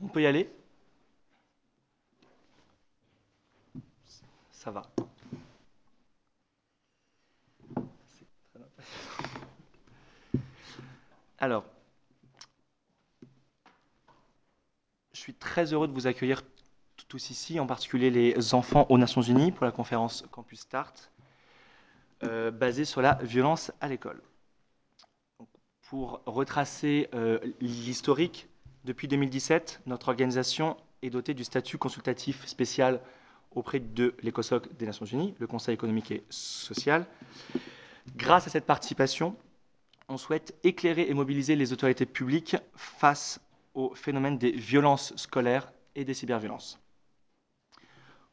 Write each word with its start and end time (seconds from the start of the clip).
on 0.00 0.08
peut 0.08 0.22
y 0.22 0.26
aller? 0.26 0.50
Ça 4.50 4.70
va. 4.70 4.82
Alors, 11.38 11.64
je 15.12 15.20
suis 15.20 15.34
très 15.34 15.72
heureux 15.72 15.86
de 15.86 15.92
vous 15.92 16.06
accueillir 16.06 16.42
tous 17.08 17.30
ici, 17.30 17.60
en 17.60 17.66
particulier 17.66 18.10
les 18.10 18.54
enfants 18.54 18.86
aux 18.88 18.98
Nations 18.98 19.22
Unies 19.22 19.52
pour 19.52 19.64
la 19.64 19.70
conférence 19.70 20.24
Campus 20.30 20.60
Start, 20.60 21.12
euh, 22.24 22.50
basée 22.50 22.84
sur 22.84 23.02
la 23.02 23.14
violence 23.22 23.70
à 23.80 23.88
l'école. 23.88 24.20
Pour 25.82 26.22
retracer 26.26 27.08
euh, 27.14 27.38
l'historique, 27.60 28.48
depuis 28.86 29.08
2017, 29.08 29.82
notre 29.86 30.08
organisation 30.08 30.76
est 31.02 31.10
dotée 31.10 31.34
du 31.34 31.42
statut 31.44 31.76
consultatif 31.76 32.46
spécial 32.46 33.00
auprès 33.50 33.80
de 33.80 34.14
l'ECOSOC 34.22 34.74
des 34.76 34.86
Nations 34.86 35.04
Unies, 35.06 35.34
le 35.38 35.46
Conseil 35.48 35.74
économique 35.74 36.12
et 36.12 36.22
social. 36.30 37.04
Grâce 38.16 38.46
à 38.46 38.50
cette 38.50 38.64
participation, 38.64 39.36
on 40.08 40.16
souhaite 40.16 40.54
éclairer 40.62 41.06
et 41.08 41.14
mobiliser 41.14 41.56
les 41.56 41.72
autorités 41.72 42.06
publiques 42.06 42.56
face 42.76 43.40
au 43.74 43.92
phénomène 43.94 44.38
des 44.38 44.52
violences 44.52 45.14
scolaires 45.16 45.72
et 45.96 46.04
des 46.04 46.14
cyberviolences. 46.14 46.78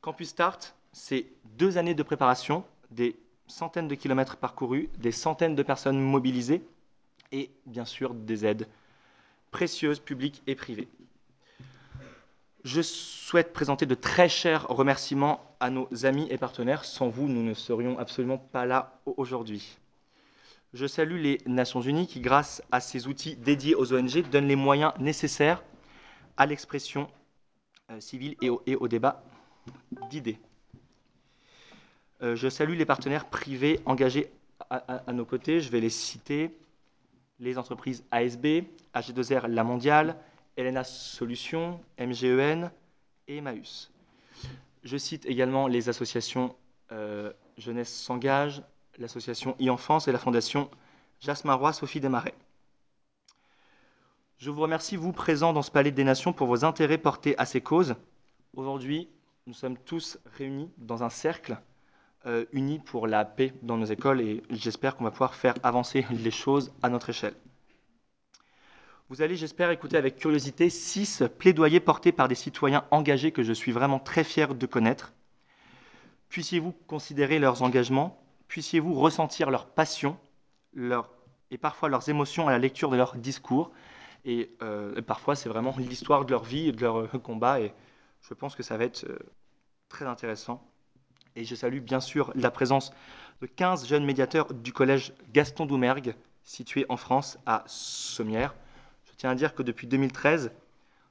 Campus 0.02 0.30
Start, 0.30 0.76
c'est 0.92 1.26
deux 1.58 1.80
années 1.80 1.96
de 1.96 2.04
préparation, 2.04 2.64
des 2.92 3.16
centaines 3.48 3.88
de 3.88 3.96
kilomètres 3.96 4.38
parcourus, 4.38 4.88
des 5.00 5.12
centaines 5.12 5.56
de 5.56 5.64
personnes 5.64 6.00
mobilisées 6.00 6.62
et 7.32 7.50
bien 7.66 7.86
sûr 7.86 8.14
des 8.14 8.46
aides 8.46 8.68
précieuses, 9.54 10.00
publiques 10.02 10.44
et 10.48 10.56
privées. 10.56 10.90
Je 12.66 12.82
souhaite 12.82 13.54
présenter 13.54 13.86
de 13.86 13.96
très 13.96 14.28
chers 14.28 14.68
remerciements 14.68 15.42
à 15.62 15.70
nos 15.70 15.88
amis 16.06 16.28
et 16.30 16.38
partenaires. 16.38 16.84
Sans 16.84 17.08
vous, 17.08 17.28
nous 17.30 17.44
ne 17.44 17.54
serions 17.54 17.98
absolument 18.00 18.38
pas 18.38 18.66
là 18.66 19.00
aujourd'hui. 19.06 19.78
Je 20.74 20.88
salue 20.88 21.22
les 21.22 21.38
Nations 21.46 21.82
Unies 21.82 22.08
qui, 22.08 22.20
grâce 22.20 22.64
à 22.72 22.80
ces 22.80 23.08
outils 23.08 23.36
dédiés 23.36 23.76
aux 23.76 23.94
ONG, 23.94 24.28
donnent 24.30 24.48
les 24.48 24.56
moyens 24.56 24.92
nécessaires 25.00 25.64
à 26.36 26.46
l'expression 26.46 27.08
euh, 27.92 28.00
civile 28.00 28.36
et 28.42 28.50
au, 28.50 28.88
débat 28.88 29.24
d'idées. 30.10 30.40
Euh, 32.24 32.36
je 32.36 32.50
salue 32.50 32.76
les 32.76 32.86
partenaires 32.86 33.30
privés 33.30 33.82
engagés 33.86 34.32
à, 34.70 35.14
nos 35.14 35.26
côtés. 35.26 35.60
Je 35.60 35.70
vais 35.70 35.80
les 35.82 35.92
citer. 35.92 36.50
Les 37.44 37.58
entreprises 37.58 38.06
ASB, 38.12 38.64
AG2R 38.96 39.48
La 39.48 39.66
Mondiale, 39.66 40.16
Elena 40.56 40.86
Solutions, 40.86 41.78
MGEN 42.00 42.72
et 43.28 43.38
Emmaüs. 43.38 43.92
Je 44.86 44.96
cite 44.96 45.26
également 45.26 45.68
les 45.68 45.90
associations 45.90 46.56
euh, 46.94 47.34
Jeunesse 47.58 47.94
s'engage, 47.94 48.64
l'association 48.98 49.58
e-enfance 49.62 50.08
et 50.08 50.14
la 50.14 50.20
fondation 50.20 50.72
Jasmin 51.20 51.56
Roy 51.56 51.74
Sophie 51.74 52.00
Desmarais. 52.00 52.34
Je 54.38 54.50
vous 54.50 54.62
remercie, 54.62 54.96
vous 54.96 55.12
présents 55.12 55.52
dans 55.52 55.64
ce 55.64 55.72
Palais 55.72 55.92
des 55.92 56.06
Nations, 56.06 56.32
pour 56.32 56.48
vos 56.48 56.64
intérêts 56.64 56.98
portés 56.98 57.38
à 57.38 57.46
ces 57.46 57.60
causes. 57.60 57.96
Aujourd'hui, 58.56 59.10
nous 59.48 59.54
sommes 59.54 59.78
tous 59.78 60.18
réunis 60.38 60.72
dans 60.78 61.04
un 61.04 61.10
cercle 61.10 61.58
euh, 62.26 62.46
unis 62.52 62.80
pour 62.80 63.08
la 63.08 63.26
paix 63.26 63.54
dans 63.62 63.78
nos 63.78 63.86
écoles 63.86 64.22
et 64.22 64.44
j'espère 64.50 64.96
qu'on 64.96 65.04
va 65.04 65.12
pouvoir 65.12 65.36
faire 65.36 65.56
avancer 65.64 66.06
les 66.12 66.32
choses 66.32 66.72
à 66.82 66.90
notre 66.90 67.10
échelle. 67.10 67.36
Vous 69.10 69.22
allez, 69.22 69.36
j'espère, 69.36 69.70
écouter 69.70 69.98
avec 69.98 70.16
curiosité 70.16 70.70
six 70.70 71.24
plaidoyers 71.38 71.80
portés 71.80 72.12
par 72.12 72.28
des 72.28 72.36
citoyens 72.36 72.86
engagés 72.90 73.32
que 73.32 73.44
je 73.44 73.54
suis 73.54 73.72
vraiment 73.72 74.00
très 74.00 74.24
fier 74.24 74.56
de 74.56 74.66
connaître. 74.66 75.14
Puissiez-vous 76.30 76.74
considérer 76.88 77.38
leurs 77.38 77.62
engagements 77.62 78.24
puissiez-vous 78.54 78.94
ressentir 78.94 79.50
leur 79.50 79.66
passion 79.66 80.16
leur, 80.76 81.10
et 81.50 81.58
parfois 81.58 81.90
leurs 81.90 82.08
émotions 82.08 82.48
à 82.48 82.52
la 82.52 82.60
lecture 82.60 82.92
de 82.92 82.98
leurs 82.98 83.16
discours. 83.16 83.72
Et 84.26 84.56
euh, 84.62 85.02
parfois, 85.02 85.36
c'est 85.36 85.50
vraiment 85.50 85.74
l'histoire 85.80 86.24
de 86.24 86.30
leur 86.30 86.44
vie 86.44 86.70
et 86.70 86.72
de 86.72 86.80
leur 86.80 87.10
combat. 87.24 87.62
Et 87.62 87.74
je 88.22 88.36
pense 88.36 88.56
que 88.56 88.62
ça 88.62 88.78
va 88.78 88.84
être 88.84 89.06
euh, 89.06 89.18
très 89.90 90.06
intéressant. 90.06 90.64
Et 91.36 91.46
je 91.46 91.56
salue 91.56 91.80
bien 91.80 92.00
sûr 92.00 92.32
la 92.36 92.52
présence 92.52 92.94
de 93.42 93.48
15 93.48 93.88
jeunes 93.88 94.06
médiateurs 94.06 94.54
du 94.54 94.72
collège 94.72 95.14
Gaston 95.34 95.66
Doumergue, 95.66 96.16
situé 96.44 96.86
en 96.90 96.98
France 96.98 97.38
à 97.46 97.64
Sommières. 97.66 98.56
Je 99.06 99.12
tiens 99.18 99.32
à 99.32 99.36
dire 99.36 99.56
que 99.56 99.64
depuis 99.64 99.88
2013, 99.88 100.52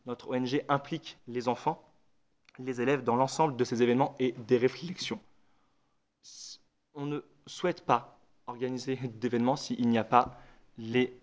notre 0.06 0.30
ONG 0.30 0.64
implique 0.68 1.18
les 1.28 1.48
enfants, 1.48 1.82
les 2.58 2.80
élèves 2.80 3.02
dans 3.02 3.16
l'ensemble 3.16 3.56
de 3.56 3.64
ces 3.64 3.82
événements 3.82 4.14
et 4.18 4.32
des 4.46 4.58
réflexions. 4.58 5.20
On 6.94 7.06
ne 7.06 7.20
souhaite 7.46 7.84
pas 7.84 8.18
organiser 8.46 8.96
d'événements 8.96 9.56
s'il 9.56 9.88
n'y 9.88 9.98
a 9.98 10.04
pas 10.04 10.38
les 10.78 11.18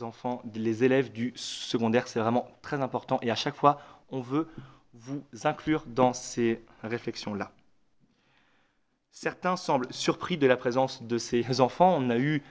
enfants, 0.00 0.42
les 0.54 0.84
élèves 0.84 1.12
du 1.12 1.32
secondaire. 1.36 2.08
C'est 2.08 2.20
vraiment 2.20 2.48
très 2.62 2.80
important 2.80 3.18
et 3.22 3.30
à 3.30 3.34
chaque 3.34 3.56
fois, 3.56 3.80
on 4.10 4.20
veut 4.20 4.48
vous 4.94 5.22
inclure 5.44 5.84
dans 5.86 6.12
ces 6.12 6.64
réflexions-là. 6.82 7.52
Certains 9.10 9.56
semblent 9.56 9.92
surpris 9.92 10.38
de 10.38 10.46
la 10.46 10.56
présence 10.56 11.02
de 11.02 11.18
ces 11.18 11.60
enfants. 11.60 11.96
On 11.98 12.10
a 12.10 12.18
eu 12.18 12.42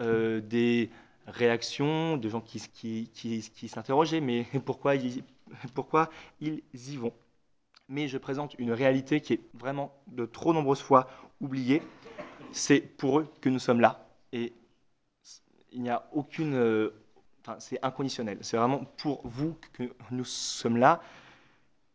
euh, 0.00 0.40
des 0.40 0.90
réactions 1.26 2.16
de 2.16 2.28
gens 2.28 2.40
qui, 2.40 3.08
s'interrogeaient, 3.68 4.20
mais 4.20 4.46
pourquoi 4.64 4.94
ils, 4.94 5.24
pourquoi 5.74 6.10
ils 6.40 6.62
y 6.72 6.96
vont? 6.96 7.12
Mais 7.88 8.08
je 8.08 8.16
présente 8.16 8.54
une 8.58 8.72
réalité 8.72 9.20
qui 9.20 9.34
est 9.34 9.40
vraiment 9.52 9.92
de 10.06 10.24
trop 10.24 10.54
nombreuses 10.54 10.80
fois 10.80 11.08
oubliée 11.40 11.82
c'est 12.54 12.80
pour 12.80 13.18
eux 13.18 13.28
que 13.40 13.48
nous 13.48 13.58
sommes 13.58 13.80
là. 13.80 14.06
Et 14.32 14.52
il 15.72 15.82
n'y 15.82 15.90
a 15.90 16.08
aucune. 16.12 16.54
Euh, 16.54 16.94
enfin, 17.40 17.58
c'est 17.58 17.84
inconditionnel. 17.84 18.38
C'est 18.40 18.56
vraiment 18.56 18.84
pour 18.96 19.26
vous 19.26 19.56
que 19.72 19.82
nous 20.10 20.24
sommes 20.24 20.76
là. 20.76 21.02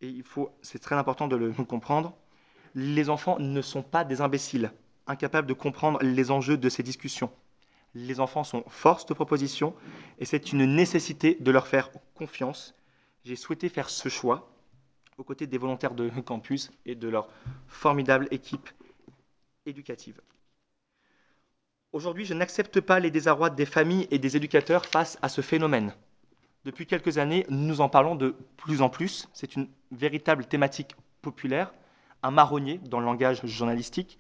Et 0.02 0.08
il 0.08 0.24
faut, 0.24 0.52
c'est 0.62 0.80
très 0.80 0.96
important 0.96 1.28
de 1.28 1.36
le 1.36 1.52
comprendre. 1.54 2.16
Les 2.76 3.10
enfants 3.10 3.40
ne 3.40 3.62
sont 3.62 3.84
pas 3.84 4.04
des 4.04 4.22
imbéciles, 4.22 4.72
incapables 5.08 5.48
de 5.48 5.54
comprendre 5.54 6.00
les 6.02 6.32
enjeux 6.32 6.58
de 6.58 6.70
ces 6.70 6.84
discussions. 6.84 7.32
Les 7.96 8.20
enfants 8.20 8.44
sont 8.44 8.64
force 8.68 9.06
de 9.06 9.14
proposition 9.14 9.74
et 10.20 10.26
c'est 10.26 10.52
une 10.52 10.66
nécessité 10.66 11.38
de 11.40 11.52
leur 11.52 11.68
faire 11.68 11.90
confiance. 12.14 12.76
J'ai 13.26 13.36
souhaité 13.36 13.70
faire 13.70 13.90
ce 13.90 14.10
choix 14.10 14.52
aux 15.18 15.24
côtés 15.24 15.48
des 15.48 15.58
volontaires 15.58 15.96
de 15.96 16.10
campus 16.22 16.72
et 16.86 16.96
de 16.96 17.08
leur 17.08 17.28
formidable 17.68 18.28
équipe 18.32 18.70
éducative. 19.66 20.22
Aujourd'hui, 21.92 22.26
je 22.26 22.36
n'accepte 22.36 22.80
pas 22.82 23.00
les 23.00 23.10
désarrois 23.10 23.50
des 23.50 23.66
familles 23.66 24.08
et 24.12 24.20
des 24.20 24.38
éducateurs 24.38 24.86
face 24.86 25.18
à 25.24 25.30
ce 25.30 25.42
phénomène. 25.42 25.94
Depuis 26.64 26.86
quelques 26.86 27.18
années, 27.18 27.46
nous 27.50 27.82
en 27.82 27.90
parlons 27.90 28.16
de 28.16 28.36
plus 28.58 28.82
en 28.82 28.90
plus. 28.90 29.28
C'est 29.34 29.56
une 29.56 29.68
véritable 29.92 30.46
thématique 30.46 30.96
populaire, 31.22 31.74
un 32.24 32.32
marronnier 32.32 32.80
dans 32.80 33.00
le 33.00 33.06
langage 33.06 33.46
journalistique. 33.46 34.18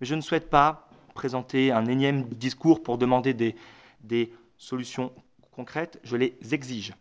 Mais 0.00 0.06
je 0.06 0.14
ne 0.14 0.20
souhaite 0.20 0.50
pas 0.50 0.88
présenter 1.14 1.72
un 1.72 1.86
énième 1.86 2.24
discours 2.24 2.82
pour 2.82 2.98
demander 2.98 3.34
des, 3.34 4.32
solutions 4.58 5.12
concrètes. 5.50 6.00
Je 6.02 6.16
les 6.16 6.36
exige. 6.52 6.94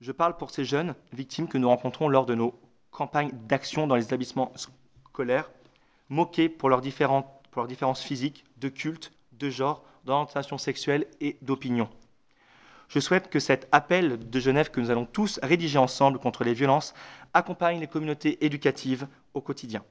Je 0.00 0.12
parle 0.12 0.36
pour 0.36 0.50
ces 0.50 0.64
jeunes 0.64 0.94
victimes 1.12 1.48
que 1.48 1.58
nous 1.58 1.68
rencontrons 1.68 2.08
lors 2.08 2.26
de 2.26 2.34
nos 2.34 2.54
campagnes 2.90 3.30
d'action 3.46 3.86
dans 3.86 3.96
les 3.96 4.04
établissements 4.04 4.52
scolaires, 4.56 5.50
moqués 6.08 6.48
pour 6.48 6.68
leurs 6.68 6.80
différences 6.80 8.02
physiques, 8.02 8.44
de 8.58 8.68
culte, 8.68 9.12
de 9.32 9.50
genre, 9.50 9.84
d'orientation 10.04 10.58
sexuelle 10.58 11.06
et 11.20 11.38
d'opinion. 11.42 11.88
Je 12.92 13.00
souhaite 13.00 13.30
que 13.30 13.40
cet 13.40 13.68
appel 13.72 14.28
de 14.28 14.38
Genève 14.38 14.70
que 14.70 14.78
nous 14.78 14.90
allons 14.90 15.06
tous 15.06 15.40
rédiger 15.42 15.78
ensemble 15.78 16.18
contre 16.18 16.44
les 16.44 16.52
violences 16.52 16.92
accompagne 17.32 17.80
les 17.80 17.86
communautés 17.86 18.44
éducatives 18.44 19.08
au 19.32 19.40
quotidien. 19.40 19.82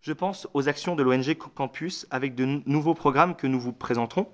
Je 0.00 0.12
pense 0.12 0.48
aux 0.54 0.68
actions 0.68 0.96
de 0.96 1.04
l'ONG 1.04 1.36
Campus 1.36 2.04
avec 2.10 2.34
de 2.34 2.60
nouveaux 2.66 2.94
programmes 2.94 3.36
que 3.36 3.46
nous 3.46 3.60
vous 3.60 3.72
présenterons. 3.72 4.26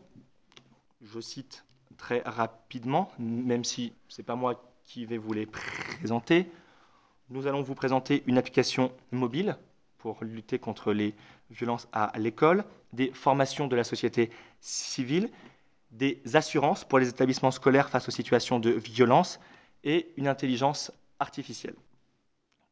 Je 1.03 1.21
cite 1.21 1.67
très 1.99 2.23
rapidement, 2.25 3.11
même 3.19 3.63
si 3.63 3.93
ce 4.09 4.23
n'est 4.23 4.25
pas 4.25 4.35
moi 4.35 4.65
qui 4.87 5.05
vais 5.05 5.19
vous 5.19 5.35
les 5.35 5.45
présenter. 5.45 6.51
Nous 7.29 7.47
allons 7.47 7.61
vous 7.61 7.75
présenter 7.75 8.23
une 8.27 8.39
application 8.39 8.91
mobile 9.13 9.59
pour 9.99 10.17
lutter 10.23 10.59
contre 10.59 10.95
les 10.95 11.15
violences 11.51 11.89
à 11.93 12.11
l'école, 12.17 12.65
des 12.95 13.11
formations 13.13 13.67
de 13.67 13.77
la 13.77 13.85
société 13.85 14.31
civile, 14.63 15.29
des 15.91 16.21
assurances 16.35 16.85
pour 16.85 16.99
les 16.99 17.09
établissements 17.09 17.51
scolaires 17.51 17.89
face 17.89 18.09
aux 18.09 18.13
situations 18.13 18.61
de 18.61 18.71
violence 18.71 19.41
et 19.85 20.13
une 20.17 20.29
intelligence 20.29 20.93
artificielle 21.19 21.75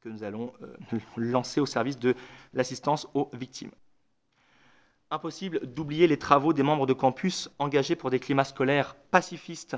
que 0.07 0.09
nous 0.09 0.23
allons 0.23 0.53
euh, 0.63 0.99
lancer 1.17 1.61
au 1.61 1.67
service 1.67 1.99
de 1.99 2.15
l'assistance 2.55 3.09
aux 3.15 3.29
victimes. 3.33 3.73
Impossible 5.11 5.61
d'oublier 5.67 6.07
les 6.07 6.19
travaux 6.19 6.53
des 6.53 6.63
membres 6.63 6.87
de 6.87 6.93
campus 6.93 7.49
engagés 7.59 7.97
pour 7.97 8.11
des 8.11 8.21
climats 8.21 8.45
scolaires 8.45 8.97
pacifistes 9.11 9.77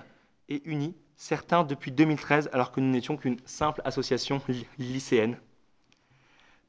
et 0.49 0.63
unis 0.69 0.95
certains 1.17 1.65
depuis 1.65 1.93
2013 1.93 2.51
alors 2.53 2.73
que 2.73 2.81
nous 2.81 2.91
n'étions 2.91 3.17
qu'une 3.17 3.39
simple 3.45 3.83
association 3.85 4.41
lycéenne. 4.79 5.39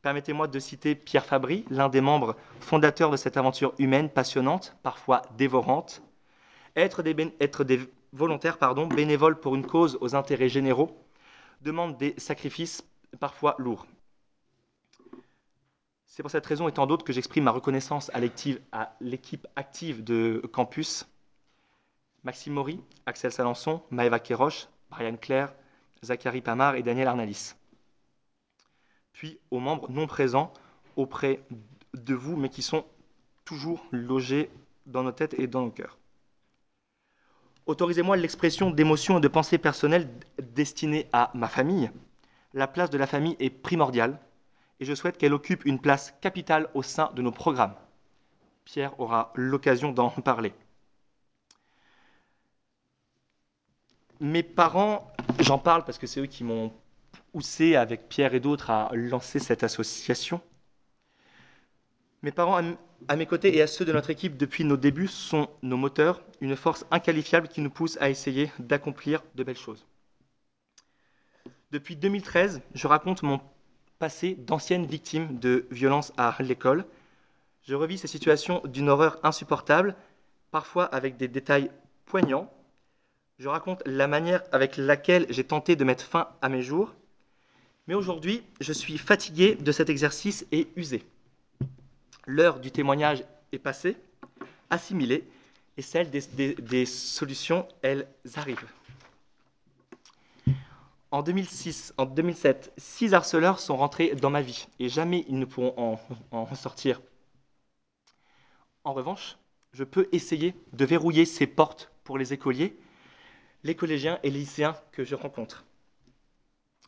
Permettez-moi 0.01 0.47
de 0.47 0.59
citer 0.59 0.95
Pierre 0.95 1.25
Fabry, 1.25 1.65
l'un 1.69 1.89
des 1.89 2.01
membres 2.01 2.37
fondateurs 2.61 3.11
de 3.11 3.17
cette 3.17 3.35
aventure 3.35 3.73
humaine 3.79 4.09
passionnante, 4.09 4.77
parfois 4.81 5.21
dévorante. 5.37 6.01
Être 6.75 7.03
des, 7.03 7.89
volontaires 8.13 8.57
pardon, 8.57 8.87
bénévoles 8.87 9.39
pour 9.39 9.55
une 9.55 9.65
cause 9.65 9.97
aux 10.01 10.15
intérêts 10.15 10.49
généraux 10.49 10.97
demande 11.61 11.97
des 11.97 12.13
sacrifices 12.17 12.83
parfois 13.19 13.55
lourds. 13.57 13.85
C'est 16.05 16.23
pour 16.23 16.31
cette 16.31 16.45
raison 16.45 16.67
et 16.67 16.71
tant 16.71 16.87
d'autres 16.87 17.05
que 17.05 17.13
j'exprime 17.13 17.45
ma 17.45 17.51
reconnaissance 17.51 18.11
à 18.13 18.19
l'équipe 18.19 19.47
active 19.55 20.03
de 20.03 20.41
campus. 20.51 21.05
Maxime 22.23 22.53
Maury, 22.53 22.81
Axel 23.05 23.31
Salançon, 23.31 23.81
Maëva 23.91 24.19
Kéroche, 24.19 24.67
Brian 24.89 25.15
Claire, 25.15 25.53
Zachary 26.03 26.41
Pamar 26.41 26.75
et 26.75 26.83
Daniel 26.83 27.07
Arnalis. 27.07 27.53
Puis 29.13 29.39
aux 29.51 29.59
membres 29.59 29.89
non 29.89 30.07
présents 30.07 30.51
auprès 30.95 31.41
de 31.93 32.13
vous, 32.13 32.35
mais 32.35 32.49
qui 32.49 32.61
sont 32.61 32.85
toujours 33.45 33.85
logés 33.91 34.49
dans 34.85 35.03
nos 35.03 35.11
têtes 35.11 35.39
et 35.39 35.47
dans 35.47 35.61
nos 35.61 35.71
cœurs. 35.71 35.97
Autorisez-moi 37.69 38.17
l'expression 38.17 38.71
d'émotions 38.71 39.19
et 39.19 39.21
de 39.21 39.27
pensées 39.27 39.59
personnelles 39.59 40.09
destinées 40.41 41.07
à 41.13 41.29
ma 41.35 41.47
famille. 41.47 41.91
La 42.55 42.65
place 42.65 42.89
de 42.89 42.97
la 42.97 43.05
famille 43.05 43.35
est 43.39 43.51
primordiale 43.51 44.19
et 44.79 44.85
je 44.85 44.95
souhaite 44.95 45.19
qu'elle 45.19 45.35
occupe 45.35 45.65
une 45.65 45.79
place 45.79 46.15
capitale 46.19 46.67
au 46.73 46.81
sein 46.81 47.11
de 47.13 47.21
nos 47.21 47.31
programmes. 47.31 47.75
Pierre 48.65 48.99
aura 48.99 49.31
l'occasion 49.35 49.91
d'en 49.91 50.09
parler. 50.25 50.51
Mes 54.19 54.41
parents, 54.41 55.07
j'en 55.39 55.59
parle 55.59 55.85
parce 55.85 55.99
que 55.99 56.07
c'est 56.07 56.21
eux 56.21 56.25
qui 56.25 56.43
m'ont 56.43 56.73
poussé 57.33 57.75
avec 57.75 58.09
Pierre 58.09 58.33
et 58.33 58.39
d'autres 58.39 58.71
à 58.71 58.89
lancer 58.93 59.37
cette 59.37 59.63
association. 59.63 60.41
Mes 62.21 62.31
parents, 62.31 62.61
à 63.07 63.15
mes 63.15 63.25
côtés 63.25 63.55
et 63.55 63.61
à 63.61 63.67
ceux 63.67 63.85
de 63.85 63.93
notre 63.93 64.09
équipe 64.09 64.35
depuis 64.35 64.65
nos 64.65 64.75
débuts, 64.75 65.07
sont 65.07 65.49
nos 65.61 65.77
moteurs, 65.77 66.21
une 66.41 66.57
force 66.57 66.85
inqualifiable 66.91 67.47
qui 67.47 67.61
nous 67.61 67.69
pousse 67.69 67.97
à 68.01 68.09
essayer 68.09 68.51
d'accomplir 68.59 69.23
de 69.35 69.43
belles 69.43 69.55
choses. 69.55 69.85
Depuis 71.71 71.95
2013, 71.95 72.61
je 72.73 72.87
raconte 72.87 73.23
mon 73.23 73.39
passé 73.99 74.35
d'ancienne 74.35 74.85
victime 74.85 75.39
de 75.39 75.65
violences 75.71 76.11
à 76.17 76.35
l'école. 76.39 76.85
Je 77.63 77.75
revis 77.75 77.97
ces 77.97 78.07
situations 78.07 78.61
d'une 78.65 78.89
horreur 78.89 79.17
insupportable, 79.23 79.95
parfois 80.51 80.85
avec 80.85 81.15
des 81.15 81.27
détails 81.29 81.71
poignants. 82.05 82.51
Je 83.37 83.47
raconte 83.47 83.81
la 83.85 84.07
manière 84.07 84.43
avec 84.51 84.75
laquelle 84.75 85.25
j'ai 85.29 85.45
tenté 85.45 85.77
de 85.77 85.85
mettre 85.85 86.03
fin 86.03 86.27
à 86.41 86.49
mes 86.49 86.63
jours. 86.63 86.93
Mais 87.87 87.93
aujourd'hui, 87.93 88.43
je 88.59 88.73
suis 88.73 88.97
fatigué 88.97 89.55
de 89.55 89.71
cet 89.71 89.89
exercice 89.89 90.45
et 90.51 90.67
usé. 90.75 91.05
L'heure 92.25 92.59
du 92.59 92.71
témoignage 92.71 93.23
est 93.51 93.59
passée, 93.59 93.97
assimilée, 94.69 95.27
et 95.77 95.81
celle 95.81 96.09
des, 96.09 96.85
solutions, 96.85 97.67
elles 97.81 98.05
arrivent. 98.35 98.67
En 101.11 101.23
2006, 101.23 101.93
en 101.97 102.05
2007, 102.05 102.73
six 102.77 103.13
harceleurs 103.13 103.59
sont 103.59 103.77
rentrés 103.77 104.13
dans 104.15 104.29
ma 104.29 104.41
vie 104.41 104.67
et 104.79 104.89
jamais 104.89 105.25
ils 105.29 105.39
ne 105.39 105.45
pourront 105.45 105.73
en, 106.31 106.37
en 106.37 106.55
sortir. 106.55 107.01
En 108.83 108.93
revanche, 108.93 109.37
je 109.71 109.83
peux 109.83 110.07
essayer 110.11 110.53
de 110.73 110.85
verrouiller 110.85 111.25
ces 111.25 111.47
portes 111.47 111.91
pour 112.03 112.17
les 112.17 112.33
écoliers, 112.33 112.77
les 113.63 113.75
collégiens 113.75 114.19
et 114.23 114.29
les 114.29 114.39
lycéens 114.39 114.75
que 114.91 115.03
je 115.03 115.15
rencontre. 115.15 115.63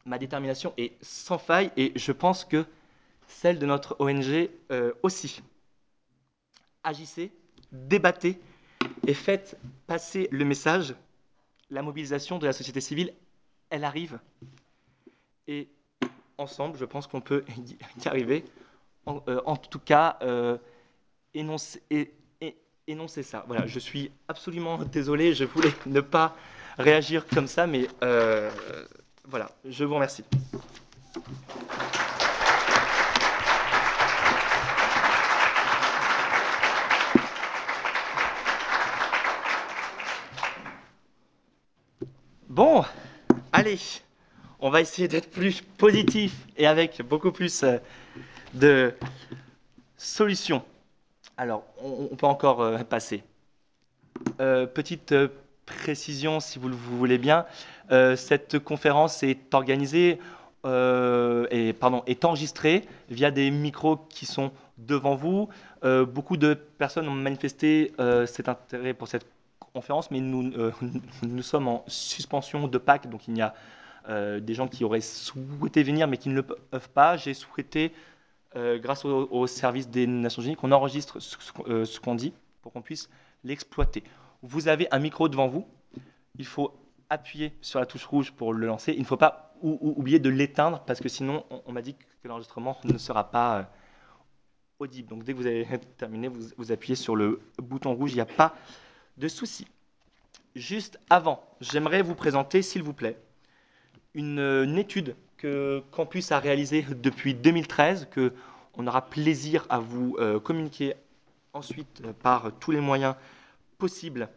Ma 0.05 0.17
détermination 0.17 0.73
est 0.77 0.97
sans 1.01 1.37
faille 1.37 1.71
et 1.77 1.93
je 1.95 2.11
pense 2.11 2.43
que 2.43 2.65
celle 3.31 3.59
de 3.59 3.65
notre 3.65 3.95
ONG 3.99 4.49
euh, 4.71 4.93
aussi. 5.03 5.41
Agissez, 6.83 7.31
débattez 7.71 8.39
et 9.07 9.13
faites 9.13 9.57
passer 9.87 10.27
le 10.31 10.45
message. 10.45 10.95
La 11.69 11.81
mobilisation 11.81 12.37
de 12.37 12.45
la 12.45 12.53
société 12.53 12.81
civile 12.81 13.13
elle 13.69 13.85
arrive. 13.85 14.19
Et 15.47 15.69
ensemble, 16.37 16.77
je 16.77 16.85
pense 16.85 17.07
qu'on 17.07 17.21
peut 17.21 17.45
y 18.05 18.07
arriver. 18.07 18.43
En, 19.05 19.23
euh, 19.27 19.41
en 19.45 19.55
tout 19.55 19.79
cas, 19.79 20.17
euh, 20.21 20.57
ça. 23.23 23.43
Voilà, 23.47 23.67
je 23.67 23.79
suis 23.79 24.11
absolument 24.27 24.77
désolé, 24.79 25.33
je 25.33 25.43
voulais 25.43 25.73
ne 25.85 26.01
pas 26.01 26.35
réagir 26.77 27.25
comme 27.27 27.47
ça, 27.47 27.67
mais 27.67 27.87
euh, 28.03 28.49
voilà, 29.27 29.51
je 29.65 29.85
vous 29.85 29.95
remercie. 29.95 30.23
Bon, 42.49 42.83
allez, 43.61 43.79
on 44.59 44.71
va 44.71 44.81
essayer 44.81 45.07
d'être 45.07 45.29
plus 45.29 45.61
positif 45.61 46.47
et 46.57 46.65
avec 46.65 47.03
beaucoup 47.03 47.31
plus 47.31 47.61
euh, 47.63 47.77
de 48.55 48.95
solutions. 49.97 50.63
Alors, 51.37 51.63
on, 51.79 52.15
peut 52.15 52.25
encore 52.25 52.61
euh, 52.61 52.79
passer. 52.79 53.23
Euh, 54.39 54.65
petite 54.65 55.13
précision, 55.67 56.39
si 56.39 56.57
vous 56.57 56.69
le 56.69 56.75
voulez 56.75 57.17
bien, 57.17 57.45
cette 58.15 58.59
conférence 58.59 59.21
est 59.23 59.53
organisée 59.53 60.19
et 60.65 61.73
pardon 61.79 62.03
est 62.07 62.25
enregistrée 62.25 62.85
via 63.09 63.31
des 63.31 63.51
micros 63.51 63.97
qui 64.09 64.25
sont 64.25 64.51
devant 64.77 65.15
vous. 65.15 65.49
beaucoup 65.83 66.37
de 66.37 66.53
personnes 66.53 67.07
ont 67.07 67.13
manifesté 67.13 67.93
cet 68.25 68.49
intérêt 68.49 68.93
pour 68.93 69.07
cette 69.07 69.25
conférence, 69.73 70.11
mais 70.11 70.19
nous, 70.19 70.51
euh, 70.53 70.71
nous 71.23 71.41
sommes 71.41 71.67
en 71.67 71.83
suspension 71.87 72.67
de 72.67 72.77
Pâques, 72.77 73.09
donc 73.09 73.27
il 73.27 73.37
y 73.37 73.41
a 73.41 73.53
euh, 74.09 74.39
des 74.39 74.53
gens 74.53 74.67
qui 74.67 74.83
auraient 74.83 75.01
souhaité 75.01 75.83
venir, 75.83 76.07
mais 76.07 76.17
qui 76.17 76.29
ne 76.29 76.35
le 76.35 76.43
peuvent 76.43 76.89
pas. 76.89 77.17
J'ai 77.17 77.33
souhaité, 77.33 77.93
euh, 78.55 78.79
grâce 78.79 79.05
au, 79.05 79.47
service 79.47 79.89
des 79.89 80.07
Nations 80.07 80.41
Unies, 80.41 80.55
qu'on 80.55 80.71
enregistre 80.71 81.19
ce, 81.19 81.99
qu'on 81.99 82.15
dit 82.15 82.33
pour 82.61 82.71
qu'on 82.71 82.81
puisse 82.81 83.09
l'exploiter. 83.43 84.03
Vous 84.41 84.67
avez 84.67 84.87
un 84.91 84.99
micro 84.99 85.29
devant 85.29 85.47
vous, 85.47 85.67
il 86.37 86.45
faut 86.45 86.73
appuyer 87.09 87.53
sur 87.61 87.79
la 87.79 87.85
touche 87.85 88.05
rouge 88.05 88.31
pour 88.31 88.53
le 88.53 88.65
lancer. 88.65 88.93
Il 88.93 89.01
ne 89.01 89.05
faut 89.05 89.17
pas 89.17 89.53
ou, 89.61 89.77
ou, 89.81 89.99
oublier 89.99 90.17
de 90.17 90.29
l'éteindre 90.29 90.81
parce 90.85 90.99
que 90.99 91.09
sinon, 91.09 91.45
on, 91.65 91.71
m'a 91.71 91.81
dit 91.81 91.93
que 91.93 92.27
l'enregistrement 92.27 92.77
ne 92.83 92.97
sera 92.97 93.29
pas 93.29 93.69
audible. 94.79 95.09
Donc 95.09 95.23
dès 95.23 95.33
que 95.33 95.37
vous 95.37 95.45
avez 95.45 95.67
terminé, 95.97 96.27
vous, 96.27 96.41
vous 96.57 96.71
appuyez 96.71 96.95
sur 96.95 97.15
le 97.15 97.41
bouton 97.59 97.93
rouge. 97.93 98.13
Il 98.13 98.15
n'y 98.15 98.21
a 98.21 98.25
pas 98.25 98.55
de 99.21 99.27
soucis. 99.27 99.67
Juste 100.55 100.99
avant, 101.09 101.41
j'aimerais 101.61 102.01
vous 102.01 102.15
présenter, 102.15 102.61
s'il 102.61 102.83
vous 102.83 102.91
plaît, 102.93 103.17
une, 104.13 104.39
une, 104.39 104.77
étude 104.77 105.15
que 105.37 105.81
Campus 105.91 106.33
a 106.33 106.39
réalisée 106.39 106.85
depuis 106.89 107.33
2013, 107.33 108.09
que 108.11 108.33
on 108.73 108.87
aura 108.87 109.05
plaisir 109.05 109.65
à 109.69 109.79
vous 109.79 110.17
euh, 110.19 110.39
communiquer 110.39 110.95
ensuite 111.53 112.01
euh, 112.03 112.13
par 112.13 112.51
tous 112.59 112.71
les 112.71 112.81
moyens 112.81 113.15
possibles. 113.77 114.27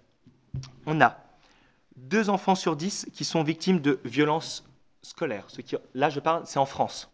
On 0.87 1.01
a 1.01 1.19
deux 1.97 2.29
enfants 2.29 2.55
sur 2.55 2.77
dix 2.77 3.07
qui 3.13 3.25
sont 3.25 3.43
victimes 3.43 3.81
de 3.81 4.01
violences 4.05 4.65
scolaires. 5.03 5.47
Ce 5.49 5.63
qui, 5.63 5.77
là, 5.95 6.11
je 6.11 6.21
parle, 6.21 6.43
c'est 6.47 6.59
en 6.59 6.67
France. 6.67 7.11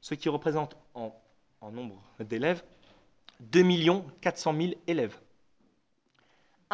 Ce 0.00 0.14
qui 0.14 0.28
représente 0.28 0.76
en, 0.94 1.14
en 1.60 1.72
nombre 1.72 2.00
d'élèves 2.20 2.62
2 3.40 3.64
400 4.20 4.54
000 4.56 4.72
élèves. 4.86 5.18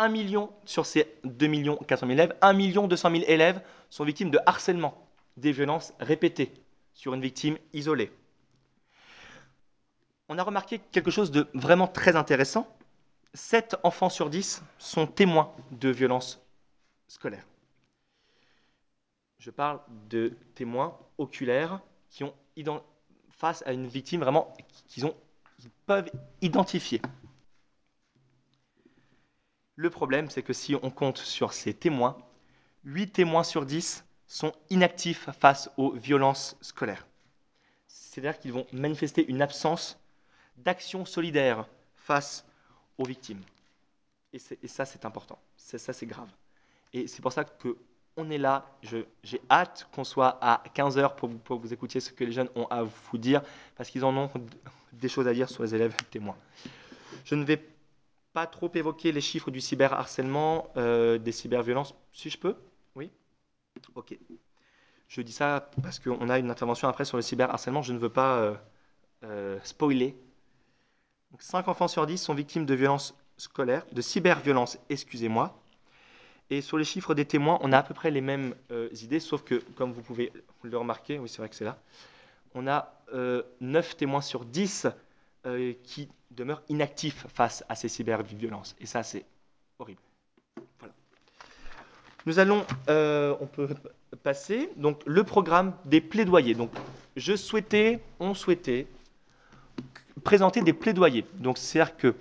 1 0.01 0.09
million 0.09 0.51
sur 0.65 0.87
ces 0.87 1.15
2 1.25 1.47
400 1.87 2.07
000 2.07 2.13
élèves, 2.13 2.35
1 2.41 2.55
200 2.87 3.11
000 3.11 3.25
élèves 3.27 3.61
sont 3.91 4.05
victimes 4.05 4.31
de 4.31 4.39
harcèlement, 4.47 5.07
des 5.37 5.53
violences 5.53 5.93
répétées 6.01 6.53
sur 6.95 7.13
une 7.13 7.21
victime 7.21 7.59
isolée. 7.75 8.11
On 10.31 10.39
a 10.39 10.43
remarqué 10.43 10.79
quelque 10.79 11.11
chose 11.11 11.31
de 11.31 11.49
vraiment 11.53 11.87
très 11.87 12.17
intéressant. 12.17 12.67
7 13.35 13.77
enfants 13.83 14.09
sur 14.09 14.31
10 14.31 14.63
sont 14.79 15.07
témoins 15.07 15.53
de 15.71 15.91
violences 15.91 16.41
scolaires. 17.07 17.47
Je 19.39 19.51
parle 19.51 19.81
de 20.09 20.35
témoins 20.55 20.97
oculaires 21.19 21.81
qui 22.09 22.25
ont 22.25 22.35
face 23.31 23.63
à 23.67 23.73
une 23.73 23.87
victime 23.87 24.21
vraiment 24.21 24.55
qu'ils 24.89 25.05
ont 25.05 25.15
qu'ils 25.59 25.71
peuvent 25.87 26.11
identifier. 26.41 27.03
Le 29.81 29.89
problème, 29.89 30.29
c'est 30.29 30.43
que 30.43 30.53
si 30.53 30.75
on 30.83 30.91
compte 30.91 31.17
sur 31.17 31.55
ces 31.55 31.73
témoins, 31.73 32.19
8 32.85 33.15
témoins 33.15 33.43
sur 33.43 33.65
10 33.65 34.05
sont 34.27 34.53
inactifs 34.69 35.31
face 35.41 35.71
aux 35.79 35.93
violences 35.93 36.55
scolaires. 36.61 37.07
C'est-à-dire 37.89 38.39
qu'ils 38.39 38.53
vont 38.53 38.67
manifester 38.75 39.27
une 39.27 39.41
absence 39.41 39.99
d'action 40.59 41.07
solidaire 41.07 41.67
face 41.97 42.45
aux 42.99 43.07
victimes. 43.07 43.41
Et, 44.35 44.69
ça, 44.69 44.85
c'est 44.85 45.07
important. 45.07 45.39
Ça, 45.57 45.95
c'est 45.95 46.05
grave. 46.05 46.29
Et 46.93 47.07
c'est 47.07 47.23
pour 47.23 47.33
ça 47.33 47.45
qu'on 47.45 47.75
on 48.19 48.29
est 48.31 48.37
là. 48.37 48.67
J'ai 48.83 49.41
hâte 49.51 49.89
qu'on 49.93 50.05
soit 50.05 50.37
à 50.43 50.63
15 50.75 50.99
heures 50.99 51.17
pour, 51.17 51.31
vous- 51.31 51.39
pour 51.39 51.59
vous 51.59 51.73
écoutiez 51.73 52.03
ce 52.03 52.13
que 52.13 52.25
les 52.25 52.33
jeunes 52.33 52.51
ont 52.55 52.67
à 52.67 52.83
vous 52.83 53.17
dire, 53.17 53.41
parce 53.77 53.89
qu'ils 53.89 54.05
en 54.05 54.15
ont 54.15 54.31
des 54.93 55.09
choses 55.09 55.27
à 55.27 55.33
dire 55.33 55.49
sur 55.49 55.63
les 55.63 55.75
élèves 55.75 55.97
témoins. 56.11 56.37
Je 57.25 57.35
ne 57.35 57.45
vais 57.45 57.67
pas 58.33 58.47
trop 58.47 58.71
évoquer 58.75 59.13
les 59.13 59.21
chiffres 59.21 59.51
du 59.51 59.61
cyberharcèlement, 59.61 60.69
euh, 60.77 61.19
des 61.19 61.33
cyberviolences, 61.33 61.95
si 62.13 62.31
je 62.31 62.39
peux? 62.39 62.57
Oui 62.95 63.11
Ok. 63.95 64.17
Je 65.09 65.23
dis 65.23 65.33
ça 65.33 65.71
parce 65.83 65.99
qu'on 65.99 66.29
a 66.29 66.39
une 66.39 66.51
intervention 66.51 66.89
après 66.89 67.05
sur 67.05 67.17
le 67.17 67.23
cyberharcèlement. 67.23 67.83
Je 67.83 67.93
ne 67.93 67.99
veux 67.99 68.11
pas 68.11 68.39
euh, 68.39 68.55
euh, 69.25 69.59
spoiler. 69.65 70.17
Donc, 71.33 71.43
5 71.43 71.69
enfants 71.69 71.89
sur 71.89 72.07
10 72.07 72.19
sont 72.19 72.35
victimes 72.35 72.67
de 72.67 72.75
violences 72.75 73.17
scolaires, 73.37 73.85
de 73.93 74.01
cyberviolences, 74.01 74.79
excusez-moi. 74.89 75.57
Et 76.51 76.61
sur 76.61 76.79
les 76.79 76.85
chiffres 76.85 77.15
des 77.15 77.25
témoins, 77.25 77.59
on 77.63 77.73
a 77.73 77.79
à 77.79 77.83
peu 77.83 77.95
près 77.95 78.11
les 78.11 78.21
mêmes 78.21 78.55
idées, 78.93 79.21
sauf 79.21 79.45
que, 79.45 79.63
comme 79.77 79.93
vous 79.93 80.03
pouvez 80.03 80.33
le 80.65 80.77
remarquer, 80.77 81.21
oui, 81.21 81.29
c'est 81.29 81.39
vrai 81.39 81.49
que 81.49 81.55
c'est 81.55 81.65
là, 81.65 81.79
on 82.55 82.67
a 82.67 82.93
euh, 83.13 83.43
9 83.61 83.97
témoins 83.97 84.21
sur 84.21 84.45
10 84.45 84.89
euh, 85.47 85.73
qui 85.85 86.09
demeurent 86.31 86.63
inactifs 86.69 87.27
face 87.29 87.65
à 87.69 87.75
ces 87.75 87.89
cyberviolences. 87.89 88.77
Et 88.81 88.87
ça, 88.87 89.03
c'est 89.03 89.25
horrible. 89.79 90.01
Voilà. 90.79 90.95
Nous 92.27 92.39
allons, 92.39 92.65
euh, 92.89 93.35
on 93.41 93.47
peut 93.47 93.69
passer, 94.23 94.71
donc 94.77 95.03
le 95.07 95.25
programme 95.25 95.75
des 95.87 96.01
plaidoyers. 96.01 96.55
Donc, 96.55 96.71
je 97.17 97.35
souhaitais, 97.35 98.01
on 98.19 98.35
souhaitait 98.35 98.87
présenter 100.21 100.61
des 100.61 100.73
plaidoyers. 100.73 101.25
Donc, 101.35 101.59
c'est-à-dire 101.59 101.97
que, 101.97 102.15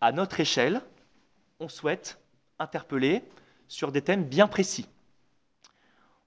à 0.00 0.12
notre 0.12 0.40
échelle, 0.40 0.80
on 1.60 1.68
souhaite 1.68 2.18
interpeller 2.58 3.22
sur 3.68 3.92
des 3.92 4.02
thèmes 4.02 4.24
bien 4.24 4.46
précis. 4.46 4.86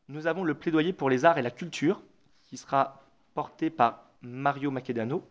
Nous 0.10 0.27
avons 0.27 0.43
le 0.43 0.53
plaidoyer 0.53 0.93
pour 0.93 1.10
les 1.10 1.25
arts 1.25 1.38
et 1.38 1.41
la 1.41 1.51
culture, 1.51 2.01
qui 2.50 2.57
sera 2.57 3.03
porté 3.34 3.69
par 3.69 4.03
Mario 4.22 4.72
Macedano, 4.72 5.24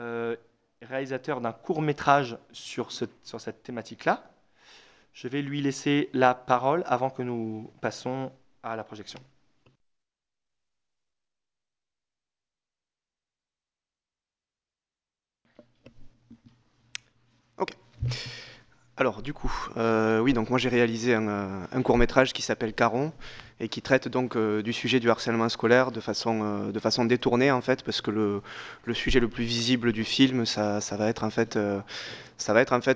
euh, 0.00 0.36
réalisateur 0.82 1.40
d'un 1.40 1.52
court 1.52 1.82
métrage 1.82 2.38
sur, 2.52 2.92
ce- 2.92 3.04
sur 3.22 3.40
cette 3.40 3.62
thématique-là. 3.62 4.30
Je 5.14 5.28
vais 5.28 5.42
lui 5.42 5.62
laisser 5.62 6.10
la 6.14 6.34
parole 6.34 6.84
avant 6.86 7.10
que 7.10 7.22
nous 7.22 7.70
passons 7.80 8.32
à 8.62 8.76
la 8.76 8.84
projection. 8.84 9.20
Alors, 18.98 19.20
du 19.20 19.34
coup, 19.34 19.52
euh, 19.76 20.20
oui, 20.20 20.32
donc 20.32 20.48
moi 20.48 20.58
j'ai 20.58 20.70
réalisé 20.70 21.14
un, 21.14 21.28
euh, 21.28 21.82
court 21.82 21.98
métrage 21.98 22.32
qui 22.32 22.40
s'appelle 22.40 22.72
Caron 22.72 23.12
et 23.60 23.68
qui 23.68 23.82
traite 23.82 24.08
donc 24.08 24.36
euh, 24.36 24.62
du 24.62 24.72
sujet 24.72 25.00
du 25.00 25.10
harcèlement 25.10 25.50
scolaire 25.50 25.90
de 25.90 26.00
façon, 26.00 27.04
détournée 27.04 27.50
en 27.50 27.60
fait, 27.60 27.82
parce 27.82 28.00
que 28.00 28.10
le, 28.10 28.94
sujet 28.94 29.20
le 29.20 29.28
plus 29.28 29.44
visible 29.44 29.92
du 29.92 30.02
film, 30.02 30.46
ça, 30.46 30.80
va 30.92 31.08
être 31.10 31.24
en 31.24 31.30
fait, 31.30 31.58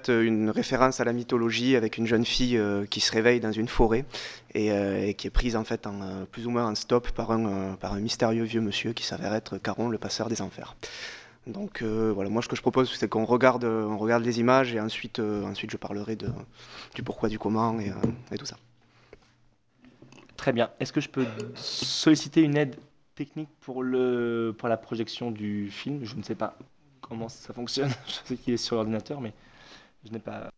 une 0.08 0.48
référence 0.48 1.00
à 1.00 1.04
la 1.04 1.12
mythologie 1.12 1.76
avec 1.76 1.98
une 1.98 2.06
jeune 2.06 2.24
fille 2.24 2.58
qui 2.88 3.00
se 3.00 3.12
réveille 3.12 3.40
dans 3.40 3.52
une 3.52 3.68
forêt 3.68 4.06
et, 4.54 5.14
qui 5.18 5.26
est 5.26 5.30
prise 5.30 5.54
en 5.54 5.64
fait 5.64 5.86
plus 6.32 6.46
ou 6.46 6.50
moins 6.50 6.66
en 6.66 6.74
stop 6.74 7.10
par 7.10 7.30
un 7.30 8.00
mystérieux 8.00 8.44
vieux 8.44 8.62
monsieur 8.62 8.94
qui 8.94 9.04
s'avère 9.04 9.34
être 9.34 9.58
Caron, 9.58 9.90
le 9.90 9.98
passeur 9.98 10.30
des 10.30 10.40
enfers. 10.40 10.76
Donc 11.46 11.82
euh, 11.82 12.12
voilà, 12.14 12.30
moi 12.30 12.42
ce 12.42 12.48
que 12.48 12.56
je 12.56 12.60
propose 12.60 12.92
c'est 12.92 13.08
qu'on 13.08 13.24
regarde, 13.24 13.64
on 13.64 13.96
regarde 13.96 14.22
les 14.22 14.40
images 14.40 14.74
et 14.74 14.80
ensuite, 14.80 15.18
euh, 15.18 15.42
ensuite 15.44 15.70
je 15.70 15.76
parlerai 15.76 16.16
du 16.16 17.02
pourquoi, 17.02 17.28
du 17.28 17.38
comment 17.38 17.80
et, 17.80 17.90
euh, 17.90 17.94
et 18.30 18.36
tout 18.36 18.46
ça. 18.46 18.56
Très 20.36 20.52
bien. 20.52 20.70
Est-ce 20.80 20.92
que 20.92 21.00
je 21.00 21.08
peux 21.08 21.26
solliciter 21.54 22.42
une 22.42 22.56
aide 22.56 22.76
technique 23.14 23.48
pour, 23.60 23.82
le, 23.82 24.54
pour 24.56 24.68
la 24.68 24.76
projection 24.76 25.30
du 25.30 25.70
film? 25.70 26.04
Je 26.04 26.16
ne 26.16 26.22
sais 26.22 26.34
pas 26.34 26.56
comment 27.00 27.28
ça 27.28 27.52
fonctionne. 27.52 27.90
Je 28.06 28.12
sais 28.24 28.36
qu'il 28.36 28.54
est 28.54 28.58
sur 28.58 28.76
l'ordinateur, 28.76 29.20
mais 29.20 29.32
je 30.04 30.12
n'ai 30.12 30.18
pas. 30.18 30.50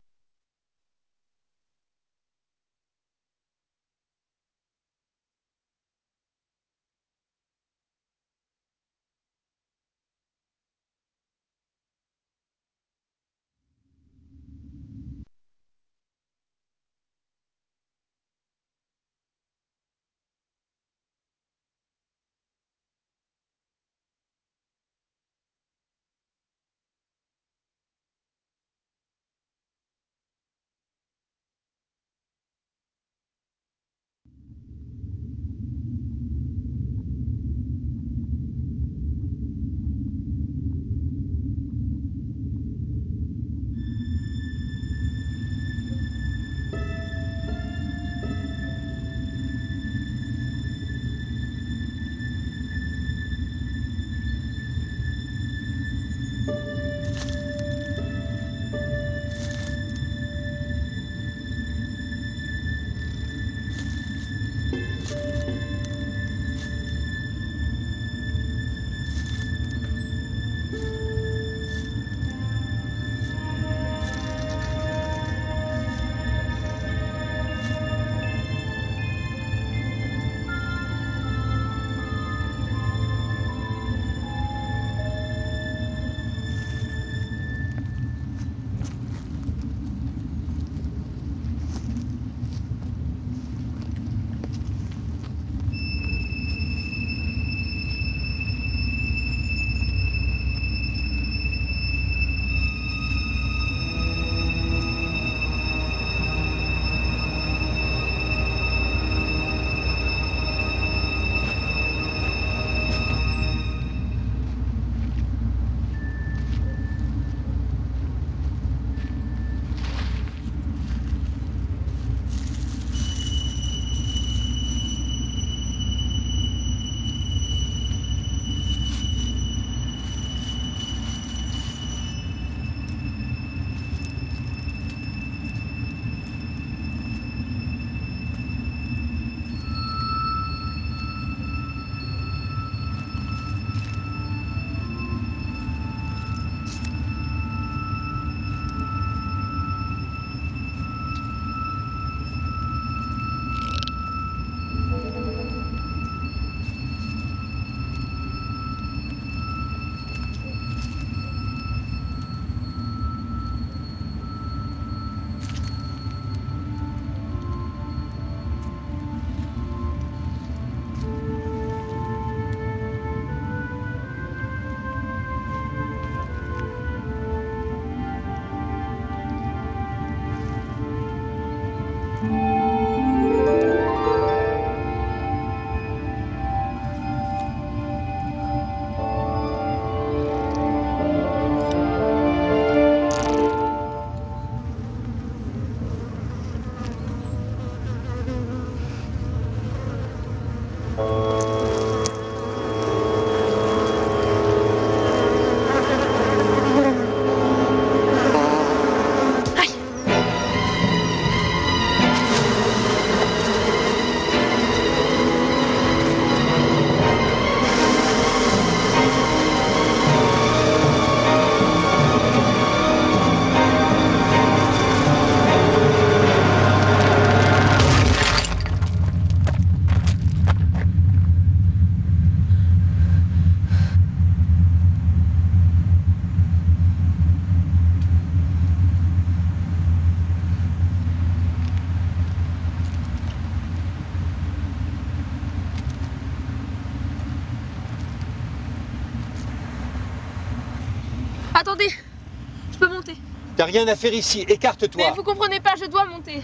T'as 253.63 253.67
rien 253.67 253.87
à 253.87 253.95
faire 253.95 254.13
ici, 254.13 254.45
écarte-toi. 254.49 255.05
Mais 255.07 255.15
vous 255.15 255.23
comprenez 255.23 255.61
pas, 255.61 255.75
je 255.81 255.89
dois 255.89 256.05
monter. 256.07 256.43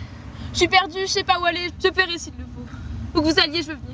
Je 0.52 0.58
suis 0.58 0.68
perdue, 0.68 1.00
je 1.00 1.06
sais 1.06 1.24
pas 1.24 1.40
où 1.40 1.44
aller, 1.46 1.68
je 1.82 1.88
paierai 1.88 2.16
s'il 2.16 2.34
le 2.38 2.44
faut. 2.44 3.18
Où 3.18 3.22
que 3.22 3.26
vous 3.28 3.40
alliez, 3.40 3.60
je 3.60 3.72
veux 3.72 3.74
venir. 3.74 3.87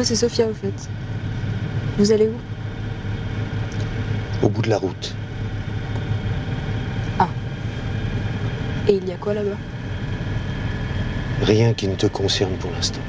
Moi, 0.00 0.06
c'est 0.06 0.16
Sophia, 0.16 0.46
au 0.46 0.54
fait. 0.54 0.72
Vous 1.98 2.10
allez 2.10 2.26
où? 2.26 2.36
Au 4.42 4.48
bout 4.48 4.62
de 4.62 4.70
la 4.70 4.78
route. 4.78 5.14
Et 8.88 8.94
il 8.94 9.06
y 9.06 9.12
a 9.12 9.16
quoi 9.16 9.34
là-bas? 9.34 9.58
Rien 11.42 11.74
qui 11.74 11.86
ne 11.86 11.96
te 11.96 12.06
concerne 12.06 12.54
pour 12.54 12.70
l'instant. 12.70 13.02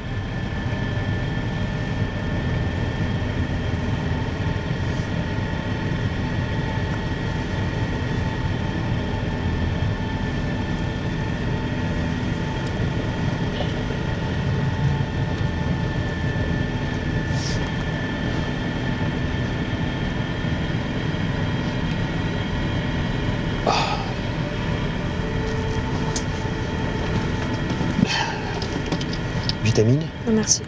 Vitamine 29.64 30.06
Non, 30.28 30.34
merci. 30.34 30.64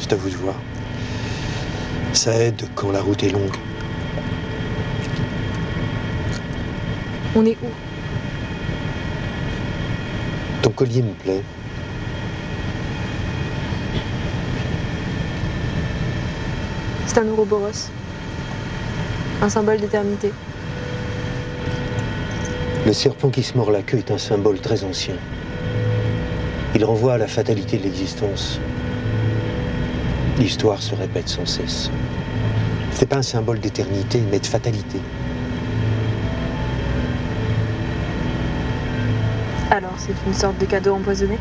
C'est 0.00 0.12
à 0.12 0.16
vous 0.16 0.28
de 0.28 0.34
voir. 0.34 0.56
Quand 2.76 2.92
la 2.92 3.00
route 3.00 3.24
est 3.24 3.30
longue. 3.30 3.56
On 7.34 7.44
est 7.44 7.56
où? 7.60 7.66
Ton 10.62 10.70
collier 10.70 11.02
me 11.02 11.12
plaît. 11.12 11.42
C'est 17.06 17.18
un 17.18 17.26
Ouroboros. 17.26 17.90
Un 19.42 19.48
symbole 19.48 19.80
d'éternité. 19.80 20.32
Le 22.86 22.92
serpent 22.92 23.30
qui 23.30 23.42
se 23.42 23.56
mord 23.56 23.72
la 23.72 23.82
queue 23.82 23.98
est 23.98 24.12
un 24.12 24.18
symbole 24.18 24.60
très 24.60 24.84
ancien. 24.84 25.16
Il 26.76 26.84
renvoie 26.84 27.14
à 27.14 27.18
la 27.18 27.26
fatalité 27.26 27.76
de 27.76 27.82
l'existence. 27.82 28.60
L'histoire 30.38 30.80
se 30.80 30.94
répète 30.94 31.28
sans 31.28 31.44
cesse. 31.44 31.90
C'est 33.00 33.06
pas 33.06 33.16
un 33.16 33.22
symbole 33.22 33.60
d'éternité, 33.60 34.22
mais 34.30 34.38
de 34.38 34.46
fatalité. 34.46 35.00
Alors, 39.70 39.94
c'est 39.96 40.12
une 40.26 40.34
sorte 40.34 40.58
de 40.58 40.66
cadeau 40.66 40.92
empoisonné? 40.96 41.38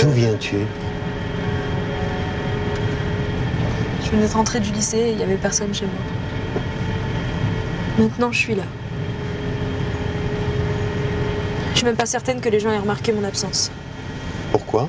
D'où 0.00 0.08
viens-tu? 0.08 0.56
Je 4.02 4.10
venais 4.10 4.26
de 4.26 4.32
rentrer 4.32 4.60
du 4.60 4.72
lycée 4.72 4.96
et 4.96 5.12
il 5.12 5.18
y 5.18 5.22
avait 5.22 5.36
personne 5.36 5.74
chez 5.74 5.84
moi. 5.84 5.94
Maintenant, 7.98 8.32
je 8.32 8.38
suis 8.38 8.54
là. 8.54 8.64
Je 11.76 11.80
suis 11.80 11.86
même 11.88 11.94
pas 11.94 12.06
certaine 12.06 12.40
que 12.40 12.48
les 12.48 12.58
gens 12.58 12.70
aient 12.70 12.78
remarqué 12.78 13.12
mon 13.12 13.22
absence. 13.22 13.70
Pourquoi? 14.50 14.88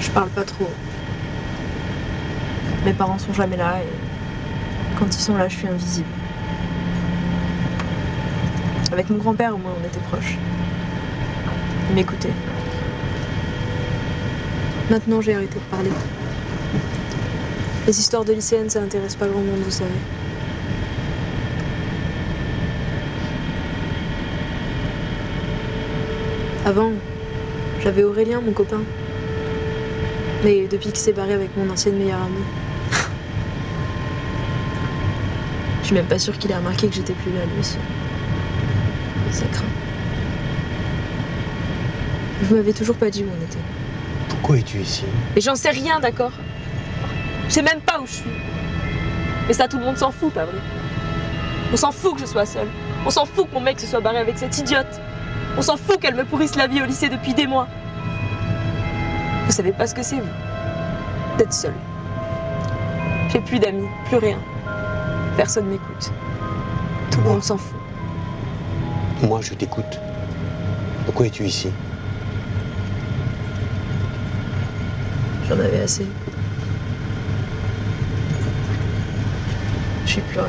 Je 0.00 0.08
parle 0.10 0.28
pas 0.28 0.44
trop. 0.44 0.70
Mes 2.84 2.92
parents 2.92 3.18
sont 3.18 3.32
jamais 3.32 3.56
là 3.56 3.80
et 3.80 4.96
quand 4.96 5.06
ils 5.06 5.20
sont 5.20 5.36
là, 5.36 5.48
je 5.48 5.56
suis 5.56 5.66
invisible. 5.66 6.06
Avec 8.92 9.10
mon 9.10 9.16
grand-père, 9.16 9.56
au 9.56 9.58
moins, 9.58 9.72
on 9.82 9.84
était 9.84 9.98
proches. 10.08 10.38
Il 11.88 11.96
m'écoutait. 11.96 12.30
Maintenant, 14.88 15.20
j'ai 15.20 15.34
arrêté 15.34 15.58
de 15.58 15.64
parler. 15.64 15.90
Les 17.88 17.98
histoires 17.98 18.24
de 18.24 18.34
lycéennes, 18.34 18.70
ça 18.70 18.80
intéresse 18.80 19.16
pas 19.16 19.26
grand 19.26 19.42
monde, 19.42 19.62
vous 19.64 19.70
savez. 19.72 19.90
Avant, 26.70 26.92
j'avais 27.82 28.04
Aurélien, 28.04 28.40
mon 28.40 28.52
copain. 28.52 28.82
Mais 30.44 30.68
depuis 30.68 30.90
qu'il 30.90 30.98
s'est 30.98 31.12
barré 31.12 31.32
avec 31.32 31.50
mon 31.56 31.68
ancienne 31.68 31.96
meilleure 31.96 32.22
amie. 32.22 32.44
Je 35.80 35.86
suis 35.86 35.94
même 35.96 36.06
pas 36.06 36.20
sûre 36.20 36.38
qu'il 36.38 36.52
ait 36.52 36.56
remarqué 36.56 36.86
que 36.86 36.94
j'étais 36.94 37.14
plus 37.14 37.32
là, 37.32 37.40
lui 37.44 37.58
aussi. 37.58 37.76
Ça 39.32 39.46
craint. 39.46 39.64
Vous 42.42 42.54
m'avez 42.54 42.72
toujours 42.72 42.94
pas 42.94 43.10
dit 43.10 43.24
où 43.24 43.26
on 43.36 43.44
était. 43.44 43.58
Pourquoi 44.28 44.58
es-tu 44.58 44.78
ici? 44.78 45.02
Mais 45.34 45.40
j'en 45.40 45.56
sais 45.56 45.70
rien, 45.70 45.98
d'accord? 45.98 46.32
Je 47.48 47.54
sais 47.54 47.62
même 47.62 47.80
pas 47.80 47.98
où 48.00 48.06
je 48.06 48.12
suis. 48.12 48.30
Mais 49.48 49.54
ça, 49.54 49.66
tout 49.66 49.78
le 49.78 49.86
monde 49.86 49.96
s'en 49.96 50.12
fout, 50.12 50.32
pas 50.32 50.44
vrai? 50.44 50.60
On 51.72 51.76
s'en 51.76 51.90
fout 51.90 52.14
que 52.14 52.20
je 52.20 52.26
sois 52.26 52.46
seule. 52.46 52.68
On 53.04 53.10
s'en 53.10 53.24
fout 53.24 53.48
que 53.48 53.54
mon 53.54 53.60
mec 53.60 53.80
se 53.80 53.88
soit 53.88 54.00
barré 54.00 54.18
avec 54.18 54.38
cette 54.38 54.56
idiote. 54.56 55.00
On 55.58 55.62
s'en 55.62 55.76
fout 55.76 56.00
qu'elle 56.00 56.14
me 56.14 56.24
pourrisse 56.24 56.56
la 56.56 56.66
vie 56.66 56.80
au 56.82 56.86
lycée 56.86 57.08
depuis 57.08 57.34
des 57.34 57.46
mois. 57.46 57.68
Vous 59.46 59.52
savez 59.52 59.72
pas 59.72 59.86
ce 59.86 59.94
que 59.94 60.02
c'est, 60.02 60.16
vous? 60.16 61.36
D'être 61.38 61.52
seule. 61.52 61.74
J'ai 63.32 63.40
plus 63.40 63.58
d'amis, 63.58 63.88
plus 64.06 64.16
rien. 64.16 64.38
Personne 65.36 65.66
m'écoute. 65.66 66.12
Tout 67.10 67.20
le 67.20 67.24
monde 67.24 67.42
s'en 67.42 67.58
fout. 67.58 67.78
Moi, 69.22 69.40
je 69.42 69.54
t'écoute. 69.54 70.00
Pourquoi 71.04 71.26
es-tu 71.26 71.44
ici? 71.44 71.70
J'en 75.48 75.58
avais 75.58 75.80
assez. 75.80 76.06
Je 80.06 80.10
suis 80.10 80.22
plus 80.22 80.38
rien. 80.40 80.48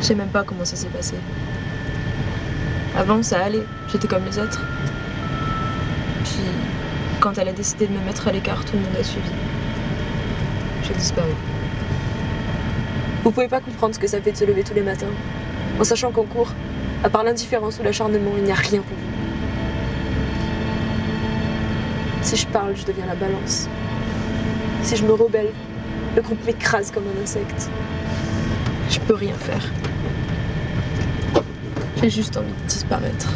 Je 0.00 0.06
sais 0.06 0.14
même 0.14 0.28
pas 0.28 0.42
comment 0.44 0.64
ça 0.64 0.76
s'est 0.76 0.88
passé. 0.88 1.14
Avant, 2.96 3.22
ça 3.22 3.40
allait. 3.40 3.64
J'étais 3.90 4.08
comme 4.08 4.24
les 4.24 4.38
autres. 4.38 4.62
Puis, 6.24 6.42
quand 7.20 7.38
elle 7.38 7.48
a 7.48 7.52
décidé 7.52 7.86
de 7.86 7.92
me 7.92 8.00
mettre 8.04 8.28
à 8.28 8.32
l'écart, 8.32 8.64
tout 8.64 8.76
le 8.76 8.82
monde 8.82 8.96
a 8.98 9.04
suivi. 9.04 9.30
J'ai 10.82 10.94
disparu. 10.94 11.30
Vous 13.22 13.30
pouvez 13.30 13.48
pas 13.48 13.60
comprendre 13.60 13.94
ce 13.94 14.00
que 14.00 14.06
ça 14.06 14.20
fait 14.20 14.32
de 14.32 14.36
se 14.36 14.44
lever 14.44 14.64
tous 14.64 14.74
les 14.74 14.82
matins, 14.82 15.06
en 15.78 15.84
sachant 15.84 16.10
qu'en 16.10 16.24
cours, 16.24 16.52
à 17.04 17.10
part 17.10 17.22
l'indifférence 17.22 17.78
ou 17.78 17.82
l'acharnement, 17.82 18.32
il 18.38 18.44
n'y 18.44 18.52
a 18.52 18.56
rien 18.56 18.80
pour 18.80 18.96
vous. 18.96 19.10
Si 22.22 22.36
je 22.36 22.46
parle, 22.46 22.76
je 22.76 22.84
deviens 22.84 23.06
la 23.06 23.14
balance. 23.14 23.68
Si 24.82 24.96
je 24.96 25.04
me 25.04 25.12
rebelle, 25.12 25.52
le 26.16 26.22
groupe 26.22 26.44
m'écrase 26.44 26.90
comme 26.90 27.04
un 27.04 27.22
insecte. 27.22 27.70
Je 28.90 28.98
peux 29.00 29.14
rien 29.14 29.34
faire. 29.34 29.64
J'ai 32.02 32.08
juste 32.08 32.38
envie 32.38 32.48
de 32.48 32.66
disparaître. 32.66 33.34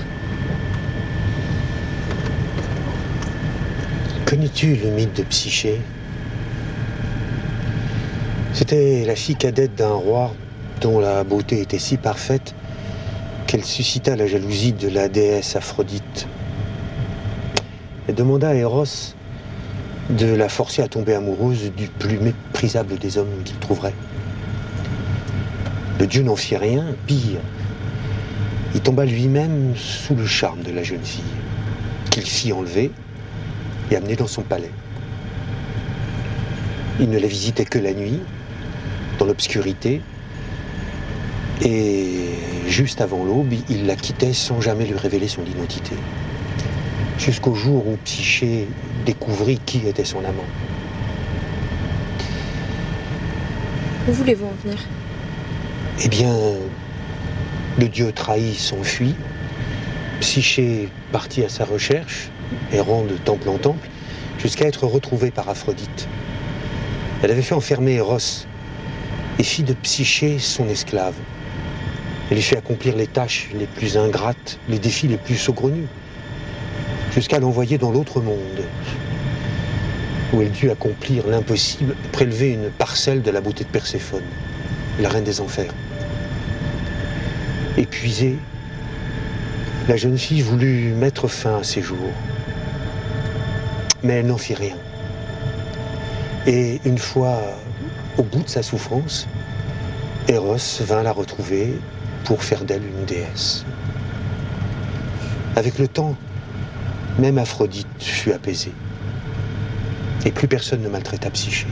Connais-tu 4.24 4.74
le 4.76 4.90
mythe 4.90 5.14
de 5.14 5.22
Psyché? 5.22 5.82
C'était 8.54 9.04
la 9.04 9.16
fille 9.16 9.36
cadette 9.36 9.74
d'un 9.74 9.92
roi 9.92 10.34
dont 10.80 10.98
la 10.98 11.24
beauté 11.24 11.60
était 11.60 11.78
si 11.78 11.98
parfaite 11.98 12.54
qu'elle 13.46 13.66
suscita 13.66 14.16
la 14.16 14.26
jalousie 14.26 14.72
de 14.72 14.88
la 14.88 15.10
déesse 15.10 15.56
Aphrodite. 15.56 16.26
Elle 18.08 18.14
demanda 18.14 18.48
à 18.48 18.54
Eros 18.54 19.14
de 20.08 20.34
la 20.34 20.48
forcer 20.48 20.80
à 20.80 20.88
tomber 20.88 21.12
amoureuse 21.12 21.70
du 21.76 21.88
plus 21.88 22.18
méprisable 22.18 22.96
des 22.96 23.18
hommes 23.18 23.42
qu'il 23.44 23.58
trouverait. 23.58 23.94
Le 26.00 26.06
dieu 26.06 26.22
n'en 26.22 26.36
fit 26.36 26.56
rien, 26.56 26.94
pire, 27.06 27.40
il 28.74 28.80
tomba 28.80 29.04
lui-même 29.04 29.74
sous 29.76 30.14
le 30.14 30.26
charme 30.26 30.62
de 30.62 30.72
la 30.72 30.82
jeune 30.82 31.04
fille, 31.04 31.22
qu'il 32.10 32.24
fit 32.24 32.52
enlever 32.52 32.90
et 33.90 33.96
amener 33.96 34.16
dans 34.16 34.26
son 34.26 34.42
palais. 34.42 34.70
Il 37.00 37.10
ne 37.10 37.18
la 37.18 37.26
visitait 37.26 37.64
que 37.64 37.78
la 37.78 37.92
nuit, 37.92 38.20
dans 39.18 39.26
l'obscurité, 39.26 40.00
et 41.62 42.30
juste 42.66 43.00
avant 43.00 43.24
l'aube, 43.24 43.52
il 43.68 43.86
la 43.86 43.96
quittait 43.96 44.32
sans 44.32 44.60
jamais 44.60 44.86
lui 44.86 44.96
révéler 44.96 45.28
son 45.28 45.44
identité. 45.44 45.94
Jusqu'au 47.18 47.54
jour 47.54 47.86
où 47.86 47.96
Psyché 48.04 48.66
découvrit 49.06 49.60
qui 49.64 49.86
était 49.86 50.04
son 50.04 50.18
amant. 50.18 50.44
Où 54.08 54.12
voulez-vous 54.12 54.46
en 54.46 54.54
venir? 54.62 54.78
Eh 56.02 56.08
bien, 56.08 56.36
le 57.78 57.88
dieu 57.88 58.12
trahi 58.12 58.54
s'enfuit. 58.54 59.14
Psyché 60.20 60.88
partit 61.12 61.44
à 61.44 61.48
sa 61.48 61.64
recherche, 61.64 62.30
errant 62.72 63.02
de 63.02 63.16
temple 63.16 63.48
en 63.48 63.58
temple, 63.58 63.88
jusqu'à 64.38 64.66
être 64.66 64.86
retrouvée 64.86 65.30
par 65.30 65.48
Aphrodite. 65.48 66.08
Elle 67.22 67.30
avait 67.30 67.42
fait 67.42 67.54
enfermer 67.54 67.94
Eros 67.94 68.46
et 69.38 69.42
fit 69.42 69.64
de 69.64 69.74
Psyché 69.74 70.38
son 70.38 70.68
esclave. 70.68 71.14
Elle 72.30 72.36
lui 72.36 72.42
fait 72.42 72.56
accomplir 72.56 72.96
les 72.96 73.06
tâches 73.06 73.50
les 73.58 73.66
plus 73.66 73.96
ingrates, 73.96 74.58
les 74.68 74.78
défis 74.78 75.08
les 75.08 75.16
plus 75.16 75.36
saugrenus, 75.36 75.88
jusqu'à 77.12 77.38
l'envoyer 77.38 77.76
dans 77.76 77.90
l'autre 77.90 78.20
monde, 78.20 78.62
où 80.32 80.40
elle 80.40 80.50
dut 80.50 80.70
accomplir 80.70 81.26
l'impossible, 81.26 81.96
prélever 82.12 82.52
une 82.52 82.70
parcelle 82.70 83.22
de 83.22 83.30
la 83.30 83.40
beauté 83.40 83.64
de 83.64 83.68
Perséphone, 83.68 84.24
la 85.00 85.08
reine 85.08 85.24
des 85.24 85.40
enfers. 85.40 85.74
Épuisée, 87.76 88.38
la 89.88 89.96
jeune 89.96 90.16
fille 90.16 90.42
voulut 90.42 90.92
mettre 90.94 91.26
fin 91.26 91.58
à 91.58 91.62
ses 91.64 91.82
jours, 91.82 92.12
mais 94.04 94.14
elle 94.14 94.26
n'en 94.26 94.38
fit 94.38 94.54
rien. 94.54 94.76
Et 96.46 96.80
une 96.84 96.98
fois 96.98 97.40
au 98.16 98.22
bout 98.22 98.44
de 98.44 98.48
sa 98.48 98.62
souffrance, 98.62 99.26
Eros 100.28 100.56
vint 100.82 101.02
la 101.02 101.10
retrouver 101.10 101.74
pour 102.22 102.44
faire 102.44 102.64
d'elle 102.64 102.84
une 102.84 103.04
déesse. 103.06 103.64
Avec 105.56 105.78
le 105.80 105.88
temps, 105.88 106.16
même 107.18 107.38
Aphrodite 107.38 107.88
fut 107.98 108.32
apaisée. 108.32 108.72
Et 110.24 110.30
plus 110.30 110.46
personne 110.46 110.80
ne 110.80 110.88
maltraita 110.88 111.28
Psyché. 111.30 111.66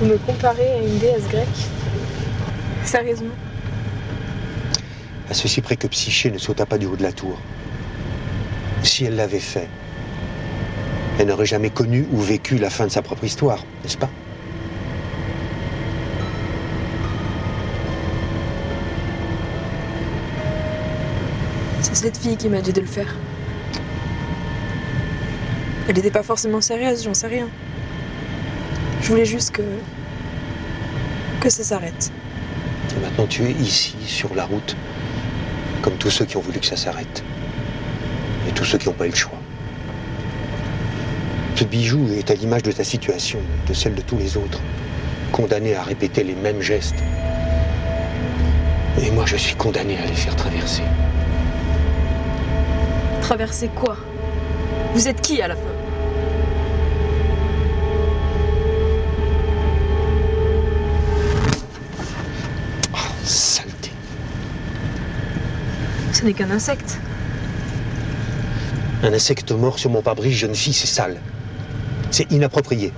Vous 0.00 0.06
me 0.06 0.16
comparez 0.16 0.72
à 0.72 0.78
une 0.78 0.98
déesse 0.98 1.28
grecque? 1.28 1.68
Sérieusement 2.84 3.34
À 5.30 5.34
ceci 5.34 5.60
près 5.60 5.76
que 5.76 5.86
Psyché 5.86 6.30
ne 6.30 6.38
sauta 6.38 6.66
pas 6.66 6.78
du 6.78 6.86
haut 6.86 6.96
de 6.96 7.02
la 7.02 7.12
tour. 7.12 7.38
Si 8.82 9.04
elle 9.04 9.16
l'avait 9.16 9.40
fait, 9.40 9.68
elle 11.18 11.28
n'aurait 11.28 11.46
jamais 11.46 11.70
connu 11.70 12.06
ou 12.12 12.20
vécu 12.20 12.56
la 12.56 12.70
fin 12.70 12.86
de 12.86 12.90
sa 12.90 13.02
propre 13.02 13.24
histoire, 13.24 13.64
n'est-ce 13.82 13.96
pas? 13.96 14.10
C'est 21.82 21.94
cette 21.94 22.16
fille 22.16 22.36
qui 22.36 22.48
m'a 22.48 22.60
dit 22.60 22.72
de 22.72 22.80
le 22.80 22.86
faire. 22.86 23.14
Elle 25.88 25.94
n'était 25.96 26.10
pas 26.10 26.22
forcément 26.22 26.60
sérieuse, 26.60 27.04
j'en 27.04 27.14
sais 27.14 27.26
rien. 27.26 27.48
Je 29.02 29.08
voulais 29.08 29.26
juste 29.26 29.50
que. 29.52 29.62
que 31.40 31.50
ça 31.50 31.62
s'arrête. 31.62 32.10
Maintenant 33.02 33.26
tu 33.26 33.44
es 33.44 33.52
ici, 33.52 33.96
sur 34.06 34.34
la 34.34 34.44
route, 34.44 34.76
comme 35.82 35.94
tous 35.94 36.10
ceux 36.10 36.24
qui 36.24 36.36
ont 36.36 36.40
voulu 36.40 36.60
que 36.60 36.66
ça 36.66 36.76
s'arrête. 36.76 37.22
Et 38.48 38.52
tous 38.52 38.64
ceux 38.64 38.78
qui 38.78 38.88
n'ont 38.88 38.94
pas 38.94 39.06
eu 39.06 39.10
le 39.10 39.16
choix. 39.16 39.38
Ce 41.56 41.64
bijou 41.64 42.08
est 42.12 42.30
à 42.30 42.34
l'image 42.34 42.62
de 42.62 42.72
ta 42.72 42.84
situation, 42.84 43.38
de 43.68 43.74
celle 43.74 43.94
de 43.94 44.02
tous 44.02 44.16
les 44.18 44.36
autres, 44.36 44.60
condamnés 45.32 45.74
à 45.74 45.82
répéter 45.82 46.24
les 46.24 46.34
mêmes 46.34 46.60
gestes. 46.60 47.02
Et 49.02 49.10
moi, 49.10 49.24
je 49.26 49.36
suis 49.36 49.54
condamné 49.54 49.98
à 49.98 50.06
les 50.06 50.14
faire 50.14 50.36
traverser. 50.36 50.82
Traverser 53.20 53.68
quoi? 53.68 53.96
Vous 54.94 55.08
êtes 55.08 55.20
qui 55.20 55.42
à 55.42 55.48
la 55.48 55.56
fin? 55.56 55.73
N'est 66.24 66.32
qu'un 66.32 66.50
insecte. 66.50 66.98
Un 69.02 69.12
insecte 69.12 69.52
mort 69.52 69.78
sur 69.78 69.90
mon 69.90 70.00
pare-brise, 70.00 70.34
jeune 70.34 70.54
fille, 70.54 70.72
c'est 70.72 70.86
sale. 70.86 71.18
C'est 72.10 72.32
inapproprié. 72.32 72.94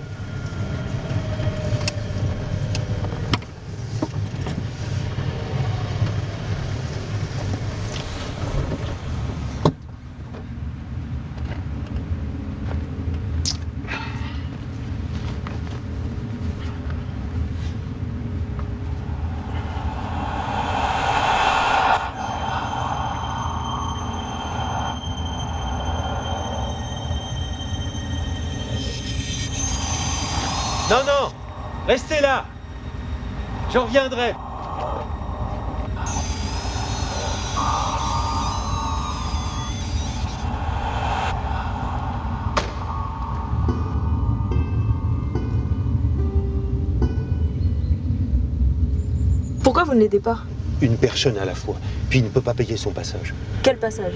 Ne 49.97 50.03
l'aidez 50.03 50.21
pas 50.21 50.39
Une 50.81 50.97
personne 50.97 51.39
à 51.39 51.45
la 51.45 51.55
fois. 51.55 51.77
Puis 52.11 52.21
il 52.21 52.25
ne 52.25 52.29
peut 52.29 52.41
pas 52.41 52.55
payer 52.55 52.77
son 52.77 52.91
passage. 52.91 53.35
Quel 53.63 53.79
passage? 53.79 54.15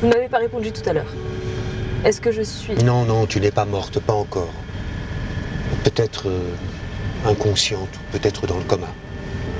Vous 0.00 0.08
ne 0.08 0.12
m'avez 0.12 0.28
pas 0.28 0.38
répondu 0.38 0.72
tout 0.72 0.88
à 0.88 0.92
l'heure. 0.92 1.12
Est-ce 2.04 2.20
que 2.20 2.32
je 2.32 2.42
suis. 2.42 2.74
Non, 2.84 3.04
non, 3.04 3.26
tu 3.26 3.40
n'es 3.40 3.50
pas 3.50 3.64
morte, 3.64 4.00
pas 4.00 4.12
encore. 4.12 4.52
Peut-être 5.84 6.28
euh, 6.28 6.50
inconsciente, 7.26 7.88
peut-être 8.12 8.46
dans 8.46 8.58
le 8.58 8.64
coma. 8.64 8.88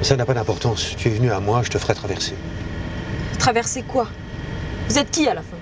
Ça 0.03 0.17
n'a 0.17 0.27
pas 0.27 0.35
d'importance. 0.35 0.95
Tu 0.97 1.09
es 1.09 1.13
venu 1.13 1.31
à 1.31 1.41
moi, 1.41 1.63
je 1.63 1.71
te 1.71 1.79
ferai 1.79 1.95
traverser. 1.95 2.35
Traverser 3.39 3.83
quoi? 3.83 4.09
Vous 4.89 4.99
êtes 4.99 5.11
qui 5.11 5.29
à 5.29 5.35
la 5.35 5.43
fin? 5.43 5.57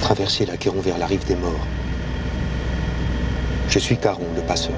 Traverser 0.00 0.44
l'Aquéron 0.44 0.80
vers 0.80 0.98
la 0.98 1.06
rive 1.06 1.24
des 1.26 1.36
morts. 1.36 1.66
Je 3.68 3.78
suis 3.78 3.96
Caron, 3.96 4.26
le 4.36 4.42
passeur. 4.42 4.74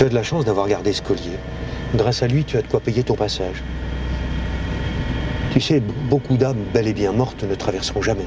Tu 0.00 0.06
as 0.06 0.08
de 0.08 0.14
la 0.14 0.22
chance 0.22 0.46
d'avoir 0.46 0.66
gardé 0.66 0.94
ce 0.94 1.02
collier. 1.02 1.36
Grâce 1.94 2.22
à 2.22 2.26
lui, 2.26 2.44
tu 2.44 2.56
as 2.56 2.62
de 2.62 2.66
quoi 2.66 2.80
payer 2.80 3.02
ton 3.02 3.16
passage. 3.16 3.62
Tu 5.52 5.60
sais, 5.60 5.82
beaucoup 6.08 6.38
d'âmes 6.38 6.64
bel 6.72 6.88
et 6.88 6.94
bien 6.94 7.12
mortes 7.12 7.44
ne 7.44 7.54
traverseront 7.54 8.00
jamais. 8.00 8.24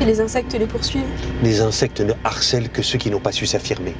Et 0.00 0.04
les 0.04 0.20
insectes 0.20 0.54
les 0.54 0.66
poursuivent? 0.66 1.02
Les 1.42 1.60
insectes 1.60 2.02
ne 2.02 2.12
harcèlent 2.22 2.70
que 2.70 2.82
ceux 2.82 2.98
qui 2.98 3.10
n'ont 3.10 3.18
pas 3.18 3.32
su 3.32 3.46
s'affirmer. 3.46 3.96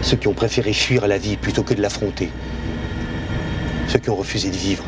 Ceux 0.00 0.16
qui 0.16 0.28
ont 0.28 0.32
préféré 0.32 0.72
fuir 0.72 1.08
la 1.08 1.18
vie 1.18 1.36
plutôt 1.36 1.64
que 1.64 1.74
de 1.74 1.82
l'affronter. 1.82 2.30
Ceux 3.88 3.98
qui 3.98 4.10
ont 4.10 4.16
refusé 4.16 4.48
de 4.48 4.56
vivre. 4.56 4.84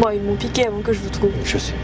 Moi, 0.00 0.16
ils 0.16 0.22
m'ont 0.22 0.34
piqué 0.34 0.66
avant 0.66 0.80
que 0.80 0.92
je 0.92 0.98
vous 0.98 1.10
trouve. 1.10 1.30
Je 1.44 1.56
sais. 1.56 1.74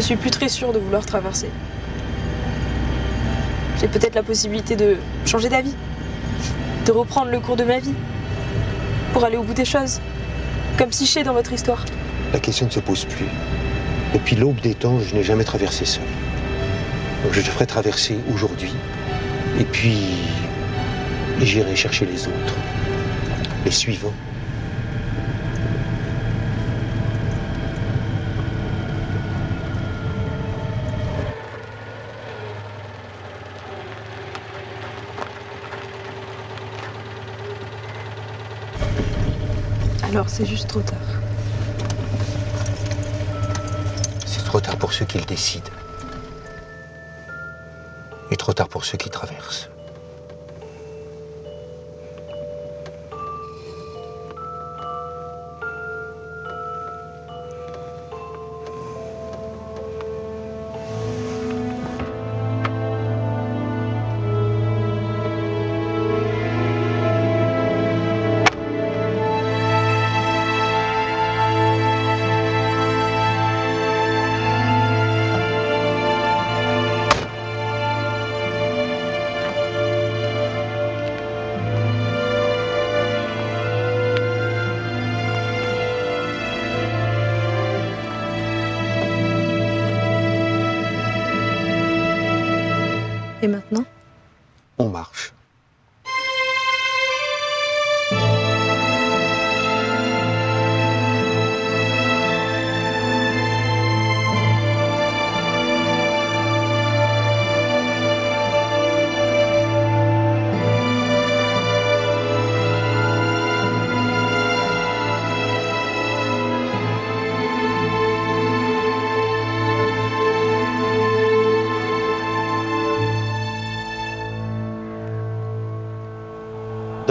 Je 0.00 0.06
suis 0.06 0.16
plus 0.16 0.30
très 0.30 0.48
sûre 0.48 0.72
de 0.72 0.78
vouloir 0.78 1.04
traverser. 1.04 1.50
J'ai 3.78 3.86
peut-être 3.86 4.14
la 4.14 4.22
possibilité 4.22 4.74
de 4.74 4.96
changer 5.26 5.50
d'avis. 5.50 5.74
de 6.86 6.92
reprendre 6.92 7.30
le 7.30 7.40
cours 7.40 7.56
de 7.56 7.64
ma 7.64 7.78
vie, 7.78 7.92
pour 9.12 9.24
aller 9.24 9.36
au 9.36 9.42
bout 9.42 9.54
des 9.54 9.64
choses, 9.64 10.00
comme 10.78 10.92
Siché 10.92 11.22
dans 11.22 11.34
votre 11.34 11.52
histoire. 11.52 11.84
La 12.32 12.40
question 12.40 12.66
ne 12.66 12.70
se 12.70 12.80
pose 12.80 13.04
plus. 13.04 13.26
Depuis 14.14 14.36
l'aube 14.36 14.60
des 14.60 14.74
temps, 14.74 14.98
je 15.00 15.14
n'ai 15.14 15.22
jamais 15.22 15.44
traversé 15.44 15.84
seul. 15.84 16.04
Donc 17.22 17.32
je 17.32 17.40
te 17.40 17.46
ferai 17.46 17.66
traverser 17.66 18.16
aujourd'hui, 18.32 18.72
et 19.58 19.64
puis 19.64 19.98
j'irai 21.42 21.76
chercher 21.76 22.06
les 22.06 22.26
autres, 22.26 22.54
les 23.64 23.70
suivants. 23.70 24.14
C'est 40.30 40.46
juste 40.46 40.68
trop 40.68 40.80
tard. 40.80 41.20
C'est 44.24 44.44
trop 44.44 44.60
tard 44.60 44.76
pour 44.76 44.92
ceux 44.92 45.04
qui 45.04 45.18
le 45.18 45.24
décident. 45.24 45.70
Et 48.30 48.36
trop 48.36 48.52
tard 48.52 48.68
pour 48.68 48.84
ceux 48.84 48.96
qui 48.96 49.10
traversent. 49.10 49.68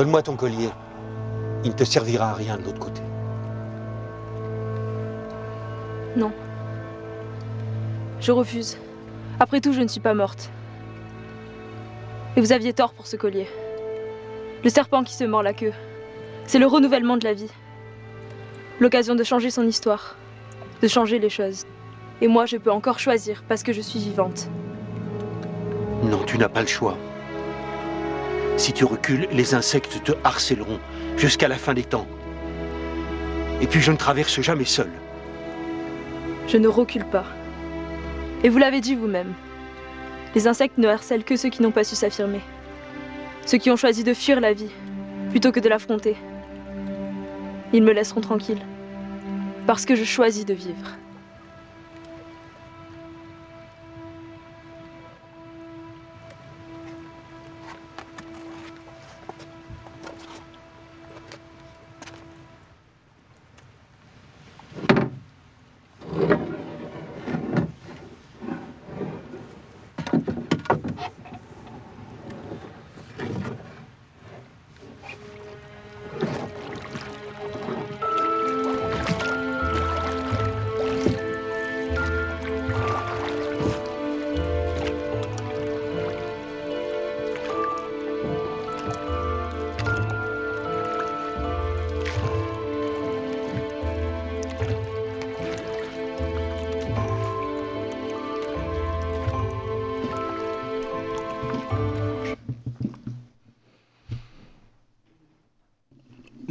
Donne-moi 0.10 0.24
ton 0.24 0.36
collier. 0.36 0.70
Il 1.64 1.70
ne 1.70 1.76
te 1.76 1.84
servira 1.84 2.32
à 2.32 2.34
rien 2.34 2.58
de 2.58 2.64
l'autre 2.64 2.80
côté. 2.80 3.00
Non. 6.16 6.32
Je 8.20 8.32
refuse. 8.32 8.80
Après 9.40 9.62
tout, 9.62 9.72
je 9.72 9.82
ne 9.82 9.88
suis 9.88 10.00
pas 10.00 10.16
morte. 10.16 10.50
Et 12.36 12.42
vous 12.42 12.52
aviez 12.54 12.74
tort 12.74 12.94
pour 12.94 13.06
ce 13.06 13.18
collier. 13.18 13.48
Le 14.64 14.72
serpent 14.72 15.04
qui 15.04 15.14
se 15.14 15.26
mord 15.26 15.44
la 15.44 15.54
queue. 15.54 15.74
C'est 16.48 16.58
le 16.58 16.66
renouvellement 16.66 17.18
de 17.18 17.26
la 17.26 17.36
vie. 17.36 17.52
L'occasion 18.80 19.14
de 19.14 19.24
changer 19.24 19.52
son 19.52 19.68
histoire. 19.68 20.16
De 20.82 20.88
changer 20.88 21.20
les 21.20 21.30
choses. 21.30 21.68
Et 22.22 22.28
moi, 22.28 22.48
je 22.48 22.58
peux 22.58 22.72
encore 22.72 22.98
choisir 22.98 23.44
parce 23.48 23.62
que 23.62 23.74
je 23.74 23.82
suis 23.82 24.00
vivante. 24.00 24.50
Non, 26.02 26.24
tu 26.26 26.40
n'as 26.40 26.50
pas 26.50 26.62
le 26.62 26.68
choix. 26.68 26.98
Si 28.60 28.74
tu 28.74 28.84
recules, 28.84 29.26
les 29.32 29.56
insectes 29.56 30.04
te 30.04 30.12
harcèleront 30.26 30.82
jusqu'à 31.16 31.48
la 31.48 31.56
fin 31.56 31.74
des 31.74 31.86
temps. 31.86 32.06
Et 33.62 33.68
puis 33.68 33.80
je 33.80 33.90
ne 33.90 33.96
traverse 33.96 34.42
jamais 34.42 34.66
seul. 34.66 34.90
Je 36.46 36.58
ne 36.58 36.68
recule 36.68 37.06
pas. 37.06 37.24
Et 38.44 38.50
vous 38.50 38.58
l'avez 38.58 38.82
dit 38.82 38.96
vous-même. 38.96 39.34
Les 40.36 40.46
insectes 40.46 40.78
ne 40.78 40.90
harcèlent 40.90 41.24
que 41.24 41.38
ceux 41.38 41.48
qui 41.48 41.62
n'ont 41.62 41.72
pas 41.72 41.86
su 41.86 41.96
s'affirmer. 41.96 42.42
Ceux 43.46 43.60
qui 43.60 43.72
ont 43.72 43.78
choisi 43.78 44.04
de 44.04 44.14
fuir 44.14 44.42
la 44.42 44.52
vie 44.52 44.72
plutôt 45.30 45.54
que 45.54 45.62
de 45.62 45.70
l'affronter. 45.70 46.18
Ils 47.72 47.82
me 47.82 47.94
laisseront 47.94 48.20
tranquille. 48.20 48.62
Parce 49.68 49.86
que 49.86 49.96
je 49.96 50.04
choisis 50.04 50.46
de 50.46 50.54
vivre. 50.54 50.98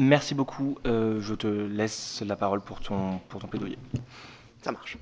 Merci 0.01 0.37
beaucoup. 0.37 0.79
Euh, 0.87 1.21
je 1.21 1.35
te 1.35 1.49
laisse 1.49 2.23
la 2.25 2.37
parole 2.37 2.61
pour 2.61 2.79
ton, 2.79 3.19
pour 3.29 3.41
ton 3.41 3.49
plaidoyer. 3.49 3.77
Ça 4.63 4.71
marche. 4.71 4.97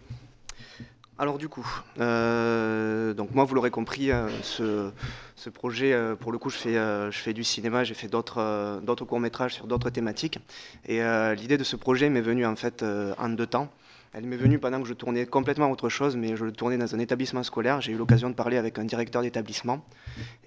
Alors 1.19 1.37
du 1.37 1.51
coup, 1.51 1.67
euh, 2.01 3.13
donc 3.13 3.35
moi 3.35 3.45
vous 3.45 3.55
l'aurez 3.55 3.71
compris, 3.71 4.11
euh, 4.11 4.29
ce, 4.43 4.91
ce 5.35 5.51
projet, 5.51 5.95
pour 6.21 6.33
le 6.33 6.39
coup 6.39 6.49
je 6.49 6.57
fais, 6.57 6.75
je 6.75 7.19
fais 7.19 7.35
du 7.35 7.45
cinéma, 7.45 7.85
j'ai 7.85 7.93
fait 7.93 8.09
d'autres 8.09 8.81
d'autres 8.83 9.05
courts-métrages 9.05 9.53
sur 9.53 9.67
d'autres 9.67 9.91
thématiques. 9.91 10.39
Et 10.87 11.01
l'idée 11.37 11.59
de 11.59 11.65
ce 11.65 11.77
projet 11.77 12.09
m'est 12.09 12.23
venue 12.23 12.47
en 12.47 12.57
fait 12.57 12.83
en 13.19 13.29
deux 13.29 13.47
temps. 13.47 13.71
Elle 14.13 14.25
m'est 14.25 14.37
venue 14.39 14.59
pendant 14.59 14.81
que 14.81 14.89
je 14.89 14.95
tournais 14.95 15.27
complètement 15.27 15.71
autre 15.71 15.91
chose, 15.91 16.17
mais 16.17 16.37
je 16.37 16.45
le 16.47 16.53
tournais 16.53 16.79
dans 16.79 16.95
un 16.95 16.99
établissement 16.99 17.43
scolaire. 17.43 17.83
J'ai 17.83 17.93
eu 17.93 17.97
l'occasion 17.99 18.31
de 18.31 18.35
parler 18.35 18.57
avec 18.57 18.79
un 18.79 18.85
directeur 18.85 19.21
d'établissement. 19.21 19.85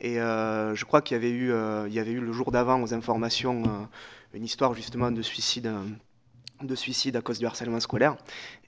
Et 0.01 0.15
je 0.15 0.85
crois 0.85 1.01
qu'il 1.01 1.15
y 1.15 1.19
avait 1.19 1.31
eu, 1.31 1.51
il 1.88 1.93
y 1.93 1.99
avait 1.99 2.12
eu 2.12 2.19
le 2.19 2.31
jour 2.31 2.51
d'avant 2.51 2.81
aux 2.81 2.93
informations 2.95 3.88
une 4.33 4.45
histoire 4.45 4.73
justement 4.73 5.11
de 5.11 5.21
suicide. 5.21 5.67
euh, 5.67 5.83
de 6.61 6.75
suicide 6.75 7.15
à 7.15 7.21
cause 7.21 7.39
du 7.39 7.45
harcèlement 7.45 7.79
scolaire. 7.79 8.17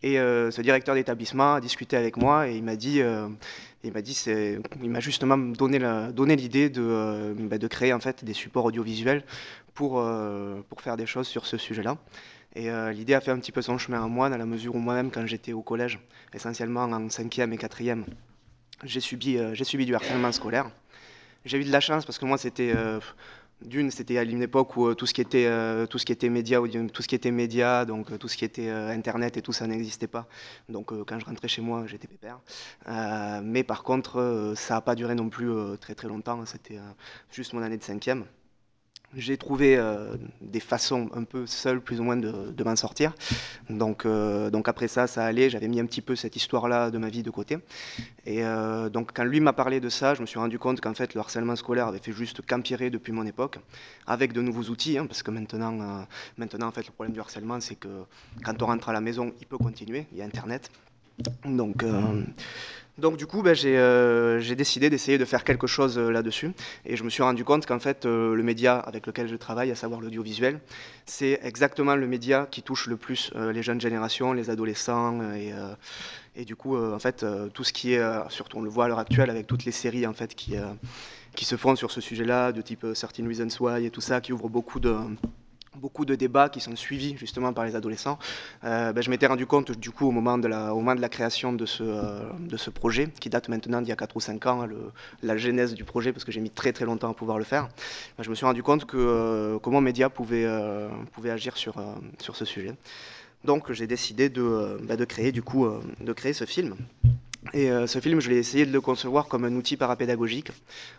Et 0.01 0.17
euh, 0.17 0.49
ce 0.49 0.61
directeur 0.61 0.95
d'établissement 0.95 1.55
a 1.55 1.59
discuté 1.59 1.97
avec 1.97 2.15
moi 2.15 2.47
et 2.47 2.55
il 2.55 2.63
m'a 2.63 2.77
dit, 2.77 3.01
euh, 3.01 3.27
il 3.83 3.91
m'a 3.91 4.01
dit, 4.01 4.13
c'est, 4.13 4.59
il 4.81 4.89
m'a 4.89 5.01
justement 5.01 5.37
donné 5.37 5.77
la, 5.77 6.09
donné 6.13 6.37
l'idée 6.37 6.69
de, 6.69 7.35
bah, 7.37 7.57
de 7.57 7.67
créer 7.67 7.91
en 7.91 7.99
fait 7.99 8.23
des 8.23 8.31
supports 8.31 8.63
audiovisuels 8.63 9.25
pour 9.73 10.01
pour 10.69 10.81
faire 10.81 10.95
des 10.95 11.05
choses 11.05 11.27
sur 11.27 11.45
ce 11.45 11.57
sujet-là. 11.57 11.97
Et 12.55 12.69
l'idée 12.93 13.13
a 13.13 13.19
fait 13.19 13.31
un 13.31 13.39
petit 13.39 13.51
peu 13.51 13.61
son 13.61 13.77
chemin 13.77 14.01
à 14.01 14.07
moi 14.07 14.29
dans 14.29 14.37
la 14.37 14.45
mesure 14.45 14.75
où 14.75 14.79
moi-même 14.79 15.11
quand 15.11 15.25
j'étais 15.25 15.51
au 15.51 15.61
collège, 15.61 15.99
essentiellement 16.33 16.83
en 16.83 17.09
cinquième 17.09 17.51
et 17.51 17.57
quatrième, 17.57 18.05
j'ai 18.83 19.01
subi 19.01 19.37
j'ai 19.53 19.63
subi 19.65 19.85
du 19.85 19.95
harcèlement 19.95 20.31
scolaire. 20.31 20.71
J'ai 21.43 21.57
eu 21.57 21.65
de 21.65 21.71
la 21.71 21.81
chance 21.81 22.05
parce 22.05 22.19
que 22.19 22.25
moi 22.25 22.37
c'était 22.37 22.73
d'une, 23.65 23.91
c'était 23.91 24.17
à 24.17 24.23
une 24.23 24.41
époque 24.41 24.75
où 24.77 24.87
euh, 24.87 24.95
tout 24.95 25.05
ce 25.05 25.13
qui 25.13 25.21
était 25.21 25.45
euh, 25.45 25.85
tout 25.85 25.97
ce 25.97 26.05
qui 26.05 26.29
média, 26.29 26.59
tout 26.93 27.01
ce 27.01 27.07
qui 27.07 27.15
était 27.15 27.31
média, 27.31 27.85
donc 27.85 28.11
euh, 28.11 28.17
tout 28.17 28.27
ce 28.27 28.37
qui 28.37 28.45
était 28.45 28.69
internet 28.69 29.37
et 29.37 29.41
tout 29.41 29.53
ça 29.53 29.67
n'existait 29.67 30.07
pas. 30.07 30.27
Donc 30.69 30.93
quand 31.05 31.19
je 31.19 31.25
rentrais 31.25 31.47
chez 31.47 31.61
moi, 31.61 31.85
j'étais 31.87 32.07
pépère. 32.07 32.39
Mais 33.43 33.63
par 33.63 33.83
contre, 33.83 34.53
ça 34.55 34.75
n'a 34.75 34.81
pas 34.81 34.95
duré 34.95 35.15
non 35.15 35.29
plus 35.29 35.51
très 35.79 35.95
très 35.95 36.07
longtemps. 36.07 36.45
C'était 36.45 36.79
juste 37.31 37.53
mon 37.53 37.61
année 37.61 37.77
de 37.77 37.83
cinquième. 37.83 38.25
J'ai 39.15 39.37
trouvé 39.37 39.77
euh, 39.77 40.15
des 40.41 40.59
façons 40.59 41.09
un 41.13 41.23
peu 41.23 41.45
seules, 41.45 41.81
plus 41.81 41.99
ou 41.99 42.03
moins, 42.03 42.17
de, 42.17 42.63
m'en 42.63 42.75
sortir. 42.75 43.13
Donc, 43.69 44.05
euh, 44.05 44.49
donc 44.49 44.67
après 44.67 44.87
ça, 44.87 45.07
ça 45.07 45.25
allait. 45.25 45.49
J'avais 45.49 45.67
mis 45.67 45.79
un 45.79 45.85
petit 45.85 46.01
peu 46.01 46.15
cette 46.15 46.35
histoire-là 46.35 46.91
de 46.91 46.97
ma 46.97 47.09
vie 47.09 47.23
de 47.23 47.29
côté. 47.29 47.57
Et 48.25 48.43
euh, 48.43 48.89
donc 48.89 49.11
quand 49.13 49.23
lui 49.23 49.39
m'a 49.39 49.53
parlé 49.53 49.79
de 49.79 49.89
ça, 49.89 50.13
je 50.13 50.21
me 50.21 50.25
suis 50.25 50.39
rendu 50.39 50.59
compte 50.59 50.79
qu'en 50.81 50.93
fait 50.93 51.13
le 51.13 51.19
harcèlement 51.19 51.55
scolaire 51.55 51.87
avait 51.87 51.99
fait 51.99 52.13
juste 52.13 52.41
qu'empirer 52.45 52.89
depuis 52.89 53.11
mon 53.11 53.25
époque, 53.25 53.59
avec 54.07 54.33
de 54.33 54.41
nouveaux 54.41 54.69
outils, 54.69 54.97
hein, 54.97 55.05
parce 55.05 55.23
que 55.23 55.31
maintenant, 55.31 56.05
maintenant 56.37 56.67
en 56.67 56.71
fait 56.71 56.85
le 56.85 56.93
problème 56.93 57.13
du 57.13 57.19
harcèlement, 57.19 57.59
c'est 57.59 57.75
que 57.75 58.03
quand 58.43 58.61
on 58.61 58.67
rentre 58.67 58.89
à 58.89 58.93
la 58.93 59.01
maison, 59.01 59.33
il 59.41 59.47
peut 59.47 59.57
continuer. 59.57 60.05
Il 60.11 60.19
y 60.19 60.21
a 60.21 60.25
Internet. 60.25 60.71
Donc, 61.45 61.83
donc 62.97 63.17
du 63.17 63.25
coup, 63.25 63.41
ben, 63.41 63.55
j'ai 63.55 63.77
euh, 63.77 64.39
j'ai 64.39 64.55
décidé 64.55 64.89
d'essayer 64.89 65.17
de 65.17 65.25
faire 65.25 65.43
quelque 65.43 65.65
chose 65.65 65.97
euh, 65.97 66.09
là-dessus. 66.09 66.51
Et 66.85 66.97
je 66.97 67.03
me 67.03 67.09
suis 67.09 67.23
rendu 67.23 67.45
compte 67.45 67.65
qu'en 67.65 67.79
fait, 67.79 68.05
euh, 68.05 68.35
le 68.35 68.43
média 68.43 68.77
avec 68.77 69.07
lequel 69.07 69.27
je 69.27 69.35
travaille, 69.35 69.71
à 69.71 69.75
savoir 69.75 70.01
l'audiovisuel, 70.01 70.59
c'est 71.05 71.39
exactement 71.43 71.95
le 71.95 72.05
média 72.07 72.47
qui 72.51 72.61
touche 72.61 72.87
le 72.87 72.97
plus 72.97 73.31
les 73.35 73.63
jeunes 73.63 73.81
générations, 73.81 74.33
les 74.33 74.49
adolescents. 74.49 75.19
Et, 76.35 76.45
du 76.45 76.55
coup, 76.55 76.77
en 76.77 76.99
fait, 76.99 77.25
tout 77.53 77.63
ce 77.63 77.73
qui 77.73 77.93
est, 77.93 78.29
surtout 78.29 78.57
on 78.57 78.61
le 78.61 78.69
voit 78.69 78.85
à 78.85 78.87
l'heure 78.87 78.99
actuelle 78.99 79.29
avec 79.29 79.47
toutes 79.47 79.65
les 79.65 79.71
séries 79.71 80.07
en 80.07 80.13
fait, 80.13 80.35
qui, 80.35 80.55
qui 81.35 81.45
se 81.45 81.55
font 81.55 81.75
sur 81.75 81.91
ce 81.91 81.99
sujet-là, 82.01 82.51
de 82.51 82.61
type 82.61 82.85
13 82.93 83.27
Reasons 83.27 83.47
Why 83.59 83.85
et 83.85 83.89
tout 83.89 84.01
ça, 84.01 84.21
qui 84.21 84.31
ouvrent 84.31 84.49
beaucoup 84.49 84.79
de 84.79 84.95
beaucoup 85.77 86.05
de 86.05 86.15
débats 86.15 86.49
qui 86.49 86.59
sont 86.59 86.75
suivis 86.75 87.15
justement 87.17 87.53
par 87.53 87.65
les 87.65 87.75
adolescents. 87.75 88.19
Euh, 88.63 88.91
ben, 88.91 89.01
je 89.01 89.09
m'étais 89.09 89.27
rendu 89.27 89.45
compte 89.45 89.71
du 89.71 89.91
coup 89.91 90.07
au 90.07 90.11
moment 90.11 90.37
de 90.37 90.47
la, 90.47 91.09
création 91.09 91.53
de 91.53 91.65
ce, 91.65 91.83
euh, 91.83 92.29
de 92.39 92.57
ce 92.57 92.69
projet, 92.69 93.07
qui 93.19 93.29
date 93.29 93.47
maintenant 93.47 93.81
d'il 93.81 93.89
y 93.89 93.93
a 93.93 93.95
4 93.95 94.15
ou 94.15 94.19
5 94.19 94.45
ans, 94.47 94.63
hein, 94.63 94.69
la 95.23 95.37
genèse 95.37 95.73
du 95.73 95.83
projet, 95.83 96.11
parce 96.11 96.25
que 96.25 96.31
j'ai 96.31 96.41
mis 96.41 96.49
très 96.49 96.73
très 96.73 96.85
longtemps 96.85 97.09
à 97.09 97.13
pouvoir 97.13 97.37
le 97.37 97.45
faire, 97.45 97.69
ben, 98.17 98.23
je 98.23 98.29
me 98.29 98.35
suis 98.35 98.45
rendu 98.45 98.63
compte 98.63 98.85
que 98.85 99.57
comment 99.63 99.81
média 99.81 100.09
pouvait, 100.09 100.45
agir 101.29 101.55
sur, 101.55 101.77
euh, 101.77 101.93
sur 102.19 102.35
ce 102.35 102.45
sujet. 102.45 102.73
Donc 103.45 103.71
j'ai 103.71 103.87
décidé 103.87 104.29
de, 104.29 104.77
ben, 104.83 105.03
créer 105.05 105.31
du 105.31 105.41
coup 105.41 105.67
de 105.99 106.13
créer 106.13 106.33
ce 106.33 106.45
film. 106.45 106.75
Et 107.53 107.71
euh, 107.71 107.87
ce 107.87 107.99
film, 107.99 108.19
je 108.19 108.29
l'ai 108.29 108.37
essayé 108.37 108.67
de 108.67 108.71
le 108.71 108.81
concevoir 108.81 109.27
comme 109.27 109.45
un 109.45 109.55
outil 109.55 109.75
parapédagogique. 109.75 110.51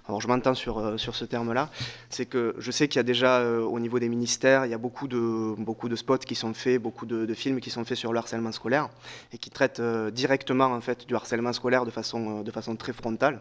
Alors 0.08 0.20
je 0.20 0.26
m'entends 0.26 0.54
sur, 0.54 0.78
euh, 0.78 0.96
sur 0.96 1.14
ce 1.14 1.24
terme-là. 1.24 1.70
C'est 2.10 2.26
que 2.26 2.56
je 2.58 2.70
sais 2.72 2.88
qu'il 2.88 2.98
y 2.98 3.00
a 3.00 3.04
déjà 3.04 3.38
euh, 3.38 3.60
au 3.60 3.78
niveau 3.78 4.00
des 4.00 4.08
ministères, 4.08 4.66
il 4.66 4.70
y 4.70 4.74
a 4.74 4.78
beaucoup 4.78 5.06
de, 5.06 5.54
beaucoup 5.56 5.88
de 5.88 5.94
spots 5.94 6.18
qui 6.18 6.34
sont 6.34 6.52
faits, 6.52 6.82
beaucoup 6.82 7.06
de, 7.06 7.26
de 7.26 7.34
films 7.34 7.60
qui 7.60 7.70
sont 7.70 7.84
faits 7.84 7.96
sur 7.96 8.12
le 8.12 8.18
harcèlement 8.18 8.50
scolaire 8.50 8.88
et 9.32 9.38
qui 9.38 9.50
traitent 9.50 9.80
directement 10.12 10.66
en 10.66 10.80
fait 10.80 11.06
du 11.06 11.14
harcèlement 11.14 11.52
scolaire 11.52 11.84
de 11.84 11.90
façon, 11.90 12.42
de 12.42 12.50
façon 12.50 12.74
très 12.74 12.92
frontale. 12.92 13.40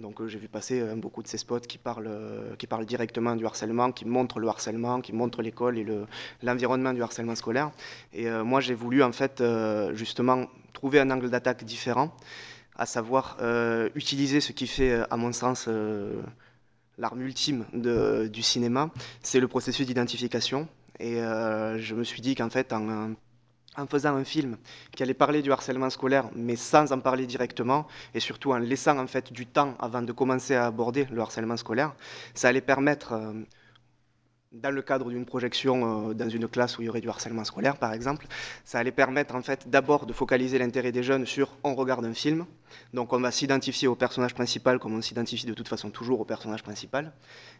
Donc 0.00 0.20
euh, 0.20 0.26
j'ai 0.26 0.38
vu 0.38 0.48
passer 0.48 0.80
euh, 0.80 0.96
beaucoup 0.96 1.22
de 1.22 1.28
ces 1.28 1.38
spots 1.38 1.60
qui 1.60 1.78
parlent, 1.78 2.08
euh, 2.08 2.56
qui 2.56 2.66
parlent 2.66 2.86
directement 2.86 3.36
du 3.36 3.46
harcèlement, 3.46 3.92
qui 3.92 4.04
montrent 4.04 4.40
le 4.40 4.48
harcèlement, 4.48 5.00
qui 5.00 5.12
montrent 5.12 5.40
l'école 5.42 5.78
et 5.78 5.84
le- 5.84 6.06
l'environnement 6.42 6.92
du 6.92 7.02
harcèlement 7.02 7.34
scolaire. 7.36 7.70
Et 8.12 8.28
moi 8.30 8.60
j'ai 8.60 8.74
voulu 8.74 9.02
en 9.02 9.12
fait 9.12 9.42
justement 9.92 10.46
trouver 10.72 11.00
un 11.00 11.10
angle 11.10 11.30
d'attaque 11.30 11.64
différent 11.64 12.14
à 12.76 12.86
savoir 12.86 13.38
utiliser 13.94 14.40
ce 14.40 14.52
qui 14.52 14.66
fait, 14.66 14.92
à 15.10 15.16
mon 15.16 15.32
sens, 15.32 15.68
l'arme 16.98 17.20
ultime 17.22 17.64
du 17.72 18.42
cinéma, 18.42 18.90
c'est 19.22 19.40
le 19.40 19.48
processus 19.48 19.86
d'identification. 19.86 20.68
Et 21.00 21.16
je 21.16 21.94
me 21.94 22.04
suis 22.04 22.20
dit 22.20 22.34
qu'en 22.34 22.50
fait, 22.50 22.72
en, 22.72 23.12
en 23.76 23.86
faisant 23.86 24.14
un 24.16 24.24
film 24.24 24.56
qui 24.92 25.02
allait 25.02 25.14
parler 25.14 25.42
du 25.42 25.52
harcèlement 25.52 25.90
scolaire, 25.90 26.28
mais 26.34 26.56
sans 26.56 26.92
en 26.92 27.00
parler 27.00 27.26
directement, 27.26 27.86
et 28.14 28.20
surtout 28.20 28.52
en 28.52 28.58
laissant 28.58 28.98
en 28.98 29.06
fait 29.06 29.32
du 29.32 29.46
temps 29.46 29.74
avant 29.78 30.02
de 30.02 30.12
commencer 30.12 30.54
à 30.54 30.66
aborder 30.66 31.06
le 31.10 31.20
harcèlement 31.20 31.56
scolaire, 31.56 31.94
ça 32.34 32.48
allait 32.48 32.60
permettre 32.60 33.12
euh, 33.12 33.32
dans 34.54 34.70
le 34.70 34.82
cadre 34.82 35.10
d'une 35.10 35.24
projection 35.24 36.10
euh, 36.10 36.14
dans 36.14 36.28
une 36.28 36.48
classe 36.48 36.78
où 36.78 36.82
il 36.82 36.86
y 36.86 36.88
aurait 36.88 37.00
du 37.00 37.08
harcèlement 37.08 37.44
scolaire, 37.44 37.76
par 37.76 37.92
exemple, 37.92 38.26
ça 38.64 38.78
allait 38.78 38.92
permettre 38.92 39.34
en 39.34 39.42
fait 39.42 39.68
d'abord 39.68 40.06
de 40.06 40.12
focaliser 40.12 40.58
l'intérêt 40.58 40.92
des 40.92 41.02
jeunes 41.02 41.26
sur 41.26 41.56
on 41.64 41.74
regarde 41.74 42.04
un 42.04 42.14
film, 42.14 42.46
donc 42.92 43.12
on 43.12 43.20
va 43.20 43.30
s'identifier 43.30 43.88
au 43.88 43.94
personnage 43.94 44.34
principal 44.34 44.78
comme 44.78 44.94
on 44.94 45.02
s'identifie 45.02 45.46
de 45.46 45.54
toute 45.54 45.68
façon 45.68 45.90
toujours 45.90 46.20
au 46.20 46.24
personnage 46.24 46.62
principal, 46.62 47.12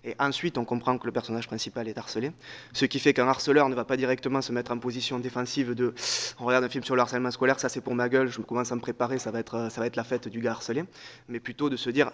et 0.04 0.14
ensuite 0.18 0.56
on 0.56 0.64
comprend 0.64 0.96
que 0.98 1.06
le 1.06 1.12
personnage 1.12 1.46
principal 1.46 1.88
est 1.88 1.98
harcelé, 1.98 2.32
ce 2.72 2.84
qui 2.84 2.98
fait 2.98 3.12
qu'un 3.12 3.28
harceleur 3.28 3.68
ne 3.68 3.74
va 3.74 3.84
pas 3.84 3.96
directement 3.96 4.40
se 4.40 4.52
mettre 4.52 4.70
en 4.70 4.78
position 4.78 5.18
défensive 5.18 5.74
de 5.74 5.94
on 6.38 6.44
regarde 6.44 6.64
un 6.64 6.68
film 6.68 6.84
sur 6.84 6.94
le 6.94 7.00
harcèlement 7.00 7.30
scolaire, 7.30 7.58
ça 7.58 7.68
c'est 7.68 7.80
pour 7.80 7.94
ma 7.94 8.08
gueule, 8.08 8.28
je 8.28 8.40
commence 8.40 8.70
à 8.70 8.76
me 8.76 8.80
préparer, 8.80 9.18
ça 9.18 9.30
va 9.30 9.40
être, 9.40 9.70
ça 9.70 9.80
va 9.80 9.86
être 9.86 9.96
la 9.96 10.04
fête 10.04 10.28
du 10.28 10.40
gars 10.40 10.52
harcelé, 10.52 10.84
mais 11.28 11.40
plutôt 11.40 11.70
de 11.70 11.76
se 11.76 11.90
dire 11.90 12.12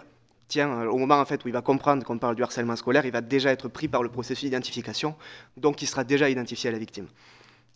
euh, 0.57 0.89
au 0.89 0.97
moment 0.97 1.19
en 1.19 1.25
fait 1.25 1.43
où 1.43 1.47
il 1.47 1.53
va 1.53 1.61
comprendre 1.61 2.03
qu'on 2.03 2.17
parle 2.17 2.35
du 2.35 2.43
harcèlement 2.43 2.75
scolaire, 2.75 3.05
il 3.05 3.11
va 3.11 3.21
déjà 3.21 3.51
être 3.51 3.67
pris 3.67 3.87
par 3.87 4.03
le 4.03 4.09
processus 4.09 4.45
d'identification, 4.45 5.15
donc 5.57 5.81
il 5.81 5.87
sera 5.87 6.03
déjà 6.03 6.29
identifié 6.29 6.69
à 6.69 6.73
la 6.73 6.79
victime. 6.79 7.07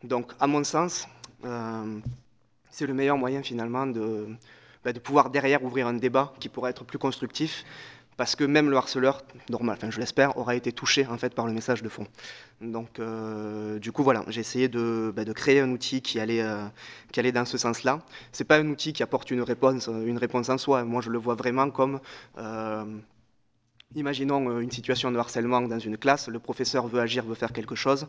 Donc, 0.03 0.33
à 0.39 0.47
mon 0.47 0.63
sens, 0.63 1.07
euh, 1.45 1.99
c'est 2.69 2.85
le 2.85 2.93
meilleur 2.93 3.17
moyen 3.17 3.41
finalement 3.41 3.87
de, 3.87 4.27
bah, 4.83 4.93
de 4.93 4.99
pouvoir 4.99 5.29
derrière 5.29 5.63
ouvrir 5.63 5.87
un 5.87 5.93
débat 5.93 6.33
qui 6.39 6.49
pourrait 6.49 6.71
être 6.71 6.83
plus 6.83 6.99
constructif, 6.99 7.63
parce 8.17 8.35
que 8.35 8.43
même 8.43 8.69
le 8.69 8.77
harceleur, 8.77 9.23
normal, 9.49 9.75
enfin 9.77 9.91
je 9.91 9.99
l'espère, 9.99 10.37
aura 10.37 10.55
été 10.55 10.71
touché 10.71 11.05
en 11.07 11.17
fait 11.17 11.33
par 11.33 11.47
le 11.47 11.53
message 11.53 11.83
de 11.83 11.89
fond. 11.89 12.07
Donc, 12.61 12.99
euh, 12.99 13.79
du 13.79 13.91
coup, 13.91 14.03
voilà, 14.03 14.23
j'ai 14.27 14.39
essayé 14.39 14.69
de, 14.69 15.11
bah, 15.15 15.25
créer 15.33 15.59
un 15.59 15.69
outil 15.71 16.01
qui 16.01 16.19
allait, 16.19 16.41
euh, 16.41 16.65
qui 17.11 17.19
allait 17.19 17.33
dans 17.33 17.45
ce 17.45 17.57
sens-là. 17.57 17.99
C'est 18.31 18.45
pas 18.45 18.57
un 18.57 18.67
outil 18.67 18.93
qui 18.93 19.03
apporte 19.03 19.29
une 19.31 19.41
réponse, 19.41 19.87
une 19.87 20.17
réponse 20.17 20.49
en 20.49 20.57
soi. 20.57 20.83
Moi, 20.85 21.01
je 21.01 21.09
le 21.09 21.17
vois 21.17 21.35
vraiment 21.35 21.69
comme 21.69 21.99
euh, 22.37 22.85
Imaginons 23.93 24.49
euh, 24.49 24.59
une 24.59 24.71
situation 24.71 25.11
de 25.11 25.17
harcèlement 25.17 25.61
dans 25.61 25.79
une 25.79 25.97
classe, 25.97 26.27
le 26.27 26.39
professeur 26.39 26.87
veut 26.87 26.99
agir, 26.99 27.23
veut 27.23 27.35
faire 27.35 27.53
quelque 27.53 27.75
chose, 27.75 28.07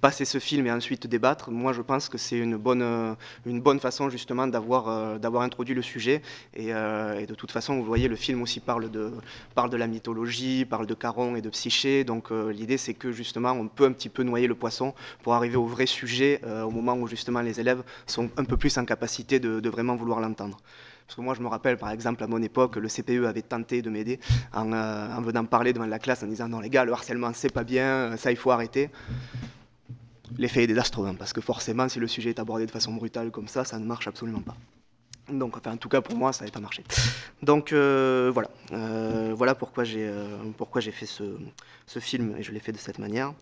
passer 0.00 0.24
ce 0.24 0.38
film 0.38 0.66
et 0.66 0.70
ensuite 0.70 1.08
débattre. 1.08 1.50
Moi, 1.50 1.72
je 1.72 1.82
pense 1.82 2.08
que 2.08 2.18
c'est 2.18 2.38
une 2.38 2.56
bonne, 2.56 2.82
euh, 2.82 3.14
une 3.44 3.60
bonne 3.60 3.80
façon 3.80 4.10
justement 4.10 4.46
d'avoir 4.46 4.88
euh, 4.88 5.40
introduit 5.40 5.74
le 5.74 5.82
sujet. 5.82 6.22
Et, 6.54 6.72
de 6.72 7.34
toute 7.34 7.50
façon, 7.50 7.76
vous 7.76 7.84
voyez, 7.84 8.06
le 8.06 8.16
film 8.16 8.42
aussi 8.42 8.60
parle 8.60 8.90
de, 8.90 9.12
parle 9.54 9.70
de 9.70 9.76
la 9.76 9.86
mythologie, 9.88 10.64
parle 10.66 10.86
de 10.86 10.94
Caron 10.94 11.34
et 11.36 11.40
de 11.40 11.48
Psyché. 11.48 12.04
Donc 12.04 12.30
l'idée, 12.30 12.76
c'est 12.76 12.94
que 12.94 13.10
justement, 13.10 13.52
on 13.52 13.66
peut 13.66 13.86
un 13.86 13.92
petit 13.92 14.08
peu 14.08 14.22
noyer 14.22 14.46
le 14.46 14.54
poisson 14.54 14.94
pour 15.22 15.34
arriver 15.34 15.56
au 15.56 15.66
vrai 15.66 15.86
sujet 15.86 16.40
au 16.44 16.70
moment 16.70 16.94
où 16.94 17.08
justement 17.08 17.40
les 17.40 17.60
élèves 17.60 17.82
sont 18.06 18.30
un 18.36 18.44
peu 18.44 18.56
plus 18.56 18.76
en 18.78 18.84
capacité 18.84 19.40
de 19.40 19.68
vraiment 19.68 19.96
vouloir 19.96 20.20
l'entendre. 20.20 20.58
Parce 21.06 21.16
que 21.16 21.20
moi, 21.20 21.34
je 21.34 21.42
me 21.42 21.48
rappelle, 21.48 21.76
par 21.76 21.90
exemple, 21.90 22.22
à 22.24 22.26
mon 22.26 22.42
époque, 22.42 22.76
le 22.76 22.88
CPE 22.88 23.26
avait 23.26 23.42
tenté 23.42 23.82
de 23.82 23.90
m'aider 23.90 24.18
en, 24.52 24.72
euh, 24.72 25.14
en 25.14 25.20
venant 25.20 25.44
parler 25.44 25.72
devant 25.72 25.86
la 25.86 25.98
classe 25.98 26.22
en 26.22 26.26
disant 26.26 26.48
non, 26.48 26.60
les 26.60 26.70
gars, 26.70 26.84
le 26.84 26.92
harcèlement, 26.92 27.32
c'est 27.34 27.52
pas 27.52 27.64
bien, 27.64 28.16
ça, 28.16 28.30
il 28.30 28.36
faut 28.36 28.50
arrêter. 28.50 28.90
L'effet 30.38 30.64
est 30.64 30.66
désastreux, 30.66 31.06
hein, 31.06 31.14
parce 31.18 31.32
que 31.32 31.40
forcément, 31.40 31.88
si 31.88 32.00
le 32.00 32.08
sujet 32.08 32.30
est 32.30 32.38
abordé 32.38 32.66
de 32.66 32.70
façon 32.70 32.92
brutale 32.94 33.30
comme 33.30 33.48
ça, 33.48 33.64
ça 33.64 33.78
ne 33.78 33.84
marche 33.84 34.08
absolument 34.08 34.40
pas. 34.40 34.56
Donc, 35.30 35.56
enfin, 35.56 35.72
en 35.72 35.76
tout 35.78 35.88
cas, 35.88 36.02
pour 36.02 36.16
moi, 36.16 36.32
ça 36.32 36.40
n'avait 36.40 36.52
pas 36.52 36.60
marché. 36.60 36.84
Donc, 37.42 37.72
euh, 37.72 38.30
voilà. 38.32 38.50
Euh, 38.72 39.32
voilà 39.34 39.54
pourquoi 39.54 39.84
j'ai 39.84 40.06
euh, 40.06 40.92
fait 40.92 41.06
ce, 41.06 41.98
film, 41.98 42.34
et 42.38 42.42
je 42.42 42.52
l'ai 42.52 42.60
fait 42.60 42.72
de 42.72 42.78
cette 42.78 42.98
manière. 42.98 43.32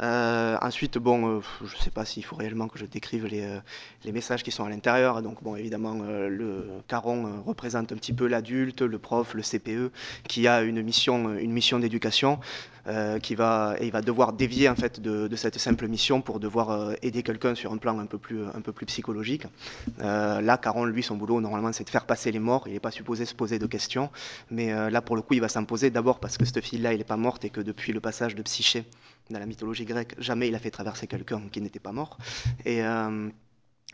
Ensuite, 0.00 0.96
bon, 0.96 1.42
je 1.62 1.76
ne 1.76 1.82
sais 1.82 1.90
pas 1.90 2.06
s'il 2.06 2.24
faut 2.24 2.36
réellement 2.36 2.68
que 2.68 2.78
je 2.78 2.86
décrive 2.86 3.26
les, 3.26 4.12
messages 4.12 4.42
qui 4.42 4.50
sont 4.50 4.64
à 4.64 4.70
l'intérieur. 4.70 5.20
Donc, 5.20 5.42
bon, 5.42 5.56
évidemment, 5.56 5.94
le 5.94 6.68
Caron 6.88 7.42
représente 7.44 7.92
un 7.92 7.96
petit 7.96 8.14
peu 8.14 8.26
l'adulte, 8.26 8.80
le 8.80 8.98
prof, 8.98 9.34
le 9.34 9.42
CPE, 9.42 9.92
qui 10.28 10.48
a 10.48 10.62
une 10.62 10.82
mission, 10.82 11.36
une 11.36 11.52
mission 11.52 11.78
d'éducation, 11.78 12.40
euh, 12.88 13.18
qui 13.18 13.34
va, 13.34 13.74
et 13.80 13.86
il 13.86 13.92
va 13.92 14.00
devoir 14.00 14.32
dévier 14.32 14.68
en 14.68 14.76
fait 14.76 15.00
de, 15.00 15.34
cette 15.34 15.58
simple 15.58 15.88
mission 15.88 16.20
pour 16.20 16.38
devoir 16.38 16.70
euh, 16.70 16.94
aider 17.02 17.22
quelqu'un 17.22 17.54
sur 17.54 17.72
un 17.72 17.78
plan 17.78 17.98
un 17.98 18.06
peu 18.06 18.18
plus, 18.18 18.44
un 18.46 18.60
peu 18.60 18.72
plus 18.72 18.86
psychologique. 18.86 19.46
Euh, 20.00 20.40
là, 20.40 20.56
Caron, 20.56 20.84
lui, 20.84 21.02
son 21.02 21.16
boulot, 21.16 21.40
normalement, 21.40 21.72
c'est 21.72 21.84
de 21.84 21.90
faire 21.90 22.06
passer 22.06 22.30
les 22.30 22.38
morts. 22.38 22.64
Il 22.66 22.74
n'est 22.74 22.80
pas 22.80 22.90
supposé 22.90 23.24
se 23.24 23.34
poser 23.34 23.58
de 23.58 23.66
questions, 23.66 24.10
mais 24.50 24.72
là, 24.90 25.02
pour 25.02 25.16
le 25.16 25.22
coup, 25.22 25.34
il 25.34 25.40
va 25.40 25.48
s'en 25.48 25.64
poser 25.64 25.90
d'abord 25.90 26.20
parce 26.20 26.38
que 26.38 26.44
cette 26.44 26.60
fille-là, 26.60 26.92
elle 26.92 26.98
n'est 26.98 27.04
pas 27.04 27.16
morte 27.16 27.44
et 27.44 27.50
que 27.50 27.60
depuis 27.60 27.92
le 27.92 28.00
passage 28.00 28.34
de 28.34 28.42
Psyché 28.42 28.84
dans 29.30 29.40
la 29.40 29.46
mythologie 29.46 29.84
grecque, 29.84 30.14
jamais 30.18 30.48
il 30.48 30.54
a 30.54 30.58
fait 30.58 30.70
traverser 30.70 31.08
quelqu'un 31.08 31.42
qui 31.50 31.60
n'était 31.60 31.80
pas 31.80 31.92
mort. 31.92 32.18
Et, 32.64 32.82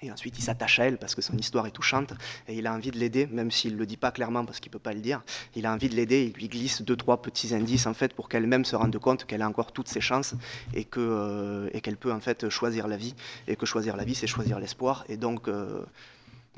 et 0.03 0.11
ensuite, 0.11 0.39
il 0.39 0.43
s'attache 0.43 0.81
à 0.81 0.85
elle 0.85 0.99
parce 0.99 1.15
que 1.15 1.23
son 1.23 1.37
histoire 1.37 1.67
est 1.67 1.71
touchante 1.71 2.13
et 2.49 2.57
il 2.57 2.67
a 2.67 2.73
envie 2.73 2.91
de 2.91 2.99
l'aider, 2.99 3.27
même 3.31 3.51
s'il 3.51 3.75
ne 3.75 3.79
le 3.79 3.87
dit 3.87 3.97
pas 3.97 4.11
clairement 4.11 4.45
parce 4.45 4.59
qu'il 4.59 4.71
ne 4.71 4.73
peut 4.73 4.79
pas 4.79 4.93
le 4.93 5.01
dire. 5.01 5.23
Il 5.55 5.65
a 5.65 5.73
envie 5.73 5.89
de 5.89 5.95
l'aider, 5.95 6.25
il 6.25 6.39
lui 6.39 6.49
glisse 6.49 6.83
deux, 6.83 6.97
trois 6.97 7.23
petits 7.23 7.55
indices 7.55 7.87
en 7.87 7.95
fait 7.95 8.13
pour 8.13 8.29
qu'elle-même 8.29 8.65
se 8.65 8.75
rende 8.75 8.99
compte 8.99 9.25
qu'elle 9.25 9.43
a 9.43 9.49
encore 9.49 9.73
toutes 9.73 9.89
ses 9.89 10.01
chances 10.01 10.35
et 10.75 10.87
euh, 10.97 11.71
qu'elle 11.81 11.97
peut 11.97 12.13
en 12.13 12.21
fait 12.21 12.49
choisir 12.49 12.89
la 12.89 12.97
vie 12.97 13.15
et 13.47 13.57
que 13.57 13.67
choisir 13.67 13.97
la 13.97 14.05
vie, 14.05 14.15
c'est 14.15 14.27
choisir 14.27 14.59
l'espoir. 14.59 15.05
Et 15.09 15.17
donc 15.17 15.49
euh, 15.49 15.85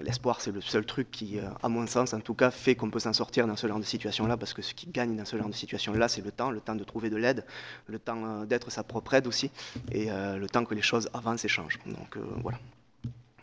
L'espoir, 0.01 0.41
c'est 0.41 0.51
le 0.51 0.61
seul 0.61 0.85
truc 0.85 1.09
qui, 1.13 1.39
euh, 1.39 1.49
à 1.63 1.69
mon 1.69 1.87
sens, 1.87 2.15
en 2.15 2.21
tout 2.21 2.35
cas, 2.35 2.51
fait 2.51 2.75
qu'on 2.75 2.91
peut 2.91 2.99
s'en 2.99 3.13
sortir 3.13 3.47
dans 3.47 3.55
ce 3.55 3.69
genre 3.69 3.79
de 3.79 3.85
situation-là, 3.85 4.37
parce 4.37 4.53
que 4.53 4.61
ce 4.61 4.75
qui 4.75 4.89
gagne 4.89 5.15
dans 5.15 5.25
ce 5.25 5.37
genre 5.37 5.49
de 5.49 5.55
situation-là, 5.55 6.09
c'est 6.09 6.25
le 6.25 6.33
temps, 6.33 6.51
le 6.51 6.61
temps 6.61 6.75
de 6.75 6.83
trouver 6.83 7.11
de 7.11 7.17
l'aide, 7.17 7.45
le 7.87 8.01
temps 8.01 8.45
d'être 8.45 8.73
sa 8.73 8.83
propre 8.83 9.15
aide 9.15 9.29
aussi, 9.29 9.53
et 9.93 10.07
le 10.07 10.47
temps 10.49 10.65
que 10.65 10.75
les 10.75 10.83
choses 10.83 11.09
avancent 11.15 11.45
et 11.45 11.49
changent. 11.49 11.79
Donc 11.87 12.19
voilà. 12.43 12.59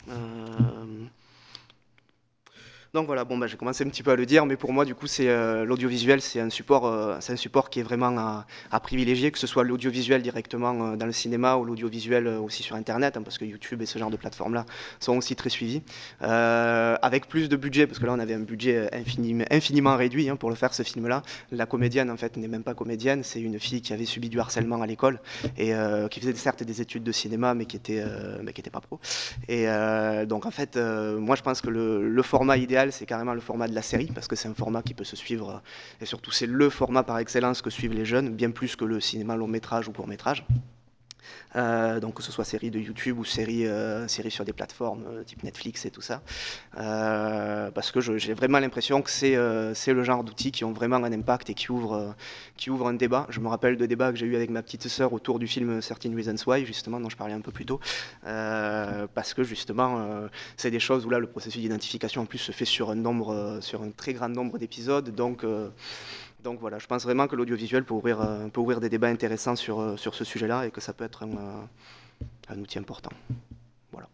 Euh, 0.08 1.08
Donc 2.94 3.06
voilà, 3.06 3.24
bon, 3.24 3.38
bah, 3.38 3.48
j'ai 3.48 3.56
commencé 3.56 3.86
un 3.86 3.88
petit 3.90 4.04
peu 4.04 4.12
à 4.12 4.18
le 4.18 4.26
dire, 4.26 4.46
mais 4.46 4.58
pour 4.58 4.74
moi, 4.74 4.84
du 4.84 4.96
coup, 4.96 5.08
c'est 5.08 5.30
euh, 5.30 5.64
l'audiovisuel, 5.64 6.20
c'est 6.20 6.42
un 6.42 6.50
support, 6.50 6.86
euh, 6.86 7.18
un 7.26 7.36
support 7.38 7.70
qui 7.70 7.80
est 7.80 7.84
vraiment 7.84 8.44
à, 8.70 8.80
privilégier, 8.82 9.32
que 9.32 9.40
ce 9.40 9.48
soit 9.48 9.64
l'audiovisuel 9.64 10.22
directement 10.22 10.74
euh, 10.74 10.96
dans 10.98 11.06
le 11.06 11.14
cinéma 11.14 11.56
ou 11.56 11.64
l'audiovisuel 11.64 12.28
aussi 12.28 12.64
sur 12.64 12.76
Internet, 12.76 13.16
hein, 13.16 13.22
parce 13.24 13.38
que 13.38 13.46
YouTube 13.46 13.82
et 13.82 13.86
ce 13.86 13.98
genre 13.98 14.10
de 14.10 14.18
plateformes-là 14.18 14.66
sont 15.00 15.16
aussi 15.16 15.38
très 15.38 15.50
suivis, 15.50 15.84
Euh, 16.22 16.98
avec 17.02 17.30
plus 17.30 17.48
de 17.48 17.56
budget, 17.56 17.88
parce 17.88 17.98
que 17.98 18.06
là, 18.06 18.12
on 18.12 18.20
avait 18.20 18.34
un 18.34 18.42
budget 18.42 18.90
infiniment, 19.50 19.96
réduit 19.96 20.30
hein, 20.30 20.36
pour 20.36 20.50
le 20.50 20.56
faire, 20.58 20.74
ce 20.74 20.84
film-là. 20.84 21.24
La 21.52 21.66
comédienne, 21.66 22.12
en 22.12 22.18
fait, 22.18 22.36
n'est 22.36 22.50
même 22.50 22.64
pas 22.64 22.74
comédienne, 22.74 23.24
c'est 23.24 23.40
une 23.40 23.58
fille 23.58 23.82
qui 23.82 23.94
avait 23.94 24.06
subi 24.06 24.28
du 24.28 24.38
harcèlement 24.38 24.82
à 24.82 24.88
l'école 24.88 25.22
et 25.58 25.72
qui 26.10 26.20
faisait 26.20 26.34
certes 26.36 26.64
des 26.64 26.82
études 26.82 27.04
de 27.04 27.12
cinéma, 27.14 27.54
mais 27.54 27.66
qui 27.66 27.78
était, 27.78 28.04
mais 28.44 28.52
pas 28.52 28.82
pro. 28.82 29.00
Et 29.48 29.66
donc, 30.28 30.46
en 30.46 30.52
fait, 30.52 30.76
moi, 30.76 31.36
je 31.36 31.42
pense 31.42 31.62
que 31.62 31.70
le 31.70 32.24
format 32.24 32.58
idéal, 32.58 32.81
c'est 32.90 33.06
carrément 33.06 33.36
le 33.36 33.42
format 33.42 33.68
de 33.68 33.76
la 33.76 33.84
série, 33.84 34.08
parce 34.08 34.28
que 34.28 34.36
c'est 34.36 34.48
un 34.48 34.56
format 34.56 34.82
qui 34.82 34.96
peut 34.96 35.04
se 35.04 35.16
suivre, 35.16 35.50
euh, 35.50 36.02
et 36.02 36.06
surtout, 36.06 36.32
c'est 36.32 36.48
le 36.48 36.70
format 36.72 37.04
par 37.04 37.20
excellence 37.20 37.62
que 37.62 37.70
suivent 37.70 37.94
les 37.94 38.06
jeunes, 38.06 38.30
bien 38.30 38.50
plus 38.50 38.76
que 38.76 38.86
le 38.86 39.00
cinéma 39.00 39.36
long 39.36 39.48
métrage 39.48 39.88
ou 39.88 39.92
court 39.92 40.08
métrage. 40.08 40.44
Euh, 41.56 42.00
donc 42.00 42.16
que 42.16 42.24
ce 42.24 42.32
soit 42.32 42.46
série 42.46 42.72
de 42.72 42.80
YouTube 42.80 43.20
ou 43.20 43.26
série, 43.26 43.66
euh, 43.66 44.08
sur 44.08 44.46
des 44.46 44.54
plateformes 44.54 45.04
euh, 45.08 45.24
type 45.24 45.44
Netflix 45.44 45.86
et 45.86 45.92
tout 45.92 46.02
ça. 46.02 46.22
Parce 46.74 47.92
que 47.92 48.00
j'ai 48.02 48.34
vraiment 48.34 48.60
l'impression 48.60 49.02
que 49.02 49.10
c'est 49.10 49.36
le 49.36 50.04
genre 50.04 50.24
d'outils 50.24 50.52
qui 50.52 50.64
ont 50.64 50.74
vraiment 50.74 50.98
un 50.98 51.12
impact 51.12 51.50
et 51.50 51.54
qui 51.54 51.72
ouvrent, 51.72 52.16
qui 52.58 52.70
ouvrent 52.70 52.88
un 52.88 52.94
débat. 52.94 53.28
Je 53.30 53.40
me 53.40 53.48
rappelle 53.48 53.78
de 53.78 53.86
débats 53.86 54.12
que 54.12 54.18
j'ai 54.18 54.26
eu 54.26 54.36
avec 54.36 54.50
ma 54.50 54.62
petite 54.62 54.88
sœur 54.88 55.14
autour 55.14 55.40
du 55.40 55.48
film 55.48 55.82
Certain 55.82 56.16
Reasons 56.16 56.44
Why, 56.46 56.66
justement, 56.66 57.00
dont 57.00 57.10
je 57.10 57.18
parlais 57.18 57.34
un 57.34 57.42
peu 57.42 57.52
plus 57.52 57.66
tôt. 57.66 57.80
Parce 58.24 59.34
que 59.34 59.44
justement, 59.44 60.28
c'est 60.58 60.72
des 60.72 60.80
choses 60.80 61.06
où 61.06 61.10
là, 61.10 61.20
le 61.20 61.28
processus 61.28 61.62
d'identification 61.62 62.22
en 62.22 62.26
plus 62.26 62.38
se 62.38 62.52
fait 62.52 62.66
sur 62.66 62.92
un, 62.92 62.96
nombre, 62.96 63.60
sur 63.62 63.82
un 63.82 63.92
très 63.92 64.14
grand 64.14 64.30
nombre 64.30 64.58
d'épisodes. 64.58 65.10
Donc, 65.14 65.46
donc 66.44 66.60
voilà, 66.60 66.80
je 66.80 66.88
pense 66.88 67.04
vraiment 67.04 67.28
que 67.28 67.36
l'audiovisuel 67.36 67.84
peut 67.84 67.94
ouvrir, 67.94 68.22
euh, 68.22 68.48
peut 68.48 68.62
ouvrir 68.62 68.80
des 68.80 68.90
débats 68.90 69.08
intéressants 69.08 69.56
sur, 69.56 69.80
euh, 69.80 69.98
sur 69.98 70.16
ce 70.16 70.24
sujet-là 70.24 70.66
et 70.66 70.72
que 70.72 70.82
ça 70.82 70.94
peut 70.94 71.04
être 71.04 71.24
un, 71.24 71.68
euh, 72.50 72.56
outil 72.56 72.80
important. 72.80 73.12
Voilà. 73.92 74.10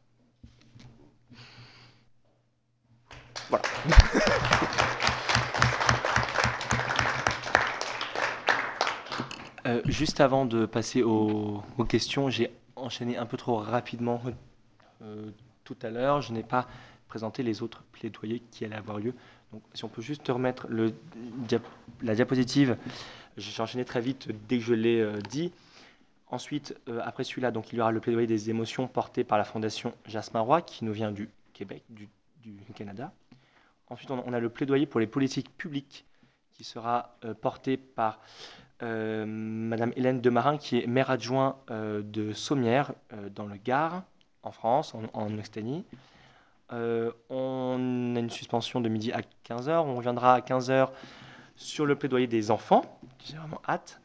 Voilà. 3.49 3.63
Juste 9.85 10.21
avant 10.21 10.45
de 10.45 10.65
passer 10.65 11.03
aux, 11.03 11.61
questions, 11.89 12.29
j'ai 12.29 12.51
enchaîné 12.75 13.17
un 13.17 13.25
peu 13.25 13.35
trop 13.37 13.57
rapidement 13.57 14.21
tout 15.65 15.75
à 15.81 15.89
l'heure. 15.89 16.21
Je 16.21 16.31
n'ai 16.31 16.43
pas 16.43 16.67
présenté 17.09 17.43
les 17.43 17.61
autres 17.61 17.83
plaidoyers 17.91 18.41
qui 18.51 18.63
allaient 18.63 18.75
avoir 18.75 18.99
lieu. 18.99 19.13
Donc, 19.53 19.61
si 19.73 19.85
on 19.85 19.89
peut 19.89 20.01
juste 20.01 20.23
te 20.23 20.31
remettre 20.31 20.67
la 22.01 22.15
diapositive, 22.15 22.77
j'ai 23.37 23.61
enchaîné 23.61 23.85
très 23.85 24.01
vite 24.01 24.29
dès 24.47 24.57
que 24.57 24.63
je 24.63 24.73
l'ai 24.73 24.99
euh, 24.99 25.19
dit. 25.29 25.51
Ensuite, 26.29 26.75
euh, 26.89 26.99
après 27.03 27.23
celui-là, 27.23 27.51
donc 27.51 27.71
il 27.71 27.77
y 27.77 27.81
aura 27.81 27.91
le 27.91 28.01
plaidoyer 28.01 28.27
des 28.27 28.49
émotions 28.49 28.87
porté 28.87 29.23
par 29.23 29.37
la 29.37 29.45
Fondation 29.45 29.93
Jasmin 30.05 30.41
Roy, 30.41 30.61
qui 30.61 30.83
nous 30.83 30.91
vient 30.91 31.11
du 31.11 31.29
Québec, 31.53 31.83
du, 31.89 32.09
Canada. 32.75 33.11
Ensuite, 33.89 34.11
on 34.11 34.33
a, 34.33 34.39
le 34.39 34.49
plaidoyer 34.49 34.85
pour 34.85 34.99
les 34.99 35.07
politiques 35.07 35.49
publiques, 35.57 36.05
qui 36.53 36.63
sera 36.63 37.17
euh, 37.23 37.33
porté 37.33 37.77
par 37.77 38.19
Madame 38.79 39.91
Hélène 39.95 40.21
Demarin, 40.21 40.57
qui 40.57 40.77
est 40.77 40.85
maire 40.85 41.09
adjoint 41.09 41.57
de 41.67 42.31
Sommières, 42.33 42.93
euh, 43.11 43.29
dans 43.29 43.47
le 43.47 43.57
Gard, 43.57 44.03
en 44.43 44.51
France, 44.51 44.93
en, 44.93 45.03
en 45.13 45.35
Occitanie. 45.39 45.83
Euh, 46.73 47.11
on 47.29 48.13
a 48.15 48.19
une 48.19 48.29
suspension 48.29 48.81
de 48.81 48.89
midi 48.89 49.11
à 49.11 49.21
15h. 49.47 49.71
On 49.85 49.95
reviendra 49.95 50.33
à 50.35 50.39
15h 50.41 50.89
sur 51.55 51.85
le 51.85 51.95
plaidoyer 51.95 52.27
des 52.27 52.51
enfants, 52.51 52.99
j'ai 53.25 53.35
vraiment 53.35 53.61
hâte, 53.67 53.99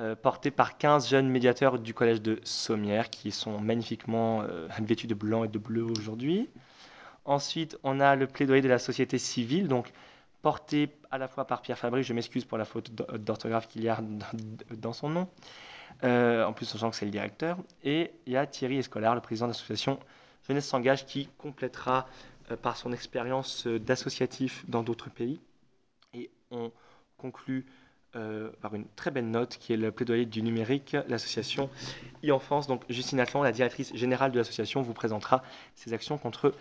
euh, 0.00 0.14
porté 0.14 0.50
par 0.50 0.76
15 0.76 1.08
jeunes 1.08 1.28
médiateurs 1.30 1.78
du 1.78 1.94
collège 1.94 2.20
de 2.20 2.38
Sommières, 2.44 3.08
qui 3.08 3.30
sont 3.30 3.58
magnifiquement 3.58 4.42
euh, 4.42 4.68
vêtus 4.82 5.06
de 5.06 5.14
blanc 5.14 5.44
et 5.44 5.48
de 5.48 5.58
bleu 5.58 5.82
aujourd'hui. 5.84 6.50
Ensuite, 7.24 7.78
on 7.84 8.00
a 8.00 8.16
le 8.16 8.26
plaidoyer 8.26 8.60
de 8.60 8.68
la 8.68 8.78
société 8.78 9.16
civile, 9.16 9.66
donc 9.68 9.92
porté 10.42 10.90
à 11.10 11.16
la 11.16 11.28
fois 11.28 11.46
par 11.46 11.62
Pierre 11.62 11.78
Fabry, 11.78 12.02
je 12.02 12.12
m'excuse 12.12 12.44
pour 12.44 12.58
la 12.58 12.64
faute 12.64 12.94
d'o- 12.94 13.18
d'orthographe 13.18 13.68
qu'il 13.68 13.82
y 13.82 13.88
a 13.88 13.98
dans, 14.76 14.92
son 14.92 15.08
nom, 15.10 15.28
en 16.02 16.52
plus 16.52 16.66
sachant 16.66 16.90
que 16.90 16.96
c'est 16.96 17.04
le 17.04 17.10
directeur, 17.10 17.56
et 17.84 18.10
il 18.26 18.32
y 18.32 18.36
a 18.36 18.46
Thierry 18.46 18.78
Escolar, 18.78 19.14
le 19.14 19.20
président 19.20 19.46
de 19.46 19.52
l'association 19.52 19.98
Jeunesse 20.46 20.66
s'engage, 20.66 21.06
qui 21.06 21.28
complétera 21.38 22.08
euh, 22.50 22.56
par 22.56 22.76
son 22.76 22.92
expérience 22.92 23.66
euh, 23.66 23.78
d'associatif 23.78 24.64
dans 24.68 24.82
d'autres 24.82 25.10
pays. 25.10 25.40
Et 26.14 26.30
on 26.50 26.72
conclut 27.18 27.66
euh, 28.16 28.50
par 28.60 28.74
une 28.74 28.86
très 28.96 29.12
belle 29.12 29.30
note 29.30 29.56
qui 29.58 29.72
est 29.72 29.76
le 29.76 29.92
plaidoyer 29.92 30.26
du 30.26 30.42
numérique, 30.42 30.96
l'association 31.08 31.70
e-enfance. 32.24 32.66
Donc 32.66 32.82
Justine 32.88 33.20
Atlan, 33.20 33.42
la 33.42 33.52
directrice 33.52 33.94
générale 33.94 34.32
de 34.32 34.38
l'association, 34.38 34.82
vous 34.82 34.94
présentera 34.94 35.44
ses 35.76 35.92
actions 35.92 36.18
contre 36.18 36.52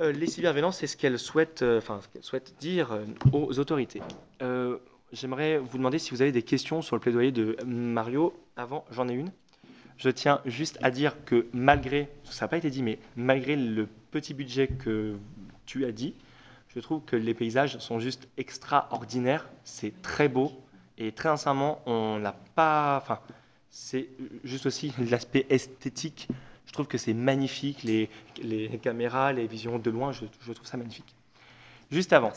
euh, 0.00 0.12
les 0.12 0.26
cyberviolences 0.28 0.82
et 0.84 0.86
ce 0.86 0.96
qu'elle 0.96 1.18
souhaite, 1.18 1.60
ce 1.60 2.08
qu'elle 2.12 2.22
souhaite 2.22 2.54
dire 2.60 2.96
aux 3.32 3.58
autorités. 3.58 4.02
J'aimerais 5.12 5.58
vous 5.58 5.78
demander 5.78 5.98
si 5.98 6.10
vous 6.10 6.22
avez 6.22 6.32
des 6.32 6.42
questions 6.42 6.82
sur 6.82 6.94
le 6.94 7.00
plaidoyer 7.00 7.32
de 7.32 7.56
Mario. 7.64 8.34
Avant, 8.56 8.84
j'en 8.90 9.08
ai 9.08 9.14
une. 9.14 9.30
Je 9.98 10.10
tiens 10.10 10.40
juste 10.44 10.78
à 10.82 10.90
dire 10.90 11.24
que 11.24 11.46
malgré, 11.52 12.08
ça 12.24 12.44
n'a 12.44 12.48
pas 12.48 12.58
été 12.58 12.70
dit, 12.70 12.82
mais 12.82 12.98
malgré 13.16 13.56
le 13.56 13.88
petit 14.10 14.34
budget 14.34 14.68
que 14.68 15.16
tu 15.64 15.84
as 15.84 15.92
dit, 15.92 16.14
je 16.68 16.80
trouve 16.80 17.02
que 17.04 17.16
les 17.16 17.32
paysages 17.32 17.78
sont 17.78 17.98
juste 17.98 18.28
extraordinaires. 18.36 19.48
C'est 19.64 20.02
très 20.02 20.28
beau. 20.28 20.52
Et 20.98 21.12
très 21.12 21.30
sincèrement, 21.30 21.80
on 21.86 22.18
n'a 22.18 22.32
pas. 22.54 22.98
Enfin, 23.02 23.20
c'est 23.70 24.08
juste 24.44 24.66
aussi 24.66 24.92
l'aspect 25.10 25.46
esthétique. 25.48 26.28
Je 26.66 26.72
trouve 26.72 26.86
que 26.86 26.98
c'est 26.98 27.14
magnifique. 27.14 27.82
Les, 27.82 28.10
caméras, 28.82 29.32
les 29.32 29.46
visions 29.46 29.78
de 29.78 29.90
loin, 29.90 30.12
je, 30.12 30.26
trouve 30.52 30.66
ça 30.66 30.76
magnifique. 30.76 31.14
Juste 31.90 32.12
avant, 32.12 32.32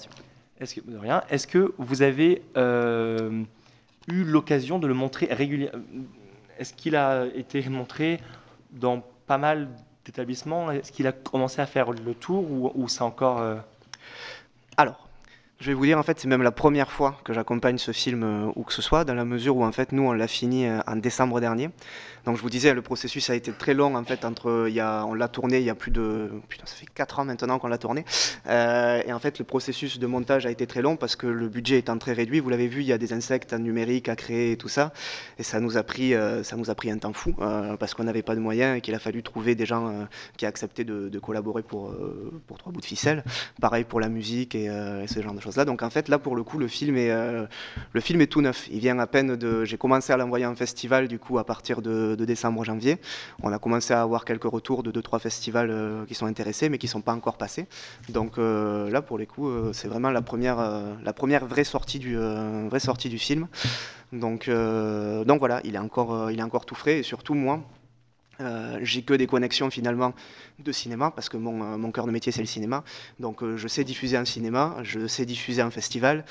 est-ce 0.60 0.76
que, 0.76 0.98
rien, 0.98 1.24
est-ce 1.30 1.48
que 1.48 1.74
vous 1.78 2.02
avez 2.02 2.42
euh, 2.56 3.44
eu 4.08 4.24
l'occasion 4.24 4.80
de 4.80 4.88
le 4.88 4.94
montrer 4.94 5.28
régulièrement? 5.32 5.84
Est-ce 6.60 6.74
qu'il 6.74 6.96
a 6.98 7.26
été 7.34 7.68
montré 7.70 8.20
dans 8.72 9.02
pas 9.28 9.38
mal 9.38 9.70
d'établissements? 10.06 10.72
Est-ce 10.72 10.92
qu'il 10.92 11.08
a 11.08 11.14
commencé 11.14 11.62
à 11.62 11.66
faire 11.66 11.92
le 11.92 12.14
tour 12.14 12.44
ou, 12.52 12.88
c'est 12.90 13.02
encore. 13.02 13.40
euh, 13.40 13.56
Alors, 14.76 15.08
je 15.62 15.68
vais 15.68 15.74
vous 15.74 15.86
dire, 15.86 15.98
en 15.98 16.04
fait, 16.04 16.20
c'est 16.20 16.28
même 16.28 16.42
la 16.44 16.52
première 16.52 16.92
fois 16.92 17.18
que 17.24 17.34
j'accompagne 17.34 17.78
ce 17.78 17.92
film 17.92 18.24
euh, 18.24 18.52
où 18.56 18.64
que 18.64 18.74
ce 18.74 18.82
soit, 18.82 19.06
dans 19.06 19.14
la 19.14 19.26
mesure 19.26 19.56
où, 19.56 19.64
en 19.64 19.72
fait, 19.72 19.94
nous, 19.94 20.04
on 20.04 20.12
l'a 20.12 20.28
fini 20.28 20.68
euh, 20.68 20.80
en 20.86 20.98
décembre 20.98 21.40
dernier. 21.40 21.70
Donc, 22.30 22.38
je 22.38 22.44
vous 22.44 22.52
disais, 22.52 22.76
le 22.76 22.84
processus 22.84 23.32
a 23.32 23.36
été 23.36 23.52
très 23.52 23.74
long, 23.74 23.96
en 23.96 24.04
fait, 24.04 24.24
entre, 24.24 24.68
il 24.68 24.76
y 24.76 24.80
a, 24.80 25.04
on 25.04 25.16
l'a 25.16 25.28
tourné 25.28 25.58
il 25.58 25.64
y 25.64 25.72
a 25.72 25.74
plus 25.74 25.90
de, 25.90 26.30
putain, 26.48 26.64
ça 26.68 26.76
fait 26.76 26.86
4 26.86 27.18
ans 27.18 27.26
maintenant 27.26 27.58
qu'on 27.58 27.70
l'a 27.70 27.80
tourné. 27.80 28.06
Euh, 28.46 29.02
et 29.04 29.12
en 29.12 29.18
fait, 29.18 29.40
le 29.40 29.46
processus 29.46 29.98
de 29.98 30.06
montage 30.06 30.46
a 30.46 30.52
été 30.52 30.68
très 30.68 30.84
long 30.84 30.96
parce 30.96 31.16
que 31.16 31.26
le 31.26 31.50
budget 31.50 31.80
étant 31.80 31.98
très 31.98 32.14
réduit, 32.14 32.40
vous 32.40 32.52
l'avez 32.52 32.68
vu, 32.68 32.82
il 32.82 32.86
y 32.86 32.94
a 32.94 33.00
des 33.00 33.14
insectes 33.14 33.52
en 33.54 33.58
numérique 33.58 34.10
à 34.10 34.16
créer 34.16 34.52
et 34.52 34.58
tout 34.58 34.68
ça. 34.68 34.94
Et 35.40 35.44
ça 35.44 35.60
nous 35.60 35.76
a 35.76 35.82
pris, 35.82 36.14
euh, 36.14 36.44
ça 36.44 36.56
nous 36.56 36.70
a 36.70 36.76
pris 36.76 36.92
un 36.92 37.00
temps 37.00 37.14
fou 37.14 37.34
euh, 37.40 37.78
parce 37.78 37.96
qu'on 37.96 38.04
n'avait 38.04 38.22
pas 38.22 38.36
de 38.36 38.42
moyens 38.42 38.78
et 38.78 38.82
qu'il 38.82 38.94
a 38.94 39.00
fallu 39.00 39.24
trouver 39.24 39.56
des 39.56 39.66
gens 39.66 40.08
qui 40.38 40.46
acceptaient 40.46 40.84
de, 40.84 41.18
collaborer 41.18 41.64
pour, 41.64 41.96
pour 42.46 42.60
trois 42.60 42.72
bouts 42.72 42.82
de 42.82 42.86
ficelle. 42.86 43.24
Pareil 43.60 43.86
pour 43.86 44.00
la 44.00 44.10
musique 44.10 44.54
et, 44.54 44.66
et 44.66 45.08
ce 45.08 45.20
genre 45.20 45.34
de 45.34 45.42
choses-là. 45.42 45.66
Donc 45.66 45.82
en 45.82 45.90
fait, 45.90 46.10
là 46.10 46.20
pour 46.20 46.36
le 46.36 46.44
coup, 46.44 46.60
le 46.60 46.68
film 46.68 46.96
est, 46.96 47.10
le 47.12 48.02
film 48.02 48.22
est 48.22 48.28
tout 48.28 48.42
neuf. 48.42 48.68
Il 48.72 48.82
vient 48.82 49.00
à 49.00 49.08
peine 49.08 49.36
de. 49.36 49.66
J'ai 49.66 49.78
commencé 49.78 50.14
à 50.14 50.18
l'envoyer 50.18 50.46
en 50.46 50.56
festival 50.56 51.08
du 51.08 51.18
coup 51.18 51.40
à 51.40 51.44
partir 51.44 51.82
de, 51.82 52.19
de 52.20 52.26
décembre-janvier. 52.26 52.98
On 53.42 53.52
a 53.52 53.60
commencé 53.60 53.94
à 53.94 54.02
avoir 54.02 54.26
quelques 54.26 54.44
retours 54.44 54.84
de 54.84 54.92
deux 54.92 55.02
trois 55.02 55.20
festivals 55.20 55.72
euh, 55.72 56.06
qui 56.06 56.16
sont 56.16 56.26
intéressés, 56.26 56.70
mais 56.70 56.78
qui 56.78 56.88
sont 56.88 57.02
pas 57.02 57.14
encore 57.14 57.38
passés. 57.38 57.66
Donc 58.10 58.38
euh, 58.38 58.90
là 58.90 59.02
pour 59.02 59.18
les 59.18 59.26
coups, 59.26 59.50
euh, 59.50 59.74
c'est 59.74 59.88
vraiment 59.88 60.12
la 60.12 60.22
première, 60.22 60.60
la 61.04 61.14
première 61.14 61.46
vraie 61.46 61.64
sortie 61.64 62.00
du, 62.00 62.16
vraie 62.16 62.80
sortie 62.80 63.10
du 63.10 63.18
film. 63.18 63.48
Donc, 64.12 64.50
donc 64.50 65.40
voilà, 65.40 65.62
il 65.64 65.76
est 65.76 65.80
il 65.80 66.40
est 66.40 66.44
encore 66.44 66.66
tout 66.66 66.76
frais 66.76 67.00
et 67.00 67.04
surtout 67.04 67.34
moi. 67.34 67.62
Euh, 68.42 68.80
j'ai 68.82 69.02
que 69.02 69.14
des 69.14 69.28
connexions 69.28 69.70
finalement 69.70 70.14
de 70.60 70.72
cinéma 70.72 71.12
parce 71.12 71.28
que 71.28 71.36
mon, 71.36 71.88
euh, 71.88 71.92
cœur 71.92 72.06
de 72.06 72.12
métier 72.12 72.32
c'est 72.32 72.42
le 72.42 72.48
cinéma. 72.48 72.84
Donc 73.20 73.44
euh, 73.44 73.58
je 73.58 73.68
sais 73.68 73.84
diffuser 73.84 74.18
en 74.18 74.24
cinéma 74.24 74.78
je 74.84 75.08
sais 75.08 75.26
diffuser 75.26 75.62
en 75.62 75.72
festival. 75.72 76.24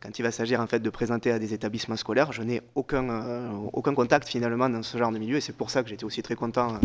Quand 0.00 0.18
il 0.18 0.22
va 0.22 0.32
s'agir 0.32 0.60
en 0.60 0.66
fait 0.66 0.80
de 0.80 0.90
présenter 0.90 1.30
à 1.30 1.38
des 1.38 1.54
établissements 1.54 1.96
scolaires 1.96 2.32
je 2.32 2.42
n'ai 2.42 2.62
aucun, 2.74 3.52
aucun 3.72 3.94
contact 3.94 4.28
finalement 4.28 4.68
dans 4.68 4.82
ce 4.82 4.98
genre 4.98 5.12
de 5.12 5.18
milieu. 5.18 5.36
Et 5.36 5.40
c'est 5.40 5.56
pour 5.56 5.70
ça 5.70 5.84
que 5.84 5.88
j'étais 5.88 6.02
aussi 6.02 6.20
très 6.20 6.34
content 6.34 6.80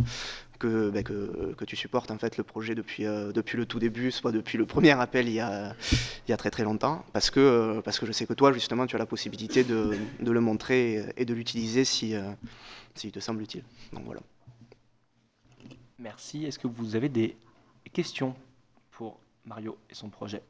que, 0.60 0.92
ben, 0.92 1.04
que, 1.04 1.56
que 1.58 1.66
tu 1.66 1.76
supportes 1.76 2.12
en 2.12 2.20
fait 2.20 2.38
le 2.38 2.44
projet 2.44 2.76
depuis, 2.76 3.06
depuis 3.06 3.58
le 3.58 3.66
tout 3.66 3.80
début 3.80 4.12
soit 4.12 4.32
depuis 4.32 4.60
le 4.60 4.68
premier 4.68 4.92
appel 4.92 5.28
il 5.28 5.34
y 5.34 5.40
a, 5.40 5.74
il 6.28 6.32
y 6.32 6.34
a 6.34 6.38
très 6.38 6.52
très 6.52 6.64
longtemps. 6.64 7.04
Parce 7.14 7.32
que, 7.32 7.82
parce 7.84 8.00
que 8.00 8.06
je 8.06 8.12
sais 8.12 8.28
que 8.28 8.34
toi 8.34 8.54
justement 8.54 8.86
tu 8.86 8.96
as 8.96 9.00
la 9.00 9.08
possibilité 9.08 9.64
de, 9.64 9.98
de 10.20 10.32
le 10.32 10.40
montrer 10.40 11.04
et, 11.18 11.26
de 11.26 11.34
l'utiliser 11.34 11.84
si, 11.84 12.14
s'il 12.94 13.12
te 13.12 13.20
semble 13.20 13.42
utile. 13.42 13.64
Donc 13.92 14.04
voilà 14.06 14.22
Merci. 16.00 16.46
Est-ce 16.46 16.60
que 16.60 16.68
vous 16.68 16.96
avez 16.96 17.10
des 17.10 17.36
questions 17.94 18.36
pour 18.92 19.18
Mario 19.46 19.78
et 19.90 19.96
son 19.96 20.10
projet? 20.10 20.42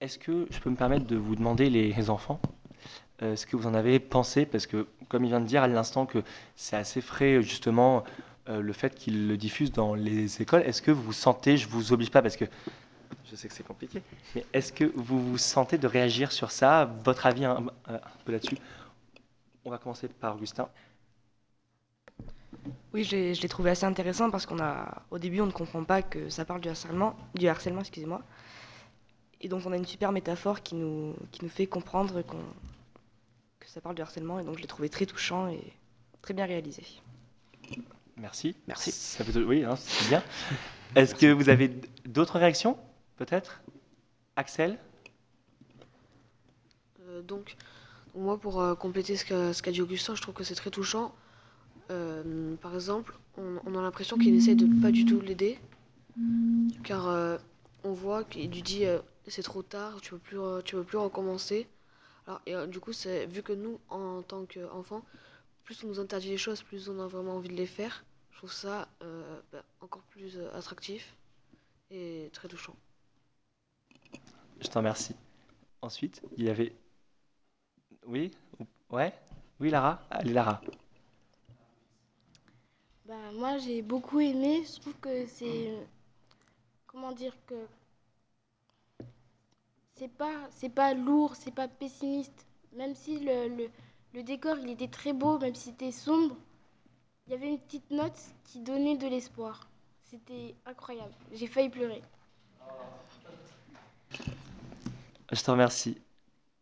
Est-ce 0.00 0.18
que 0.18 0.46
je 0.50 0.60
peux 0.60 0.70
me 0.70 0.76
permettre 0.76 1.06
de 1.06 1.16
vous 1.16 1.36
demander, 1.36 1.68
les 1.68 2.08
enfants, 2.08 2.40
euh, 3.22 3.36
ce 3.36 3.46
que 3.46 3.56
vous 3.56 3.66
en 3.66 3.74
avez 3.74 3.98
pensé? 3.98 4.46
Parce 4.46 4.66
que, 4.66 4.86
comme 5.08 5.24
il 5.24 5.28
vient 5.28 5.40
de 5.40 5.46
dire 5.46 5.62
à 5.62 5.68
l'instant 5.68 6.06
que 6.06 6.22
c'est 6.56 6.76
assez 6.76 7.00
frais, 7.00 7.42
justement, 7.42 8.04
euh, 8.48 8.60
le 8.60 8.72
fait 8.72 8.94
qu'il 8.94 9.28
le 9.28 9.36
diffuse 9.36 9.72
dans 9.72 9.94
les 9.94 10.40
écoles, 10.40 10.62
est-ce 10.62 10.80
que 10.80 10.90
vous 10.90 11.12
sentez, 11.12 11.56
je 11.56 11.68
vous 11.68 11.92
oblige 11.92 12.10
pas 12.10 12.22
parce 12.22 12.36
que 12.36 12.46
je 13.30 13.36
sais 13.36 13.48
que 13.48 13.54
c'est 13.54 13.66
compliqué, 13.66 14.02
mais 14.34 14.44
est-ce 14.52 14.72
que 14.72 14.84
vous 14.96 15.20
vous 15.20 15.38
sentez 15.38 15.78
de 15.78 15.86
réagir 15.86 16.32
sur 16.32 16.50
ça? 16.50 16.86
Votre 17.04 17.26
avis 17.26 17.44
un 17.44 17.66
peu 18.24 18.32
là-dessus 18.32 18.56
On 19.64 19.70
va 19.70 19.78
commencer 19.78 20.08
par 20.08 20.36
Augustin. 20.36 20.68
Oui, 22.92 23.04
je 23.04 23.40
l'ai 23.40 23.48
trouvé 23.48 23.70
assez 23.70 23.84
intéressant 23.86 24.30
parce 24.30 24.46
qu'on 24.46 24.58
a, 24.60 25.02
au 25.10 25.18
début, 25.18 25.40
on 25.40 25.46
ne 25.46 25.52
comprend 25.52 25.84
pas 25.84 26.02
que 26.02 26.28
ça 26.28 26.44
parle 26.44 26.60
du 26.60 26.68
harcèlement, 26.68 27.16
du 27.34 27.46
harcèlement, 27.48 27.80
excusez-moi. 27.80 28.22
Et 29.40 29.48
donc, 29.48 29.62
on 29.64 29.72
a 29.72 29.76
une 29.76 29.86
super 29.86 30.12
métaphore 30.12 30.62
qui 30.62 30.74
nous, 30.74 31.14
qui 31.32 31.44
nous 31.44 31.50
fait 31.50 31.66
comprendre 31.66 32.22
qu'on, 32.22 32.42
que 33.60 33.68
ça 33.68 33.80
parle 33.80 33.94
du 33.94 34.02
harcèlement. 34.02 34.38
Et 34.38 34.44
donc, 34.44 34.56
je 34.56 34.60
l'ai 34.60 34.66
trouvé 34.66 34.88
très 34.88 35.06
touchant 35.06 35.48
et 35.48 35.60
très 36.20 36.34
bien 36.34 36.46
réalisé. 36.46 36.82
Merci. 38.16 38.54
Merci. 38.66 38.92
Ça 38.92 39.24
peut, 39.24 39.42
oui, 39.44 39.64
hein, 39.64 39.76
c'est 39.76 40.08
bien. 40.08 40.22
Est-ce 40.96 41.14
que 41.14 41.32
vous 41.32 41.48
avez 41.48 41.68
d'autres 42.04 42.38
réactions, 42.38 42.76
peut-être? 43.16 43.62
Axel? 44.36 44.78
Euh, 47.08 47.22
Donc, 47.22 47.56
moi, 48.14 48.38
pour 48.38 48.60
euh, 48.60 48.74
compléter 48.74 49.16
ce 49.16 49.24
qu'a 49.24 49.52
ce 49.54 49.62
qu 49.62 49.70
dit 49.70 49.80
Augustin, 49.80 50.14
je 50.14 50.22
trouve 50.22 50.34
que 50.34 50.44
c'est 50.44 50.54
très 50.56 50.70
touchant. 50.70 51.14
Euh, 51.90 52.54
par 52.56 52.74
exemple, 52.74 53.18
on, 53.36 53.74
a 53.74 53.82
l'impression 53.82 54.16
qu'il 54.16 54.34
essaie 54.34 54.54
de 54.54 54.66
pas 54.80 54.90
du 54.90 55.04
tout 55.04 55.20
l'aider, 55.20 55.58
car 56.84 57.08
euh, 57.08 57.36
on 57.84 57.92
voit 57.92 58.22
qu'il 58.24 58.50
lui 58.50 58.62
dit 58.62 58.84
euh, 58.84 59.00
c'est 59.26 59.42
trop 59.42 59.62
tard, 59.62 60.00
tu 60.00 60.10
peux 60.10 60.18
plus, 60.18 60.38
tu 60.64 60.76
peux 60.76 60.84
plus 60.84 60.98
recommencer. 60.98 61.66
Alors, 62.26 62.68
du 62.68 62.78
coup, 62.78 62.92
vu 63.28 63.42
que 63.42 63.52
nous, 63.52 63.80
en 63.88 64.22
tant 64.22 64.44
qu'enfants, 64.44 65.04
plus 65.64 65.82
on 65.82 65.88
nous 65.88 66.00
interdit 66.00 66.28
les 66.28 66.36
choses, 66.36 66.62
plus 66.62 66.88
on 66.88 67.00
a 67.00 67.06
vraiment 67.08 67.36
envie 67.36 67.48
de 67.48 67.54
les 67.54 67.66
faire. 67.66 68.04
Je 68.30 68.38
trouve 68.38 68.52
ça 68.52 68.88
bah, 69.52 69.64
encore 69.80 70.02
plus 70.02 70.38
attractif 70.54 71.16
et 71.90 72.30
très 72.32 72.46
touchant. 72.46 72.76
Je 74.60 74.68
t'en 74.68 74.80
remercie. 74.80 75.16
Ensuite, 75.82 76.22
il 76.36 76.44
y 76.44 76.50
avait. 76.50 76.72
Oui 78.06 78.30
Ouais 78.90 79.12
Oui, 79.58 79.70
Lara 79.70 80.02
Allez, 80.10 80.32
Lara. 80.32 80.60
Ben, 83.10 83.32
moi, 83.32 83.58
j'ai 83.58 83.82
beaucoup 83.82 84.20
aimé. 84.20 84.62
Je 84.64 84.80
trouve 84.80 84.94
que 85.00 85.26
c'est. 85.26 85.74
Comment 86.86 87.10
dire 87.10 87.34
que. 87.48 87.66
C'est 89.96 90.12
pas, 90.16 90.48
c'est 90.52 90.68
pas 90.68 90.94
lourd, 90.94 91.34
c'est 91.34 91.50
pas 91.52 91.66
pessimiste. 91.66 92.46
Même 92.72 92.94
si 92.94 93.18
le, 93.18 93.48
le, 93.48 93.68
le, 94.14 94.22
décor 94.22 94.58
il 94.58 94.70
était 94.70 94.86
très 94.86 95.12
beau, 95.12 95.40
même 95.40 95.56
si 95.56 95.70
c'était 95.70 95.90
sombre, 95.90 96.36
il 97.26 97.32
y 97.32 97.34
avait 97.34 97.48
une 97.48 97.58
petite 97.58 97.90
note 97.90 98.18
qui 98.44 98.60
donnait 98.60 98.96
de 98.96 99.08
l'espoir. 99.08 99.68
C'était 100.04 100.54
incroyable. 100.64 101.12
J'ai 101.32 101.48
failli 101.48 101.68
pleurer. 101.68 102.02
Je 105.32 105.42
te 105.42 105.50
remercie. 105.50 106.00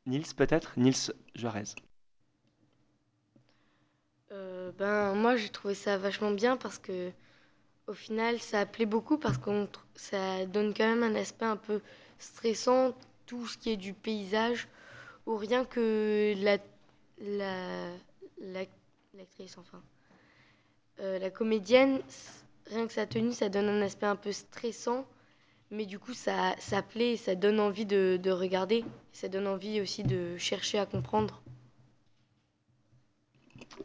Nils, 0.06 0.34
peut-être? 0.34 0.72
Nils 0.78 1.12
Juarez. 1.34 1.74
Ben, 4.76 5.14
moi, 5.14 5.36
j'ai 5.36 5.48
trouvé 5.48 5.74
ça 5.74 5.96
vachement 5.98 6.30
bien 6.30 6.56
parce 6.56 6.78
que, 6.78 7.10
au 7.88 7.94
final, 7.94 8.40
ça 8.40 8.66
plaît 8.66 8.86
beaucoup 8.86 9.18
parce 9.18 9.38
que 9.38 9.68
ça 9.96 10.46
donne 10.46 10.74
quand 10.74 10.86
même 10.88 11.02
un 11.04 11.14
aspect 11.16 11.46
un 11.46 11.56
peu 11.56 11.80
stressant, 12.18 12.94
tout 13.26 13.46
ce 13.48 13.58
qui 13.58 13.70
est 13.72 13.76
du 13.78 13.94
paysage, 13.94 14.68
ou 15.26 15.36
rien 15.36 15.64
que 15.64 16.34
la, 16.38 16.58
la, 17.20 17.92
l'actrice, 19.14 19.58
enfin, 19.58 19.82
euh, 21.00 21.18
la 21.18 21.30
comédienne, 21.30 22.00
rien 22.66 22.86
que 22.86 22.92
sa 22.92 23.06
tenue, 23.06 23.32
ça 23.32 23.48
donne 23.48 23.68
un 23.68 23.82
aspect 23.82 24.06
un 24.06 24.16
peu 24.16 24.32
stressant, 24.32 25.06
mais 25.70 25.86
du 25.86 25.98
coup, 25.98 26.14
ça, 26.14 26.54
ça 26.60 26.82
plaît, 26.82 27.16
ça 27.16 27.34
donne 27.34 27.60
envie 27.60 27.86
de, 27.86 28.18
de 28.22 28.30
regarder, 28.30 28.84
ça 29.12 29.28
donne 29.28 29.46
envie 29.48 29.80
aussi 29.80 30.02
de 30.04 30.36
chercher 30.38 30.78
à 30.78 30.86
comprendre. 30.86 31.42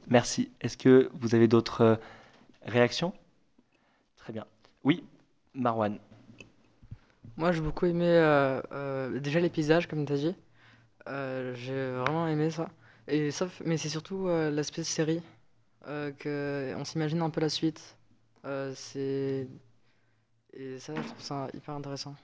Merci. 0.08 0.52
Est-ce 0.62 0.78
que 0.78 1.10
vous 1.14 1.36
avez 1.36 1.48
d'autres 1.48 1.82
euh, 1.82 1.96
réactions? 2.64 3.14
Très 4.18 4.34
bien. 4.34 4.46
Oui, 4.84 5.04
Marwan. 5.54 6.00
Moi, 7.38 7.52
j'ai 7.52 7.62
beaucoup 7.62 7.86
aimé 7.86 8.08
euh, 8.08 8.62
euh, 8.72 9.20
déjà 9.20 9.40
les 9.40 9.50
paysages, 9.50 9.88
comme 9.88 10.06
tu 10.06 10.14
as 10.14 10.18
dit. 10.18 10.36
J'ai 11.08 11.92
vraiment 11.92 12.28
aimé 12.28 12.50
ça. 12.50 12.70
Et 13.08 13.32
ça 13.32 13.50
mais 13.66 13.78
c'est 13.78 13.90
surtout 13.90 14.28
l'aspect 14.28 14.84
série, 14.84 15.22
que 15.86 16.74
on 16.78 16.86
s'imagine 16.86 17.22
un 17.22 17.30
peu 17.30 17.42
la 17.42 17.50
suite. 17.50 17.98
c'est 18.76 19.48
et 20.54 20.80
ça, 20.80 20.94
je 20.96 21.02
trouve 21.02 21.22
ça 21.22 21.48
hyper 21.54 21.74
intéressant. 21.74 22.16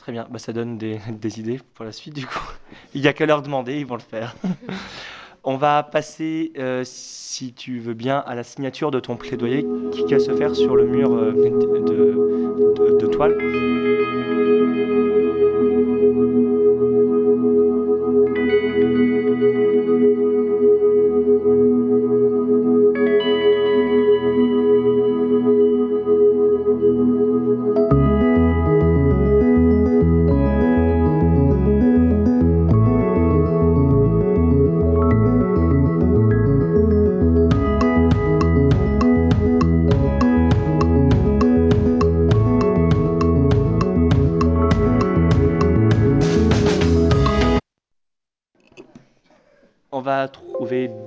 Très 0.00 0.12
bien, 0.12 0.26
bah, 0.30 0.38
ça 0.38 0.54
donne 0.54 0.78
des, 0.78 0.98
des, 1.10 1.40
idées 1.40 1.60
pour 1.74 1.84
la 1.84 1.92
suite 1.92 2.14
du 2.14 2.24
coup. 2.24 2.48
Il 2.94 3.02
n'y 3.02 3.06
a 3.06 3.12
qu'à 3.12 3.26
leur 3.26 3.42
demander, 3.42 3.78
ils 3.78 3.86
vont 3.86 3.96
le 3.96 4.00
faire. 4.00 4.34
On 5.44 5.56
va 5.56 5.82
passer, 5.82 6.52
euh, 6.58 6.82
si 6.84 7.52
tu 7.52 7.78
veux 7.78 7.94
bien, 7.94 8.18
à 8.18 8.34
la 8.34 8.42
signature 8.42 8.90
de 8.90 9.00
ton 9.00 9.16
plaidoyer 9.16 9.66
qui 9.92 10.04
va 10.04 10.18
se 10.18 10.34
faire 10.34 10.54
sur 10.54 10.76
le 10.76 10.86
mur 10.86 11.12
euh, 11.14 11.32
de, 11.32 11.48
de, 11.80 12.98
de, 12.98 13.06
toile. 13.06 13.36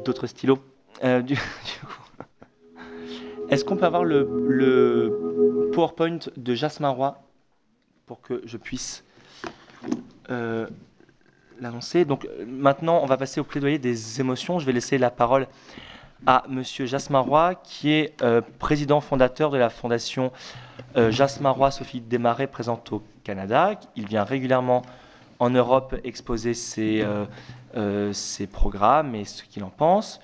D'autres 0.03 0.27
stylos. 0.27 0.59
Euh, 1.03 1.21
Est-ce 3.49 3.65
qu'on 3.65 3.75
peut 3.75 3.85
avoir 3.85 4.03
le, 4.03 5.69
PowerPoint 5.73 6.19
de 6.37 6.55
Jasmin 6.55 6.89
Roy 6.89 7.21
pour 8.05 8.21
que 8.21 8.41
je 8.45 8.57
puisse 8.57 9.03
euh, 10.29 10.67
l'annoncer? 11.59 12.05
Donc 12.05 12.27
maintenant, 12.47 13.01
on 13.03 13.05
va 13.05 13.17
passer 13.17 13.39
au 13.39 13.43
plaidoyer 13.43 13.79
des 13.79 14.21
émotions. 14.21 14.59
Je 14.59 14.65
vais 14.65 14.71
laisser 14.71 14.97
la 14.97 15.09
parole 15.09 15.47
à 16.25 16.43
Monsieur 16.47 16.85
Jasmin 16.85 17.19
Roy, 17.19 17.55
qui 17.55 17.91
est 17.91 18.21
euh, 18.21 18.41
président 18.59 19.01
fondateur 19.01 19.51
de 19.51 19.57
la 19.57 19.69
fondation 19.69 20.31
Jasmin 20.95 21.49
Roy 21.49 21.71
Sophie 21.71 22.01
Desmarais, 22.01 22.47
présente 22.47 22.91
au 22.91 23.03
Canada. 23.23 23.79
Il 23.95 24.07
vient 24.07 24.23
régulièrement 24.23 24.83
en 25.43 25.49
Europe 25.49 25.95
exposer 26.05 26.53
ses, 26.53 27.01
euh, 27.01 27.25
euh, 27.75 28.13
ses 28.13 28.47
programmes 28.47 29.13
et 29.13 29.25
ce 29.25 29.43
qu'il 29.43 29.63
en 29.65 29.69
pense. 29.69 30.21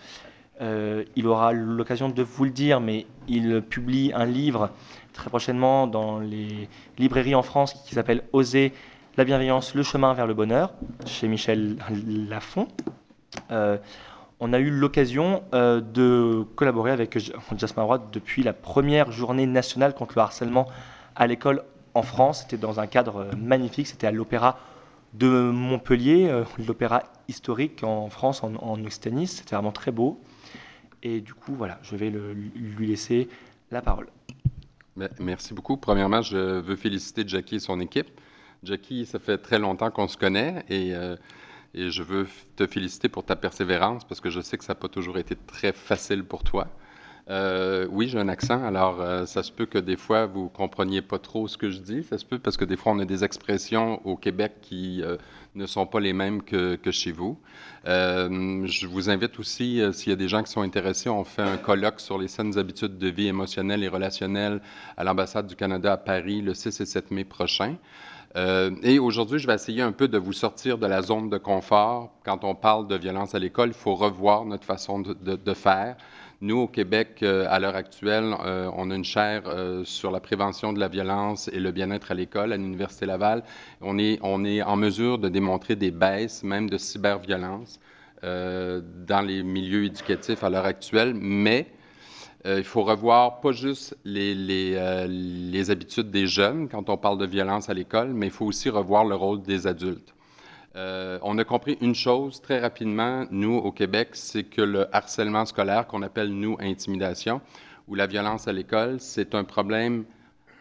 Euh, 0.62 1.04
il 1.18 1.28
aura 1.28 1.52
l'occasion 1.52 2.08
de 2.08 2.24
vous 2.24 2.46
le 2.46 2.52
dire, 2.52 2.80
mais 2.80 3.06
il 3.28 3.62
publie 3.62 4.12
un 4.16 4.26
livre 4.26 4.70
très 5.14 5.30
prochainement 5.30 5.88
dans 5.88 6.20
les 6.20 6.70
librairies 6.98 7.36
en 7.36 7.44
France 7.44 7.74
qui 7.86 7.96
s'appelle 7.96 8.24
Oser 8.32 8.72
la 9.18 9.26
bienveillance, 9.26 9.76
le 9.76 9.84
chemin 9.84 10.14
vers 10.14 10.26
le 10.26 10.34
bonheur, 10.34 10.72
chez 11.06 11.28
Michel 11.28 11.78
Lafon. 12.30 12.70
Euh, 13.52 13.78
on 14.40 14.54
a 14.54 14.60
eu 14.60 14.70
l'occasion 14.70 15.44
euh, 15.54 15.82
de 15.82 16.46
collaborer 16.56 16.92
avec 16.92 17.18
Jasmin 17.58 17.84
Roy 17.84 18.02
depuis 18.14 18.44
la 18.44 18.54
première 18.54 19.12
journée 19.12 19.46
nationale 19.46 19.94
contre 19.94 20.14
le 20.16 20.22
harcèlement 20.22 20.68
à 21.18 21.28
l'école 21.28 21.64
en 21.94 22.04
France. 22.04 22.42
C'était 22.42 22.58
dans 22.58 22.80
un 22.80 22.88
cadre 22.88 23.28
magnifique, 23.38 23.88
c'était 23.88 24.08
à 24.08 24.12
l'Opéra 24.12 24.58
de 25.14 25.28
Montpellier, 25.28 26.28
euh, 26.30 26.44
l'opéra 26.68 27.04
historique 27.28 27.84
en 27.84 28.10
France, 28.10 28.44
en, 28.44 28.56
en 28.56 28.84
Occitanie. 28.84 29.28
C'était 29.28 29.56
vraiment 29.56 29.72
très 29.72 29.92
beau. 29.92 30.22
Et 31.04 31.22
du 31.22 31.34
coup, 31.34 31.54
voilà, 31.56 31.80
je 31.82 31.96
vais 31.96 32.10
lui 32.10 32.88
laisser 32.88 33.30
la 33.72 33.82
parole. 33.82 34.08
Merci 35.20 35.54
beaucoup. 35.54 35.78
Premièrement, 35.78 36.22
je 36.22 36.60
veux 36.60 36.76
féliciter 36.76 37.24
Jackie 37.26 37.56
et 37.56 37.60
son 37.60 37.80
équipe. 37.80 38.10
Jackie, 38.64 39.06
ça 39.06 39.20
fait 39.20 39.38
très 39.38 39.60
longtemps 39.60 39.92
qu'on 39.92 40.08
se 40.08 40.18
connaît 40.18 40.66
et, 40.68 40.94
euh, 40.94 41.16
et, 41.74 41.90
je 41.90 42.04
veux 42.04 42.28
te 42.58 42.68
féliciter 42.68 43.08
pour 43.08 43.24
ta 43.24 43.38
persévérance 43.38 44.04
parce 44.04 44.20
que 44.20 44.30
je 44.30 44.42
sais 44.42 44.58
que 44.58 44.66
ça 44.66 44.74
n'a 44.74 44.80
pas 44.80 44.90
toujours 44.90 45.18
été 45.18 45.36
très 45.36 45.72
facile 45.72 46.26
pour 46.26 46.44
toi. 46.44 46.68
Euh, 47.30 47.86
oui, 47.92 48.08
j'ai 48.08 48.18
un 48.18 48.28
accent, 48.28 48.64
alors 48.64 49.02
euh, 49.02 49.28
ça 49.28 49.44
se 49.44 49.52
peut 49.52 49.68
que 49.68 49.78
des 49.78 49.98
fois 49.98 50.26
vous 50.26 50.50
compreniez 50.50 51.04
pas 51.04 51.20
trop 51.20 51.48
ce 51.48 51.58
que 51.58 51.70
je 51.70 51.78
dis. 51.78 52.04
Ça 52.04 52.18
se 52.18 52.26
peut 52.26 52.40
parce 52.40 52.58
que 52.58 52.66
des 52.66 52.76
fois 52.76 52.94
on 52.94 53.00
a 53.00 53.06
des 53.06 53.24
expressions 53.24 54.02
au 54.04 54.16
Québec 54.16 54.54
qui 54.62 55.04
euh, 55.04 55.16
ne 55.54 55.68
sont 55.68 55.86
pas 55.86 56.00
les 56.00 56.14
mêmes 56.14 56.42
que, 56.42 56.80
chez 56.90 57.12
vous. 57.12 57.38
Je 57.86 58.88
vous 58.88 59.12
invite 59.12 59.38
aussi, 59.38 59.82
s'il 59.94 60.10
y 60.10 60.14
a 60.14 60.16
des 60.16 60.28
gens 60.28 60.42
qui 60.42 60.52
sont 60.52 60.62
intéressés, 60.62 61.10
on 61.10 61.24
fait 61.24 61.44
un 61.44 61.58
colloque 61.58 62.00
sur 62.00 62.18
les 62.18 62.28
saines 62.28 62.58
habitudes 62.58 62.98
de 62.98 63.08
vie 63.10 63.28
émotionnelles 63.28 63.84
et 63.84 63.88
relationnelles 63.88 64.60
à 64.98 65.04
l'ambassade 65.04 65.46
du 65.46 65.56
Canada 65.56 65.94
à 65.94 65.98
Paris 65.98 66.42
le 66.42 66.56
6 66.56 66.82
et 66.82 66.86
7 66.86 67.12
mai 67.12 67.26
prochain. 67.26 67.76
Et 68.36 69.00
aujourd'hui, 69.00 69.40
je 69.40 69.48
vais 69.48 69.56
essayer 69.56 69.82
un 69.82 69.92
peu 69.92 70.08
de 70.08 70.18
vous 70.18 70.34
sortir 70.34 70.78
de 70.78 70.88
la 70.88 71.02
zone 71.02 71.30
de 71.30 71.38
confort. 71.38 72.12
Quand 72.24 72.44
on 72.44 72.56
parle 72.56 72.88
de 72.88 72.96
violence 72.96 73.36
à 73.36 73.40
l'école, 73.40 73.70
il 73.70 73.74
faut 73.74 73.96
revoir 73.96 74.46
notre 74.46 74.66
façon 74.66 75.00
de 75.00 75.54
faire. 75.54 75.96
Nous, 76.42 76.56
au 76.58 76.68
Québec, 76.68 77.20
euh, 77.22 77.46
à 77.50 77.60
l'heure 77.60 77.76
actuelle, 77.76 78.34
euh, 78.46 78.72
on 78.74 78.92
a 78.92 78.96
une 78.96 79.04
chaire 79.04 79.44
euh, 79.48 79.84
sur 79.84 80.10
la 80.10 80.22
prévention 80.22 80.72
de 80.72 80.80
la 80.80 80.88
violence 80.88 81.50
et 81.50 81.60
le 81.60 81.72
bien-être 81.72 82.12
à 82.12 82.14
l'école 82.14 82.54
à 82.54 82.58
l'Université 82.58 83.06
Laval. 83.06 83.44
On 83.82 84.00
est, 84.00 84.22
en 84.22 84.78
mesure 84.78 85.18
de 85.18 85.28
démontrer 85.28 85.76
des 85.76 85.92
baisses, 85.92 86.44
même 86.44 86.70
de 86.70 86.78
cyberviolence, 86.78 87.80
dans 88.22 89.26
les 89.26 89.44
milieux 89.44 89.86
éducatifs 89.86 90.44
à 90.44 90.50
l'heure 90.50 90.66
actuelle, 90.66 91.14
mais 91.14 91.68
il 92.46 92.66
faut 92.66 92.84
revoir 92.84 93.40
pas 93.40 93.54
juste 93.54 93.98
les, 94.04 94.36
les 94.36 95.72
habitudes 95.72 96.12
des 96.12 96.28
jeunes 96.28 96.68
quand 96.68 96.90
on 96.90 96.98
parle 96.98 97.18
de 97.18 97.26
violence 97.26 97.70
à 97.70 97.74
l'école, 97.74 98.10
mais 98.10 98.28
il 98.28 98.32
faut 98.32 98.46
aussi 98.46 98.70
revoir 98.70 99.06
le 99.06 99.16
rôle 99.16 99.42
des 99.42 99.68
adultes. 99.68 100.14
Euh, 100.80 101.20
on 101.24 101.38
a 101.38 101.44
compris 101.44 101.78
une 101.82 101.94
chose 101.94 102.42
très 102.42 102.58
rapidement, 102.58 103.26
nous, 103.32 103.58
au 103.58 103.70
Québec, 103.74 104.12
c'est 104.14 104.46
que 104.46 104.62
le 104.62 104.88
harcèlement 104.96 105.44
scolaire, 105.44 105.86
qu'on 105.88 106.04
appelle, 106.04 106.30
nous, 106.30 106.56
intimidation, 106.62 107.42
ou 107.90 107.96
la 107.96 108.08
violence 108.08 108.48
à 108.48 108.54
l'école, 108.54 109.02
c'est 109.02 109.36
un 109.36 109.44
problème, 109.44 110.06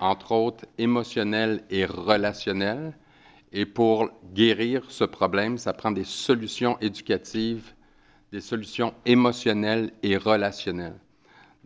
entre 0.01 0.33
autres, 0.33 0.65
émotionnel 0.77 1.63
et 1.71 1.85
relationnel. 1.85 2.97
Et 3.53 3.65
pour 3.65 4.11
guérir 4.35 4.83
ce 4.89 5.05
problème, 5.05 5.57
ça 5.57 5.73
prend 5.73 5.93
des 5.93 6.03
solutions 6.03 6.77
éducatives, 6.81 7.73
des 8.33 8.41
solutions 8.41 8.95
émotionnelles 9.07 9.93
et 10.03 10.17
relationnelles. 10.17 10.99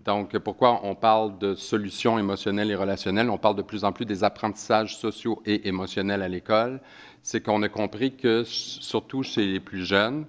Donc, 0.04 0.36
pourquoi 0.38 0.80
on 0.84 0.96
parle 0.96 1.38
de 1.38 1.54
solutions 1.54 2.18
émotionnelles 2.18 2.70
et 2.70 2.74
relationnelles? 2.74 3.30
On 3.30 3.38
parle 3.38 3.56
de 3.56 3.62
plus 3.62 3.84
en 3.84 3.92
plus 3.92 4.04
des 4.04 4.24
apprentissages 4.24 4.96
sociaux 4.96 5.40
et 5.46 5.68
émotionnels 5.68 6.22
à 6.22 6.28
l'école. 6.28 6.80
C'est 7.22 7.40
qu'on 7.40 7.62
a 7.62 7.68
compris 7.68 8.16
que, 8.16 8.42
surtout 8.44 9.22
chez 9.22 9.46
les 9.46 9.60
plus 9.60 9.84
jeunes, 9.84 10.26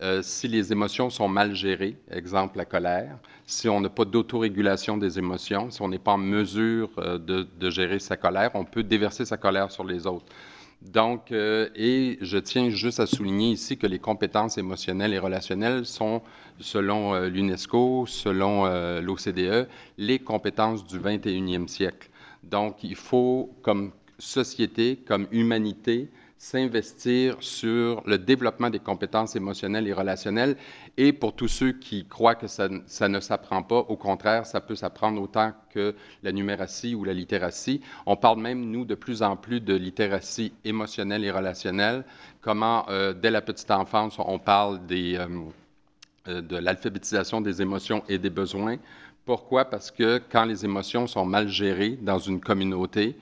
euh, 0.00 0.22
si 0.22 0.46
les 0.46 0.70
émotions 0.70 1.10
sont 1.10 1.26
mal 1.26 1.54
gérées, 1.54 1.96
exemple 2.12 2.56
la 2.56 2.64
colère, 2.64 3.18
si 3.46 3.68
on 3.68 3.80
n'a 3.80 3.88
pas 3.88 4.04
d'autorégulation 4.04 4.96
des 4.96 5.18
émotions, 5.18 5.70
si 5.70 5.82
on 5.82 5.88
n'est 5.88 5.98
pas 5.98 6.12
en 6.12 6.18
mesure 6.18 6.90
euh, 6.98 7.18
de, 7.18 7.70
gérer 7.70 7.98
sa 7.98 8.16
colère, 8.16 8.52
on 8.54 8.64
peut 8.64 8.84
déverser 8.84 9.24
sa 9.24 9.36
colère 9.36 9.72
sur 9.72 9.82
les 9.82 10.06
autres. 10.06 10.26
Donc, 10.82 11.32
euh, 11.32 11.68
et 11.74 12.18
je 12.20 12.38
tiens 12.38 12.70
juste 12.70 13.00
à 13.00 13.06
souligner 13.06 13.50
ici 13.50 13.76
que 13.76 13.88
les 13.88 13.98
compétences 13.98 14.58
émotionnelles 14.58 15.12
et 15.12 15.18
relationnelles 15.18 15.84
sont, 15.84 16.22
selon 16.60 17.20
l'UNESCO, 17.24 18.06
selon 18.06 18.66
l'OCDE, 19.00 19.66
les 19.96 20.20
compétences 20.20 20.86
du 20.86 21.00
21e 21.00 21.66
siècle. 21.66 22.08
Donc, 22.44 22.84
il 22.84 22.94
faut, 22.94 23.50
comme 23.62 23.90
société, 24.20 24.96
comme 25.04 25.26
humanité, 25.32 26.08
s'investir 26.38 27.36
sur 27.40 28.00
le 28.06 28.16
développement 28.16 28.70
des 28.70 28.78
compétences 28.78 29.34
émotionnelles 29.34 29.88
et 29.88 29.92
relationnelles. 29.92 30.56
Et 30.96 31.12
pour 31.12 31.34
tous 31.34 31.48
ceux 31.48 31.72
qui 31.72 32.06
croient 32.06 32.36
que 32.36 32.46
ça, 32.46 32.68
ne 32.68 33.20
s'apprend 33.20 33.64
pas, 33.64 33.80
au 33.80 33.96
contraire, 33.96 34.46
ça 34.46 34.60
peut 34.60 34.76
s'apprendre 34.76 35.20
autant 35.20 35.52
que 35.70 35.96
la 36.22 36.30
numératie 36.30 36.94
ou 36.94 37.02
la 37.02 37.12
littératie. 37.12 37.80
On 38.06 38.16
parle 38.16 38.40
même, 38.40 38.70
nous, 38.70 38.84
de 38.84 38.94
plus 38.94 39.22
en 39.22 39.34
plus 39.36 39.60
de 39.60 39.74
littératie 39.74 40.52
émotionnelle 40.64 41.24
et 41.24 41.30
relationnelle. 41.32 42.04
Comment, 42.40 42.88
euh, 42.88 43.12
dès 43.12 43.32
la 43.32 43.42
petite 43.42 43.72
enfance, 43.72 44.16
on 44.18 44.38
parle 44.38 44.86
des, 44.86 45.18
euh, 45.18 46.40
de 46.40 46.56
l'alphabétisation 46.56 47.40
des 47.40 47.62
émotions 47.62 48.04
et 48.08 48.18
des 48.18 48.30
besoins? 48.30 48.76
Pourquoi? 49.24 49.64
Parce 49.64 49.90
que 49.90 50.22
quand 50.30 50.44
les 50.44 50.64
émotions 50.64 51.08
sont 51.08 51.26
mal 51.26 51.48
gérées 51.48 51.98
dans 52.00 52.18
une 52.18 52.40
communauté, 52.40 53.16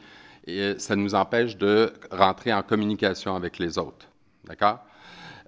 et 0.46 0.78
ça 0.78 0.96
nous 0.96 1.14
empêche 1.14 1.56
de 1.56 1.92
rentrer 2.10 2.52
en 2.52 2.62
communication 2.62 3.34
avec 3.34 3.58
les 3.58 3.78
autres. 3.78 4.06
D'accord? 4.44 4.78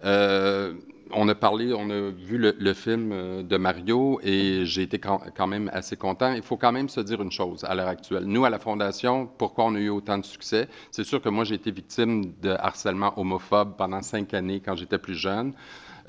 Euh, 0.04 0.74
on 1.10 1.28
a 1.28 1.34
parlé, 1.34 1.72
on 1.72 1.88
a 1.90 2.10
vu 2.10 2.38
le, 2.38 2.74
film 2.74 3.12
euh, 3.12 3.42
de 3.42 3.56
Mario 3.56 4.20
et 4.22 4.64
j'ai 4.64 4.82
été 4.82 4.98
quand, 4.98 5.46
même 5.46 5.70
assez 5.72 5.96
content. 5.96 6.32
Il 6.32 6.42
faut 6.42 6.56
quand 6.56 6.72
même 6.72 6.88
se 6.88 7.00
dire 7.00 7.22
une 7.22 7.32
chose 7.32 7.64
à 7.64 7.74
l'heure 7.74 7.88
actuelle. 7.88 8.24
Nous, 8.24 8.44
à 8.44 8.50
la 8.50 8.58
Fondation, 8.58 9.26
pourquoi 9.38 9.64
on 9.66 9.74
a 9.74 9.78
eu 9.78 9.88
autant 9.88 10.18
de 10.18 10.24
succès? 10.24 10.68
C'est 10.90 11.04
sûr 11.04 11.22
que 11.22 11.28
moi, 11.28 11.44
j'ai 11.44 11.54
été 11.54 11.70
victime 11.70 12.32
de 12.42 12.50
harcèlement 12.50 13.18
homophobe 13.18 13.76
pendant 13.76 14.02
cinq 14.02 14.34
années 14.34 14.60
quand 14.60 14.76
j'étais 14.76 14.98
plus 14.98 15.14
jeune. 15.14 15.54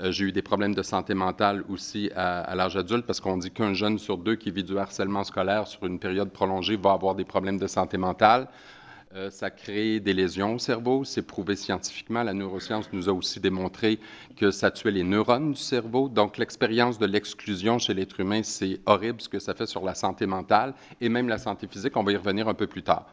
Euh, 0.02 0.12
j'ai 0.12 0.26
eu 0.26 0.32
des 0.32 0.42
problèmes 0.42 0.74
de 0.74 0.82
santé 0.82 1.14
mentale 1.14 1.64
aussi 1.68 2.10
à 2.14 2.54
l'âge 2.54 2.76
adulte 2.76 3.06
parce 3.06 3.20
qu'on 3.20 3.38
dit 3.38 3.50
qu'un 3.50 3.74
jeune 3.74 3.98
sur 3.98 4.18
deux 4.18 4.36
qui 4.36 4.50
vit 4.50 4.64
du 4.64 4.78
harcèlement 4.78 5.24
scolaire 5.24 5.66
sur 5.66 5.86
une 5.86 5.98
période 5.98 6.30
prolongée 6.30 6.76
va 6.76 6.92
avoir 6.92 7.14
des 7.14 7.24
problèmes 7.24 7.58
de 7.58 7.66
santé 7.66 7.96
mentale. 7.96 8.48
Euh, 9.16 9.28
ça 9.28 9.50
crée 9.50 9.98
des 9.98 10.12
lésions 10.12 10.54
au 10.54 10.58
cerveau, 10.60 11.02
c'est 11.02 11.22
prouvé 11.22 11.56
scientifiquement. 11.56 12.22
La 12.22 12.32
neuroscience 12.32 12.88
nous 12.92 13.08
a 13.08 13.12
aussi 13.12 13.40
démontré 13.40 13.98
que 14.36 14.52
ça 14.52 14.70
tuait 14.70 14.92
les 14.92 15.02
neurones 15.02 15.52
du 15.52 15.60
cerveau. 15.60 16.08
Donc, 16.08 16.38
l'expérience 16.38 16.96
de 16.96 17.06
l'exclusion 17.06 17.80
chez 17.80 17.92
l'être 17.92 18.20
humain, 18.20 18.42
c'est 18.44 18.78
horrible 18.86 19.20
ce 19.20 19.28
que 19.28 19.40
ça 19.40 19.52
fait 19.52 19.66
sur 19.66 19.84
la 19.84 19.96
santé 19.96 20.26
mentale 20.26 20.74
et 21.00 21.08
même 21.08 21.28
la 21.28 21.38
santé 21.38 21.66
physique. 21.66 21.96
On 21.96 22.04
va 22.04 22.12
y 22.12 22.16
revenir 22.16 22.46
un 22.46 22.54
peu 22.54 22.68
plus 22.68 22.84
tard. 22.84 23.12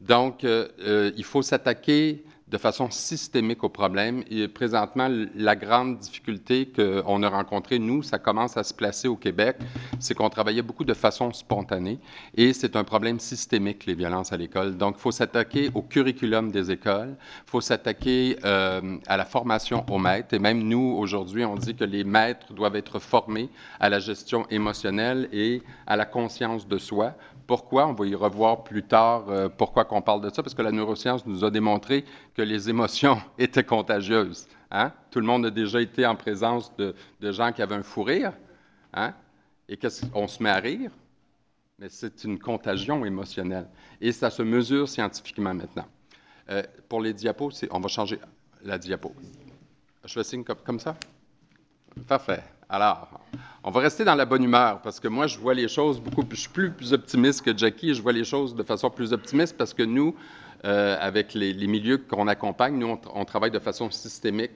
Donc, 0.00 0.42
euh, 0.42 0.66
euh, 0.80 1.12
il 1.16 1.24
faut 1.24 1.42
s'attaquer 1.42 2.24
de 2.48 2.58
façon 2.58 2.90
systémique 2.90 3.64
au 3.64 3.68
problème. 3.68 4.22
Et 4.30 4.46
présentement, 4.46 5.08
la 5.34 5.56
grande 5.56 5.98
difficulté 5.98 6.66
qu'on 6.66 7.22
a 7.22 7.28
rencontrée, 7.28 7.78
nous, 7.78 8.02
ça 8.02 8.18
commence 8.18 8.56
à 8.56 8.62
se 8.62 8.72
placer 8.72 9.08
au 9.08 9.16
Québec, 9.16 9.56
c'est 9.98 10.14
qu'on 10.14 10.30
travaillait 10.30 10.62
beaucoup 10.62 10.84
de 10.84 10.94
façon 10.94 11.32
spontanée 11.32 11.98
et 12.34 12.52
c'est 12.52 12.76
un 12.76 12.84
problème 12.84 13.18
systémique, 13.18 13.86
les 13.86 13.94
violences 13.94 14.32
à 14.32 14.36
l'école. 14.36 14.76
Donc, 14.76 14.94
il 14.98 15.00
faut 15.00 15.10
s'attaquer 15.10 15.70
au 15.74 15.82
curriculum 15.82 16.52
des 16.52 16.70
écoles, 16.70 17.16
il 17.18 17.50
faut 17.50 17.60
s'attaquer 17.60 18.38
euh, 18.44 18.98
à 19.06 19.16
la 19.16 19.24
formation 19.24 19.84
aux 19.90 19.98
maîtres 19.98 20.34
et 20.34 20.38
même 20.38 20.62
nous, 20.62 20.96
aujourd'hui, 20.98 21.44
on 21.44 21.56
dit 21.56 21.74
que 21.74 21.84
les 21.84 22.04
maîtres 22.04 22.52
doivent 22.52 22.76
être 22.76 23.00
formés 23.00 23.48
à 23.80 23.88
la 23.88 23.98
gestion 23.98 24.46
émotionnelle 24.50 25.28
et 25.32 25.62
à 25.86 25.96
la 25.96 26.04
conscience 26.04 26.68
de 26.68 26.78
soi 26.78 27.14
pourquoi? 27.46 27.86
On 27.86 27.92
va 27.92 28.06
y 28.06 28.14
revoir 28.14 28.64
plus 28.64 28.82
tard 28.82 29.28
euh, 29.28 29.48
pourquoi 29.48 29.84
qu'on 29.84 30.02
parle 30.02 30.20
de 30.20 30.30
ça, 30.30 30.42
parce 30.42 30.54
que 30.54 30.62
la 30.62 30.72
neuroscience 30.72 31.26
nous 31.26 31.44
a 31.44 31.50
démontré 31.50 32.04
que 32.34 32.42
les 32.42 32.68
émotions 32.68 33.20
étaient 33.38 33.64
contagieuses. 33.64 34.46
Hein? 34.70 34.92
Tout 35.10 35.20
le 35.20 35.26
monde 35.26 35.46
a 35.46 35.50
déjà 35.50 35.80
été 35.80 36.06
en 36.06 36.16
présence 36.16 36.74
de, 36.76 36.94
gens 37.20 37.52
qui 37.52 37.62
avaient 37.62 37.76
un 37.76 37.82
fou 37.82 38.02
rire, 38.02 38.32
hein? 38.92 39.14
et 39.68 39.76
qu'on 39.76 40.28
se 40.28 40.42
met 40.42 40.50
à 40.50 40.56
rire, 40.56 40.90
mais 41.78 41.88
c'est 41.88 42.24
une 42.24 42.38
contagion 42.38 43.04
émotionnelle. 43.04 43.68
Et 44.00 44.12
ça 44.12 44.30
se 44.30 44.42
mesure 44.42 44.88
scientifiquement 44.88 45.54
maintenant. 45.54 45.86
Euh, 46.50 46.62
pour 46.88 47.00
les 47.00 47.12
diapos, 47.12 47.50
on 47.70 47.80
va 47.80 47.88
changer 47.88 48.18
la 48.62 48.78
diapo. 48.78 49.12
Je 50.04 50.12
fais 50.12 50.24
signe 50.24 50.44
comme, 50.44 50.58
comme 50.58 50.80
ça? 50.80 50.96
Parfait. 52.06 52.42
Alors, 52.68 53.08
on 53.62 53.70
va 53.70 53.80
rester 53.80 54.04
dans 54.04 54.16
la 54.16 54.24
bonne 54.24 54.42
humeur 54.42 54.80
parce 54.82 54.98
que 54.98 55.06
moi, 55.06 55.28
je 55.28 55.38
vois 55.38 55.54
les 55.54 55.68
choses 55.68 56.00
beaucoup 56.00 56.24
plus, 56.24 56.36
je 56.36 56.42
suis 56.42 56.70
plus, 56.70 56.92
optimiste 56.92 57.42
que 57.42 57.56
Jackie 57.56 57.94
je 57.94 58.02
vois 58.02 58.12
les 58.12 58.24
choses 58.24 58.56
de 58.56 58.62
façon 58.64 58.90
plus 58.90 59.12
optimiste 59.12 59.56
parce 59.56 59.72
que 59.72 59.84
nous, 59.84 60.16
euh, 60.64 60.96
avec 61.00 61.32
les, 61.34 61.54
milieux 61.68 61.98
qu'on 61.98 62.26
accompagne, 62.26 62.76
nous, 62.76 62.98
on, 63.14 63.24
travaille 63.24 63.52
de 63.52 63.60
façon 63.60 63.90
systémique 63.90 64.52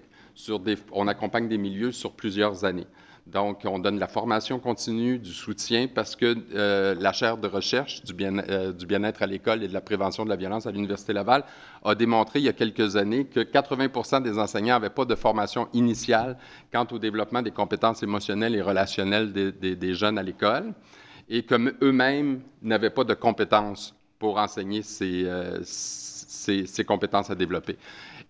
on 0.93 1.07
accompagne 1.07 1.49
des 1.49 1.59
milieux 1.59 1.93
sur 1.93 2.13
plusieurs 2.13 2.65
années. 2.65 2.87
Donc, 3.27 3.61
on 3.64 3.79
donne 3.79 3.99
la 3.99 4.09
formation 4.09 4.59
continue, 4.59 5.18
du 5.18 5.33
soutien, 5.33 5.87
parce 5.87 6.16
que 6.16 6.37
euh, 6.55 6.95
la 6.99 7.12
chaire 7.12 7.37
de 7.37 7.47
recherche 7.47 8.03
euh, 8.21 8.73
du 8.73 8.87
bien-être 8.87 9.23
à 9.23 9.27
l'école 9.27 9.62
et 9.62 9.68
de 9.68 9.73
la 9.73 9.81
prévention 9.81 10.25
de 10.25 10.31
la 10.31 10.37
violence 10.37 10.66
à 10.66 10.73
l'Université 10.73 11.12
Laval 11.12 11.45
a 11.85 11.95
démontré 11.95 12.41
il 12.41 12.47
y 12.47 12.49
a 12.49 12.53
quelques 12.53 12.97
années 12.97 13.27
que 13.27 13.41
80% 13.41 14.23
des 14.23 14.39
enseignants 14.39 14.75
n'avaient 14.75 14.91
pas 14.91 15.05
de 15.05 15.14
formation 15.14 15.68
initiale 15.73 16.37
quant 16.73 16.87
au 16.91 16.99
développement 16.99 17.43
des 17.43 17.51
compétences 17.53 18.03
émotionnelles 18.03 18.57
et 18.57 18.62
relationnelles 18.62 19.33
des, 19.33 19.95
jeunes 19.95 20.18
à 20.18 20.23
l'école, 20.23 20.73
et 21.29 21.45
comme 21.45 21.73
eux-mêmes 21.83 22.41
n'avaient 22.62 22.91
pas 22.91 23.05
de 23.05 23.14
compétences 23.14 23.95
pour 24.18 24.39
enseigner 24.39 24.83
ces, 24.83 25.25
euh, 25.25 25.61
ces, 25.62 26.66
ces 26.66 26.85
compétences 26.85 27.31
à 27.31 27.35
développer. 27.35 27.77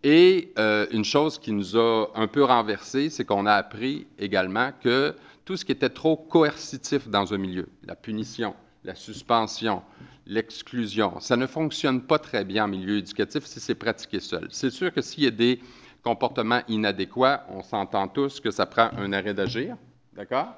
Et 0.02 0.52
euh, 0.58 0.86
une 0.92 1.04
chose 1.04 1.38
qui 1.38 1.52
nous 1.52 1.76
a 1.76 2.10
un 2.14 2.26
peu 2.26 2.44
renversé, 2.44 3.10
c'est 3.10 3.24
qu'on 3.24 3.44
a 3.46 3.52
appris 3.52 4.06
également 4.18 4.70
que 4.80 5.14
tout 5.44 5.56
ce 5.56 5.64
qui 5.64 5.72
était 5.72 5.90
trop 5.90 6.16
coercitif 6.16 7.08
dans 7.08 7.34
un 7.34 7.38
milieu, 7.38 7.68
la 7.84 7.96
punition, 7.96 8.54
la 8.84 8.94
suspension, 8.94 9.82
l'exclusion, 10.26 11.20
ça 11.20 11.36
ne 11.36 11.46
fonctionne 11.46 12.00
pas 12.02 12.18
très 12.18 12.44
bien 12.44 12.64
en 12.64 12.68
milieu 12.68 12.98
éducatif 12.98 13.44
si 13.44 13.60
c'est 13.60 13.74
pratiqué 13.74 14.20
seul. 14.20 14.48
C'est 14.50 14.70
sûr 14.70 14.92
que 14.92 15.02
s'il 15.02 15.24
y 15.24 15.26
a 15.26 15.32
des 15.32 15.60
comportements 16.02 16.62
inadéquats, 16.68 17.44
on 17.50 17.62
s'entend 17.62 18.08
tous 18.08 18.40
que 18.40 18.50
ça 18.50 18.64
prend 18.64 18.90
un 18.96 19.12
arrêt 19.12 19.34
d'agir, 19.34 19.76
d'accord? 20.14 20.54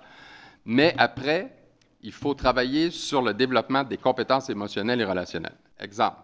Mais 0.65 0.95
après, 0.99 1.53
il 2.03 2.13
faut 2.13 2.35
travailler 2.35 2.91
sur 2.91 3.23
le 3.23 3.35
développement 3.35 3.83
des 3.83 3.97
compétences 3.97 4.51
émotionnelles 4.51 5.01
et 5.01 5.05
relationnelles. 5.05 5.57
Exemple, 5.81 6.19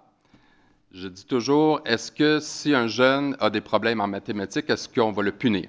je 0.93 1.09
dis 1.09 1.27
toujours, 1.27 1.81
est-ce 1.85 2.11
que 2.11 2.41
si 2.41 2.75
un 2.75 2.87
jeune 2.87 3.37
a 3.41 3.51
des 3.51 3.61
problèmes 3.61 4.01
en 4.01 4.07
mathématiques, 4.07 4.71
est-ce 4.71 4.89
qu'on 4.89 5.13
va 5.13 5.23
le 5.23 5.33
punir? 5.33 5.69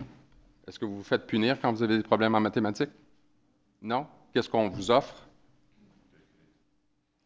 Est-ce 0.67 0.79
que 0.79 0.85
vous 0.85 0.97
vous 0.97 1.03
faites 1.03 1.27
punir 1.27 1.59
quand 1.61 1.71
vous 1.71 1.83
avez 1.83 1.97
des 1.97 2.03
problèmes 2.03 2.35
en 2.35 2.39
mathématiques? 2.39 2.91
Non? 3.81 4.05
Qu'est-ce 4.33 4.49
qu'on 4.49 4.69
vous 4.69 4.91
offre? 4.91 5.15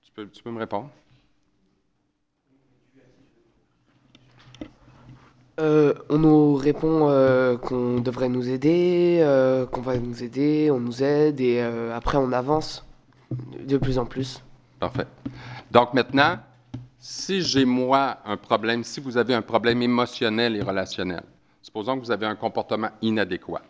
Tu 0.01 0.11
peux, 0.11 0.27
tu 0.27 0.41
peux 0.41 0.51
me 0.51 0.59
répondre? 0.59 0.89
Euh, 5.59 5.93
on 6.09 6.17
nous 6.17 6.55
répond 6.55 7.09
euh, 7.09 7.57
qu'on 7.57 7.99
devrait 7.99 8.29
nous 8.29 8.49
aider, 8.49 9.19
euh, 9.21 9.67
qu'on 9.67 9.81
va 9.81 9.97
nous 9.97 10.23
aider, 10.23 10.71
on 10.71 10.79
nous 10.79 11.03
aide 11.03 11.39
et 11.39 11.61
après 11.61 12.17
on 12.17 12.31
avance 12.31 12.83
de 13.31 13.77
plus 13.77 13.99
en 13.99 14.05
plus. 14.05 14.41
Parfait. 14.79 15.05
Donc 15.71 15.93
maintenant, 15.93 16.39
si 17.04 17.41
j'ai 17.41 17.66
moi 17.66 18.20
un 18.24 18.38
problème, 18.38 18.86
si 18.86 19.01
vous 19.01 19.18
avez 19.18 19.34
un 19.34 19.41
problème 19.41 19.82
émotionnel 19.82 20.56
et 20.56 20.62
relationnel, 20.62 21.26
supposons 21.62 21.99
que 21.99 22.06
vous 22.06 22.12
avez 22.12 22.26
un 22.26 22.38
comportement 22.38 22.91
inadéquat, 23.01 23.62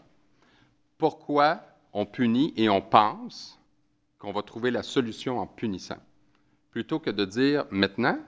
pourquoi 1.00 1.60
on 1.94 2.06
punit 2.06 2.54
et 2.56 2.70
on 2.70 2.80
pense 2.80 3.60
qu'on 4.20 4.32
va 4.32 4.44
trouver 4.44 4.70
la 4.70 4.84
solution 4.84 5.40
en 5.40 5.48
punissant? 5.48 5.98
Plutôt 6.70 7.00
que 7.00 7.10
de 7.10 7.26
dire 7.26 7.66
maintenant, 7.72 8.20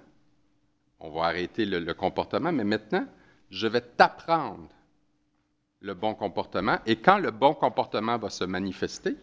on 0.99 1.11
va 1.11 1.25
arrêter 1.25 1.65
le, 1.65 1.93
comportement, 1.93 2.51
mais 2.51 2.63
maintenant, 2.63 3.05
je 3.51 3.67
vais 3.67 3.81
t'apprendre 3.81 4.69
le 5.81 5.93
bon 5.93 6.15
comportement 6.15 6.79
et 6.87 6.95
quand 6.95 7.19
le 7.19 7.29
bon 7.29 7.53
comportement 7.53 8.17
va 8.17 8.31
se 8.31 8.43
manifester, 8.43 9.15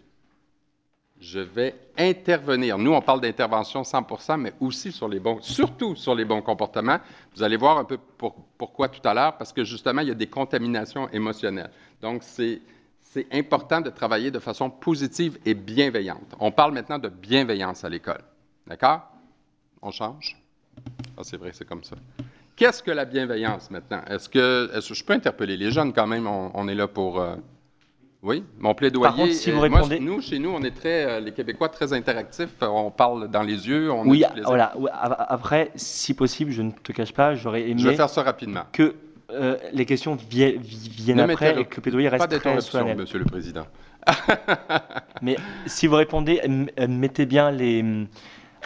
je 1.22 1.38
vais 1.38 1.74
intervenir. 1.96 2.76
Nous, 2.78 2.92
on 2.92 3.00
parle 3.00 3.20
d'intervention 3.20 3.82
100% 3.82 4.36
mais 4.38 4.52
aussi 4.60 4.90
sur 4.90 5.08
les 5.08 5.20
bons, 5.20 5.40
surtout 5.40 5.94
sur 5.94 6.14
les 6.14 6.24
bons 6.24 6.42
comportements. 6.42 6.98
Vous 7.36 7.42
allez 7.44 7.56
voir 7.56 7.78
un 7.78 7.84
peu 7.84 7.96
pour- 8.18 8.34
pourquoi 8.58 8.88
tout 8.88 9.06
à 9.08 9.14
l'heure, 9.14 9.36
parce 9.38 9.52
que 9.52 9.62
justement, 9.62 10.02
il 10.02 10.08
y 10.08 10.10
a 10.10 10.14
des 10.14 10.26
contaminations 10.26 11.08
émotionnelles. 11.10 11.70
Donc, 12.00 12.22
c'est 12.24 12.60
important 13.32 13.80
de 13.80 13.90
travailler 13.90 14.30
de 14.30 14.38
façon 14.40 14.68
positive 14.68 15.38
et 15.46 15.54
bienveillante. 15.54 16.34
On 16.40 16.50
parle 16.50 16.72
maintenant 16.72 16.98
de 16.98 17.08
bienveillance 17.08 17.84
à 17.84 17.88
l'école. 17.88 18.22
D'accord? 18.66 19.02
On 19.80 19.90
change? 19.90 20.36
Ah, 21.16 21.22
c'est 21.22 21.36
vrai, 21.36 21.50
c'est 21.52 21.66
comme 21.68 21.84
ça. 21.84 21.96
Qu'est-ce 22.56 22.82
que 22.82 22.90
la 22.90 23.04
bienveillance 23.04 23.70
maintenant? 23.70 24.02
Est-ce 24.08 24.28
que, 24.28 24.70
je 24.80 25.04
peux 25.04 25.12
interpeller 25.12 25.56
les 25.56 25.70
jeunes 25.70 25.92
quand 25.92 26.06
même? 26.06 26.26
On, 26.26 26.50
on 26.54 26.66
est 26.68 26.74
là 26.74 26.88
pour. 26.88 27.20
euh, 27.20 27.36
Oui, 28.22 28.44
mon 28.60 28.72
plaidoyer. 28.74 29.08
Par 29.08 29.16
contre, 29.16 29.32
si 29.32 29.50
vous 29.50 29.64
euh, 29.64 29.68
moi, 29.68 29.80
répondez- 29.80 29.98
nous, 29.98 30.20
chez 30.20 30.38
nous, 30.38 30.50
on 30.50 30.62
est 30.62 30.70
très, 30.70 31.04
euh, 31.04 31.20
les 31.20 31.32
Québécois, 31.32 31.68
très 31.68 31.92
interactifs. 31.92 32.54
On 32.62 32.90
parle 32.92 33.28
dans 33.28 33.42
les 33.42 33.66
yeux, 33.68 33.90
on 33.90 34.06
Oui, 34.06 34.22
a 34.22 34.32
voilà. 34.44 34.72
Après, 35.28 35.72
si 35.74 36.14
possible, 36.14 36.52
je 36.52 36.62
ne 36.62 36.70
te 36.70 36.92
cache 36.92 37.12
pas, 37.12 37.34
j'aurais 37.34 37.62
aimé 37.68 37.80
Je 37.82 37.88
vais 37.88 37.96
faire 37.96 38.08
ça 38.08 38.22
rapidement. 38.22 38.62
que 38.72 38.94
euh, 39.32 39.56
les 39.72 39.86
questions 39.86 40.14
vie- 40.14 40.56
vi- 40.56 40.88
viennent 40.90 41.16
Ne 41.16 41.22
après 41.32 41.60
et 41.60 41.64
que 41.64 41.76
le 41.76 41.82
plaidoyer 41.82 42.10
pas 42.10 42.16
reste 42.18 42.28
très 42.28 42.36
d'interruption, 42.38 42.70
solennel. 42.80 42.96
Monsieur 42.98 43.18
le 43.18 43.24
Président. 43.24 43.66
Mais 45.20 45.36
si 45.66 45.86
vous 45.88 45.96
répondez, 45.96 46.40
euh, 46.78 46.86
mettez 46.88 47.26
bien 47.26 47.50
les, 47.50 47.84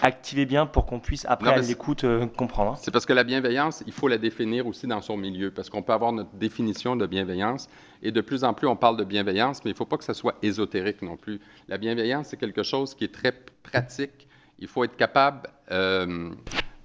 activez 0.03 0.47
bien 0.47 0.67
pour 0.67 0.87
qu'on 0.87 1.01
puisse 1.01 1.25
après 1.29 1.51
Non, 1.51 1.57
à 1.57 1.61
l'écoute 1.61 2.05
euh, 2.05 2.27
comprendre. 2.27 2.73
hein. 2.73 2.77
C'est 2.79 2.91
parce 2.91 3.07
que 3.07 3.13
la 3.13 3.25
bienveillance, 3.25 3.83
il 3.87 3.93
faut 3.93 4.09
la 4.09 4.19
définir 4.19 4.67
aussi 4.67 4.87
dans 4.87 5.01
son 5.01 5.17
milieu, 5.17 5.51
parce 5.51 5.71
qu'on 5.71 5.83
peut 5.83 5.93
avoir 5.93 6.13
notre 6.13 6.35
définition 6.35 6.97
de 6.97 7.07
bienveillance, 7.07 7.69
et 8.03 8.13
de 8.13 8.21
plus 8.21 8.45
en 8.45 8.55
plus, 8.55 8.67
on 8.67 8.77
parle 8.77 8.97
de 8.97 9.05
bienveillance, 9.05 9.65
mais 9.65 9.71
il 9.71 9.75
ne 9.75 9.79
faut 9.79 9.87
pas 9.87 9.97
que 9.97 10.05
ça 10.05 10.15
soit 10.15 10.37
ésotérique 10.43 11.03
non 11.03 11.17
plus. 11.17 11.41
La 11.69 11.79
bienveillance, 11.79 12.29
c'est 12.29 12.37
quelque 12.37 12.63
chose 12.63 12.95
qui 12.95 13.05
est 13.05 13.13
très 13.15 13.33
pratique. 13.63 14.29
Il 14.59 14.69
faut 14.69 14.85
être 14.85 14.97
capable 14.97 15.49
euh, 15.71 16.31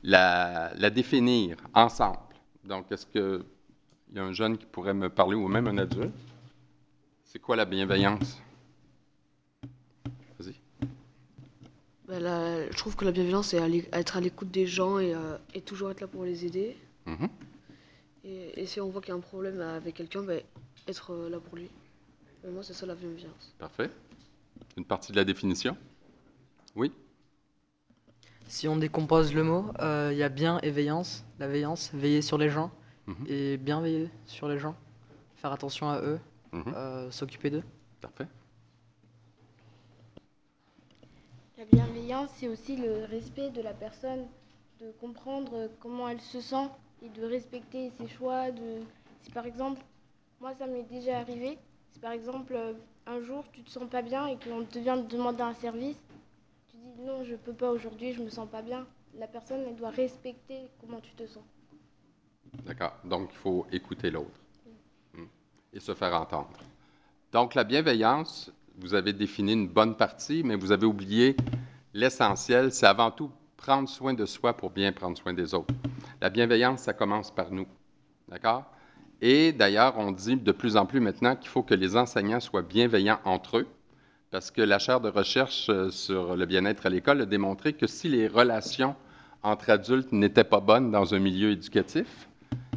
la, 0.03 0.71
la 0.75 0.89
définir 0.89 1.57
ensemble. 1.73 2.17
Donc, 2.63 2.91
est-ce 2.91 3.05
qu'il 3.05 3.41
y 4.15 4.19
a 4.19 4.23
un 4.23 4.33
jeune 4.33 4.57
qui 4.57 4.65
pourrait 4.65 4.93
me 4.93 5.09
parler, 5.09 5.35
ou 5.35 5.47
même 5.47 5.67
un 5.67 5.77
adulte? 5.77 6.13
C'est 7.23 7.39
quoi 7.39 7.55
la 7.55 7.65
bienveillance? 7.65 8.41
Bah, 12.11 12.19
la- 12.19 12.69
je 12.69 12.75
trouve 12.75 12.97
que 12.97 13.05
la 13.05 13.13
bienveillance, 13.13 13.47
c'est 13.51 13.85
être 13.93 14.17
à 14.17 14.19
l'écoute 14.19 14.51
des 14.51 14.67
gens 14.67 14.99
et, 14.99 15.15
euh, 15.15 15.37
et 15.53 15.61
toujours 15.61 15.91
être 15.91 16.01
là 16.01 16.07
pour 16.07 16.25
les 16.25 16.45
aider. 16.45 16.75
Mhm. 17.05 17.29
Et, 18.25 18.61
et 18.61 18.65
si 18.65 18.81
on 18.81 18.89
voit 18.89 18.99
qu'il 18.99 19.11
y 19.11 19.13
a 19.13 19.15
un 19.15 19.21
problème 19.21 19.61
avec 19.61 19.95
quelqu'un, 19.95 20.21
bah, 20.21 20.33
être 20.89 21.13
euh, 21.13 21.29
là 21.29 21.39
pour 21.39 21.55
lui. 21.55 21.69
Pour 22.41 22.51
moi, 22.51 22.63
c'est 22.63 22.73
ça 22.73 22.85
la 22.85 22.95
bienveillance. 22.95 23.55
Parfait. 23.57 23.89
Une 24.75 24.83
partie 24.83 25.13
de 25.13 25.17
la 25.17 25.23
définition? 25.23 25.77
Oui? 26.75 26.91
Si 28.49 28.67
on 28.67 28.75
décompose 28.75 29.33
le 29.33 29.43
mot, 29.43 29.71
euh, 29.79 30.09
il 30.11 30.17
y 30.17 30.23
a 30.23 30.27
bien 30.27 30.59
et 30.63 30.69
veillance. 30.71 31.23
La 31.39 31.47
veillance, 31.47 31.91
veiller 31.93 32.21
sur 32.21 32.37
les 32.37 32.49
gens. 32.49 32.71
Mhm. 33.07 33.25
Et 33.29 33.55
bien 33.55 33.79
veiller 33.79 34.09
sur 34.25 34.49
les 34.49 34.59
gens. 34.59 34.75
Faire 35.37 35.53
attention 35.53 35.89
à 35.89 36.01
eux. 36.01 36.19
Mhm. 36.51 36.73
euh, 36.75 37.09
S'occuper 37.09 37.49
d'eux. 37.51 37.63
Parfait. 38.01 38.27
La 41.61 41.67
bienveillance, 41.67 42.31
c'est 42.37 42.47
aussi 42.47 42.75
le 42.75 43.05
respect 43.05 43.51
de 43.51 43.61
la 43.61 43.73
personne, 43.73 44.25
de 44.79 44.91
comprendre 44.99 45.69
comment 45.79 46.09
elle 46.09 46.19
se 46.19 46.41
sent 46.41 46.67
et 47.03 47.09
de 47.09 47.23
respecter 47.23 47.91
ses 47.99 48.07
choix. 48.07 48.49
De... 48.49 48.79
Si 49.21 49.29
par 49.29 49.45
exemple, 49.45 49.79
moi 50.39 50.55
ça 50.55 50.65
m'est 50.65 50.89
déjà 50.89 51.19
arrivé, 51.19 51.59
si 51.91 51.99
par 51.99 52.13
exemple 52.13 52.55
euh, 52.55 52.73
un 53.05 53.21
jour 53.21 53.43
tu 53.51 53.61
te 53.61 53.69
sens 53.69 53.87
pas 53.87 54.01
bien 54.01 54.25
et 54.25 54.37
qu'on 54.39 54.65
te 54.65 54.79
vient 54.79 54.99
te 55.03 55.15
demander 55.15 55.43
un 55.43 55.53
service, 55.53 56.01
tu 56.71 56.77
dis 56.77 57.03
non, 57.03 57.23
je 57.23 57.35
peux 57.35 57.53
pas 57.53 57.69
aujourd'hui, 57.69 58.13
je 58.13 58.23
me 58.23 58.29
sens 58.29 58.49
pas 58.49 58.63
bien. 58.63 58.87
La 59.19 59.27
personne, 59.27 59.61
elle 59.67 59.75
doit 59.75 59.91
respecter 59.91 60.61
comment 60.79 60.99
tu 60.99 61.13
te 61.13 61.27
sens. 61.27 61.43
D'accord. 62.65 62.93
Donc, 63.03 63.29
il 63.33 63.37
faut 63.37 63.67
écouter 63.71 64.09
l'autre 64.09 64.39
Hmm. 65.13 65.25
et 65.73 65.79
se 65.79 65.93
faire 65.93 66.15
entendre. 66.19 66.57
Donc, 67.31 67.53
la 67.53 67.63
bienveillance, 67.65 68.51
vous 68.77 68.93
avez 68.93 69.13
défini 69.13 69.53
une 69.53 69.67
bonne 69.67 69.95
partie, 69.95 70.43
mais 70.43 70.55
vous 70.55 70.71
avez 70.71 70.85
oublié 70.85 71.35
l'essentiel, 71.93 72.71
c'est 72.71 72.85
avant 72.85 73.11
tout 73.11 73.31
prendre 73.57 73.87
soin 73.87 74.13
de 74.13 74.25
soi 74.25 74.55
pour 74.55 74.71
bien 74.71 74.91
prendre 74.91 75.17
soin 75.17 75.33
des 75.33 75.53
autres. 75.53 75.73
La 76.19 76.29
bienveillance, 76.29 76.81
ça 76.81 76.93
commence 76.93 77.31
par 77.31 77.51
nous. 77.51 77.67
D'accord? 78.27 78.65
Et 79.21 79.51
d'ailleurs, 79.51 79.95
on 79.97 80.11
dit 80.11 80.35
de 80.35 80.51
plus 80.51 80.77
en 80.77 80.85
plus 80.85 80.99
maintenant 80.99 81.35
qu'il 81.35 81.49
faut 81.49 81.61
que 81.61 81.75
les 81.75 81.95
enseignants 81.95 82.39
soient 82.39 82.63
bienveillants 82.63 83.19
entre 83.23 83.59
eux, 83.59 83.67
parce 84.31 84.49
que 84.49 84.61
la 84.61 84.79
chaire 84.79 84.99
de 84.99 85.09
recherche 85.09 85.67
euh, 85.69 85.89
sur 85.91 86.35
le 86.35 86.45
bien-être 86.45 86.85
à 86.85 86.89
l'école 86.89 87.21
a 87.21 87.25
démontré 87.25 87.73
que 87.73 87.85
si 87.85 88.07
les 88.07 88.27
relations 88.27 88.95
entre 89.43 89.69
adultes 89.69 90.11
n'étaient 90.11 90.43
pas 90.43 90.59
bonnes 90.59 90.91
dans 90.91 91.13
un 91.13 91.19
milieu 91.19 91.51
éducatif, 91.51 92.29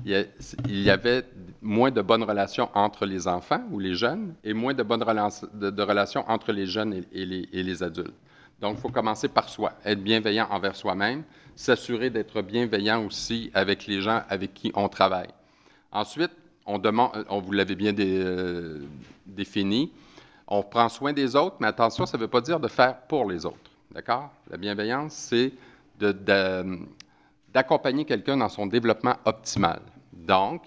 il 0.05 0.83
y, 0.83 0.91
avait 0.91 1.25
moins 1.63 1.91
de 1.91 2.03
bonnes 2.03 2.25
relations 2.25 2.69
entre 2.75 3.07
les 3.07 3.27
enfants 3.27 3.63
ou 3.71 3.79
les 3.79 3.95
jeunes 3.95 4.35
et 4.45 4.53
moins 4.53 4.75
de 4.75 4.83
bonnes 4.83 5.03
relations 5.03 6.25
entre 6.29 6.53
les 6.53 6.67
jeunes 6.67 7.05
et, 7.13 7.25
les, 7.25 7.83
adultes. 7.83 8.13
Donc, 8.61 8.77
il 8.77 8.81
faut 8.81 8.91
commencer 8.91 9.29
par 9.29 9.49
soi, 9.49 9.73
être 9.85 10.03
bienveillant 10.03 10.47
envers 10.51 10.77
soi-même, 10.77 11.23
s'assurer 11.57 12.11
d'être 12.11 12.43
bienveillant 12.43 13.05
aussi 13.07 13.51
avec 13.55 13.87
les 13.87 14.03
gens 14.03 14.23
avec 14.29 14.53
qui 14.53 14.73
on 14.75 14.89
travaille. 14.89 15.31
Ensuite, 15.91 16.33
on 16.67 16.79
demande, 16.79 17.25
on 17.31 17.41
vous 17.41 17.53
l'avez 17.53 17.75
bien 17.75 17.95
euh, 17.99 18.81
défini, 19.27 19.91
on 20.47 20.63
prend 20.63 20.89
soin 20.91 21.13
des 21.13 21.35
autres, 21.35 21.57
mais 21.61 21.67
attention, 21.67 22.05
ça 22.05 22.19
ne 22.19 22.23
veut 22.23 22.29
pas 22.29 22.41
dire 22.43 22.61
de 22.61 22.69
faire 22.69 22.99
pour 23.03 23.31
les 23.31 23.47
autres. 23.47 23.71
D'accord? 23.91 24.31
La 24.51 24.59
bienveillance, 24.59 25.15
c'est 25.15 25.53
d'accompagner 27.55 28.05
quelqu'un 28.05 28.37
dans 28.37 28.49
son 28.49 28.67
développement 28.67 29.15
optimal. 29.25 29.81
Donc, 30.17 30.63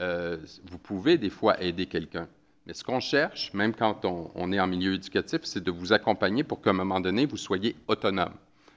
euh, 0.00 0.38
vous 0.70 0.78
pouvez 0.78 1.18
des 1.18 1.30
fois 1.30 1.60
aider 1.62 1.86
quelqu'un. 1.86 2.28
Mais 2.66 2.72
ce 2.72 2.82
qu'on 2.82 3.00
cherche, 3.00 3.52
même 3.52 3.74
quand 3.74 4.04
on, 4.04 4.52
est 4.52 4.60
en 4.60 4.66
milieu 4.66 4.94
éducatif, 4.94 5.40
c'est 5.44 5.62
de 5.62 5.70
vous 5.70 5.92
accompagner 5.92 6.44
pour 6.44 6.62
qu'à 6.62 6.70
un 6.70 6.74
moment 6.74 7.00
donné, 7.00 7.26
vous 7.26 7.36
soyez 7.36 7.76
autonome. 7.88 8.34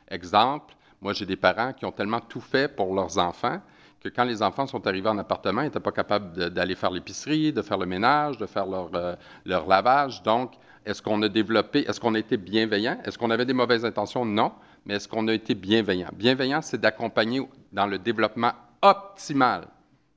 Exemple, 0.09 0.75
moi 1.01 1.13
j'ai 1.13 1.25
des 1.25 1.37
parents 1.37 1.73
qui 1.73 1.85
ont 1.85 1.91
tellement 1.91 2.19
tout 2.19 2.41
fait 2.41 2.73
pour 2.73 2.93
leurs 2.93 3.17
enfants 3.17 3.61
que 4.01 4.09
quand 4.09 4.25
les 4.25 4.43
enfants 4.43 4.67
sont 4.67 4.85
arrivés 4.85 5.09
en 5.09 5.17
appartement, 5.17 5.61
ils 5.61 5.65
n'étaient 5.65 5.79
pas 5.79 5.91
capables 5.91 6.51
d'aller 6.51 6.75
faire 6.75 6.91
l'épicerie, 6.91 7.51
de 7.51 7.61
faire 7.61 7.77
le 7.77 7.85
ménage, 7.85 8.37
de 8.37 8.45
faire 8.45 8.67
leur, 8.67 8.89
euh, 8.93 9.15
leur 9.45 9.67
lavage. 9.67 10.21
Donc, 10.21 10.53
est-ce 10.85 11.01
qu'on 11.01 11.21
a 11.23 11.29
développé, 11.29 11.79
est-ce 11.87 11.99
qu'on 11.99 12.13
a 12.13 12.19
été 12.19 12.37
bienveillant? 12.37 12.99
Est-ce 13.05 13.17
qu'on 13.17 13.31
avait 13.31 13.45
des 13.45 13.53
mauvaises 13.53 13.85
intentions? 13.85 14.23
Non. 14.23 14.51
Mais 14.85 14.95
est-ce 14.95 15.07
qu'on 15.07 15.27
a 15.27 15.33
été 15.33 15.55
bienveillant? 15.55 16.09
Bienveillant, 16.13 16.61
c'est 16.61 16.79
d'accompagner 16.79 17.41
dans 17.73 17.87
le 17.87 17.97
développement 17.97 18.51
optimal 18.81 19.67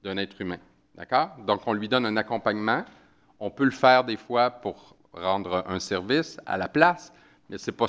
d'un 0.02 0.16
être 0.16 0.40
humain. 0.40 0.58
D'accord? 0.94 1.30
Donc, 1.46 1.62
on 1.66 1.72
lui 1.72 1.88
donne 1.88 2.06
un 2.06 2.16
accompagnement. 2.16 2.84
On 3.38 3.50
peut 3.50 3.64
le 3.64 3.70
faire 3.70 4.04
des 4.04 4.16
fois 4.16 4.50
pour 4.50 4.96
rendre 5.12 5.64
un 5.66 5.80
service 5.80 6.38
à 6.46 6.56
la 6.56 6.68
place, 6.68 7.12
mais 7.48 7.58
ce 7.58 7.70
n'est 7.70 7.76
pas, 7.76 7.86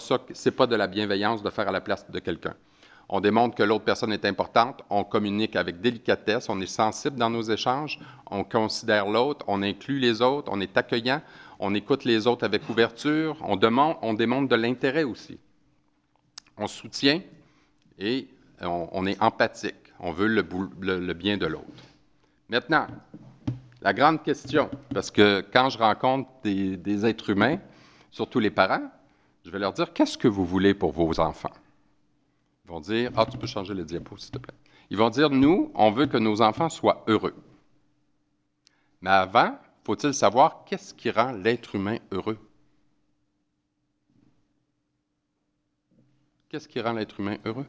pas 0.58 0.68
de 0.68 0.76
la 0.76 0.88
bienveillance 0.88 1.44
de 1.44 1.50
faire 1.50 1.68
à 1.68 1.72
la 1.72 1.82
place 1.82 2.10
de 2.10 2.20
quelqu'un. 2.20 2.56
On 3.10 3.20
démontre 3.20 3.56
que 3.56 3.64
l'autre 3.64 3.84
personne 3.84 4.14
est 4.14 4.24
importante, 4.24 4.82
on 4.90 5.04
communique 5.04 5.58
avec 5.58 5.82
délicatesse, 5.82 6.48
on 6.48 6.62
est 6.62 6.66
sensible 6.66 7.18
dans 7.18 7.30
nos 7.30 7.42
échanges, 7.42 8.00
on 8.30 8.46
considère 8.46 9.08
l'autre, 9.10 9.44
on 9.50 9.62
inclut 9.62 10.00
les 10.00 10.22
autres, 10.22 10.50
on 10.52 10.62
est 10.62 10.78
accueillant, 10.78 11.22
On 11.60 11.76
écoute 11.76 12.06
les 12.06 12.26
autres 12.26 12.46
avec 12.46 12.68
ouverture. 12.70 13.38
On, 13.42 13.56
demande, 13.56 13.98
on 14.02 14.14
démontre 14.14 14.48
de 14.48 14.56
l'intérêt 14.56 15.04
aussi. 15.04 15.38
On 16.58 16.68
soutient 16.68 17.22
et 18.00 18.28
on, 18.62 19.06
est 19.06 19.22
empathique. 19.22 19.76
On 20.00 20.12
veut 20.12 20.28
le 20.28 21.14
bien 21.14 21.38
de 21.38 21.46
l'autre. 21.46 21.91
Maintenant, 22.52 22.86
la 23.82 23.94
grande 23.94 24.24
question, 24.24 24.70
parce 24.94 25.10
que 25.10 25.40
quand 25.54 25.70
je 25.70 25.78
rencontre 25.78 26.30
des, 26.44 27.06
êtres 27.06 27.30
humains, 27.30 27.60
surtout 28.12 28.40
les 28.40 28.52
parents, 28.52 28.92
je 29.46 29.50
vais 29.52 29.58
leur 29.58 29.72
dire 29.72 29.94
qu'est-ce 29.94 30.18
que 30.18 30.28
vous 30.28 30.46
voulez 30.46 30.74
pour 30.74 30.92
vos 30.92 31.18
enfants? 31.22 31.54
Ils 32.66 32.72
vont 32.72 32.82
dire 32.82 33.10
Ah, 33.16 33.26
tu 33.26 33.38
peux 33.38 33.48
changer 33.48 33.74
le 33.74 33.86
diapo, 33.86 34.18
s'il 34.18 34.32
te 34.32 34.38
plaît. 34.38 34.54
Ils 34.90 34.98
vont 34.98 35.10
dire 35.10 35.30
Nous, 35.30 35.72
on 35.76 35.92
veut 35.92 36.08
que 36.08 36.18
nos 36.18 36.42
enfants 36.42 36.68
soient 36.68 37.06
heureux. 37.08 37.34
Mais 39.00 39.12
avant, 39.12 39.58
faut-il 39.86 40.14
savoir 40.14 40.66
qu'est-ce 40.66 40.94
qui 40.94 41.10
rend 41.10 41.32
l'être 41.32 41.76
humain 41.76 42.00
heureux? 42.12 42.38
Qu'est-ce 46.50 46.68
qui 46.68 46.82
rend 46.82 46.92
l'être 46.92 47.18
humain 47.22 47.38
heureux? 47.46 47.66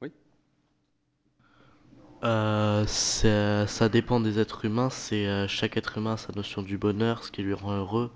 Oui? 0.00 0.10
Euh, 2.24 2.84
c'est- 2.86 3.66
ça 3.66 3.88
dépend 3.88 4.20
des 4.20 4.38
êtres 4.38 4.64
humains, 4.64 4.90
c'est 4.90 5.26
euh, 5.26 5.48
chaque 5.48 5.76
être 5.76 5.98
humain 5.98 6.12
a 6.14 6.16
sa 6.16 6.32
notion 6.34 6.62
du 6.62 6.78
bonheur, 6.78 7.24
ce 7.24 7.32
qui 7.32 7.42
lui 7.42 7.54
rend 7.54 7.72
heureux. 7.76 8.10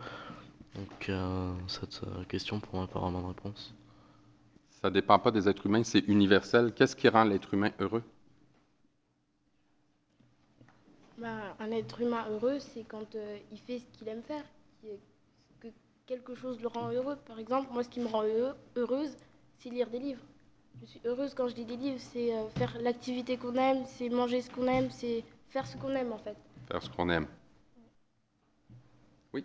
Donc 0.77 1.09
euh, 1.11 1.53
cette 1.69 2.03
euh, 2.05 2.25
question 2.29 2.61
pour 2.61 2.77
moi 2.77 2.87
pas 2.89 3.01
vraiment 3.01 3.23
de 3.23 3.29
réponse. 3.29 3.75
Ça 4.81 4.91
ne 4.91 4.95
dépend 4.95 5.19
pas 5.19 5.33
des 5.33 5.49
êtres 5.49 5.67
humains, 5.67 5.83
c'est 5.83 6.07
universel. 6.07 6.73
Qu'est-ce 6.73 6.95
qui 6.95 7.09
rend 7.09 7.25
l'être 7.25 7.53
humain 7.53 7.73
heureux? 7.81 8.05
Bah, 11.19 11.55
un 11.59 11.73
être 11.73 12.01
humain 12.01 12.27
heureux, 12.31 12.59
c'est 12.59 12.85
quand 12.85 13.15
euh, 13.17 13.39
il 13.53 13.59
fait 13.59 13.81
ce 13.81 13.87
qu'il 13.99 14.09
aime 14.09 14.23
faire, 14.23 14.45
qui 14.81 14.89
est- 14.89 15.01
que 15.61 15.69
quelque 16.07 16.35
chose 16.35 16.61
le 16.61 16.69
rend 16.69 16.91
heureux. 16.93 17.17
Par 17.27 17.39
exemple, 17.39 17.73
moi, 17.73 17.85
ce 17.85 17.89
qui 17.91 18.01
me 18.01 18.09
rend 18.09 18.25
heureux- 18.25 18.57
heureuse, 18.77 19.17
c'est 19.59 19.71
lire 19.71 19.91
des 19.91 19.99
livres. 20.01 20.25
Je 20.83 20.87
suis 20.87 21.01
heureuse 21.05 21.35
quand 21.35 21.49
je 21.49 21.55
lis 21.55 21.65
des 21.65 21.77
livres, 21.77 21.99
c'est 22.13 22.33
euh, 22.33 22.49
faire 22.57 22.77
l'activité 22.81 23.37
qu'on 23.37 23.55
aime, 23.55 23.85
c'est 23.87 24.09
manger 24.09 24.43
ce 24.43 24.51
qu'on 24.51 24.67
aime, 24.67 24.89
c'est 24.91 25.25
faire 25.51 25.67
ce 25.67 25.77
qu'on 25.77 25.95
aime 25.95 26.13
en 26.13 26.19
fait. 26.19 26.37
Faire 26.69 26.83
ce 26.83 26.91
qu'on 26.91 27.09
aime. 27.09 27.27
Oui? 29.33 29.45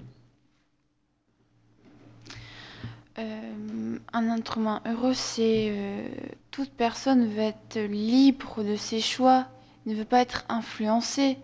Euh, 3.19 3.97
un 4.13 4.37
être 4.37 4.57
humain 4.57 4.81
heureux, 4.85 5.13
c'est 5.13 5.69
euh, 5.71 6.07
toute 6.51 6.71
personne 6.71 7.27
veut 7.27 7.39
être 7.41 7.79
libre 7.79 8.63
de 8.63 8.75
ses 8.75 9.01
choix, 9.01 9.47
ne 9.85 9.93
veut 9.95 10.05
pas 10.05 10.21
être 10.21 10.45
influencé. 10.49 11.37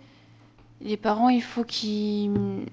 Les 0.81 0.97
parents, 0.97 1.29
il 1.29 1.41
faut 1.43 1.63
qu'ils 1.63 2.31
mm, 2.31 2.65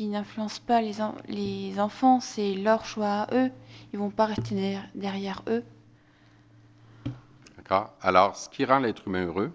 n'influencent 0.00 0.60
pas 0.66 0.80
les, 0.80 1.00
en- 1.00 1.14
les 1.28 1.78
enfants, 1.80 2.20
c'est 2.20 2.54
leur 2.54 2.84
choix 2.84 3.22
à 3.22 3.34
eux. 3.34 3.50
Ils 3.92 3.98
vont 3.98 4.10
pas 4.10 4.26
rester 4.26 4.54
derrière, 4.54 4.88
derrière 4.94 5.42
eux. 5.48 5.64
Alors, 8.02 8.36
ce 8.36 8.48
qui 8.50 8.64
rend 8.66 8.80
l'être 8.80 9.06
humain 9.08 9.24
heureux, 9.26 9.50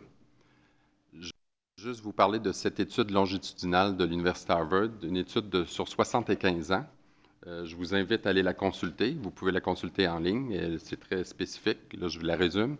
je 1.13 1.27
vais 1.27 1.83
juste 1.89 2.01
vous 2.01 2.11
parler 2.13 2.39
de 2.39 2.51
cette 2.51 2.79
étude 2.79 3.11
longitudinale 3.11 3.95
de 3.95 4.05
l'Université 4.05 4.53
Harvard, 4.53 4.89
une 5.03 5.17
étude 5.17 5.49
de- 5.49 5.65
sur 5.65 5.87
75 5.87 6.71
ans. 6.71 6.85
Euh, 7.45 7.65
je 7.65 7.75
vous 7.75 7.93
invite 7.93 8.25
à 8.25 8.31
aller 8.31 8.41
la 8.43 8.53
consulter. 8.53 9.15
Vous 9.21 9.29
pouvez 9.29 9.51
la 9.51 9.61
consulter 9.61 10.07
en 10.07 10.19
ligne. 10.19 10.77
C'est 10.79 10.99
très 10.99 11.23
spécifique. 11.23 11.77
Là, 11.93 12.07
je 12.07 12.17
vous 12.19 12.25
la 12.25 12.35
résume. 12.35 12.77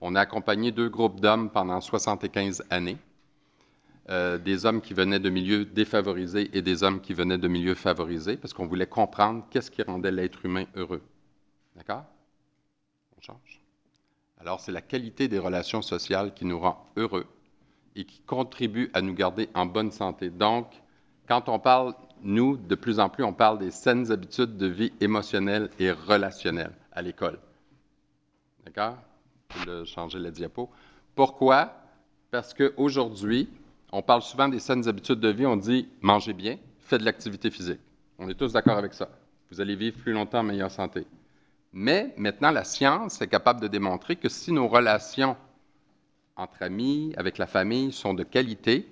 On 0.00 0.16
a 0.16 0.20
accompagné 0.20 0.72
deux 0.72 0.88
groupes 0.88 1.20
d'hommes 1.20 1.50
pendant 1.50 1.80
75 1.80 2.64
années. 2.70 2.98
Euh, 4.10 4.36
des 4.36 4.66
hommes 4.66 4.80
qui 4.80 4.94
venaient 4.94 5.20
de 5.20 5.30
milieux 5.30 5.64
défavorisés 5.64 6.50
et 6.56 6.60
des 6.62 6.82
hommes 6.82 7.00
qui 7.00 7.14
venaient 7.14 7.38
de 7.38 7.46
milieux 7.48 7.76
favorisés, 7.76 8.36
parce 8.36 8.52
qu'on 8.52 8.66
voulait 8.66 8.86
comprendre 8.88 9.46
qu'est-ce 9.48 9.70
qui 9.70 9.82
rendait 9.82 10.10
l'être 10.10 10.44
humain 10.44 10.64
heureux. 10.74 11.02
D'accord? 11.76 12.04
On 13.16 13.20
change. 13.22 13.61
Alors, 14.42 14.58
c'est 14.58 14.72
la 14.72 14.80
qualité 14.80 15.28
des 15.28 15.38
relations 15.38 15.82
sociales 15.82 16.34
qui 16.34 16.44
nous 16.44 16.58
rend 16.58 16.84
heureux 16.96 17.26
et 17.94 18.04
qui 18.04 18.20
contribue 18.22 18.90
à 18.92 19.00
nous 19.00 19.14
garder 19.14 19.48
en 19.54 19.66
bonne 19.66 19.92
santé. 19.92 20.30
Donc, 20.30 20.66
quand 21.28 21.48
on 21.48 21.60
parle, 21.60 21.94
nous, 22.22 22.56
de 22.56 22.74
plus 22.74 22.98
en 22.98 23.08
plus, 23.08 23.22
on 23.22 23.32
parle 23.32 23.60
des 23.60 23.70
saines 23.70 24.10
habitudes 24.10 24.56
de 24.56 24.66
vie 24.66 24.92
émotionnelles 25.00 25.70
et 25.78 25.92
relationnelles 25.92 26.72
à 26.90 27.02
l'école. 27.02 27.38
D'accord? 28.64 28.96
Je 29.64 29.84
changer 29.84 30.18
la 30.18 30.32
diapo. 30.32 30.68
Pourquoi? 31.14 31.72
Parce 32.32 32.52
qu'aujourd'hui, 32.52 33.48
on 33.92 34.02
parle 34.02 34.22
souvent 34.22 34.48
des 34.48 34.58
saines 34.58 34.88
habitudes 34.88 35.20
de 35.20 35.28
vie. 35.28 35.46
On 35.46 35.56
dit 35.56 35.88
mangez 36.00 36.32
bien, 36.32 36.58
faites 36.80 37.00
de 37.00 37.04
l'activité 37.04 37.48
physique. 37.48 37.80
On 38.18 38.28
est 38.28 38.34
tous 38.34 38.54
d'accord 38.54 38.78
avec 38.78 38.92
ça. 38.92 39.08
Vous 39.52 39.60
allez 39.60 39.76
vivre 39.76 39.98
plus 39.98 40.12
longtemps 40.12 40.40
en 40.40 40.44
meilleure 40.44 40.72
santé. 40.72 41.06
Mais 41.72 42.14
maintenant, 42.16 42.50
la 42.50 42.64
science 42.64 43.20
est 43.22 43.28
capable 43.28 43.60
de 43.60 43.68
démontrer 43.68 44.16
que 44.16 44.28
si 44.28 44.52
nos 44.52 44.68
relations 44.68 45.36
entre 46.36 46.62
amis, 46.62 47.14
avec 47.16 47.38
la 47.38 47.46
famille, 47.46 47.92
sont 47.92 48.14
de 48.14 48.22
qualité, 48.22 48.88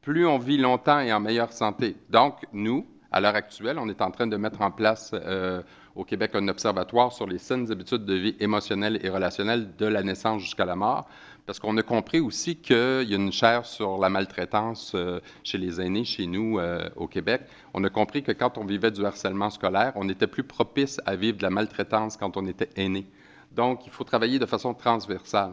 plus 0.00 0.26
on 0.26 0.38
vit 0.38 0.58
longtemps 0.58 1.00
et 1.00 1.12
en 1.12 1.20
meilleure 1.20 1.52
santé. 1.52 1.96
Donc, 2.10 2.34
nous, 2.52 2.86
à 3.10 3.20
l'heure 3.20 3.34
actuelle, 3.34 3.78
on 3.78 3.88
est 3.88 4.02
en 4.02 4.10
train 4.10 4.26
de 4.26 4.36
mettre 4.36 4.62
en 4.62 4.70
place 4.70 5.12
euh, 5.14 5.62
au 5.94 6.04
Québec 6.04 6.32
un 6.34 6.48
observatoire 6.48 7.12
sur 7.12 7.26
les 7.26 7.38
saines 7.38 7.70
habitudes 7.70 8.04
de 8.04 8.14
vie 8.14 8.36
émotionnelles 8.40 8.98
et 9.04 9.08
relationnelles 9.08 9.76
de 9.76 9.86
la 9.86 10.02
naissance 10.02 10.42
jusqu'à 10.42 10.64
la 10.64 10.76
mort, 10.76 11.08
parce 11.46 11.58
qu'on 11.58 11.76
a 11.76 11.82
compris 11.82 12.20
aussi 12.20 12.56
qu'il 12.56 12.76
y 12.76 13.14
a 13.14 13.16
une 13.16 13.32
chaire 13.32 13.66
sur 13.66 13.98
la 13.98 14.08
maltraitance 14.08 14.92
euh, 14.94 15.20
chez 15.42 15.58
les 15.58 15.80
aînés, 15.80 16.04
chez 16.04 16.26
nous 16.26 16.58
euh, 16.58 16.88
au 16.96 17.08
Québec. 17.08 17.42
On 17.74 17.82
a 17.84 17.90
compris 17.90 18.22
que 18.22 18.32
quand 18.32 18.58
on 18.58 18.64
vivait 18.64 18.90
du 18.90 19.04
harcèlement 19.04 19.50
scolaire, 19.50 19.92
on 19.96 20.08
était 20.08 20.26
plus 20.26 20.44
propice 20.44 21.00
à 21.04 21.16
vivre 21.16 21.38
de 21.38 21.42
la 21.42 21.50
maltraitance 21.50 22.16
quand 22.16 22.36
on 22.36 22.46
était 22.46 22.70
aîné. 22.76 23.06
Donc, 23.50 23.86
il 23.86 23.92
faut 23.92 24.04
travailler 24.04 24.38
de 24.38 24.46
façon 24.46 24.72
transversale. 24.72 25.52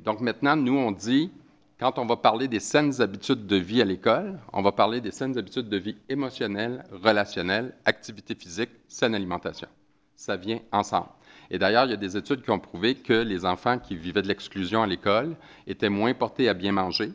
Donc 0.00 0.20
maintenant, 0.20 0.56
nous, 0.56 0.76
on 0.76 0.90
dit, 0.90 1.30
quand 1.78 1.98
on 1.98 2.06
va 2.06 2.16
parler 2.16 2.48
des 2.48 2.60
saines 2.60 3.00
habitudes 3.00 3.46
de 3.46 3.56
vie 3.56 3.82
à 3.82 3.84
l'école, 3.84 4.38
on 4.52 4.62
va 4.62 4.72
parler 4.72 5.00
des 5.00 5.10
saines 5.10 5.38
habitudes 5.38 5.68
de 5.68 5.76
vie 5.76 5.96
émotionnelles, 6.08 6.84
relationnelles, 6.90 7.74
activité 7.84 8.34
physique, 8.34 8.70
saine 8.88 9.14
alimentation. 9.14 9.68
Ça 10.14 10.36
vient 10.36 10.60
ensemble. 10.72 11.08
Et 11.50 11.58
d'ailleurs, 11.58 11.84
il 11.84 11.90
y 11.90 11.94
a 11.94 11.98
des 11.98 12.16
études 12.16 12.42
qui 12.42 12.50
ont 12.50 12.58
prouvé 12.58 12.94
que 12.94 13.12
les 13.12 13.44
enfants 13.44 13.78
qui 13.78 13.96
vivaient 13.96 14.22
de 14.22 14.28
l'exclusion 14.28 14.82
à 14.82 14.86
l'école 14.86 15.36
étaient 15.66 15.88
moins 15.88 16.14
portés 16.14 16.48
à 16.48 16.54
bien 16.54 16.72
manger, 16.72 17.12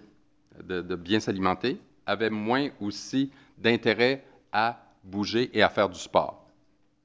de, 0.64 0.96
bien 0.96 1.20
s'alimenter, 1.20 1.80
avaient 2.06 2.30
moins 2.30 2.70
aussi 2.80 3.32
d'intérêt 3.58 4.24
à 4.52 4.84
bouger 5.04 5.50
et 5.54 5.64
à 5.64 5.70
faire 5.70 5.90
du 5.90 6.00
sport. 6.00 6.46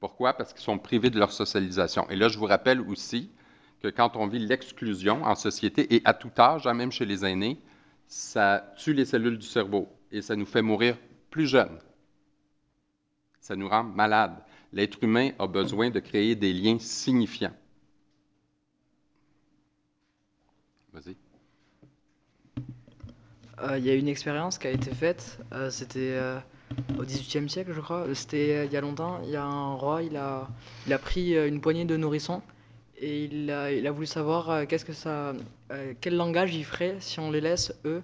Pourquoi? 0.01 0.35
Parce 0.35 0.53
qu'ils 0.53 0.63
sont 0.63 0.79
privés 0.79 1.11
de 1.11 1.19
leur 1.19 1.33
socialisation. 1.33 2.09
Et 2.11 2.17
là, 2.17 2.29
je 2.29 2.39
vous 2.39 2.45
rappelle 2.45 2.81
aussi 2.81 3.31
que 3.83 3.89
quand 3.89 4.17
on 4.17 4.27
vit 4.27 4.39
l'exclusion 4.39 5.25
en 5.25 5.35
société 5.35 5.95
et 5.95 6.03
à 6.05 6.15
tout 6.15 6.31
âge, 6.39 6.67
hein, 6.67 6.75
même 6.75 6.93
chez 6.93 7.05
les 7.05 7.25
aînés, 7.25 7.59
ça 8.07 8.73
tue 8.77 8.93
les 8.93 9.05
cellules 9.05 9.39
du 9.39 9.47
cerveau 9.47 9.89
et 10.13 10.23
ça 10.23 10.37
nous 10.37 10.47
fait 10.47 10.63
mourir 10.63 10.97
plus 11.31 11.47
jeunes. 11.47 11.79
Ça 13.41 13.57
nous 13.57 13.69
rend 13.69 13.85
malades. 13.85 14.43
L'être 14.73 14.99
humain 15.03 15.31
a 15.39 15.47
besoin 15.47 15.91
de 15.91 16.01
créer 16.01 16.35
des 16.35 16.53
liens 16.53 16.79
signifiants. 16.79 17.55
Vas-y. 20.93 21.17
Euh, 23.63 23.79
Il 23.79 23.85
y 23.85 23.91
a 23.91 23.95
une 23.95 24.09
expérience 24.09 24.59
qui 24.59 24.67
a 24.67 24.71
été 24.71 24.91
faite, 24.95 25.39
euh, 25.53 25.71
c'était 25.71 26.13
euh, 26.13 26.39
au 26.99 27.03
XVIIIe 27.03 27.49
siècle, 27.49 27.73
je 27.73 27.81
crois. 27.81 28.07
C'était 28.15 28.55
euh, 28.55 28.65
il 28.65 28.73
y 28.73 28.77
a 28.77 28.81
longtemps. 28.81 29.21
Il 29.25 29.31
y 29.31 29.37
a 29.37 29.45
un 29.45 29.75
roi, 29.75 30.03
il 30.03 30.17
a, 30.17 30.49
il 30.87 30.93
a 30.93 30.99
pris 30.99 31.35
une 31.35 31.61
poignée 31.61 31.85
de 31.85 31.97
nourrissons 31.97 32.43
et 32.99 33.25
il 33.25 33.51
a, 33.51 33.73
il 33.73 33.87
a 33.87 33.91
voulu 33.93 34.07
savoir 34.07 34.67
qu'est-ce 34.67 34.85
que 34.85 34.95
ça, 34.95 35.35
quel 36.01 36.17
langage 36.17 36.55
ils 36.55 36.65
feraient 36.65 36.97
si 37.01 37.21
on 37.21 37.31
les 37.31 37.43
laisse 37.43 37.75
eux 37.85 38.03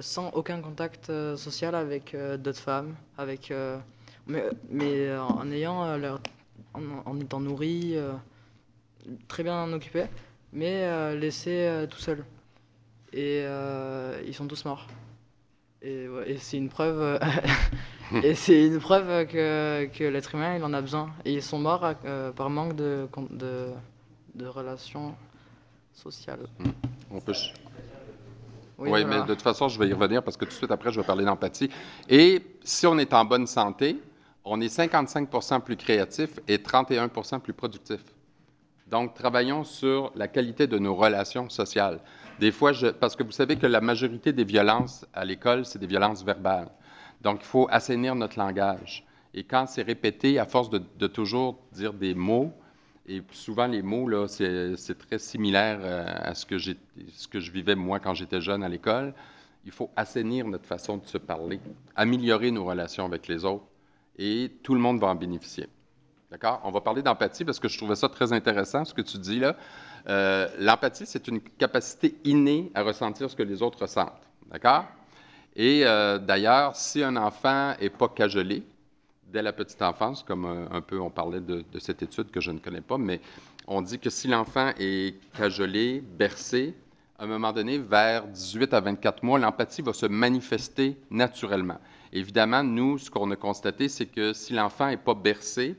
sans 0.00 0.30
aucun 0.30 0.60
contact 0.60 1.10
social 1.36 1.74
avec 1.74 2.14
d'autres 2.38 2.60
femmes, 2.60 2.94
avec, 3.16 3.50
mais, 4.26 4.44
mais 4.70 5.08
euh, 5.08 5.22
en 5.22 5.50
ayant 5.50 5.84
euh, 5.84 5.96
leur, 5.98 6.20
en, 6.74 6.82
en 7.04 7.20
étant 7.20 7.40
nourris, 7.40 7.96
euh, 7.96 8.12
très 9.28 9.42
bien 9.42 9.72
occupés, 9.72 10.06
mais 10.52 11.14
laissés 11.16 11.66
euh, 11.66 11.86
tout 11.86 11.98
seuls. 11.98 12.24
Et 13.12 13.44
ils 14.26 14.34
sont 14.34 14.46
tous 14.46 14.64
morts. 14.64 14.86
Et, 15.82 16.08
ouais, 16.08 16.30
et 16.32 16.36
c'est 16.38 16.56
une 16.56 16.68
preuve, 16.68 17.00
euh, 17.00 17.18
et 18.22 18.34
c'est 18.34 18.66
une 18.66 18.78
preuve 18.80 19.26
que, 19.26 19.86
que 19.86 20.04
l'être 20.04 20.34
humain 20.34 20.56
il 20.56 20.64
en 20.64 20.72
a 20.72 20.80
besoin. 20.80 21.10
Et 21.24 21.34
ils 21.34 21.42
sont 21.42 21.58
morts 21.58 21.94
par 22.34 22.50
manque 22.50 22.74
de, 22.76 23.08
de, 23.30 23.68
de 24.34 24.46
relations 24.46 25.14
sociales. 25.94 26.46
On 27.10 27.20
peut. 27.20 27.32
Oui, 28.78 28.90
Oui, 28.90 29.04
voilà. 29.04 29.06
mais 29.06 29.20
de 29.22 29.32
toute 29.34 29.42
façon, 29.42 29.68
je 29.68 29.78
vais 29.78 29.88
y 29.88 29.92
revenir 29.92 30.22
parce 30.22 30.36
que 30.36 30.44
tout 30.44 30.50
de 30.50 30.56
suite 30.56 30.70
après, 30.70 30.92
je 30.92 31.00
vais 31.00 31.06
parler 31.06 31.24
d'empathie. 31.24 31.70
Et 32.08 32.42
si 32.62 32.86
on 32.86 32.98
est 32.98 33.14
en 33.14 33.24
bonne 33.24 33.46
santé, 33.46 33.96
on 34.46 34.60
est 34.60 34.74
55% 34.74 35.60
plus 35.60 35.76
créatif 35.76 36.38
et 36.46 36.58
31% 36.58 37.40
plus 37.40 37.52
productif. 37.52 38.00
Donc, 38.86 39.14
travaillons 39.14 39.64
sur 39.64 40.12
la 40.14 40.28
qualité 40.28 40.68
de 40.68 40.78
nos 40.78 40.94
relations 40.94 41.48
sociales. 41.48 41.98
Des 42.38 42.52
fois, 42.52 42.70
parce 43.00 43.16
que 43.16 43.24
vous 43.24 43.32
savez 43.32 43.56
que 43.56 43.66
la 43.66 43.80
majorité 43.80 44.32
des 44.32 44.44
violences 44.44 45.04
à 45.12 45.24
l'école, 45.24 45.64
c'est 45.64 45.80
des 45.80 45.88
violences 45.88 46.24
verbales. 46.24 46.68
Donc, 47.22 47.40
il 47.40 47.46
faut 47.46 47.66
assainir 47.70 48.14
notre 48.14 48.38
langage. 48.38 49.04
Et 49.34 49.42
quand 49.42 49.66
c'est 49.66 49.82
répété, 49.82 50.38
à 50.38 50.46
force 50.46 50.70
de, 50.70 51.06
toujours 51.08 51.58
dire 51.72 51.92
des 51.92 52.14
mots, 52.14 52.52
et 53.08 53.22
souvent 53.32 53.66
les 53.66 53.82
mots, 53.82 54.08
là, 54.08 54.28
c'est 54.28 54.98
très 54.98 55.18
similaire 55.18 55.80
euh, 55.82 56.04
à 56.06 56.34
ce 56.34 56.46
que 56.46 56.58
je 57.40 57.50
vivais 57.50 57.74
moi 57.74 57.98
quand 57.98 58.14
j'étais 58.14 58.40
jeune 58.40 58.62
à 58.62 58.68
l'école, 58.68 59.12
il 59.64 59.72
faut 59.72 59.90
assainir 59.96 60.46
notre 60.46 60.66
façon 60.66 60.98
de 60.98 61.06
se 61.06 61.18
parler, 61.18 61.58
améliorer 61.96 62.52
nos 62.52 62.64
relations 62.64 63.04
avec 63.04 63.26
les 63.26 63.44
autres, 63.44 63.66
et 64.18 64.52
tout 64.62 64.74
le 64.74 64.80
monde 64.80 65.00
va 65.00 65.08
en 65.08 65.14
bénéficier. 65.14 65.68
D'accord? 66.30 66.60
On 66.64 66.70
va 66.70 66.80
parler 66.80 67.02
d'empathie 67.02 67.44
parce 67.44 67.60
que 67.60 67.68
je 67.68 67.76
trouvais 67.78 67.96
ça 67.96 68.08
très 68.08 68.32
intéressant, 68.32 68.84
ce 68.84 68.94
que 68.94 69.02
tu 69.02 69.18
dis 69.18 69.38
là. 69.38 69.56
Euh, 70.08 70.48
L'empathie, 70.58 71.06
c'est 71.06 71.28
une 71.28 71.40
capacité 71.40 72.16
innée 72.24 72.70
à 72.74 72.82
ressentir 72.82 73.30
ce 73.30 73.36
que 73.36 73.42
les 73.42 73.62
autres 73.62 73.80
ressentent. 73.80 74.12
D'accord? 74.50 74.84
Et 75.54 75.82
euh, 75.84 76.18
d'ailleurs, 76.18 76.76
si 76.76 77.02
un 77.02 77.16
enfant 77.16 77.74
n'est 77.80 77.90
pas 77.90 78.08
cajolé 78.08 78.62
dès 79.28 79.42
la 79.42 79.52
petite 79.52 79.82
enfance, 79.82 80.22
comme 80.22 80.44
euh, 80.44 80.66
un 80.70 80.80
peu 80.80 81.00
on 81.00 81.10
parlait 81.10 81.40
de, 81.40 81.64
de 81.72 81.78
cette 81.78 82.02
étude 82.02 82.30
que 82.30 82.40
je 82.40 82.50
ne 82.50 82.58
connais 82.58 82.80
pas, 82.80 82.98
mais 82.98 83.20
on 83.66 83.82
dit 83.82 83.98
que 83.98 84.10
si 84.10 84.28
l'enfant 84.28 84.72
est 84.78 85.16
cajolé, 85.36 86.00
bercé, 86.00 86.74
à 87.18 87.24
un 87.24 87.26
moment 87.26 87.52
donné, 87.52 87.78
vers 87.78 88.26
18 88.26 88.74
à 88.74 88.80
24 88.80 89.22
mois, 89.22 89.38
l'empathie 89.38 89.82
va 89.82 89.92
se 89.92 90.06
manifester 90.06 90.96
naturellement. 91.10 91.78
Évidemment, 92.12 92.62
nous, 92.62 92.98
ce 92.98 93.10
qu'on 93.10 93.30
a 93.30 93.36
constaté, 93.36 93.88
c'est 93.88 94.06
que 94.06 94.32
si 94.32 94.52
l'enfant 94.52 94.88
n'est 94.88 94.96
pas 94.96 95.14
bercé, 95.14 95.76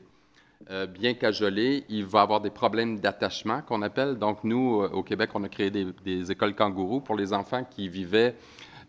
euh, 0.70 0.86
bien 0.86 1.14
cajolé, 1.14 1.84
il 1.88 2.04
va 2.04 2.22
avoir 2.22 2.40
des 2.40 2.50
problèmes 2.50 2.98
d'attachement 2.98 3.62
qu'on 3.62 3.80
appelle. 3.80 4.18
Donc, 4.18 4.44
nous, 4.44 4.82
euh, 4.82 4.90
au 4.90 5.02
Québec, 5.02 5.30
on 5.34 5.44
a 5.44 5.48
créé 5.48 5.70
des, 5.70 6.30
écoles 6.32 6.54
kangourous 6.54 7.00
pour 7.00 7.16
les 7.16 7.32
enfants 7.32 7.64
qui 7.64 7.88
vivaient 7.88 8.34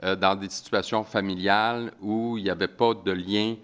euh, 0.04 0.16
dans 0.16 0.36
des 0.36 0.50
situations 0.50 1.04
familiales 1.04 1.94
où 2.02 2.38
il 2.38 2.44
n'y 2.44 2.50
avait 2.50 2.68
pas 2.68 2.94
de 2.94 3.12
lien, 3.12 3.56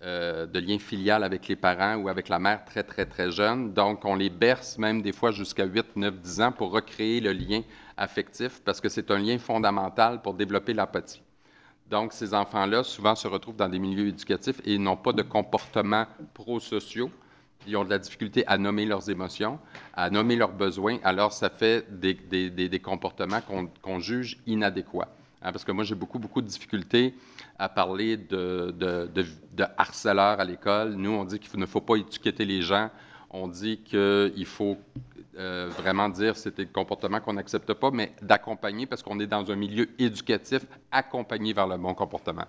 de 0.00 0.60
lien 0.60 0.78
filial 0.78 1.24
avec 1.24 1.48
les 1.48 1.56
parents 1.56 1.96
ou 1.96 2.08
avec 2.08 2.28
la 2.28 2.38
mère 2.38 2.64
très, 2.64 2.84
très, 2.84 3.04
très 3.04 3.32
jeune. 3.32 3.72
Donc, 3.72 4.04
on 4.04 4.14
les 4.14 4.30
berce 4.30 4.78
même 4.78 5.02
des 5.02 5.10
fois 5.10 5.32
jusqu'à 5.32 5.64
8, 5.64 5.96
9, 5.96 6.20
10 6.20 6.40
ans 6.40 6.52
pour 6.52 6.70
recréer 6.70 7.20
le 7.20 7.32
lien 7.32 7.62
affectif 7.96 8.60
parce 8.64 8.80
que 8.80 8.88
c'est 8.88 9.10
un 9.10 9.18
lien 9.18 9.38
fondamental 9.38 10.22
pour 10.22 10.34
développer 10.34 10.72
l'empathie. 10.72 11.20
Donc, 11.90 12.12
ces 12.12 12.34
enfants-là, 12.34 12.84
souvent, 12.84 13.14
se 13.14 13.26
retrouvent 13.28 13.56
dans 13.56 13.68
des 13.68 13.78
milieux 13.78 14.08
éducatifs 14.08 14.60
et 14.64 14.76
n'ont 14.78 14.96
pas 14.96 15.12
de 15.12 15.22
comportements 15.22 16.06
prosociaux. 16.34 17.10
Ils 17.66 17.76
ont 17.76 17.84
de 17.84 17.90
la 17.90 17.98
difficulté 17.98 18.46
à 18.46 18.56
nommer 18.58 18.84
leurs 18.84 19.08
émotions, 19.10 19.58
à 19.94 20.10
nommer 20.10 20.36
leurs 20.36 20.52
besoins. 20.52 20.98
Alors, 21.02 21.32
ça 21.32 21.50
fait 21.50 21.86
des, 21.90 22.14
des- 22.14 22.50
des- 22.50 22.78
comportements 22.80 23.40
qu'on 23.40 23.68
qu'on 23.82 23.98
juge 24.00 24.38
inadéquats. 24.46 25.08
Hein, 25.42 25.52
parce 25.52 25.64
que 25.64 25.72
moi, 25.72 25.84
j'ai 25.84 25.94
beaucoup, 25.94 26.18
beaucoup 26.18 26.42
de 26.42 26.46
difficultés 26.46 27.14
à 27.58 27.68
parler 27.68 28.16
de, 28.16 28.74
de, 28.76 29.08
de, 29.14 29.24
de 29.54 29.64
harceleurs 29.76 30.40
à 30.40 30.44
l'école. 30.44 30.94
Nous, 30.94 31.10
on 31.10 31.24
dit 31.24 31.38
qu'il 31.38 31.58
ne 31.58 31.66
faut 31.66 31.80
pas 31.80 31.96
étiqueter 31.96 32.44
les 32.44 32.60
gens. 32.62 32.90
On 33.30 33.48
dit 33.48 33.78
qu'il 33.78 34.46
faut 34.46 34.76
euh, 35.38 35.68
vraiment 35.70 36.08
dire 36.08 36.36
c'est 36.36 36.56
des 36.56 36.66
comportements 36.66 37.20
qu'on 37.20 37.34
n'accepte 37.34 37.72
pas, 37.74 37.90
mais 37.90 38.12
d'accompagner 38.22 38.86
parce 38.86 39.02
qu'on 39.02 39.20
est 39.20 39.26
dans 39.26 39.48
un 39.50 39.56
milieu 39.56 39.88
éducatif, 39.98 40.62
accompagné 40.90 41.52
vers 41.52 41.66
le 41.66 41.76
bon 41.76 41.94
comportement. 41.94 42.46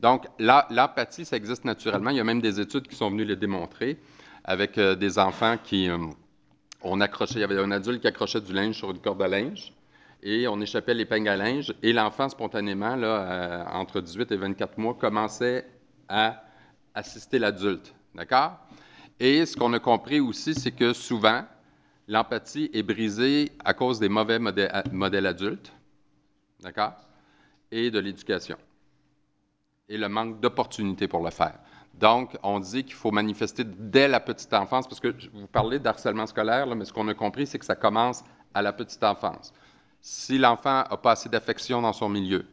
Donc, 0.00 0.26
l'empathie, 0.38 1.24
ça 1.24 1.36
existe 1.36 1.64
naturellement. 1.64 2.10
Il 2.10 2.16
y 2.16 2.20
a 2.20 2.24
même 2.24 2.40
des 2.40 2.60
études 2.60 2.86
qui 2.86 2.96
sont 2.96 3.10
venues 3.10 3.24
le 3.24 3.36
démontrer 3.36 3.98
avec 4.44 4.78
euh, 4.78 4.94
des 4.94 5.18
enfants 5.18 5.56
qui. 5.62 5.88
euh, 5.88 5.96
on 6.82 7.00
accrochait, 7.00 7.34
il 7.36 7.40
y 7.40 7.44
avait 7.44 7.58
un 7.58 7.72
adulte 7.72 8.00
qui 8.00 8.06
accrochait 8.06 8.40
du 8.40 8.52
linge 8.52 8.76
sur 8.76 8.90
une 8.92 9.00
corde 9.00 9.20
à 9.20 9.26
linge 9.26 9.72
et 10.22 10.46
on 10.46 10.60
échappait 10.60 10.94
l'épingle 10.94 11.28
à 11.28 11.36
linge 11.36 11.74
et 11.82 11.92
l'enfant, 11.92 12.28
spontanément, 12.28 12.94
là, 12.94 13.66
entre 13.72 14.00
18 14.00 14.30
et 14.30 14.36
24 14.36 14.78
mois, 14.78 14.94
commençait 14.94 15.66
à 16.08 16.40
assister 16.94 17.40
l'adulte. 17.40 17.92
D'accord? 18.14 18.58
Et 19.20 19.46
ce 19.46 19.56
qu'on 19.56 19.72
a 19.72 19.80
compris 19.80 20.20
aussi, 20.20 20.54
c'est 20.54 20.70
que 20.70 20.92
souvent, 20.92 21.44
l'empathie 22.06 22.70
est 22.72 22.82
brisée 22.82 23.52
à 23.64 23.74
cause 23.74 23.98
des 23.98 24.08
mauvais 24.08 24.38
modèles 24.38 25.26
adultes, 25.26 25.72
d'accord, 26.60 26.94
et 27.70 27.90
de 27.90 27.98
l'éducation, 27.98 28.56
et 29.88 29.98
le 29.98 30.08
manque 30.08 30.40
d'opportunités 30.40 31.08
pour 31.08 31.24
le 31.24 31.30
faire. 31.30 31.58
Donc, 31.94 32.36
on 32.44 32.60
dit 32.60 32.84
qu'il 32.84 32.94
faut 32.94 33.10
manifester 33.10 33.64
dès 33.64 34.06
la 34.06 34.20
petite 34.20 34.54
enfance, 34.54 34.86
parce 34.86 35.00
que 35.00 35.12
vous 35.32 35.48
parlez 35.48 35.80
d'harcèlement 35.80 36.26
scolaire, 36.26 36.66
mais 36.76 36.84
ce 36.84 36.92
qu'on 36.92 37.08
a 37.08 37.14
compris, 37.14 37.46
c'est 37.46 37.58
que 37.58 37.64
ça 37.64 37.74
commence 37.74 38.22
à 38.54 38.62
la 38.62 38.72
petite 38.72 39.02
enfance. 39.02 39.52
Si 40.00 40.38
l'enfant 40.38 40.84
n'a 40.88 40.96
pas 40.96 41.12
assez 41.12 41.28
d'affection 41.28 41.82
dans 41.82 41.92
son 41.92 42.08
milieu, 42.08 42.46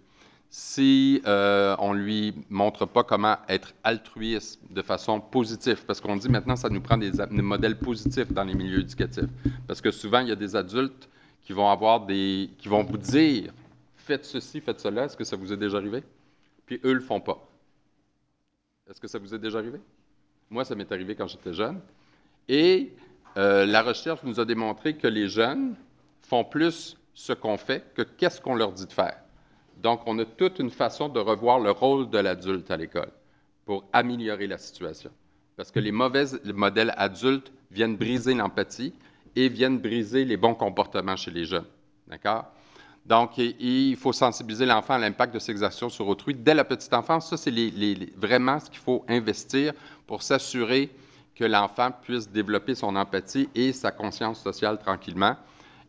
si 0.58 1.22
euh, 1.26 1.76
on 1.80 1.92
lui 1.92 2.34
montre 2.50 2.86
pas 2.86 3.04
comment 3.04 3.36
être 3.50 3.74
altruiste 3.84 4.58
de 4.72 4.82
façon 4.82 5.20
positive, 5.20 5.84
parce 5.86 6.00
qu'on 6.00 6.16
dit 6.16 6.30
maintenant 6.30 6.56
ça 6.56 6.70
nous 6.70 6.80
prend 6.80 6.98
des, 6.98 7.12
modèles 7.30 7.78
positifs 7.78 8.32
dans 8.32 8.46
les 8.46 8.54
milieux 8.54 8.80
éducatifs, 8.80 9.28
parce 9.68 9.82
que 9.82 9.92
souvent 9.92 10.22
il 10.22 10.30
y 10.30 10.32
a 10.32 10.36
des 10.38 10.56
adultes 10.56 11.10
qui 11.44 11.52
vont 11.52 11.70
avoir 11.70 12.06
des, 12.06 12.50
qui 12.58 12.70
vont 12.70 12.84
vous 12.84 12.98
dire 12.98 13.52
faites 13.98 14.24
ceci, 14.24 14.62
faites 14.62 14.80
cela. 14.80 15.04
Est-ce 15.04 15.18
que 15.18 15.26
ça 15.26 15.36
vous 15.36 15.52
est 15.52 15.58
déjà 15.58 15.76
arrivé? 15.76 16.04
Puis 16.66 16.80
eux 16.86 16.94
le 16.94 17.02
font 17.02 17.20
pas. 17.20 17.46
Est-ce 18.90 19.02
que 19.02 19.10
ça 19.10 19.20
vous 19.20 19.36
est 19.36 19.40
déjà 19.40 19.58
arrivé? 19.58 19.82
Moi, 20.50 20.64
ça 20.64 20.74
m'est 20.76 20.90
arrivé 20.90 21.16
quand 21.16 21.28
j'étais 21.28 21.54
jeune. 21.54 21.82
Et 22.48 22.94
euh, 23.36 23.66
la 23.66 23.82
recherche 23.82 24.24
nous 24.24 24.40
a 24.40 24.46
démontré 24.46 24.96
que 24.96 25.08
les 25.08 25.28
jeunes 25.28 25.76
font 26.22 26.46
plus 26.46 26.96
ce 27.14 27.34
qu'on 27.34 27.58
fait 27.58 27.84
que 27.94 28.04
qu'est-ce 28.04 28.40
qu'on 28.40 28.56
leur 28.56 28.72
dit 28.72 28.86
de 28.86 28.94
faire. 28.94 29.18
Donc, 29.78 30.02
on 30.06 30.18
a 30.20 30.26
toute 30.26 30.60
une 30.60 30.70
façon 30.70 31.10
de 31.10 31.20
revoir 31.20 31.60
le 31.60 31.72
rôle 31.72 32.10
de 32.10 32.18
l'adulte 32.18 32.70
à 32.72 32.78
l'école 32.78 33.12
pour 33.66 33.84
améliorer 33.94 34.48
la 34.48 34.58
situation. 34.58 35.12
Parce 35.58 35.72
que 35.72 35.80
les 35.80 35.92
mauvais 35.92 36.26
modèles 36.46 36.94
adultes 36.98 37.52
viennent 37.72 37.96
briser 37.96 38.34
l'empathie 38.34 38.94
et 39.36 39.50
viennent 39.50 39.80
briser 39.80 40.26
les 40.26 40.38
bons 40.38 40.56
comportements 40.56 41.16
chez 41.16 41.32
les 41.32 41.46
jeunes. 41.46 41.66
D'accord? 42.08 42.46
Donc, 43.06 43.38
il 43.38 43.96
faut 43.98 44.14
sensibiliser 44.14 44.66
l'enfant 44.66 44.96
à 44.96 44.98
l'impact 44.98 45.34
de 45.34 45.40
ses 45.40 45.62
actions 45.62 45.90
sur 45.90 46.08
autrui 46.08 46.34
dès 46.34 46.56
la 46.56 46.64
petite 46.64 46.94
enfance. 46.94 47.30
Ça, 47.30 47.38
c'est 47.38 47.52
vraiment 48.18 48.60
ce 48.60 48.70
qu'il 48.70 48.80
faut 48.80 49.06
investir 49.08 49.74
pour 50.08 50.24
s'assurer 50.24 50.90
que 51.36 51.44
l'enfant 51.44 51.92
puisse 51.92 52.28
développer 52.30 52.74
son 52.74 52.96
empathie 52.96 53.48
et 53.54 53.74
sa 53.74 53.92
conscience 53.92 54.42
sociale 54.42 54.80
tranquillement 54.80 55.36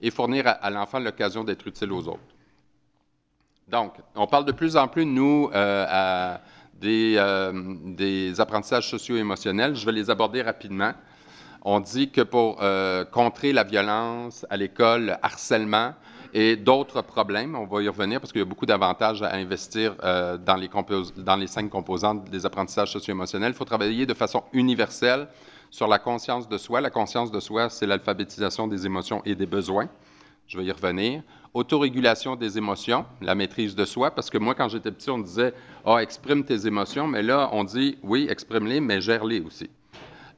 et 0.03 0.11
fournir 0.11 0.45
à 0.47 0.71
l'enfant 0.71 0.99
l'occasion 0.99 1.43
d'être 1.43 1.67
utile 1.67 1.93
aux 1.93 2.09
autres. 2.09 2.36
Donc, 3.69 3.95
on 4.15 4.29
parle 4.29 4.45
de 4.45 4.53
plus 4.53 4.77
en 4.77 4.87
plus, 4.87 5.05
nous, 5.05 5.51
euh, 5.53 6.37
euh, 6.85 7.53
des 7.85 8.41
apprentissages 8.41 8.89
socio-émotionnels. 8.89 9.75
Je 9.75 9.85
vais 9.85 9.91
les 9.91 10.09
aborder 10.09 10.41
rapidement. 10.41 10.93
On 11.63 11.81
dit 11.81 12.13
que 12.13 12.21
pour 12.21 12.59
euh, 12.63 13.05
contrer 13.05 13.53
la 13.53 13.65
violence 13.65 14.47
à 14.51 14.57
l'école, 14.57 15.07
le 15.07 15.13
harcèlement 15.21 15.95
et 16.33 16.55
d'autres 16.55 17.03
problèmes, 17.03 17.57
on 17.57 17.67
va 17.67 17.83
y 17.83 17.89
revenir 17.89 18.21
parce 18.21 18.31
qu'il 18.31 18.39
y 18.39 18.43
a 18.43 18.47
beaucoup 18.47 18.67
d'avantages 18.67 19.23
à 19.23 19.35
investir 19.35 19.97
dans, 19.97 20.57
les 20.57 20.71
dans 21.17 21.37
les 21.37 21.49
cinq 21.49 21.69
composantes 21.69 22.31
des 22.31 22.47
apprentissages 22.47 22.93
socio-émotionnels. 22.93 23.51
Il 23.51 23.57
faut 23.57 23.65
travailler 23.65 24.07
de 24.07 24.15
façon 24.15 24.45
universelle 24.53 25.27
sur 25.71 25.89
la 25.89 25.99
conscience 25.99 26.49
de 26.49 26.57
soi. 26.57 26.81
La 26.81 26.91
conscience 26.91 27.33
de 27.33 27.41
soi, 27.41 27.69
c'est 27.69 27.87
l'alphabétisation 27.87 28.69
des 28.69 28.87
émotions 28.87 29.23
et 29.25 29.35
des 29.35 29.47
besoins. 29.47 29.89
Je 30.49 30.59
vais 30.59 30.65
y 30.65 30.73
revenir. 30.73 31.23
Autorégulation 31.55 32.37
des 32.37 32.59
émotions, 32.59 33.07
la 33.21 33.35
maîtrise 33.35 33.75
de 33.75 33.85
soi, 33.85 34.11
parce 34.11 34.31
que 34.31 34.39
moi, 34.39 34.55
quand 34.55 34.69
j'étais 34.69 34.93
petit, 34.93 35.11
on 35.11 35.19
disait 35.19 35.55
Ah, 35.85 35.99
exprime 36.03 36.45
tes 36.45 36.67
émotions, 36.67 37.07
mais 37.07 37.23
là, 37.23 37.49
on 37.53 37.65
dit 37.65 37.99
Oui, 38.03 38.27
exprime-les, 38.31 38.81
mais 38.81 39.01
gère-les 39.01 39.41
aussi. 39.41 39.71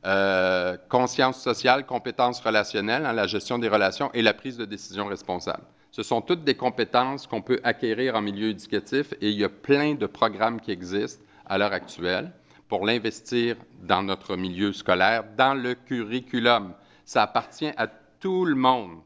Euh, 0.06 0.76
conscience 0.88 1.42
sociale, 1.42 1.84
compétences 1.84 2.40
relationnelles, 2.40 3.04
hein, 3.04 3.12
la 3.12 3.26
gestion 3.26 3.58
des 3.58 3.68
relations 3.68 4.10
et 4.14 4.22
la 4.22 4.32
prise 4.32 4.56
de 4.56 4.64
décision 4.64 5.06
responsable. 5.06 5.64
Ce 5.90 6.02
sont 6.02 6.20
toutes 6.20 6.44
des 6.44 6.54
compétences 6.54 7.26
qu'on 7.26 7.42
peut 7.42 7.60
acquérir 7.64 8.14
en 8.14 8.22
milieu 8.22 8.50
éducatif 8.50 9.12
et 9.20 9.30
il 9.30 9.36
y 9.36 9.44
a 9.44 9.48
plein 9.48 9.94
de 9.94 10.06
programmes 10.06 10.60
qui 10.60 10.70
existent 10.70 11.24
à 11.46 11.58
l'heure 11.58 11.72
actuelle 11.72 12.30
pour 12.68 12.86
l'investir 12.86 13.56
dans 13.82 14.02
notre 14.02 14.36
milieu 14.36 14.72
scolaire, 14.72 15.24
dans 15.36 15.54
le 15.54 15.74
curriculum. 15.74 16.74
Ça 17.04 17.22
appartient 17.22 17.72
à 17.76 17.88
tout 18.20 18.44
le 18.44 18.54
monde. 18.54 18.98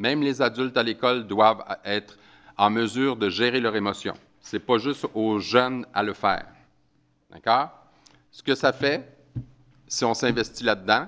Même 0.00 0.22
les 0.22 0.40
adultes 0.40 0.78
à 0.78 0.82
l'école 0.82 1.26
doivent 1.26 1.62
être 1.84 2.16
en 2.56 2.70
mesure 2.70 3.16
de 3.16 3.28
gérer 3.28 3.60
leurs 3.60 3.76
émotions. 3.76 4.14
Ce 4.40 4.56
n'est 4.56 4.60
pas 4.60 4.78
juste 4.78 5.06
aux 5.12 5.38
jeunes 5.40 5.84
à 5.92 6.02
le 6.02 6.14
faire. 6.14 6.46
D'accord? 7.30 7.68
Ce 8.30 8.42
que 8.42 8.54
ça 8.54 8.72
fait, 8.72 9.06
si 9.86 10.06
on 10.06 10.14
s'investit 10.14 10.64
là-dedans, 10.64 11.06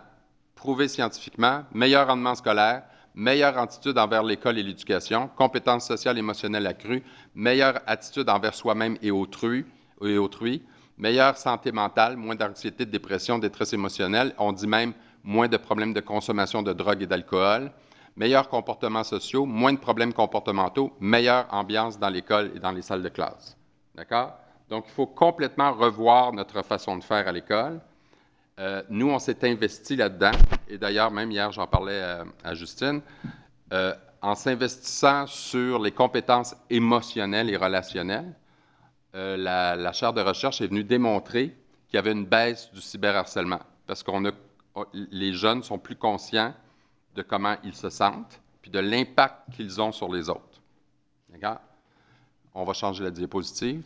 prouvé 0.54 0.88
scientifiquement, 0.88 1.64
meilleur 1.72 2.08
rendement 2.08 2.34
scolaire, 2.34 2.82
meilleure 3.14 3.56
attitude 3.56 3.96
envers 3.96 4.22
l'école 4.22 4.58
et 4.58 4.62
l'éducation, 4.62 5.26
compétences 5.36 5.86
sociales 5.86 6.16
et 6.16 6.20
émotionnelles 6.20 6.66
accrues, 6.66 7.02
meilleure 7.34 7.80
attitude 7.86 8.28
envers 8.28 8.52
soi-même 8.52 8.98
et 9.00 9.10
autrui, 9.10 9.64
meilleure 10.98 11.38
santé 11.38 11.72
mentale, 11.72 12.18
moins 12.18 12.34
d'anxiété, 12.34 12.84
de 12.84 12.90
dépression, 12.90 13.38
détresse 13.38 13.72
émotionnelle, 13.72 14.34
on 14.36 14.52
dit 14.52 14.66
même 14.66 14.92
moins 15.24 15.48
de 15.48 15.56
problèmes 15.56 15.94
de 15.94 16.00
consommation 16.00 16.62
de 16.62 16.74
drogue 16.74 17.00
et 17.00 17.06
d'alcool, 17.06 17.72
meilleurs 18.16 18.48
comportements 18.48 19.04
sociaux, 19.04 19.46
moins 19.46 19.72
de 19.72 19.78
problèmes 19.78 20.12
comportementaux, 20.12 20.92
meilleure 21.00 21.46
ambiance 21.50 21.98
dans 21.98 22.08
l'école 22.08 22.52
et 22.54 22.58
dans 22.58 22.70
les 22.70 22.82
salles 22.82 23.02
de 23.02 23.08
classe. 23.08 23.56
D'accord? 23.94 24.34
Donc, 24.68 24.84
il 24.88 24.92
faut 24.92 25.06
complètement 25.06 25.72
revoir 25.72 26.32
notre 26.32 26.62
façon 26.62 26.96
de 26.96 27.04
faire 27.04 27.28
à 27.28 27.32
l'école. 27.32 27.80
Euh, 28.58 28.82
nous, 28.90 29.10
on 29.10 29.18
s'est 29.18 29.44
investi 29.48 29.96
là-dedans. 29.96 30.32
Et 30.68 30.78
d'ailleurs, 30.78 31.10
même 31.10 31.30
hier, 31.30 31.50
j'en 31.52 31.66
parlais 31.66 32.02
à, 32.44 32.54
Justine. 32.54 33.00
Euh, 33.72 33.94
en 34.20 34.34
s'investissant 34.34 35.26
sur 35.26 35.78
les 35.78 35.90
compétences 35.90 36.54
émotionnelles 36.70 37.50
et 37.50 37.56
relationnelles, 37.56 38.32
euh, 39.14 39.36
la, 39.36 39.92
chaire 39.92 40.12
de 40.12 40.20
recherche 40.20 40.60
est 40.60 40.68
venue 40.68 40.84
démontrer 40.84 41.54
qu'il 41.88 41.96
y 41.96 41.98
avait 41.98 42.12
une 42.12 42.24
baisse 42.24 42.70
du 42.72 42.80
cyberharcèlement 42.80 43.60
parce 43.86 44.02
qu'on 44.02 44.22
les 44.94 45.34
jeunes 45.34 45.62
sont 45.62 45.78
plus 45.78 45.96
conscients 45.96 46.54
de 47.14 47.22
comment 47.22 47.56
ils 47.64 47.74
se 47.74 47.90
sentent 47.90 48.40
puis 48.62 48.70
de 48.70 48.78
l'impact 48.78 49.52
qu'ils 49.54 49.80
ont 49.80 49.92
sur 49.92 50.10
les 50.12 50.30
autres. 50.30 50.62
D'accord? 51.28 51.60
On 52.54 52.64
va 52.64 52.72
changer 52.72 53.02
la 53.02 53.10
diapositive. 53.10 53.82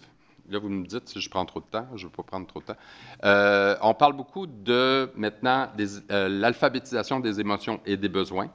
Là, 0.49 0.59
vous 0.59 0.69
me 0.69 0.87
dites 0.87 1.09
si 1.09 1.21
je 1.21 1.31
prends 1.31 1.45
trop 1.45 1.61
de 1.61 1.67
temps. 1.67 1.87
Je 1.95 2.05
ne 2.05 2.11
veux 2.11 2.15
pas 2.15 2.23
prendre 2.23 2.47
trop 2.47 2.61
de 2.61 2.67
temps. 2.67 2.77
Euh, 3.25 3.77
on 3.81 3.95
parle 3.95 4.13
beaucoup 4.13 4.47
de, 4.47 5.11
maintenant, 5.17 5.69
euh, 6.11 6.29
l'alphabétisation 6.29 7.21
des 7.21 7.41
émotions 7.41 7.81
et 7.85 7.97
des 7.97 8.09
besoins. 8.09 8.51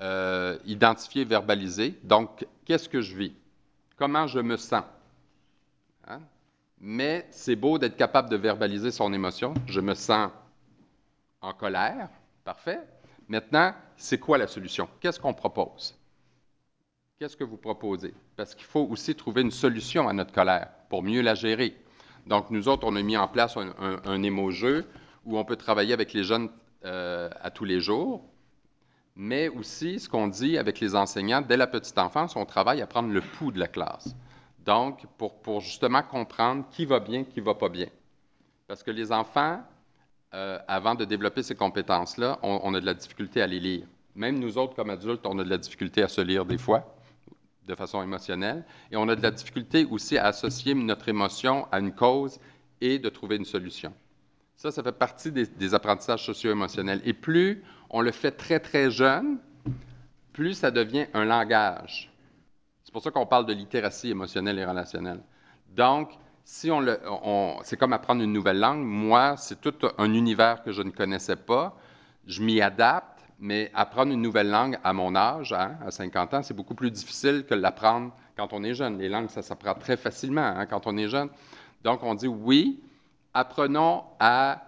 Euh, 0.00 0.58
identifier, 0.66 1.24
verbaliser. 1.24 1.98
Donc, 2.04 2.46
qu'est-ce 2.64 2.88
que 2.88 3.00
je 3.00 3.16
vis? 3.16 3.32
Comment 3.96 4.26
je 4.26 4.40
me 4.40 4.56
sens? 4.56 4.84
Hein? 6.06 6.20
Mais 6.80 7.26
c'est 7.30 7.56
beau 7.56 7.78
d'être 7.78 7.96
capable 7.96 8.30
de 8.30 8.36
verbaliser 8.36 8.90
son 8.90 9.12
émotion. 9.12 9.54
Je 9.66 9.80
me 9.80 9.94
sens 9.94 10.30
en 11.40 11.52
colère. 11.52 12.08
Parfait. 12.44 12.80
Maintenant, 13.30 13.72
c'est 13.96 14.18
quoi 14.18 14.38
la 14.38 14.48
solution? 14.48 14.88
Qu'est-ce 14.98 15.20
qu'on 15.20 15.32
propose? 15.32 15.96
Qu'est-ce 17.16 17.36
que 17.36 17.44
vous 17.44 17.58
proposez? 17.58 18.12
Parce 18.34 18.56
qu'il 18.56 18.64
faut 18.64 18.88
aussi 18.90 19.14
trouver 19.14 19.42
une 19.42 19.52
solution 19.52 20.08
à 20.08 20.12
notre 20.12 20.32
colère 20.32 20.68
pour 20.88 21.04
mieux 21.04 21.20
la 21.20 21.36
gérer. 21.36 21.76
Donc, 22.26 22.50
nous 22.50 22.66
autres, 22.66 22.84
on 22.88 22.96
a 22.96 23.02
mis 23.02 23.16
en 23.16 23.28
place 23.28 23.56
un, 23.56 23.72
un, 24.04 24.22
émo-jeu 24.24 24.84
où 25.24 25.38
on 25.38 25.44
peut 25.44 25.54
travailler 25.54 25.92
avec 25.92 26.12
les 26.12 26.24
jeunes 26.24 26.50
euh, 26.84 27.30
à 27.40 27.52
tous 27.52 27.64
les 27.64 27.78
jours, 27.78 28.24
mais 29.14 29.48
aussi 29.48 30.00
ce 30.00 30.08
qu'on 30.08 30.26
dit 30.26 30.58
avec 30.58 30.80
les 30.80 30.96
enseignants, 30.96 31.40
dès 31.40 31.56
la 31.56 31.68
petite 31.68 31.98
enfance, 31.98 32.34
on 32.34 32.44
travaille 32.44 32.82
à 32.82 32.88
prendre 32.88 33.12
le 33.12 33.20
pouls 33.20 33.52
de 33.52 33.60
la 33.60 33.68
classe. 33.68 34.16
Donc, 34.64 35.06
pour, 35.18 35.40
pour 35.40 35.60
justement 35.60 36.02
comprendre 36.02 36.64
qui 36.72 36.84
va 36.84 36.98
bien, 36.98 37.22
qui 37.22 37.38
va 37.38 37.54
pas 37.54 37.68
bien. 37.68 37.86
Parce 38.66 38.82
que 38.82 38.90
les 38.90 39.12
enfants, 39.12 39.62
euh, 40.32 40.58
avant 40.68 40.94
de 40.94 41.04
développer 41.04 41.42
ces 41.42 41.54
compétences-là, 41.54 42.38
on, 42.42 42.74
a 42.74 42.80
de 42.80 42.86
la 42.86 42.94
difficulté 42.94 43.42
à 43.42 43.46
les 43.46 43.60
lire. 43.60 43.86
Même 44.14 44.38
nous 44.38 44.58
autres, 44.58 44.74
comme 44.74 44.90
adultes, 44.90 45.26
on 45.26 45.38
a 45.38 45.44
de 45.44 45.50
la 45.50 45.58
difficulté 45.58 46.02
à 46.02 46.08
se 46.08 46.20
lire 46.20 46.44
des 46.44 46.58
fois, 46.58 46.94
de 47.66 47.74
façon 47.74 48.02
émotionnelle. 48.02 48.64
Et 48.90 48.96
on 48.96 49.08
a 49.08 49.16
de 49.16 49.22
la 49.22 49.30
difficulté 49.30 49.84
aussi 49.84 50.18
à 50.18 50.26
associer 50.26 50.74
notre 50.74 51.08
émotion 51.08 51.66
à 51.72 51.80
une 51.80 51.92
cause 51.92 52.38
et 52.80 52.98
de 52.98 53.08
trouver 53.08 53.36
une 53.36 53.44
solution. 53.44 53.92
Ça, 54.56 54.70
ça 54.70 54.82
fait 54.82 54.92
partie 54.92 55.32
des, 55.32 55.46
des 55.46 55.74
apprentissages 55.74 56.24
socio-émotionnels. 56.24 57.00
Et 57.04 57.12
plus 57.12 57.64
on 57.90 58.00
le 58.00 58.12
fait 58.12 58.30
très, 58.30 58.60
très 58.60 58.90
jeune, 58.90 59.38
plus 60.32 60.54
ça 60.54 60.70
devient 60.70 61.06
un 61.12 61.24
langage. 61.24 62.10
C'est 62.84 62.92
pour 62.92 63.02
ça 63.02 63.10
qu'on 63.10 63.26
parle 63.26 63.46
de 63.46 63.52
littératie 63.52 64.10
émotionnelle 64.10 64.58
et 64.58 64.64
relationnelle. 64.64 65.20
Donc, 65.74 66.10
si 66.50 66.68
on 66.68 66.80
le, 66.80 67.00
c'est 67.62 67.76
comme 67.76 67.92
apprendre 67.92 68.22
une 68.22 68.32
nouvelle 68.32 68.58
langue. 68.58 68.84
Moi, 68.84 69.36
c'est 69.36 69.60
tout 69.60 69.72
un 69.98 70.12
univers 70.12 70.64
que 70.64 70.72
je 70.72 70.82
ne 70.82 70.90
connaissais 70.90 71.36
pas. 71.36 71.76
Je 72.26 72.42
m'y 72.42 72.60
adapte, 72.60 73.24
mais 73.38 73.70
apprendre 73.72 74.12
une 74.12 74.20
nouvelle 74.20 74.50
langue 74.50 74.76
à 74.82 74.92
mon 74.92 75.14
âge, 75.14 75.52
hein, 75.52 75.78
à 75.86 75.92
50 75.92 76.34
ans, 76.34 76.42
c'est 76.42 76.52
beaucoup 76.52 76.74
plus 76.74 76.90
difficile 76.90 77.44
que 77.48 77.54
l'apprendre 77.54 78.12
quand 78.36 78.52
on 78.52 78.64
est 78.64 78.74
jeune. 78.74 78.98
Les 78.98 79.08
langues, 79.08 79.30
ça 79.30 79.42
s'apprend 79.42 79.74
très 79.74 79.96
facilement 79.96 80.42
hein, 80.42 80.66
quand 80.66 80.88
on 80.88 80.96
est 80.96 81.06
jeune. 81.06 81.28
Donc, 81.84 82.02
on 82.02 82.16
dit 82.16 82.26
oui, 82.26 82.82
apprenons 83.32 84.02
à 84.18 84.60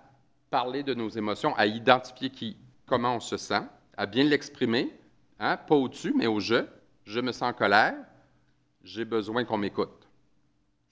parler 0.50 0.84
de 0.84 0.94
nos 0.94 1.08
émotions, 1.08 1.52
à 1.56 1.66
identifier 1.66 2.56
comment 2.86 3.16
on 3.16 3.20
se 3.20 3.36
sent, 3.36 3.62
à 3.96 4.06
bien 4.06 4.22
l'exprimer, 4.22 4.88
hein, 5.40 5.56
pas 5.56 5.74
au-dessus, 5.74 6.14
mais 6.16 6.28
au 6.28 6.38
je. 6.38 6.64
Je 7.04 7.18
me 7.18 7.32
sens 7.32 7.50
en 7.50 7.52
colère, 7.52 7.96
j'ai 8.84 9.04
besoin 9.04 9.44
qu'on 9.44 9.58
m'écoute. 9.58 10.01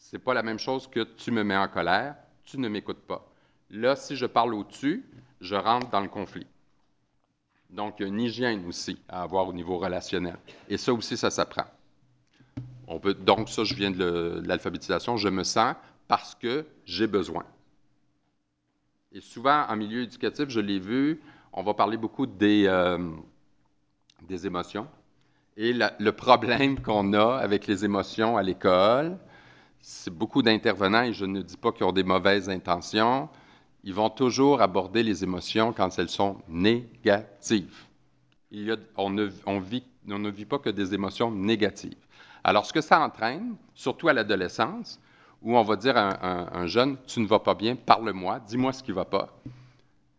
C'est 0.01 0.19
pas 0.19 0.35
la 0.35 0.43
même 0.43 0.59
chose 0.59 0.89
que 0.89 1.01
tu 1.05 1.31
me 1.31 1.45
mets 1.45 1.57
en 1.57 1.69
colère, 1.69 2.17
tu 2.45 2.59
ne 2.59 2.69
m'écoutes 2.69 3.03
pas. 3.03 3.31
Là, 3.71 3.95
si 3.95 4.17
je 4.17 4.27
parle 4.27 4.55
au-dessus, 4.55 5.05
je 5.41 5.55
rentre 5.55 5.91
dans 5.91 6.01
le 6.01 6.09
conflit. 6.09 6.47
Donc, 7.69 7.97
il 7.99 8.03
y 8.03 8.05
a 8.07 8.09
une 8.09 8.21
hygiène 8.21 8.67
aussi 8.67 8.99
à 9.09 9.23
avoir 9.23 9.47
au 9.47 9.53
niveau 9.53 9.79
relationnel. 9.79 10.37
Et 10.69 10.79
ça 10.79 10.93
aussi, 10.93 11.17
ça 11.17 11.31
s'apprend. 11.31 11.67
Donc, 13.21 13.49
ça, 13.51 13.63
je 13.63 13.75
viens 13.75 13.93
de, 13.93 14.43
l'alphabétisation. 14.45 15.17
Je 15.17 15.29
me 15.29 15.45
sens 15.45 15.77
parce 16.09 16.35
que 16.35 16.67
j'ai 16.87 17.07
besoin. 17.07 17.45
Et 19.13 19.21
souvent, 19.21 19.67
en 19.69 19.77
milieu 19.77 20.03
éducatif, 20.03 20.49
je 20.49 20.61
l'ai 20.61 20.81
vu, 20.81 21.21
on 21.53 21.63
va 21.63 21.75
parler 21.75 21.99
beaucoup 21.99 22.27
des, 22.27 22.65
euh, 22.67 22.99
des 24.23 24.47
émotions. 24.47 24.89
Et 25.57 25.73
le 25.75 26.11
problème 26.11 26.81
qu'on 26.81 27.13
a 27.13 27.37
avec 27.37 27.67
les 27.67 27.85
émotions 27.85 28.37
à 28.39 28.43
l'école, 28.43 29.19
c'est 29.81 30.13
beaucoup 30.13 30.43
d'intervenants, 30.43 31.03
et 31.03 31.13
je 31.13 31.25
ne 31.25 31.43
dis 31.43 31.57
pas 31.57 31.73
qu'ils 31.73 31.85
ont 31.85 31.93
des 31.93 32.03
mauvaises 32.03 32.49
intentions, 32.49 33.29
ils 33.83 33.95
vont 33.95 34.11
toujours 34.11 34.61
aborder 34.61 35.03
les 35.03 35.25
émotions 35.25 35.73
quand 35.73 35.99
elles 35.99 36.11
sont 36.11 36.37
négatives. 36.49 37.87
Il 38.51 38.65
y 38.65 38.73
a, 38.73 38.77
on, 38.97 39.11
ne, 39.11 39.25
vit, 39.61 40.45
pas 40.45 40.59
que 40.59 40.71
des 40.71 40.93
émotions 40.93 41.31
négatives. 41.31 41.97
Alors, 42.45 42.67
ce 42.67 42.73
que 42.73 42.81
ça 42.81 43.01
entraîne, 43.01 43.57
surtout 43.75 44.09
à 44.09 44.13
l'adolescence, 44.13 45.01
où 45.43 45.57
on 45.57 45.63
va 45.63 45.77
dire 45.77 45.97
à 45.97 46.57
un 46.57 46.67
jeune, 46.67 46.97
tu 47.07 47.21
ne 47.21 47.27
vas 47.27 47.39
pas 47.39 47.55
bien, 47.55 47.77
parle-moi, 47.77 48.41
dis-moi 48.41 48.73
ce 48.73 48.83
qui 48.83 48.91
ne 48.91 48.97
va 48.97 49.07
pas, 49.07 49.29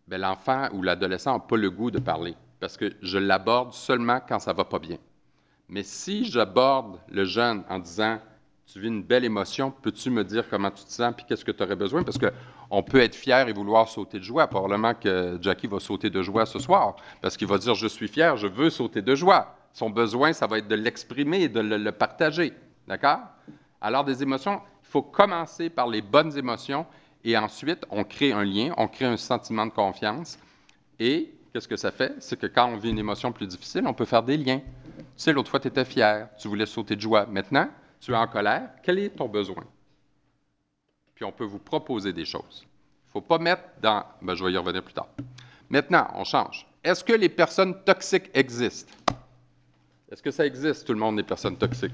ben, 0.08 0.20
l'enfant 0.20 0.70
ou 0.74 0.82
l'adolescent 0.82 1.34
n'a 1.34 1.40
pas 1.40 1.58
le 1.58 1.70
goût 1.70 1.92
de 1.92 2.00
parler, 2.00 2.36
parce 2.60 2.78
que 2.78 2.94
je 3.02 3.18
l'aborde 3.18 3.74
seulement 3.74 4.20
quand 4.28 4.40
ça 4.40 4.54
ne 4.54 4.58
va 4.58 4.66
pas 4.66 4.80
bien. 4.80 4.98
Mais 5.70 5.84
si 5.84 6.26
j'aborde 6.26 7.00
le 7.10 7.24
jeune 7.24 7.64
en 7.70 7.80
disant, 7.80 8.20
tu 8.72 8.80
vis 8.80 8.88
une 8.88 9.03
belle 9.03 9.26
émotion, 9.26 9.69
peux-tu 9.81 10.10
me 10.10 10.23
dire 10.23 10.45
comment 10.49 10.72
tu 10.72 10.85
te 10.85 10.91
sens, 10.91 11.14
puis 11.14 11.26
qu'est-ce 11.27 11.43
que 11.43 11.52
tu 11.52 11.61
aurais 11.61 11.76
besoin? 11.76 12.03
Parce 12.03 12.18
qu'on 12.18 12.84
peut 12.84 13.02
être 13.02 13.15
fier 13.15 13.49
et 13.49 13.52
vouloir 13.52 13.89
sauter 13.89 14.18
de 14.18 14.23
joie. 14.23 14.48
Probablement 14.48 14.93
que 14.93 15.38
Jackie 15.41 15.68
va 15.68 15.81
sauter 15.81 16.10
de 16.10 16.22
joie 16.22 16.45
ce 16.45 16.57
soir, 16.57 16.95
parce 17.22 17.35
qu'il 17.35 17.48
va 17.48 17.57
dire, 17.57 17.76
je 17.76 17.88
suis 17.88 18.07
fier, 18.07 18.38
je 18.38 18.48
veux 18.48 18.69
sauter 18.69 19.02
de 19.02 19.14
joie. 19.14 19.57
Son 19.73 19.89
besoin, 19.89 20.31
ça 20.31 20.48
va 20.48 20.60
être 20.60 20.69
de 20.69 20.76
l'exprimer 20.76 21.41
et 21.41 21.49
de 21.49 21.60
le, 21.60 21.77
le 21.77 21.91
partager. 21.91 22.53
D'accord? 22.88 23.19
Alors, 23.81 24.06
des 24.06 24.23
émotions, 24.23 24.61
il 24.84 24.88
faut 24.88 25.02
commencer 25.02 25.69
par 25.69 25.88
les 25.88 26.02
bonnes 26.02 26.38
émotions 26.38 26.85
et 27.26 27.38
ensuite, 27.38 27.85
on 27.89 28.06
crée 28.06 28.31
un 28.31 28.45
lien, 28.45 28.73
on 28.77 28.88
crée 28.88 29.06
un 29.06 29.18
sentiment 29.18 29.65
de 29.65 29.72
confiance. 29.72 30.39
Et 30.98 31.34
qu'est-ce 31.52 31.68
que 31.68 31.76
ça 31.76 31.91
fait? 31.91 32.14
C'est 32.19 32.39
que 32.39 32.48
quand 32.48 32.68
on 32.68 32.77
vit 32.77 32.89
une 32.89 32.99
émotion 32.99 33.34
plus 33.34 33.48
difficile, 33.48 33.84
on 33.85 33.93
peut 33.93 34.06
faire 34.06 34.23
des 34.23 34.38
liens. 34.38 34.61
Tu 34.98 35.03
sais, 35.18 35.34
l'autre 35.34 35.49
fois, 35.49 35.60
tu 35.60 35.68
étais 35.68 35.84
fier, 35.84 36.30
tu 36.39 36.48
voulais 36.48 36.65
sauter 36.65 36.95
de 36.95 37.02
joie. 37.02 37.26
Maintenant, 37.26 37.68
tu 38.02 38.11
es 38.11 38.15
en 38.15 38.28
colère, 38.28 38.69
quel 38.84 38.99
est 38.99 39.10
ton 39.10 39.30
besoin? 39.30 39.64
Puis 41.15 41.23
on 41.23 41.32
peut 41.32 41.45
vous 41.45 41.60
proposer 41.60 42.11
des 42.11 42.26
choses. 42.26 42.64
Il 42.64 43.10
ne 43.10 43.11
faut 43.14 43.22
pas 43.22 43.38
mettre 43.38 43.64
dans... 43.82 44.03
Ben, 44.22 44.36
je 44.36 44.44
vais 44.44 44.52
y 44.52 44.57
revenir 44.57 44.84
plus 44.84 44.94
tard. 44.94 45.07
Maintenant, 45.69 46.07
on 46.15 46.23
change. 46.23 46.65
Est-ce 46.84 47.03
que 47.03 47.14
les 47.14 47.30
personnes 47.30 47.84
toxiques 47.84 48.30
existent? 48.34 48.91
Est-ce 50.11 50.23
que 50.23 50.32
ça 50.32 50.45
existe, 50.45 50.86
tout 50.86 50.94
le 50.94 50.99
monde, 50.99 51.18
les 51.18 51.23
personnes 51.23 51.57
toxiques? 51.57 51.94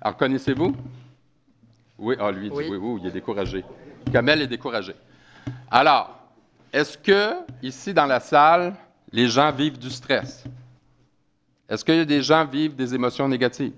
En 0.00 0.12
connaissez-vous? 0.12 0.74
Oui, 1.98 2.16
ah, 2.18 2.30
lui, 2.30 2.46
il 2.46 2.52
dit 2.52 2.56
oui, 2.56 2.68
oui, 2.70 2.76
oui 2.78 3.00
il 3.02 3.08
est 3.08 3.12
découragé. 3.12 3.64
Kamel 4.10 4.40
est 4.40 4.46
découragé. 4.46 4.94
Alors, 5.70 6.16
est-ce 6.72 6.96
que, 6.96 7.34
ici 7.62 7.92
dans 7.92 8.06
la 8.06 8.20
salle, 8.20 8.74
les 9.12 9.28
gens 9.28 9.52
vivent 9.52 9.78
du 9.78 9.90
stress? 9.90 10.44
Est-ce 11.68 11.84
qu'il 11.84 11.96
y 11.96 12.00
a 12.00 12.04
des 12.04 12.22
gens 12.22 12.46
qui 12.46 12.56
vivent 12.56 12.76
des 12.76 12.94
émotions 12.94 13.28
négatives? 13.28 13.74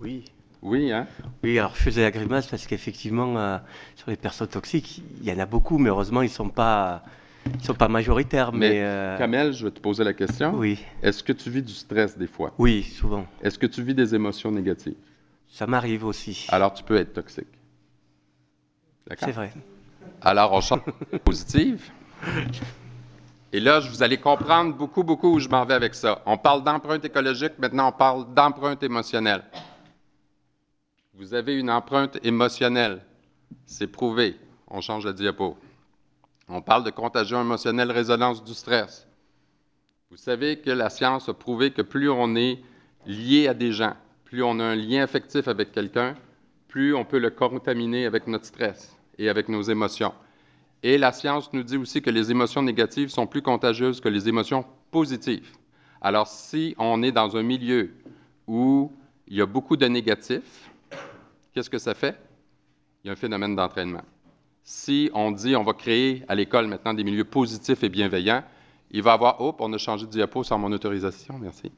Oui. 0.00 0.24
Oui, 0.66 0.90
hein? 0.90 1.06
Oui, 1.44 1.56
alors 1.60 1.76
je 1.76 1.82
faisais 1.82 2.02
la 2.02 2.10
grimace 2.10 2.48
parce 2.48 2.66
qu'effectivement, 2.66 3.38
euh, 3.38 3.58
sur 3.94 4.10
les 4.10 4.16
personnes 4.16 4.48
toxiques, 4.48 5.00
il 5.20 5.28
y 5.28 5.32
en 5.32 5.38
a 5.38 5.46
beaucoup, 5.46 5.78
mais 5.78 5.90
heureusement, 5.90 6.22
ils 6.22 6.26
ne 6.26 6.30
sont 6.30 6.48
pas. 6.48 7.04
Ils 7.54 7.64
sont 7.64 7.74
pas 7.74 7.86
majoritaires, 7.86 8.52
mais... 8.52 8.70
mais 8.70 8.82
euh... 8.82 9.16
Kamel, 9.18 9.52
je 9.52 9.66
vais 9.66 9.70
te 9.70 9.78
poser 9.78 10.02
la 10.02 10.12
question. 10.12 10.52
Oui. 10.56 10.84
Est-ce 11.00 11.22
que 11.22 11.32
tu 11.32 11.48
vis 11.48 11.62
du 11.62 11.72
stress 11.72 12.18
des 12.18 12.26
fois? 12.26 12.52
Oui, 12.58 12.82
souvent. 12.82 13.24
Est-ce 13.40 13.56
que 13.56 13.66
tu 13.66 13.84
vis 13.84 13.94
des 13.94 14.16
émotions 14.16 14.50
négatives? 14.50 14.96
Ça 15.48 15.68
m'arrive 15.68 16.04
aussi. 16.04 16.44
Alors, 16.48 16.74
tu 16.74 16.82
peux 16.82 16.96
être 16.96 17.12
toxique. 17.12 17.46
C'est 19.16 19.30
vrai. 19.30 19.52
Alors, 20.20 20.52
on 20.52 20.60
change 20.60 20.80
positive. 21.24 21.88
Et 23.52 23.60
là, 23.60 23.78
vous 23.78 24.02
allez 24.02 24.18
comprendre 24.18 24.74
beaucoup, 24.74 25.04
beaucoup 25.04 25.36
où 25.36 25.38
je 25.38 25.48
m'en 25.48 25.64
vais 25.64 25.74
avec 25.74 25.94
ça. 25.94 26.22
On 26.26 26.36
parle 26.36 26.64
d'empreinte 26.64 27.04
écologique, 27.04 27.52
maintenant 27.60 27.90
on 27.90 27.92
parle 27.92 28.34
d'empreinte 28.34 28.82
émotionnelle. 28.82 29.44
Vous 31.18 31.32
avez 31.32 31.58
une 31.58 31.70
empreinte 31.70 32.18
émotionnelle. 32.24 33.02
C'est 33.64 33.86
prouvé. 33.86 34.36
On 34.68 34.82
change 34.82 35.06
la 35.06 35.14
diapo. 35.14 35.56
On 36.46 36.60
parle 36.60 36.84
de 36.84 36.90
contagion 36.90 37.40
émotionnelle, 37.40 37.90
résonance 37.90 38.44
du 38.44 38.52
stress. 38.52 39.08
Vous 40.10 40.18
savez 40.18 40.58
que 40.58 40.70
la 40.70 40.90
science 40.90 41.30
a 41.30 41.32
prouvé 41.32 41.70
que 41.70 41.80
plus 41.80 42.10
on 42.10 42.36
est 42.36 42.58
lié 43.06 43.48
à 43.48 43.54
des 43.54 43.72
gens, 43.72 43.94
plus 44.24 44.42
on 44.42 44.60
a 44.60 44.64
un 44.64 44.74
lien 44.74 45.02
affectif 45.02 45.48
avec 45.48 45.72
quelqu'un, 45.72 46.16
plus 46.68 46.94
on 46.94 47.06
peut 47.06 47.18
le 47.18 47.30
contaminer 47.30 48.04
avec 48.04 48.26
notre 48.26 48.44
stress 48.44 48.94
et 49.16 49.30
avec 49.30 49.48
nos 49.48 49.62
émotions. 49.62 50.12
Et 50.82 50.98
la 50.98 51.12
science 51.12 51.50
nous 51.54 51.62
dit 51.62 51.78
aussi 51.78 52.02
que 52.02 52.10
les 52.10 52.30
émotions 52.30 52.62
négatives 52.62 53.08
sont 53.08 53.26
plus 53.26 53.42
contagieuses 53.42 54.02
que 54.02 54.10
les 54.10 54.28
émotions 54.28 54.66
positives. 54.90 55.48
Alors, 56.02 56.26
si 56.26 56.74
on 56.76 57.02
est 57.02 57.12
dans 57.12 57.38
un 57.38 57.42
milieu 57.42 57.94
où 58.46 58.92
il 59.26 59.38
y 59.38 59.40
a 59.40 59.46
beaucoup 59.46 59.78
de 59.78 59.86
négatifs, 59.86 60.70
qu'est-ce 61.56 61.70
que 61.70 61.78
ça 61.78 61.94
fait? 61.94 62.20
Il 63.02 63.06
y 63.06 63.10
a 63.10 63.14
un 63.14 63.16
phénomène 63.16 63.56
d'entraînement. 63.56 64.02
Si 64.62 65.10
on 65.14 65.30
dit 65.30 65.56
on 65.56 65.62
va 65.62 65.72
créer 65.72 66.22
à 66.28 66.34
l'école 66.34 66.66
maintenant 66.66 66.92
des 66.92 67.02
milieux 67.02 67.24
positifs 67.24 67.82
et 67.82 67.88
bienveillants, 67.88 68.44
il 68.90 69.02
va 69.02 69.14
avoir, 69.14 69.40
hop, 69.40 69.56
on 69.60 69.72
a 69.72 69.78
changé 69.78 70.04
de 70.04 70.10
diapo 70.10 70.44
sans 70.44 70.58
mon 70.58 70.70
autorisation, 70.70 71.38
merci. 71.38 71.72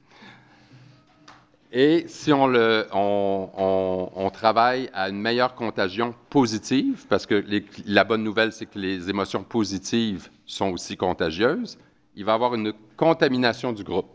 Et 1.71 2.07
si 2.09 2.33
on, 2.33 2.49
le, 2.49 2.89
on, 2.93 4.31
travaille 4.33 4.91
à 4.95 5.11
une 5.11 5.21
meilleure 5.21 5.55
contagion 5.55 6.13
positive, 6.29 7.07
parce 7.09 7.25
que 7.25 7.45
la 7.87 8.03
bonne 8.03 8.25
nouvelle, 8.25 8.53
c'est 8.53 8.67
que 8.67 8.79
les 8.81 9.09
émotions 9.09 9.45
positives 9.45 10.29
sont 10.45 10.71
aussi 10.73 10.97
contagieuses, 10.97 11.79
il 12.17 12.25
va 12.25 12.33
y 12.33 12.35
avoir 12.35 12.55
une 12.55 12.73
contamination 12.97 13.73
du 13.73 13.85
groupe. 13.85 14.11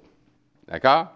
D'accord? 0.68 1.08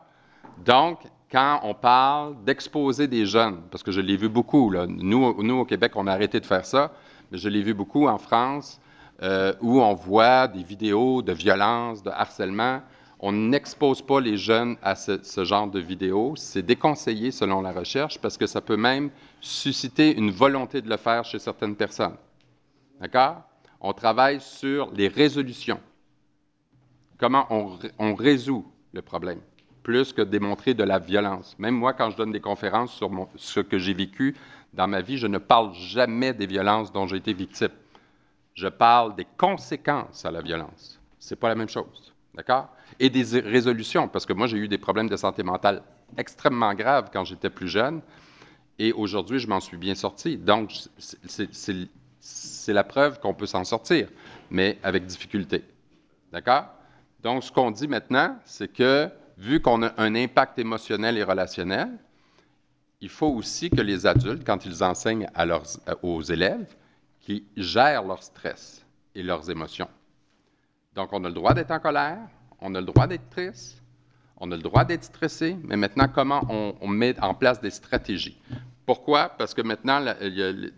Donc, 0.64 1.00
quand 1.32 1.60
on 1.64 1.74
parle 1.74 2.36
d'exposer 2.46 3.08
des 3.08 3.26
jeunes, 3.26 3.62
parce 3.70 3.84
que 3.84 3.92
je 3.92 4.00
l'ai 4.00 4.16
vu 4.16 4.30
beaucoup, 4.30 4.74
nous, 4.88 5.24
au 5.26 5.66
Québec, 5.66 5.92
on 5.96 6.08
a 6.08 6.14
arrêté 6.14 6.40
de 6.40 6.46
faire 6.46 6.66
ça, 6.66 6.94
mais 7.32 7.38
je 7.38 7.50
l'ai 7.50 7.62
vu 7.62 7.74
beaucoup 7.74 8.08
en 8.08 8.18
France, 8.18 8.80
euh, 9.24 9.54
où 9.62 9.82
on 9.82 9.94
voit 9.94 10.48
des 10.48 10.64
vidéos 10.64 11.22
de 11.22 11.34
violence, 11.34 12.04
de 12.04 12.12
harcèlement. 12.12 12.82
On 13.20 13.32
n'expose 13.32 14.02
pas 14.02 14.22
les 14.22 14.38
jeunes 14.38 14.78
à 14.84 14.96
ce, 14.96 15.44
genre 15.44 15.68
de 15.68 15.80
vidéos. 15.80 16.36
C'est 16.36 16.62
déconseillé 16.62 17.32
selon 17.32 17.62
la 17.62 17.72
recherche 17.72 18.20
parce 18.20 18.38
que 18.38 18.46
ça 18.46 18.62
peut 18.62 18.78
même 18.78 19.10
susciter 19.42 20.16
une 20.16 20.30
volonté 20.30 20.82
de 20.82 20.90
le 20.90 20.98
faire 20.98 21.26
chez 21.26 21.40
certaines 21.40 21.76
personnes. 21.76 22.16
D'accord? 23.02 23.42
On 23.82 23.92
travaille 23.92 24.40
sur 24.40 24.92
les 24.94 25.08
résolutions. 25.08 25.80
Comment 27.18 27.48
on 27.98 28.14
résout 28.14 28.72
le 28.94 29.02
problème, 29.02 29.40
plus 29.88 30.12
que 30.12 30.22
démontrer 30.22 30.74
de 30.74 30.84
la 30.84 31.00
violence. 31.00 31.56
Même 31.60 31.74
moi, 31.74 31.94
quand 31.94 32.10
je 32.10 32.18
donne 32.18 32.34
des 32.34 32.42
conférences 32.42 32.92
sur 32.92 33.10
ce 33.38 33.62
que 33.62 33.80
j'ai 33.80 33.94
vécu 33.94 34.36
dans 34.74 34.86
ma 34.86 35.00
vie, 35.00 35.18
je 35.18 35.28
ne 35.28 35.38
parle 35.38 35.74
jamais 35.76 36.34
des 36.34 36.46
violences 36.46 36.92
dont 36.92 37.08
j'ai 37.08 37.16
été 37.16 37.32
victime. 37.32 37.70
Je 38.54 38.68
parle 38.68 39.16
des 39.16 39.26
conséquences 39.38 40.26
à 40.26 40.32
la 40.32 40.42
violence. 40.42 41.00
Ce 41.20 41.34
n'est 41.34 41.40
pas 41.40 41.48
la 41.48 41.56
même 41.56 41.70
chose. 41.70 42.14
D'accord? 42.34 42.68
Et 43.00 43.10
des 43.10 43.40
résolutions, 43.40 44.10
parce 44.10 44.26
que 44.26 44.34
moi, 44.34 44.46
j'ai 44.48 44.58
eu 44.58 44.68
des 44.68 44.78
problèmes 44.78 45.08
de 45.08 45.16
santé 45.16 45.42
mentale 45.42 45.82
extrêmement 46.18 46.74
graves 46.74 47.10
quand 47.14 47.24
j'étais 47.24 47.50
plus 47.50 47.70
jeune. 47.70 48.02
Et 48.80 48.92
aujourd'hui, 48.92 49.40
je 49.40 49.48
m'en 49.48 49.62
suis 49.62 49.78
bien 49.78 49.96
sorti. 49.96 50.36
Donc, 50.36 50.74
c'est 52.20 52.74
la 52.74 52.84
preuve 52.84 53.22
qu'on 53.22 53.34
peut 53.34 53.46
s'en 53.46 53.64
sortir, 53.64 54.10
mais 54.50 54.80
avec 54.84 55.06
difficulté. 55.06 55.64
D'accord? 56.34 56.66
Donc, 57.24 57.46
ce 57.46 57.54
qu'on 57.54 57.72
dit 57.72 57.88
maintenant, 57.88 58.38
c'est 58.44 58.68
que 58.68 59.10
vu 59.38 59.62
qu'on 59.62 59.84
a 59.84 59.94
un 59.98 60.16
impact 60.16 60.60
émotionnel 60.60 61.18
et 61.18 61.24
relationnel, 61.24 61.90
il 63.02 63.10
faut 63.10 63.28
aussi 63.28 63.70
que 63.70 63.82
les 63.82 64.08
adultes, 64.08 64.44
quand 64.46 64.66
ils 64.66 64.84
enseignent 64.84 65.28
à 65.36 65.46
leurs, 65.46 65.66
aux 66.02 66.22
élèves, 66.24 66.76
qu'ils 67.22 67.44
gèrent 67.56 68.04
leur 68.04 68.24
stress 68.24 68.84
et 69.14 69.22
leurs 69.22 69.50
émotions. 69.50 69.90
Donc, 70.96 71.14
on 71.14 71.24
a 71.24 71.28
le 71.28 71.36
droit 71.36 71.54
d'être 71.54 71.72
en 71.72 71.80
colère, 71.80 72.18
on 72.60 72.74
a 72.74 72.80
le 72.80 72.86
droit 72.86 73.06
d'être 73.06 73.30
triste, 73.30 73.84
on 74.38 74.52
a 74.52 74.56
le 74.56 74.64
droit 74.64 74.84
d'être 74.84 75.04
stressé, 75.04 75.56
mais 75.64 75.78
maintenant, 75.78 76.08
comment 76.08 76.42
on, 76.50 76.88
met 76.88 77.20
en 77.20 77.36
place 77.36 77.62
des 77.62 77.70
stratégies? 77.70 78.38
Pourquoi? 78.86 79.30
Parce 79.30 79.54
que 79.54 79.62
maintenant, 79.62 80.04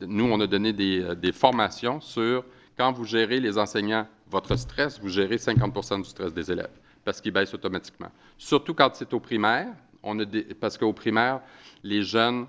nous, 0.02 0.26
on 0.26 0.40
a 0.41 0.48
donné 0.48 0.73
des, 0.73 1.15
des 1.15 1.31
formations 1.31 2.02
sur 2.02 2.44
quand 2.77 2.91
vous 2.91 3.06
gérez 3.06 3.40
les 3.40 3.57
enseignants 3.57 4.07
votre 4.30 4.56
stress, 4.56 4.99
vous 4.99 5.10
gérez 5.10 5.38
50 5.38 6.02
du 6.02 6.10
stress 6.10 6.34
des 6.34 6.52
élèves 6.52 6.69
parce 7.10 7.22
qu'il 7.22 7.31
baisse 7.31 7.52
automatiquement. 7.56 8.11
Surtout 8.38 8.76
quand 8.76 8.91
c'est 8.94 9.11
au 9.15 9.19
primaire, 9.19 9.69
on 10.03 10.15
parce 10.60 10.77
qu'au 10.77 10.94
primaire, 10.94 11.41
les 11.81 12.03
jeunes, 12.03 12.45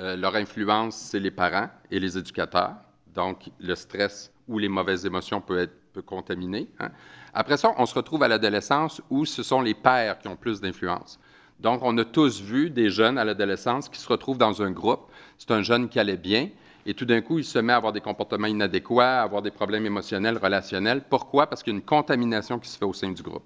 euh, 0.00 0.16
leur 0.16 0.34
influence, 0.36 0.96
c'est 0.96 1.20
les 1.20 1.30
parents 1.30 1.68
et 1.90 2.00
les 2.00 2.16
éducateurs. 2.16 2.76
Donc, 3.14 3.50
le 3.60 3.74
stress 3.74 4.32
ou 4.48 4.58
les 4.58 4.70
mauvaises 4.70 5.04
émotions 5.04 5.42
peuvent 5.42 5.58
être 5.58 5.92
peut 5.92 6.00
contaminer. 6.00 6.66
Hein. 6.80 6.88
Après 7.34 7.58
ça, 7.58 7.74
on 7.76 7.84
se 7.84 7.94
retrouve 7.94 8.22
à 8.22 8.28
l'adolescence 8.28 9.02
où 9.10 9.26
ce 9.26 9.42
sont 9.42 9.60
les 9.60 9.74
pères 9.74 10.18
qui 10.18 10.28
ont 10.28 10.36
plus 10.36 10.62
d'influence. 10.62 11.20
Donc, 11.60 11.80
on 11.82 11.98
a 11.98 12.06
tous 12.06 12.40
vu 12.40 12.70
des 12.70 12.88
jeunes 12.88 13.18
à 13.18 13.24
l'adolescence 13.26 13.90
qui 13.90 14.00
se 14.00 14.08
retrouvent 14.08 14.38
dans 14.38 14.62
un 14.62 14.70
groupe. 14.70 15.10
C'est 15.36 15.50
un 15.50 15.60
jeune 15.60 15.90
qui 15.90 16.00
allait 16.00 16.16
bien, 16.16 16.48
et 16.86 16.94
tout 16.94 17.04
d'un 17.04 17.20
coup, 17.20 17.38
il 17.38 17.44
se 17.44 17.58
met 17.58 17.74
à 17.74 17.76
avoir 17.76 17.92
des 17.92 18.00
comportements 18.00 18.46
inadéquats, 18.46 19.20
à 19.20 19.24
avoir 19.24 19.42
des 19.42 19.50
problèmes 19.50 19.84
émotionnels, 19.84 20.38
relationnels. 20.38 21.02
Pourquoi? 21.10 21.46
Parce 21.46 21.62
qu'il 21.62 21.74
y 21.74 21.76
a 21.76 21.78
une 21.78 21.84
contamination 21.84 22.58
qui 22.58 22.70
se 22.70 22.78
fait 22.78 22.86
au 22.86 22.94
sein 22.94 23.10
du 23.10 23.22
groupe. 23.22 23.44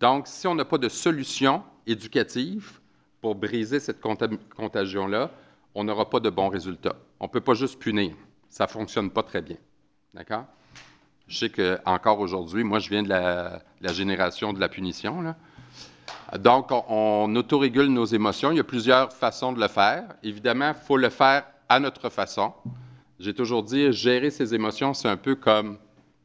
Donc, 0.00 0.26
si 0.26 0.46
on 0.46 0.54
n'a 0.54 0.64
pas 0.64 0.78
de 0.78 0.88
solution 0.88 1.62
éducative 1.86 2.80
pour 3.20 3.34
briser 3.34 3.80
cette 3.80 4.00
contagion-là, 4.00 5.30
on 5.74 5.84
n'aura 5.84 6.08
pas 6.10 6.20
de 6.20 6.30
bons 6.30 6.48
résultats. 6.48 6.96
On 7.20 7.24
ne 7.26 7.30
peut 7.30 7.40
pas 7.40 7.54
juste 7.54 7.78
punir. 7.78 8.14
Ça 8.48 8.64
ne 8.64 8.70
fonctionne 8.70 9.10
pas 9.10 9.22
très 9.22 9.42
bien. 9.42 9.56
D'accord? 10.12 10.44
Je 11.28 11.38
sais 11.38 11.50
qu'encore 11.50 12.20
aujourd'hui, 12.20 12.62
moi, 12.62 12.78
je 12.78 12.88
viens 12.90 13.02
de 13.02 13.08
la, 13.08 13.62
génération 13.92 14.52
de 14.52 14.60
la 14.60 14.68
punition. 14.68 15.22
Là. 15.22 15.36
Donc, 16.38 16.70
on, 16.70 16.84
on 16.88 17.36
autorégule 17.36 17.88
nos 17.88 18.04
émotions. 18.04 18.50
Il 18.52 18.56
y 18.56 18.60
a 18.60 18.64
plusieurs 18.64 19.12
façons 19.12 19.52
de 19.52 19.60
le 19.60 19.68
faire. 19.68 20.04
Évidemment, 20.22 20.72
il 20.78 20.86
faut 20.86 20.96
le 20.96 21.08
faire 21.08 21.44
à 21.68 21.80
notre 21.80 22.10
façon. 22.10 22.52
J'ai 23.18 23.34
toujours 23.34 23.62
dit, 23.62 23.92
gérer 23.92 24.30
ses 24.30 24.54
émotions, 24.54 24.92
c'est 24.92 25.08
un 25.08 25.16
peu 25.16 25.34
comme 25.34 25.78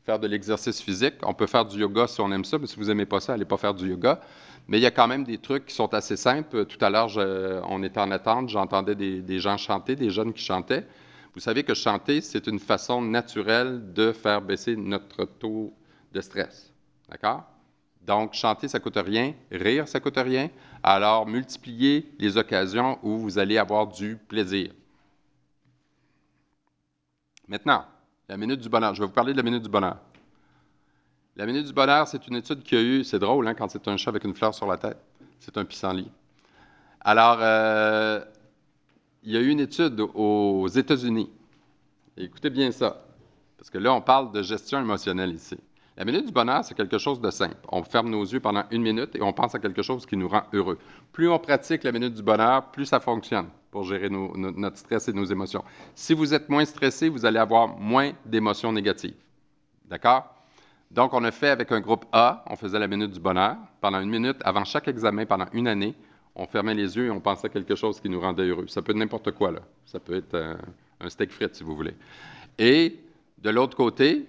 faire 0.05 0.19
de 0.19 0.27
l'exercice 0.27 0.81
physique. 0.81 1.15
On 1.23 1.33
peut 1.33 1.47
faire 1.47 1.65
du 1.65 1.79
yoga 1.79 2.07
si 2.07 2.21
on 2.21 2.31
aime 2.31 2.45
ça, 2.45 2.57
mais 2.57 2.67
si 2.67 2.75
vous 2.77 2.85
n'aimez 2.85 3.05
pas 3.05 3.19
ça, 3.19 3.33
allez 3.33 3.45
pas 3.45 3.57
faire 3.57 3.73
du 3.73 3.89
yoga. 3.89 4.21
Mais 4.67 4.77
il 4.77 4.81
y 4.81 4.85
a 4.85 4.91
quand 4.91 5.07
même 5.07 5.23
des 5.23 5.37
trucs 5.37 5.65
qui 5.65 5.75
sont 5.75 5.93
assez 5.93 6.17
simples. 6.17 6.65
Tout 6.65 6.83
à 6.83 6.89
l'heure, 6.89 7.09
on 7.69 7.83
était 7.83 7.99
en 7.99 8.11
attente, 8.11 8.49
j'entendais 8.49 8.95
des, 8.95 9.21
des, 9.21 9.39
gens 9.39 9.57
chanter, 9.57 9.95
des 9.95 10.09
jeunes 10.09 10.33
qui 10.33 10.43
chantaient. 10.43 10.85
Vous 11.33 11.39
savez 11.39 11.63
que 11.63 11.73
chanter, 11.73 12.21
c'est 12.21 12.47
une 12.47 12.59
façon 12.59 13.01
naturelle 13.01 13.93
de 13.93 14.11
faire 14.11 14.41
baisser 14.41 14.75
notre 14.75 15.25
taux 15.25 15.73
de 16.13 16.21
stress. 16.21 16.73
D'accord? 17.09 17.43
Donc, 18.01 18.33
chanter, 18.33 18.67
ça 18.67 18.79
ne 18.79 18.83
coûte 18.83 18.97
rien. 18.97 19.33
Rire, 19.51 19.87
ça 19.87 19.99
ne 19.99 20.03
coûte 20.03 20.17
rien. 20.17 20.49
Alors, 20.83 21.27
multipliez 21.27 22.11
les 22.19 22.37
occasions 22.37 22.97
où 23.03 23.17
vous 23.17 23.37
allez 23.37 23.57
avoir 23.57 23.87
du 23.87 24.17
plaisir. 24.17 24.71
Maintenant, 27.47 27.85
la 28.31 28.37
minute 28.37 28.61
du 28.61 28.69
bonheur. 28.69 28.95
Je 28.95 29.01
vais 29.01 29.07
vous 29.07 29.11
parler 29.11 29.33
de 29.33 29.37
la 29.37 29.43
minute 29.43 29.61
du 29.61 29.67
bonheur. 29.67 29.97
La 31.35 31.45
minute 31.45 31.65
du 31.65 31.73
bonheur, 31.73 32.07
c'est 32.07 32.25
une 32.27 32.35
étude 32.35 32.63
qui 32.63 32.77
a 32.77 32.81
eu, 32.81 33.03
c'est 33.03 33.19
drôle 33.19 33.45
hein, 33.45 33.53
quand 33.53 33.67
c'est 33.67 33.85
un 33.89 33.97
chat 33.97 34.09
avec 34.09 34.23
une 34.23 34.33
fleur 34.33 34.55
sur 34.55 34.67
la 34.67 34.77
tête. 34.77 34.97
C'est 35.41 35.57
un 35.57 35.65
pissenlit. 35.65 36.09
Alors, 37.01 37.39
euh, 37.41 38.23
il 39.23 39.33
y 39.33 39.37
a 39.37 39.41
eu 39.41 39.49
une 39.49 39.59
étude 39.59 39.99
aux 40.13 40.65
États-Unis. 40.69 41.29
Écoutez 42.15 42.49
bien 42.49 42.71
ça, 42.71 43.03
parce 43.57 43.69
que 43.69 43.77
là, 43.77 43.93
on 43.93 43.99
parle 43.99 44.31
de 44.31 44.41
gestion 44.41 44.79
émotionnelle 44.79 45.33
ici. 45.33 45.57
La 45.97 46.05
minute 46.05 46.25
du 46.25 46.31
bonheur, 46.31 46.63
c'est 46.63 46.73
quelque 46.73 46.97
chose 46.97 47.19
de 47.19 47.29
simple. 47.29 47.57
On 47.69 47.83
ferme 47.83 48.09
nos 48.09 48.23
yeux 48.23 48.39
pendant 48.39 48.63
une 48.71 48.81
minute 48.81 49.15
et 49.15 49.21
on 49.21 49.33
pense 49.33 49.55
à 49.55 49.59
quelque 49.59 49.81
chose 49.81 50.05
qui 50.05 50.15
nous 50.15 50.29
rend 50.29 50.43
heureux. 50.53 50.77
Plus 51.11 51.29
on 51.29 51.37
pratique 51.37 51.83
la 51.83 51.91
minute 51.91 52.13
du 52.13 52.23
bonheur, 52.23 52.71
plus 52.71 52.85
ça 52.85 53.01
fonctionne 53.01 53.47
pour 53.71 53.83
gérer 53.83 54.09
notre 54.09 54.77
stress 54.77 55.09
et 55.09 55.13
nos 55.13 55.25
émotions. 55.25 55.63
Si 55.93 56.13
vous 56.13 56.33
êtes 56.33 56.49
moins 56.49 56.65
stressé, 56.65 57.09
vous 57.09 57.25
allez 57.25 57.39
avoir 57.39 57.67
moins 57.77 58.11
d'émotions 58.25 58.71
négatives. 58.71 59.15
D'accord? 59.85 60.33
Donc, 60.89 61.13
on 61.13 61.23
a 61.23 61.31
fait 61.31 61.49
avec 61.49 61.71
un 61.71 61.79
groupe 61.79 62.05
A, 62.11 62.43
on 62.47 62.55
faisait 62.55 62.79
la 62.79 62.87
minute 62.87 63.11
du 63.11 63.19
bonheur. 63.19 63.55
Pendant 63.79 64.01
une 64.01 64.09
minute, 64.09 64.37
avant 64.43 64.65
chaque 64.65 64.87
examen, 64.89 65.25
pendant 65.25 65.47
une 65.53 65.67
année, 65.67 65.95
on 66.35 66.45
fermait 66.45 66.73
les 66.73 66.97
yeux 66.97 67.05
et 67.05 67.11
on 67.11 67.21
pensait 67.21 67.47
à 67.47 67.49
quelque 67.49 67.75
chose 67.75 67.99
qui 68.01 68.09
nous 68.09 68.19
rendait 68.19 68.47
heureux. 68.47 68.67
Ça 68.67 68.81
peut 68.81 68.91
être 68.91 68.97
n'importe 68.97 69.31
quoi, 69.31 69.51
là. 69.51 69.59
Ça 69.85 69.99
peut 69.99 70.15
être 70.15 70.35
un, 70.35 70.57
un 70.99 71.09
steak 71.09 71.31
frites, 71.31 71.55
si 71.55 71.63
vous 71.63 71.75
voulez. 71.75 71.95
Et 72.57 72.99
de 73.37 73.49
l'autre 73.49 73.77
côté, 73.77 74.27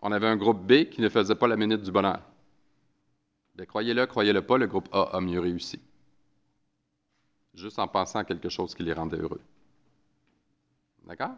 on 0.00 0.12
avait 0.12 0.26
un 0.26 0.36
groupe 0.36 0.66
B 0.66 0.88
qui 0.90 1.00
ne 1.00 1.08
faisait 1.08 1.34
pas 1.34 1.48
la 1.48 1.56
minute 1.56 1.82
du 1.82 1.90
bonheur. 1.90 2.20
Ben, 3.56 3.66
croyez-le, 3.66 4.06
croyez-le 4.06 4.42
pas, 4.42 4.58
le 4.58 4.66
groupe 4.66 4.88
A 4.92 5.16
a 5.16 5.20
mieux 5.20 5.40
réussi. 5.40 5.80
Juste 7.54 7.78
en 7.78 7.88
pensant 7.88 8.20
à 8.20 8.24
quelque 8.24 8.48
chose 8.48 8.74
qui 8.74 8.84
les 8.84 8.92
rendait 8.92 9.18
heureux. 9.18 9.40
D'accord? 11.06 11.34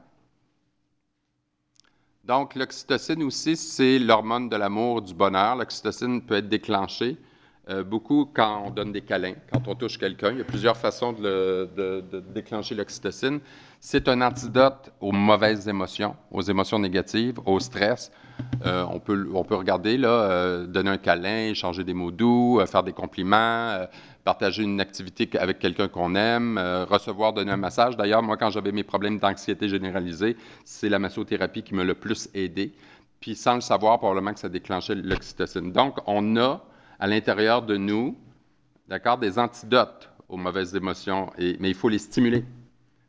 Donc, 2.24 2.55
l'oxytocine 2.55 3.23
aussi, 3.23 3.57
c'est 3.57 3.99
l'hormone 3.99 4.51
de 4.51 4.57
l'amour, 4.57 5.01
du 5.01 5.15
bonheur. 5.15 5.57
L'oxytocine 5.57 6.20
peut 6.20 6.35
être 6.35 6.49
déclenchée 6.49 7.16
euh, 7.69 7.85
beaucoup 7.85 8.24
quand 8.32 8.65
on 8.66 8.70
donne 8.70 8.91
des 8.93 9.03
câlins, 9.03 9.35
quand 9.53 9.69
on 9.69 9.74
touche 9.74 9.99
quelqu'un. 9.99 10.31
Il 10.32 10.39
y 10.39 10.41
a 10.41 10.45
plusieurs 10.45 10.77
façons 10.77 11.12
de, 11.12 11.23
le- 11.23 11.69
de- 11.77 12.01
de 12.11 12.20
déclencher 12.20 12.74
l'oxytocine. 12.74 13.41
C'est 13.81 14.09
un 14.09 14.20
antidote 14.23 14.93
aux 15.01 15.12
mauvaises 15.12 15.69
émotions, 15.69 16.16
aux 16.31 16.43
émotions 16.43 16.78
négatives, 16.78 17.39
au 17.47 17.61
stress. 17.61 18.11
Euh, 18.65 18.85
on, 18.91 18.99
peut, 18.99 19.27
regarder, 19.51 19.99
là, 19.99 20.09
euh, 20.09 20.66
donner 20.66 20.91
un 20.91 20.97
câlin, 20.99 21.49
échanger 21.51 21.85
des 21.85 21.93
mots 21.95 22.11
doux, 22.11 22.61
faire 22.66 22.82
des 22.82 22.93
compliments, 22.95 23.87
partager 24.24 24.62
une 24.62 24.81
activité 24.81 25.28
avec 25.39 25.59
quelqu'un 25.59 25.89
qu'on 25.89 26.15
aime, 26.15 26.59
recevoir, 26.89 27.32
donner 27.35 27.53
un 27.53 27.57
massage. 27.59 27.97
D'ailleurs, 27.97 28.23
moi, 28.23 28.37
quand 28.37 28.51
j'avais 28.51 28.73
mes 28.73 28.85
problèmes 28.85 29.19
d'anxiété 29.19 29.69
généralisée, 29.69 30.37
c'est 30.65 30.89
la 30.89 30.99
massothérapie 30.99 31.62
qui 31.62 31.74
m'a 31.74 31.85
le 31.85 31.95
plus 31.95 32.28
aidé. 32.35 32.73
Puis 33.20 33.35
sans 33.35 33.55
le 33.57 33.61
savoir, 33.61 33.99
probablement 33.99 34.32
que 34.32 34.41
ça 34.41 34.49
déclenchait 34.49 34.95
l'oxytocine. 34.95 35.73
Donc, 35.73 35.99
on 36.07 36.37
a 36.39 36.62
à 37.01 37.06
l'intérieur 37.06 37.62
de 37.62 37.77
nous, 37.77 38.16
d'accord, 38.86 39.18
des 39.18 39.39
antidotes 39.39 40.10
aux 40.28 40.36
mauvaises 40.36 40.77
émotions, 40.77 41.31
mais 41.39 41.70
il 41.70 41.74
faut 41.74 41.89
les 41.89 41.98
stimuler. 41.98 42.44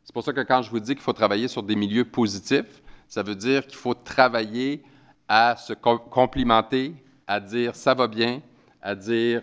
C'est 0.02 0.12
pour 0.12 0.24
ça 0.24 0.32
que 0.32 0.40
quand 0.40 0.62
je 0.62 0.70
vous 0.70 0.80
dis 0.80 0.94
qu'il 0.94 1.02
faut 1.02 1.12
travailler 1.12 1.46
sur 1.46 1.62
des 1.62 1.76
milieux 1.76 2.04
positifs, 2.04 2.82
ça 3.06 3.22
veut 3.22 3.36
dire 3.36 3.66
qu'il 3.66 3.78
faut 3.78 3.94
travailler 3.94 4.82
à 5.28 5.56
se 5.56 5.74
com- 5.74 6.00
complimenter, 6.10 6.94
à 7.26 7.38
dire 7.38 7.76
ça 7.76 7.94
va 7.94 8.08
bien, 8.08 8.40
à 8.80 8.94
dire 8.94 9.42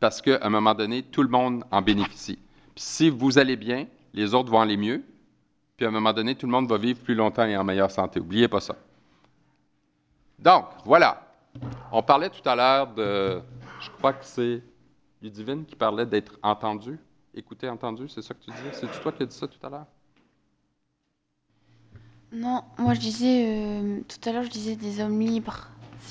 parce 0.00 0.20
qu'à 0.20 0.38
un 0.42 0.50
moment 0.50 0.74
donné, 0.74 1.02
tout 1.02 1.22
le 1.22 1.28
monde 1.28 1.62
en 1.70 1.82
bénéficie. 1.82 2.38
Puis 2.74 2.84
si 2.84 3.10
vous 3.10 3.38
allez 3.38 3.56
bien, 3.56 3.86
les 4.14 4.34
autres 4.34 4.50
vont 4.50 4.60
aller 4.60 4.76
mieux, 4.76 5.02
puis 5.76 5.86
à 5.86 5.90
un 5.90 5.92
moment 5.92 6.12
donné, 6.12 6.34
tout 6.34 6.46
le 6.46 6.52
monde 6.52 6.68
va 6.68 6.78
vivre 6.78 7.00
plus 7.00 7.14
longtemps 7.14 7.44
et 7.44 7.56
en 7.56 7.64
meilleure 7.64 7.90
santé. 7.90 8.18
N'oubliez 8.18 8.48
pas 8.48 8.60
ça. 8.60 8.76
Donc, 10.38 10.66
voilà. 10.84 11.20
On 11.92 12.02
parlait 12.02 12.30
tout 12.30 12.48
à 12.48 12.56
l'heure 12.56 12.88
de, 12.94 13.40
je 13.84 13.90
crois 13.90 14.12
que 14.12 14.24
c'est 14.24 14.62
Ludivine 15.22 15.64
qui 15.64 15.76
parlait 15.76 16.06
d'être 16.06 16.38
entendu, 16.42 16.98
écouté, 17.34 17.68
entendu, 17.68 18.08
c'est 18.08 18.22
ça 18.22 18.34
que 18.34 18.40
tu 18.44 18.50
disais? 18.50 18.70
C'est 18.72 19.00
toi 19.02 19.12
qui 19.12 19.22
as 19.22 19.26
dit 19.26 19.36
ça 19.36 19.46
tout 19.48 19.64
à 19.66 19.70
l'heure? 19.70 19.86
Non, 22.32 22.62
moi 22.78 22.94
je 22.94 23.00
disais, 23.00 23.46
euh, 23.48 24.00
tout 24.08 24.28
à 24.28 24.32
l'heure 24.32 24.42
je 24.42 24.50
disais 24.50 24.74
des 24.76 25.00
hommes 25.00 25.20
libres. 25.20 25.68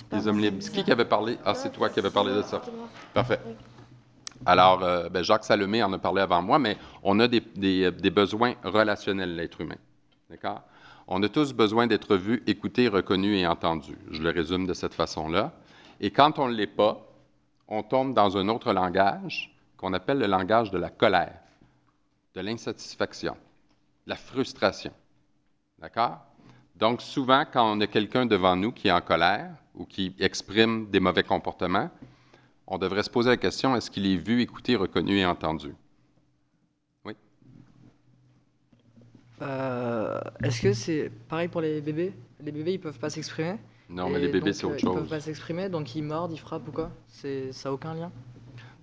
Pas 0.09 0.17
Les 0.17 0.27
hommes 0.27 0.39
libres. 0.39 0.57
c'est 0.61 0.71
qui 0.71 0.83
qui 0.83 0.91
avait 0.91 1.05
parlé? 1.05 1.37
Ah, 1.45 1.53
c'est 1.53 1.71
toi 1.71 1.89
qui 1.89 1.99
avais 1.99 2.09
parlé 2.09 2.33
de 2.33 2.41
ça. 2.41 2.61
Parfait. 3.13 3.39
Alors, 4.45 4.83
euh, 4.83 5.09
ben, 5.09 5.23
Jacques 5.23 5.43
Salomé 5.45 5.81
en 5.83 5.93
a 5.93 5.97
parlé 5.99 6.21
avant 6.21 6.41
moi, 6.41 6.59
mais 6.59 6.77
on 7.01 7.19
a 7.19 7.27
des, 7.27 7.39
des- 7.39 7.91
des 7.91 8.09
besoins 8.09 8.55
relationnels, 8.63 9.35
l'être 9.35 9.61
humain. 9.61 9.77
D'accord? 10.29 10.61
On 11.07 11.21
a 11.23 11.29
tous 11.29 11.53
besoin 11.53 11.87
d'être 11.87 12.15
vus, 12.17 12.41
écoutés, 12.47 12.87
reconnus 12.87 13.37
et 13.41 13.47
entendus. 13.47 13.97
Je 14.11 14.21
le 14.21 14.29
résume 14.31 14.65
de 14.65 14.73
cette 14.73 14.93
façon-là. 14.93 15.53
Et 16.01 16.11
quand 16.11 16.39
on 16.39 16.47
ne 16.49 16.53
l'est 16.53 16.67
pas, 16.67 17.05
on 17.73 17.81
tombe 17.83 18.13
dans 18.13 18.37
un 18.37 18.47
autre 18.49 18.71
langage 18.71 19.51
qu'on 19.77 19.93
appelle 19.93 20.19
le 20.19 20.27
langage 20.27 20.69
de 20.69 20.77
la 20.77 20.89
colère, 20.89 21.39
de 22.35 22.41
l'insatisfaction, 22.41 23.33
de 24.05 24.09
la 24.11 24.15
frustration. 24.15 24.93
D'accord? 25.79 26.19
Donc, 26.75 27.01
souvent, 27.01 27.45
quand 27.51 27.75
on 27.75 27.81
a 27.81 27.87
quelqu'un 27.87 28.25
devant 28.25 28.55
nous 28.55 28.71
qui 28.71 28.89
est 28.89 28.91
en 28.91 29.01
colère 29.01 29.49
ou 29.73 29.85
qui 29.85 30.15
exprime 30.19 30.89
des 30.91 30.99
mauvais 30.99 31.23
comportements, 31.23 31.89
on 32.67 32.77
devrait 32.77 33.03
se 33.03 33.09
poser 33.09 33.31
la 33.31 33.37
question, 33.37 33.75
est-ce 33.75 33.89
qu'il 33.89 34.05
est 34.05 34.17
vu, 34.17 34.41
écouté, 34.41 34.75
reconnu 34.75 35.17
et 35.17 35.25
entendu? 35.25 35.73
Oui? 37.05 37.15
Euh, 39.41 40.21
Est-ce 40.43 40.61
que 40.61 40.73
c'est 40.73 41.11
pareil 41.27 41.47
pour 41.47 41.61
les 41.61 41.81
bébés? 41.81 42.13
Les 42.39 42.51
bébés, 42.51 42.73
ils 42.73 42.79
peuvent 42.79 42.99
pas 42.99 43.09
s'exprimer? 43.09 43.57
Non, 43.93 44.09
mais 44.09 44.19
les 44.19 44.27
bébés, 44.27 44.39
donc, 44.39 44.55
c'est 44.55 44.65
autre 44.65 44.75
euh, 44.75 44.77
Ils 44.79 44.83
peuvent 44.85 45.01
chose. 45.01 45.09
pas 45.09 45.19
s'exprimer, 45.19 45.69
donc 45.69 45.95
ils 45.95 46.01
mordent, 46.03 46.31
ils 46.33 46.39
frappent 46.39 46.67
ou 46.67 46.71
quoi? 46.71 46.89
C'est 47.07 47.51
ça 47.51 47.69
a 47.69 47.71
aucun 47.71 47.93
lien? 47.93 48.11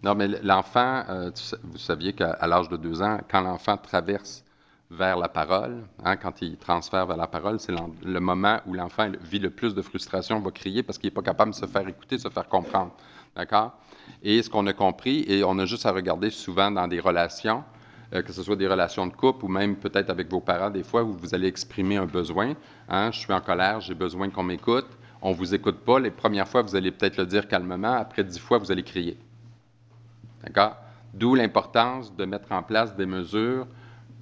Non, 0.03 0.15
mais 0.15 0.29
l'enfant, 0.43 1.03
euh, 1.09 1.31
tu 1.31 1.43
sa- 1.43 1.57
vous 1.63 1.79
saviez 1.79 2.13
qu'à 2.13 2.31
à 2.31 2.47
l'âge 2.47 2.69
de 2.69 2.77
deux 2.77 3.03
ans, 3.03 3.19
quand 3.31 3.41
l'enfant 3.41 3.77
traverse 3.77 4.45
vers 4.91 5.17
la 5.19 5.29
parole, 5.29 5.83
hein, 6.05 6.17
quand 6.17 6.41
il 6.43 6.57
transfère 6.57 7.07
vers 7.07 7.17
la 7.17 7.27
parole, 7.27 7.61
c'est 7.61 7.73
l'en- 7.73 7.91
le 8.03 8.21
moment 8.21 8.61
où 8.67 8.73
l'enfant 8.75 9.09
vit 9.21 9.39
le 9.39 9.51
plus 9.51 9.75
de 9.75 9.83
frustration, 9.83 10.41
va 10.41 10.51
crier 10.51 10.83
parce 10.83 10.97
qu'il 10.99 11.09
n'est 11.09 11.15
pas 11.15 11.23
capable 11.23 11.51
de 11.51 11.57
se 11.57 11.67
faire 11.67 11.87
écouter, 11.87 12.17
de 12.17 12.21
se 12.23 12.29
faire 12.29 12.49
comprendre. 12.49 12.93
D'accord? 13.37 13.73
Et 14.23 14.43
ce 14.43 14.49
qu'on 14.51 14.67
a 14.67 14.73
compris, 14.73 15.25
et 15.29 15.45
on 15.45 15.59
a 15.59 15.67
juste 15.67 15.87
à 15.87 15.93
regarder 15.93 16.31
souvent 16.31 16.71
dans 16.71 16.89
des 16.89 16.99
relations, 17.01 17.63
euh, 18.13 18.23
que 18.23 18.33
ce 18.33 18.43
soit 18.43 18.57
des 18.57 18.67
relations 18.67 19.07
de 19.07 19.13
couple 19.13 19.45
ou 19.45 19.49
même 19.49 19.77
peut-être 19.77 20.11
avec 20.11 20.29
vos 20.31 20.41
parents, 20.41 20.71
des 20.71 20.83
fois 20.83 21.03
où 21.05 21.13
vous 21.13 21.35
allez 21.35 21.47
exprimer 21.47 21.97
un 21.99 22.07
besoin. 22.07 22.55
Hein, 22.89 23.11
je 23.13 23.19
suis 23.21 23.33
en 23.33 23.41
colère, 23.41 23.81
j'ai 23.81 23.95
besoin 23.95 24.31
qu'on 24.31 24.43
m'écoute. 24.43 24.89
On 25.23 25.31
ne 25.31 25.35
vous 25.35 25.55
écoute 25.55 25.79
pas. 25.79 25.99
Les 25.99 26.11
premières 26.11 26.49
fois, 26.49 26.63
vous 26.63 26.77
allez 26.77 26.91
peut-être 26.91 27.17
le 27.19 27.27
dire 27.27 27.47
calmement. 27.49 27.93
Après 27.93 28.25
dix 28.25 28.39
fois, 28.39 28.59
vous 28.59 28.73
allez 28.73 28.83
crier. 28.83 29.19
D'accord? 30.43 30.77
D'où 31.13 31.35
l'importance 31.35 32.15
de 32.15 32.25
mettre 32.25 32.53
en 32.53 32.63
place 32.63 32.97
des 32.97 33.07
mesures 33.07 33.67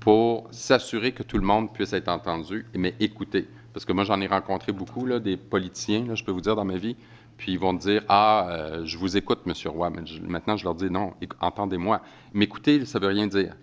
pour 0.00 0.48
s'assurer 0.50 1.12
que 1.12 1.22
tout 1.22 1.36
le 1.38 1.44
monde 1.44 1.72
puisse 1.72 1.92
être 1.92 2.08
entendu, 2.08 2.66
mais 2.74 2.94
écouté. 3.00 3.48
Parce 3.72 3.84
que 3.84 3.92
moi, 3.92 4.04
j'en 4.04 4.20
ai 4.20 4.26
rencontré 4.26 4.72
beaucoup, 4.72 5.06
là, 5.06 5.20
des 5.20 5.36
politiciens, 5.36 6.06
là, 6.06 6.14
je 6.14 6.24
peux 6.24 6.32
vous 6.32 6.40
dire, 6.40 6.56
dans 6.56 6.64
ma 6.64 6.76
vie, 6.76 6.96
puis 7.36 7.52
ils 7.52 7.58
vont 7.58 7.74
dire 7.74 8.02
Ah, 8.08 8.48
euh, 8.50 8.84
je 8.84 8.98
vous 8.98 9.16
écoute, 9.16 9.46
Monsieur 9.46 9.70
Roy. 9.70 9.90
Maintenant, 10.22 10.56
je 10.56 10.64
leur 10.64 10.74
dis 10.74 10.90
Non, 10.90 11.14
entendez-moi. 11.40 12.00
M'écouter, 12.32 12.84
ça 12.84 12.98
ne 12.98 13.04
veut 13.04 13.10
rien 13.12 13.26
dire. 13.26 13.54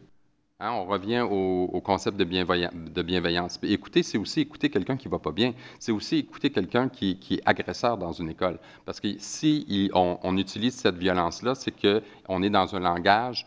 Hein, 0.61 0.71
on 0.71 0.85
revient 0.85 1.19
au, 1.19 1.81
concept 1.81 2.15
de, 2.17 2.23
bienveillan- 2.23 2.71
de 2.71 3.01
bienveillance. 3.01 3.59
Écouter, 3.61 4.03
c'est 4.03 4.17
aussi 4.17 4.39
écouter 4.39 4.69
quelqu'un 4.69 4.95
qui 4.95 5.09
ne 5.09 5.11
va 5.11 5.19
pas 5.19 5.33
bien. 5.33 5.53
C'est 5.79 5.91
aussi 5.91 6.17
écouter 6.17 6.49
quelqu'un 6.49 6.87
qui, 6.87 7.19
est 7.29 7.41
agresseur 7.45 7.97
dans 7.97 8.13
une 8.13 8.29
école. 8.29 8.57
Parce 8.85 9.01
que 9.01 9.09
si 9.19 9.91
on, 9.93 10.37
utilise 10.37 10.75
cette 10.75 10.95
violence-là, 10.95 11.55
c'est 11.55 11.71
qu'on 11.71 12.41
est 12.41 12.49
dans 12.49 12.73
un 12.73 12.79
langage 12.79 13.45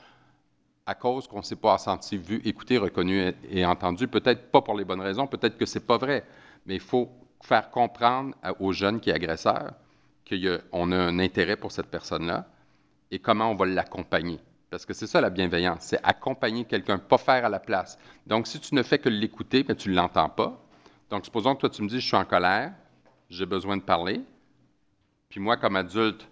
à 0.85 0.95
cause 0.95 1.27
qu'on 1.27 1.39
ne 1.39 1.43
s'est 1.43 1.57
pas 1.57 1.79
senti 1.79 2.19
vu, 2.19 2.43
écouté, 2.45 2.77
reconnu 2.77 3.33
et, 3.51 3.65
entendu. 3.65 4.07
Peut-être 4.07 4.51
pas 4.51 4.61
pour 4.61 4.77
les 4.77 4.85
bonnes 4.85 5.01
raisons, 5.01 5.27
peut-être 5.27 5.57
que 5.57 5.65
c'est 5.65 5.87
pas 5.87 5.97
vrai. 5.97 6.27
Mais 6.67 6.75
il 6.75 6.81
faut 6.81 7.09
faire 7.43 7.71
comprendre 7.71 8.35
aux 8.61 8.73
jeunes 8.73 9.01
qui 9.01 9.09
est 9.09 9.15
agresseur 9.15 9.73
qu'on 10.29 10.93
a 10.93 10.97
un 10.97 11.19
intérêt 11.21 11.57
pour 11.57 11.73
cette 11.73 11.87
personne-là 11.87 12.47
et 13.11 13.19
comment 13.19 13.51
on 13.51 13.55
va 13.55 13.65
l'accompagner. 13.65 14.41
Parce 14.71 14.85
que 14.85 14.93
c'est 14.93 15.07
ça 15.07 15.21
la 15.21 15.31
bienveillance, 15.31 15.81
c'est 15.81 16.01
accompagner 16.03 16.65
quelqu'un, 16.65 16.99
pas 16.99 17.19
faire 17.19 17.45
à 17.45 17.49
la 17.49 17.59
place. 17.59 17.99
Donc, 18.27 18.47
si 18.47 18.61
tu 18.61 18.75
ne 18.75 18.83
fais 18.83 18.99
que 18.99 19.09
l'écouter, 19.09 19.65
mais 19.67 19.75
tu 19.75 19.89
ne 19.89 19.95
l'entends 19.95 20.29
pas. 20.29 20.61
Donc, 21.11 21.25
supposons 21.25 21.55
que 21.55 21.61
toi, 21.61 21.71
tu 21.71 21.83
me 21.83 21.89
dis, 21.89 22.01
je 22.01 22.07
suis 22.07 22.17
en 22.17 22.25
colère, 22.27 22.73
j'ai 23.31 23.47
besoin 23.47 23.79
de 23.79 23.83
parler. 23.83 24.21
Puis 25.31 25.41
moi, 25.41 25.57
comme 25.57 25.77
adulte, 25.77 26.29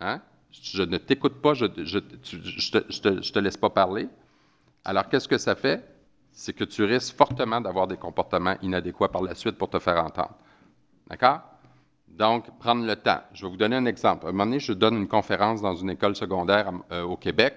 hein, 0.00 0.20
je 0.50 0.82
ne 0.82 0.98
t'écoute 0.98 1.40
pas, 1.40 1.54
je 1.54 1.66
ne 1.66 3.30
te 3.30 3.38
laisse 3.38 3.56
pas 3.56 3.70
parler. 3.70 4.08
Alors, 4.84 5.08
qu'est-ce 5.08 5.28
que 5.28 5.38
ça 5.38 5.54
fait? 5.54 5.84
C'est 6.32 6.52
que 6.52 6.64
tu 6.64 6.82
risques 6.84 7.14
fortement 7.14 7.60
d'avoir 7.60 7.86
des 7.86 7.96
comportements 7.96 8.56
inadéquats 8.62 9.08
par 9.08 9.22
la 9.22 9.34
suite 9.34 9.58
pour 9.58 9.70
te 9.70 9.78
faire 9.78 10.04
entendre. 10.04 10.34
D'accord? 11.08 11.42
Donc, 12.10 12.46
prendre 12.58 12.84
le 12.84 12.96
temps. 12.96 13.20
Je 13.32 13.46
vais 13.46 13.50
vous 13.50 13.56
donner 13.56 13.76
un 13.76 13.86
exemple. 13.86 14.26
À 14.26 14.28
un 14.28 14.32
moment 14.32 14.44
donné, 14.44 14.60
je 14.60 14.72
donne 14.72 14.96
une 14.96 15.08
conférence 15.08 15.62
dans 15.62 15.74
une 15.74 15.90
école 15.90 16.14
secondaire 16.16 16.72
euh, 16.92 17.02
au 17.02 17.16
Québec. 17.16 17.54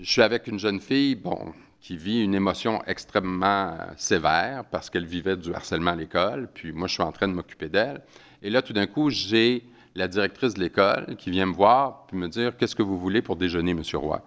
Je 0.00 0.10
suis 0.10 0.22
avec 0.22 0.46
une 0.46 0.58
jeune 0.58 0.80
fille, 0.80 1.14
bon, 1.14 1.52
qui 1.80 1.96
vit 1.96 2.22
une 2.22 2.34
émotion 2.34 2.82
extrêmement 2.86 3.68
euh, 3.68 3.84
sévère 3.96 4.64
parce 4.70 4.90
qu'elle 4.90 5.06
vivait 5.06 5.36
du 5.36 5.54
harcèlement 5.54 5.92
à 5.92 5.96
l'école, 5.96 6.48
puis 6.52 6.72
moi, 6.72 6.88
je 6.88 6.94
suis 6.94 7.02
en 7.02 7.12
train 7.12 7.28
de 7.28 7.32
m'occuper 7.32 7.68
d'elle. 7.68 8.02
Et 8.42 8.50
là, 8.50 8.62
tout 8.62 8.72
d'un 8.72 8.86
coup, 8.86 9.10
j'ai 9.10 9.64
la 9.94 10.08
directrice 10.08 10.54
de 10.54 10.60
l'école 10.60 11.16
qui 11.16 11.30
vient 11.30 11.46
me 11.46 11.54
voir 11.54 12.06
puis 12.06 12.16
me 12.16 12.28
dire 12.28 12.56
Qu'est-ce 12.56 12.76
que 12.76 12.82
vous 12.82 12.98
voulez 12.98 13.22
pour 13.22 13.36
déjeuner, 13.36 13.74
Monsieur 13.74 13.98
Roy? 13.98 14.22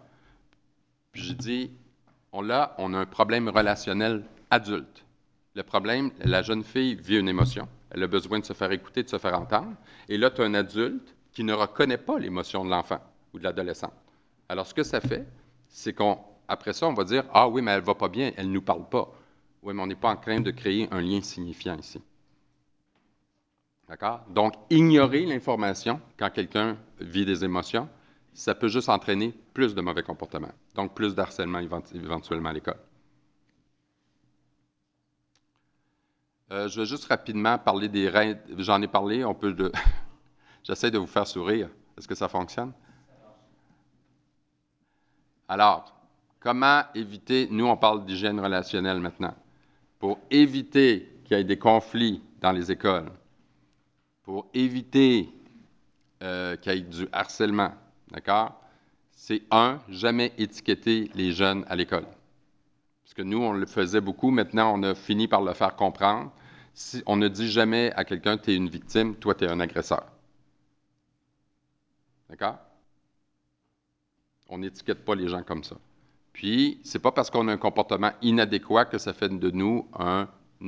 Puis 1.11 1.23
j'ai 1.23 1.33
dit 1.33 1.71
on, 2.31 2.41
Là, 2.41 2.75
on 2.77 2.93
a 2.93 2.97
un 2.97 3.05
problème 3.05 3.49
relationnel 3.49 4.23
adulte. 4.49 5.05
Le 5.55 5.63
problème, 5.63 6.11
la 6.23 6.41
jeune 6.41 6.63
fille 6.63 6.95
vit 6.95 7.17
une 7.17 7.29
émotion. 7.29 7.67
Elle 7.91 8.03
a 8.03 8.07
besoin 8.07 8.39
de 8.39 8.45
se 8.45 8.53
faire 8.53 8.71
écouter, 8.71 9.03
de 9.03 9.09
se 9.09 9.17
faire 9.17 9.39
entendre. 9.39 9.73
Et 10.07 10.17
là, 10.17 10.29
tu 10.29 10.41
as 10.41 10.45
un 10.45 10.53
adulte 10.53 11.15
qui 11.31 11.43
ne 11.43 11.53
reconnaît 11.53 11.97
pas 11.97 12.19
l'émotion 12.19 12.65
de 12.65 12.69
l'enfant 12.69 12.99
ou 13.33 13.39
de 13.39 13.43
l'adolescent. 13.43 13.93
Alors, 14.47 14.65
ce 14.67 14.73
que 14.73 14.83
ça 14.83 14.99
fait, 15.01 15.25
c'est 15.67 15.93
qu'après 15.93 16.73
ça, 16.73 16.87
on 16.87 16.93
va 16.93 17.03
dire 17.03 17.23
Ah 17.33 17.47
oui, 17.47 17.61
mais 17.61 17.71
elle 17.71 17.83
va 17.83 17.95
pas 17.95 18.09
bien, 18.09 18.31
elle 18.37 18.47
ne 18.47 18.53
nous 18.53 18.61
parle 18.61 18.87
pas. 18.89 19.11
Oui, 19.63 19.73
mais 19.73 19.81
on 19.81 19.87
n'est 19.87 19.95
pas 19.95 20.09
en 20.11 20.15
train 20.17 20.39
de 20.39 20.51
créer 20.51 20.87
un 20.91 21.01
lien 21.01 21.21
signifiant 21.21 21.77
ici. 21.77 22.01
D'accord? 23.89 24.21
Donc, 24.29 24.53
ignorer 24.69 25.25
l'information 25.25 25.99
quand 26.17 26.29
quelqu'un 26.29 26.77
vit 26.99 27.25
des 27.25 27.43
émotions, 27.43 27.89
ça 28.33 28.55
peut 28.55 28.67
juste 28.69 28.87
entraîner 28.89 29.33
plus 29.53 29.75
de 29.75 29.81
mauvais 29.81 30.03
comportements. 30.03 30.53
Donc, 30.75 30.93
plus 30.93 31.15
d'harcèlement 31.15 31.59
évent- 31.59 31.83
éventuellement 31.93 32.49
à 32.49 32.53
l'école. 32.53 32.77
Euh, 36.51 36.67
je 36.67 36.81
vais 36.81 36.85
juste 36.85 37.05
rapidement 37.05 37.57
parler 37.57 37.87
des 37.87 38.09
règles. 38.09 38.39
J'en 38.57 38.81
ai 38.81 38.87
parlé, 38.87 39.23
on 39.23 39.35
peut 39.35 39.53
de. 39.53 39.71
J'essaie 40.63 40.89
de 40.89 40.97
vous 40.97 41.07
faire 41.07 41.27
sourire. 41.27 41.69
Est-ce 41.97 42.07
que 42.07 42.15
ça 42.15 42.27
fonctionne? 42.27 42.73
Alors, 45.47 45.93
comment 46.39 46.83
éviter, 46.95 47.47
nous 47.51 47.65
on 47.65 47.77
parle 47.77 48.05
d'hygiène 48.05 48.39
relationnelle 48.39 48.99
maintenant, 48.99 49.35
pour 49.99 50.19
éviter 50.29 51.09
qu'il 51.25 51.37
y 51.37 51.39
ait 51.39 51.43
des 51.43 51.57
conflits 51.57 52.21
dans 52.39 52.51
les 52.51 52.71
écoles, 52.71 53.11
pour 54.23 54.47
éviter 54.53 55.29
euh, 56.21 56.55
qu'il 56.55 56.73
y 56.73 56.77
ait 56.77 56.81
du 56.81 57.07
harcèlement, 57.11 57.73
d'accord? 58.11 58.61
C'est 59.11 59.41
un, 59.51 59.79
jamais 59.89 60.33
étiqueter 60.37 61.11
les 61.13 61.31
jeunes 61.31 61.65
à 61.67 61.75
l'école. 61.75 62.05
Parce 63.09 63.15
que 63.15 63.21
nous, 63.23 63.41
on 63.41 63.53
le 63.53 63.65
faisait 63.65 64.01
beaucoup. 64.01 64.29
Maintenant, 64.29 64.71
on 64.77 64.83
a 64.83 64.93
fini 64.93 65.27
par 65.27 65.41
le 65.41 65.51
faire 65.55 65.75
comprendre. 65.75 66.31
Si, 66.75 67.01
on 67.07 67.15
ne 67.15 67.27
dit 67.27 67.49
jamais 67.49 67.91
à 67.95 68.05
quelqu'un, 68.05 68.37
tu 68.37 68.51
es 68.51 68.55
une 68.55 68.69
victime, 68.69 69.15
toi, 69.15 69.33
tu 69.33 69.45
es 69.45 69.47
un 69.49 69.59
agresseur. 69.59 70.05
D'accord? 72.29 72.59
On 74.47 74.59
n'étiquette 74.59 75.03
pas 75.03 75.15
les 75.15 75.27
gens 75.27 75.41
comme 75.41 75.63
ça. 75.63 75.75
Puis, 76.33 76.79
c'est 76.83 76.99
pas 76.99 77.11
parce 77.11 77.31
qu'on 77.31 77.47
a 77.47 77.51
un 77.51 77.57
comportement 77.57 78.11
inadéquat 78.21 78.85
que 78.85 78.99
ça 78.99 79.13
fait 79.13 79.29
de 79.29 79.49
nous 79.49 79.87
un 79.97 80.27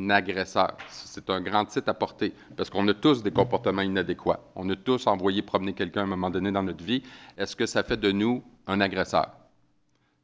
agresseur. 0.09 0.75
C'est 0.89 1.29
un 1.29 1.41
grand 1.41 1.65
titre 1.65 1.89
à 1.89 1.93
porter, 1.93 2.33
parce 2.57 2.71
qu'on 2.71 2.87
a 2.87 2.95
tous 2.95 3.21
des 3.21 3.31
comportements 3.31 3.83
inadéquats. 3.83 4.39
On 4.55 4.67
a 4.71 4.75
tous 4.75 5.05
envoyé 5.05 5.43
promener 5.43 5.73
quelqu'un 5.73 6.01
à 6.01 6.03
un 6.05 6.07
moment 6.07 6.31
donné 6.31 6.51
dans 6.51 6.63
notre 6.63 6.83
vie. 6.83 7.03
Est-ce 7.37 7.55
que 7.55 7.67
ça 7.67 7.83
fait 7.83 7.97
de 7.97 8.11
nous 8.11 8.43
un 8.65 8.81
agresseur? 8.81 9.29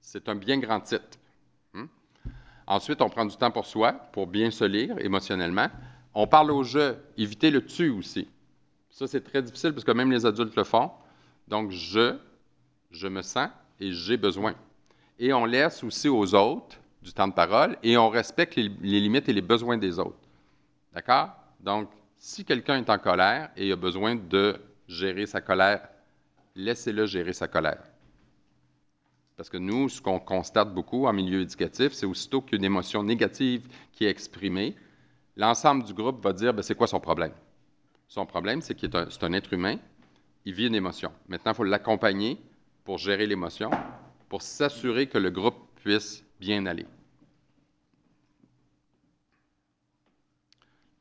C'est 0.01 0.27
un 0.29 0.35
bien 0.35 0.57
grand 0.57 0.79
titre. 0.79 1.19
Ensuite, 2.67 3.01
on 3.01 3.09
prend 3.09 3.25
du 3.25 3.35
temps 3.37 3.49
pour 3.49 3.65
soi, 3.65 3.93
pour 4.11 4.27
bien 4.27 4.51
se 4.51 4.65
lire 4.65 4.97
émotionnellement. 4.99 5.67
On 6.13 6.27
parle 6.27 6.51
au 6.51 6.63
jeu, 6.63 6.97
éviter 7.17 7.49
le 7.49 7.65
tu 7.65 7.89
aussi. 7.89 8.27
Ça, 8.89 9.07
c'est 9.07 9.21
très 9.21 9.41
difficile 9.41 9.71
parce 9.71 9.85
que 9.85 9.91
même 9.91 10.11
les 10.11 10.25
adultes 10.25 10.55
le 10.55 10.63
font. 10.65 10.91
Donc, 11.47 11.71
je, 11.71 12.17
je 12.91 13.07
me 13.07 13.21
sens 13.21 13.49
et 13.79 13.91
j'ai 13.91 14.17
besoin. 14.17 14.53
Et 15.17 15.31
on 15.31 15.45
laisse 15.45 15.83
aussi 15.83 16.09
aux 16.09 16.35
autres 16.35 16.77
du 17.01 17.13
temps 17.13 17.27
de 17.27 17.33
parole 17.33 17.77
et 17.83 17.97
on 17.97 18.09
respecte 18.09 18.55
les 18.55 18.69
limites 18.99 19.29
et 19.29 19.33
les 19.33 19.41
besoins 19.41 19.77
des 19.77 19.97
autres. 19.97 20.17
D'accord? 20.93 21.29
Donc, 21.61 21.89
si 22.17 22.43
quelqu'un 22.43 22.77
est 22.77 22.89
en 22.89 22.97
colère 22.97 23.49
et 23.55 23.71
a 23.71 23.75
besoin 23.75 24.15
de 24.15 24.59
gérer 24.87 25.25
sa 25.25 25.39
colère, 25.39 25.87
laissez-le 26.55 27.05
gérer 27.05 27.33
sa 27.33 27.47
colère. 27.47 27.83
Parce 29.37 29.49
que 29.49 29.57
nous, 29.57 29.87
ce 29.87 30.01
qu'on 30.01 30.19
constate 30.19 30.73
beaucoup 30.73 31.05
en 31.05 31.13
milieu 31.13 31.41
éducatif, 31.41 31.93
c'est 31.93 32.07
aussitôt 32.07 32.41
qu'une 32.41 32.63
émotion 32.63 33.03
négative 33.03 33.67
qui 33.91 34.05
est 34.05 34.09
exprimée, 34.09 34.75
l'ensemble 35.35 35.83
du 35.83 35.93
groupe 35.93 36.23
va 36.23 36.33
dire 36.33 36.55
ben, 36.55 36.63
c'est 36.63 36.73
quoi 36.73 36.87
son 36.87 36.99
problème? 36.99 37.31
Son 38.07 38.25
problème, 38.25 38.61
c'est 38.61 38.73
qu'il 38.73 38.89
est 38.89 38.95
un, 38.95 39.07
un 39.21 39.33
être 39.33 39.53
humain, 39.53 39.77
il 40.43 40.53
vit 40.53 40.65
une 40.65 40.75
émotion. 40.75 41.11
Maintenant, 41.27 41.51
il 41.51 41.55
faut 41.55 41.63
l'accompagner 41.63 42.39
pour 42.83 42.97
gérer 42.97 43.27
l'émotion, 43.27 43.69
pour 44.27 44.41
s'assurer 44.41 45.07
que 45.07 45.19
le 45.19 45.29
groupe 45.29 45.55
puisse 45.75 46.23
bien 46.39 46.65
aller. 46.65 46.87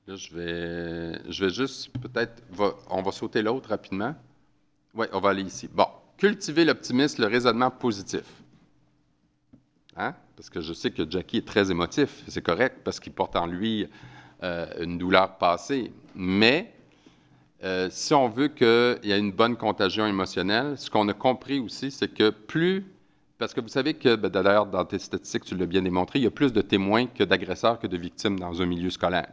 Là, 0.06 0.16
je 0.16 0.34
vais, 0.36 1.32
je 1.32 1.44
vais 1.44 1.50
juste, 1.50 1.90
peut-être, 1.98 2.42
on 2.90 3.00
va 3.00 3.12
sauter 3.12 3.40
l'autre 3.40 3.70
rapidement. 3.70 4.14
Oui, 4.94 5.06
on 5.12 5.20
va 5.20 5.30
aller 5.30 5.42
ici. 5.42 5.68
Bon, 5.72 5.88
cultiver 6.16 6.64
l'optimisme, 6.64 7.22
le 7.22 7.28
raisonnement 7.28 7.70
positif. 7.70 8.24
Hein? 9.96 10.14
Parce 10.36 10.50
que 10.50 10.60
je 10.60 10.72
sais 10.72 10.90
que 10.90 11.08
Jackie 11.08 11.38
est 11.38 11.46
très 11.46 11.70
émotif, 11.70 12.22
c'est 12.28 12.42
correct, 12.42 12.80
parce 12.84 13.00
qu'il 13.00 13.12
porte 13.12 13.36
en 13.36 13.46
lui 13.46 13.88
euh, 14.42 14.66
une 14.80 14.98
douleur 14.98 15.38
passée. 15.38 15.92
Mais 16.14 16.72
euh, 17.64 17.88
si 17.90 18.12
on 18.12 18.28
veut 18.28 18.48
qu'il 18.48 18.98
y 19.04 19.12
ait 19.12 19.18
une 19.18 19.32
bonne 19.32 19.56
contagion 19.56 20.06
émotionnelle, 20.06 20.76
ce 20.76 20.90
qu'on 20.90 21.08
a 21.08 21.14
compris 21.14 21.58
aussi, 21.58 21.90
c'est 21.90 22.12
que 22.12 22.30
plus. 22.30 22.84
Parce 23.38 23.54
que 23.54 23.60
vous 23.60 23.68
savez 23.68 23.94
que, 23.94 24.16
ben, 24.16 24.28
d'ailleurs, 24.28 24.66
dans 24.66 24.84
tes 24.84 24.98
statistiques, 24.98 25.44
tu 25.44 25.56
l'as 25.56 25.66
bien 25.66 25.82
démontré, 25.82 26.18
il 26.18 26.22
y 26.22 26.26
a 26.26 26.30
plus 26.30 26.52
de 26.52 26.60
témoins 26.60 27.06
que 27.06 27.24
d'agresseurs 27.24 27.78
que 27.78 27.86
de 27.86 27.96
victimes 27.96 28.38
dans 28.38 28.60
un 28.60 28.66
milieu 28.66 28.90
scolaire. 28.90 29.28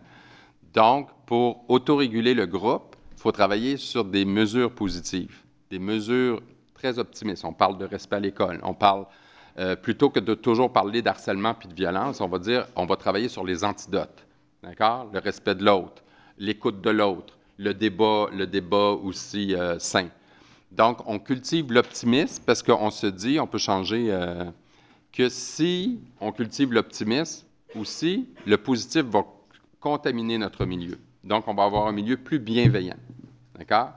Donc, 0.74 1.10
pour 1.26 1.70
autoréguler 1.70 2.34
le 2.34 2.46
groupe, 2.46 2.96
il 3.16 3.22
faut 3.22 3.32
travailler 3.32 3.78
sur 3.78 4.04
des 4.06 4.26
mesures 4.26 4.72
positives, 4.72 5.42
des 5.70 5.80
mesures 5.80 6.42
très 6.84 7.00
optimistes. 7.00 7.46
On 7.46 7.54
parle 7.54 7.78
de 7.78 7.86
respect 7.86 8.18
à 8.18 8.20
l'école, 8.20 8.60
on 8.62 8.74
parle, 8.74 9.06
euh, 9.58 9.76
plutôt 9.76 10.10
que 10.10 10.20
de 10.20 10.34
toujours 10.34 10.74
parler 10.74 11.02
d'harcèlement 11.02 11.54
puis 11.54 11.70
de 11.70 11.74
violence, 11.74 12.20
on 12.20 12.28
va 12.28 12.40
dire, 12.40 12.68
on 12.76 12.86
va 12.86 12.98
travailler 12.98 13.30
sur 13.30 13.46
les 13.46 13.64
antidotes, 13.64 14.26
d'accord? 14.62 15.10
Le 15.14 15.20
respect 15.20 15.56
de 15.56 15.64
l'autre, 15.64 16.04
l'écoute 16.38 16.82
de 16.82 16.90
l'autre, 16.90 17.38
le 17.58 17.74
débat, 17.74 18.28
le 18.34 18.46
débat 18.48 18.92
aussi 19.02 19.56
euh, 19.56 19.80
sain. 19.80 20.10
Donc, 20.72 21.08
on 21.08 21.20
cultive 21.20 21.72
l'optimisme 21.72 22.44
parce 22.46 22.62
qu'on 22.62 22.90
se 22.90 23.08
dit, 23.08 23.40
on 23.40 23.48
peut 23.48 23.60
changer, 23.60 24.08
euh, 24.10 24.44
que 25.14 25.30
si 25.30 26.02
on 26.20 26.34
cultive 26.34 26.74
l'optimisme, 26.74 27.46
aussi, 27.76 28.28
le 28.46 28.58
positif 28.58 29.04
va 29.04 29.24
contaminer 29.80 30.38
notre 30.38 30.66
milieu. 30.66 31.00
Donc, 31.24 31.48
on 31.48 31.54
va 31.54 31.64
avoir 31.64 31.88
un 31.88 31.92
milieu 31.92 32.18
plus 32.18 32.40
bienveillant. 32.40 33.00
D'accord? 33.58 33.94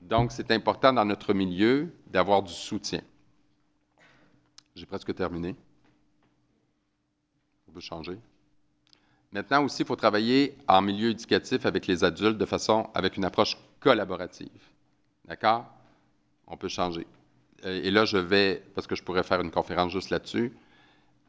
Donc, 0.00 0.32
c'est 0.32 0.50
important 0.50 0.92
dans 0.92 1.04
notre 1.04 1.32
milieu 1.32 1.92
d'avoir 2.14 2.44
du 2.44 2.52
soutien. 2.52 3.00
J'ai 4.76 4.86
presque 4.86 5.12
terminé. 5.16 5.56
On 7.68 7.72
peut 7.72 7.80
changer. 7.80 8.16
Maintenant 9.32 9.64
aussi, 9.64 9.82
il 9.82 9.86
faut 9.86 9.96
travailler 9.96 10.56
en 10.68 10.80
milieu 10.80 11.10
éducatif 11.10 11.66
avec 11.66 11.88
les 11.88 12.04
adultes 12.04 12.38
de 12.38 12.46
façon, 12.46 12.88
avec 12.94 13.16
une 13.16 13.24
approche 13.24 13.58
collaborative. 13.80 14.62
D'accord? 15.24 15.66
On 16.46 16.56
peut 16.56 16.68
changer. 16.68 17.04
Et 17.64 17.90
là, 17.90 18.04
je 18.04 18.18
vais, 18.18 18.62
parce 18.76 18.86
que 18.86 18.94
je 18.94 19.02
pourrais 19.02 19.24
faire 19.24 19.40
une 19.40 19.50
conférence 19.50 19.90
juste 19.90 20.10
là-dessus, 20.10 20.52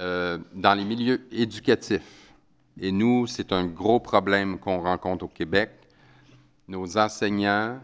euh, 0.02 0.38
dans 0.54 0.76
les 0.76 0.86
milieux 0.86 1.26
éducatifs, 1.32 2.32
et 2.80 2.92
nous, 2.92 3.26
c'est 3.26 3.52
un 3.54 3.66
gros 3.66 4.00
problème 4.00 4.60
qu'on 4.60 4.82
rencontre 4.82 5.26
au 5.26 5.30
Québec, 5.30 5.72
nos 6.68 6.98
enseignants, 6.98 7.80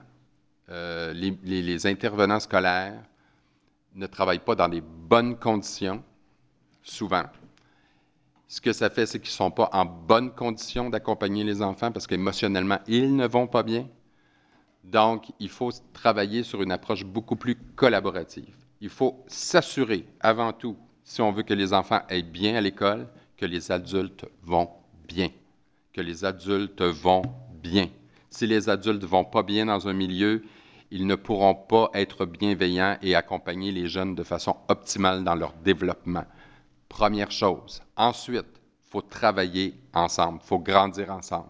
euh, 0.72 1.14
les, 1.14 1.86
intervenants 1.86 2.40
scolaires 2.40 3.04
ne 3.94 4.08
travaillent 4.08 4.40
pas 4.40 4.56
dans 4.56 4.70
des 4.70 4.80
bonnes 4.80 5.38
conditions, 5.38 6.02
souvent. 6.82 7.24
Ce 8.48 8.62
que 8.62 8.72
ça 8.72 8.90
fait, 8.90 9.06
c'est 9.06 9.20
qu'ils 9.20 9.32
ne 9.32 9.36
sont 9.36 9.52
pas 9.52 9.70
en 9.74 9.86
bonne 9.86 10.32
condition 10.32 10.90
d'accompagner 10.90 11.44
les 11.44 11.62
enfants 11.62 11.92
parce 11.92 12.08
qu'émotionnellement, 12.08 12.80
ils 12.88 13.14
ne 13.14 13.28
vont 13.28 13.48
pas 13.48 13.64
bien. 13.64 13.88
Donc, 14.86 15.26
il 15.40 15.50
faut 15.50 15.72
travailler 15.94 16.44
sur 16.44 16.62
une 16.62 16.72
approche 16.72 17.04
beaucoup 17.04 17.36
plus 17.36 17.56
collaborative. 17.76 18.56
Il 18.80 18.90
faut 18.90 19.24
s'assurer, 19.28 20.06
avant 20.22 20.54
tout, 20.54 20.78
si 21.04 21.22
on 21.22 21.34
veut 21.34 21.44
que 21.44 21.54
les 21.54 21.74
enfants 21.74 22.02
aillent 22.10 22.24
bien 22.24 22.56
à 22.56 22.62
l'école, 22.62 23.08
que 23.36 23.46
les 23.46 23.72
adultes 23.74 24.26
vont 24.44 24.70
bien. 25.06 25.30
Que 25.92 26.00
les 26.00 26.24
adultes 26.24 26.82
vont 26.82 27.24
bien. 27.62 27.90
Si 28.30 28.48
les 28.48 28.70
adultes 28.70 29.02
ne 29.02 29.08
vont 29.08 29.26
pas 29.26 29.44
bien 29.44 29.66
dans 29.66 29.90
un 29.90 29.94
milieu, 29.94 30.44
ils 30.92 31.08
ne 31.08 31.16
pourront 31.16 31.56
pas 31.56 31.90
être 31.94 32.26
bienveillants 32.26 32.98
et 33.02 33.16
accompagner 33.16 33.72
les 33.72 33.88
jeunes 33.88 34.14
de 34.14 34.24
façon 34.24 34.58
optimale 34.68 35.24
dans 35.24 35.36
leur 35.36 35.54
développement. 35.54 36.26
Première 36.90 37.32
chose. 37.32 37.82
Ensuite, 37.96 38.62
faut 38.90 39.02
travailler 39.02 39.74
ensemble, 39.94 40.42
faut 40.44 40.60
grandir 40.60 41.10
ensemble. 41.10 41.48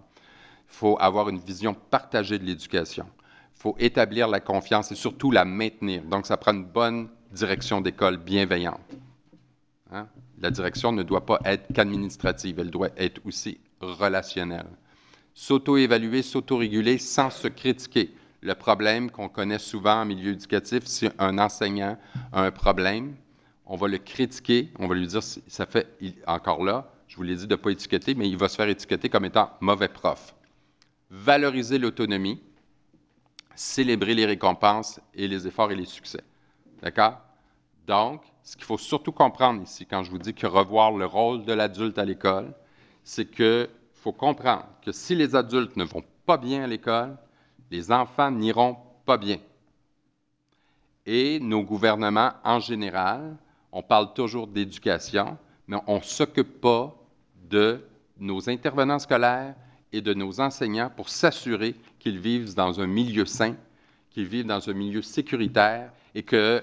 Faut 0.68 0.95
avoir 0.99 1.27
une 1.30 1.39
vision 1.39 1.73
partagée 1.73 2.38
de 2.38 2.45
l'éducation. 2.45 3.07
Faut 3.55 3.76
établir 3.80 4.27
la 4.27 4.39
confiance 4.39 4.91
et 4.91 4.95
surtout 4.95 5.31
la 5.31 5.43
maintenir. 5.43 6.03
Donc, 6.03 6.27
ça 6.27 6.38
prend 6.38 6.53
une 6.53 6.65
bonne 6.65 7.09
direction 7.31 7.81
d'école 7.81 8.18
bienveillante. 8.18 8.80
Hein? 9.91 10.07
La 10.39 10.51
direction 10.51 10.91
ne 10.91 11.03
doit 11.03 11.26
pas 11.26 11.39
être 11.45 11.73
qu'administrative, 11.73 12.59
elle 12.59 12.72
doit 12.72 12.89
être 12.95 13.22
aussi 13.26 13.59
relationnelle. 13.80 14.69
S'auto-évaluer, 15.34 16.22
s'auto-réguler 16.22 16.97
sans 16.99 17.31
se 17.31 17.47
critiquer. 17.47 18.13
Le 18.41 18.55
problème 18.55 19.11
qu'on 19.11 19.30
connaît 19.30 19.59
souvent 19.59 20.01
en 20.01 20.05
milieu 20.05 20.31
éducatif, 20.31 20.85
si 20.85 21.07
un 21.19 21.38
enseignant 21.38 21.97
a 22.34 22.43
un 22.43 22.51
problème, 22.51 23.15
on 23.68 23.76
va 23.76 23.88
le 23.88 23.99
critiquer, 23.99 24.72
on 24.80 24.88
va 24.88 24.95
lui 24.95 25.05
dire, 25.05 25.22
ça 25.22 25.65
fait, 25.68 25.88
encore 26.26 26.63
là, 26.63 26.91
je 27.07 27.18
vous 27.18 27.23
l'ai 27.23 27.35
dit 27.35 27.45
de 27.45 27.53
ne 27.53 27.55
pas 27.55 27.69
étiqueter, 27.69 28.15
mais 28.15 28.27
il 28.27 28.38
va 28.38 28.49
se 28.49 28.55
faire 28.55 28.68
étiqueter 28.68 29.09
comme 29.09 29.26
étant 29.26 29.51
mauvais 29.59 29.89
prof. 29.89 30.34
Valoriser 31.11 31.77
l'autonomie, 31.77 32.41
célébrer 33.53 34.15
les 34.15 34.26
récompenses 34.26 34.99
et 35.13 35.27
les 35.27 35.45
efforts 35.45 35.72
et 35.72 35.76
les 35.76 35.85
succès. 35.85 36.23
D'accord? 36.81 37.19
Donc, 37.85 38.23
ce 38.43 38.55
qu'il 38.55 38.65
faut 38.65 38.80
surtout 38.80 39.11
comprendre 39.11 39.61
ici, 39.61 39.85
quand 39.85 40.01
je 40.01 40.09
vous 40.09 40.18
dis 40.18 40.34
que 40.34 40.47
revoir 40.47 40.93
le 40.93 41.05
rôle 41.05 41.45
de 41.45 41.53
l'adulte 41.53 41.99
à 41.99 42.05
l'école, 42.05 42.55
c'est 43.03 43.30
qu'il 43.30 43.68
faut 43.93 44.13
comprendre 44.13 44.65
que 44.81 44.91
si 44.91 45.13
les 45.13 45.35
adultes 45.35 45.77
ne 45.77 45.84
vont 45.84 46.03
pas 46.26 46.38
bien 46.38 46.63
à 46.63 46.68
l'école, 46.68 47.18
les 47.72 47.91
enfants 47.91 48.30
n'iront 48.30 48.77
pas 49.06 49.18
bien. 49.18 49.38
Et 51.06 51.39
nos 51.39 51.64
gouvernements, 51.64 52.34
en 52.43 52.60
général, 52.60 53.38
on 53.72 53.81
parle 53.81 54.14
toujours 54.14 54.45
d'éducation, 54.45 55.38
mais 55.68 55.77
on 55.88 55.98
ne 55.98 56.03
s'occupe 56.03 56.60
pas 56.60 56.93
de 57.49 57.81
nos 58.19 58.49
intervenants 58.49 58.99
scolaires 58.99 59.56
et 59.91 60.02
de 60.02 60.14
nos 60.14 60.39
enseignants 60.39 60.91
pour 60.95 61.10
s'assurer 61.10 61.76
qu'ils 61.98 62.19
vivent 62.19 62.53
dans 62.53 62.80
un 62.80 62.88
milieu 62.88 63.26
sain, 63.26 63.56
qu'ils 64.10 64.27
vivent 64.27 64.45
dans 64.45 64.69
un 64.69 64.73
milieu 64.73 65.02
sécuritaire 65.02 65.91
et 66.14 66.23
qu'on 66.23 66.61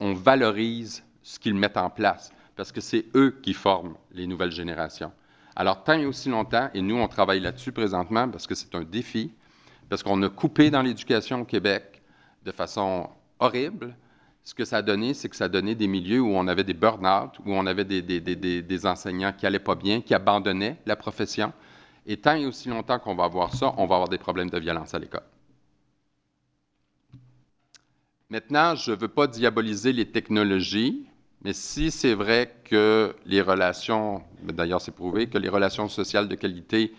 on 0.00 0.14
valorise 0.14 1.04
ce 1.22 1.38
qu'ils 1.38 1.54
mettent 1.54 1.76
en 1.76 1.90
place, 1.90 2.32
parce 2.56 2.72
que 2.72 2.80
c'est 2.80 3.06
eux 3.14 3.38
qui 3.42 3.52
forment 3.52 3.94
les 4.12 4.26
nouvelles 4.26 4.52
générations. 4.52 5.12
Alors, 5.54 5.84
tant 5.84 5.98
et 5.98 6.06
aussi 6.06 6.30
longtemps, 6.30 6.70
et 6.72 6.80
nous, 6.80 6.96
on 6.96 7.08
travaille 7.08 7.40
là-dessus 7.40 7.72
présentement 7.72 8.28
parce 8.28 8.46
que 8.46 8.54
c'est 8.54 8.74
un 8.74 8.82
défi, 8.82 9.30
parce 9.90 10.04
qu'on 10.04 10.22
a 10.22 10.28
coupé 10.28 10.70
dans 10.70 10.82
l'éducation 10.82 11.40
au 11.40 11.44
Québec 11.44 12.00
de 12.44 12.52
façon 12.52 13.10
horrible, 13.40 13.96
ce 14.44 14.54
que 14.54 14.64
ça 14.64 14.78
a 14.78 14.82
donné, 14.82 15.14
c'est 15.14 15.28
que 15.28 15.34
ça 15.34 15.44
a 15.44 15.48
donné 15.48 15.74
des 15.74 15.88
milieux 15.88 16.20
où 16.20 16.28
on 16.28 16.46
avait 16.46 16.62
des 16.64 16.74
burn-out, 16.74 17.32
où 17.44 17.52
on 17.52 17.66
avait 17.66 17.84
des, 17.84 18.00
des, 18.02 18.86
enseignants 18.86 19.32
qui 19.32 19.44
n'allaient 19.44 19.58
pas 19.58 19.74
bien, 19.74 20.00
qui 20.00 20.14
abandonnaient 20.14 20.78
la 20.86 20.94
profession. 20.94 21.52
Et 22.06 22.16
tant 22.16 22.36
et 22.36 22.46
aussi 22.46 22.68
longtemps 22.68 23.00
qu'on 23.00 23.16
va 23.16 23.24
avoir 23.24 23.52
ça, 23.54 23.74
on 23.76 23.86
va 23.86 23.96
avoir 23.96 24.08
des 24.08 24.16
problèmes 24.16 24.48
de 24.48 24.58
violence 24.58 24.94
à 24.94 24.98
l'école. 25.00 25.24
Maintenant, 28.30 28.76
je 28.76 28.92
ne 28.92 28.96
veux 28.96 29.08
pas 29.08 29.26
diaboliser 29.26 29.92
les 29.92 30.06
technologies, 30.06 31.04
mais 31.42 31.52
si 31.52 31.90
c'est 31.90 32.14
vrai 32.14 32.54
que 32.64 33.14
les 33.26 33.42
relations, 33.42 34.22
d'ailleurs 34.44 34.80
c'est 34.80 34.94
prouvé, 34.94 35.26
que 35.26 35.38
les 35.38 35.48
relations 35.48 35.88
sociales 35.88 36.28
de 36.28 36.36
qualité 36.36 36.94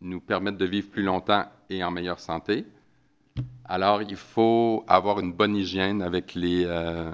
nous 0.00 0.20
permettent 0.20 0.56
de 0.56 0.64
vivre 0.64 0.88
plus 0.88 1.02
longtemps 1.02 1.44
et 1.70 1.82
en 1.84 1.90
meilleure 1.90 2.20
santé, 2.20 2.66
alors 3.64 4.02
il 4.02 4.16
faut 4.16 4.84
avoir 4.86 5.20
une 5.20 5.32
bonne 5.32 5.56
hygiène 5.56 6.02
avec 6.02 6.34
les, 6.34 6.64
euh, 6.66 7.10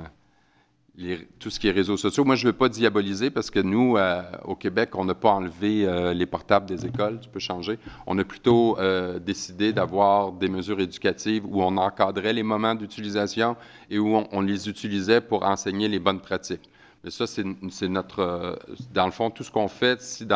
tout 1.39 1.49
ce 1.49 1.61
qui 1.61 1.69
est 1.69 1.71
réseaux 1.71 1.97
sociaux. 1.97 2.25
Moi, 2.25 2.35
je 2.35 2.47
ne 2.47 2.51
veux 2.51 2.57
pas 2.57 2.69
diaboliser 2.69 3.31
parce 3.31 3.51
que 3.51 3.61
nous, 3.61 3.97
euh, 3.97 4.23
au 4.45 4.57
Québec, 4.57 4.91
on 4.97 5.05
n'a 5.05 5.15
pas 5.15 5.31
enlevé 5.31 5.87
euh, 5.87 6.13
les 6.13 6.27
portables 6.27 6.67
des 6.67 6.85
écoles, 6.87 7.21
tu 7.21 7.29
peux 7.29 7.39
changer. 7.39 7.79
On 8.07 8.19
a 8.19 8.25
plutôt 8.25 8.77
décidé 9.25 9.73
d'avoir 9.73 10.33
des 10.33 10.49
mesures 10.49 10.81
éducatives 10.81 11.45
où 11.47 11.63
on 11.63 11.77
encadrait 11.77 12.33
les 12.33 12.43
moments 12.43 12.75
d'utilisation 12.75 13.57
et 13.89 13.99
où 13.99 14.17
on, 14.31 14.41
les 14.41 14.69
utilisait 14.69 15.21
pour 15.21 15.45
enseigner 15.45 15.89
les 15.89 15.99
bonnes 15.99 16.21
pratiques. 16.21 16.69
Mais 17.05 17.11
ça, 17.11 17.27
c'est 17.27 17.89
notre... 17.89 18.59
Dans 18.93 19.07
le 19.07 19.13
fond, 19.13 19.31
tout 19.31 19.45
ce 19.45 19.51
qu'on 19.51 19.69
fait, 19.69 20.03
si 20.03 20.27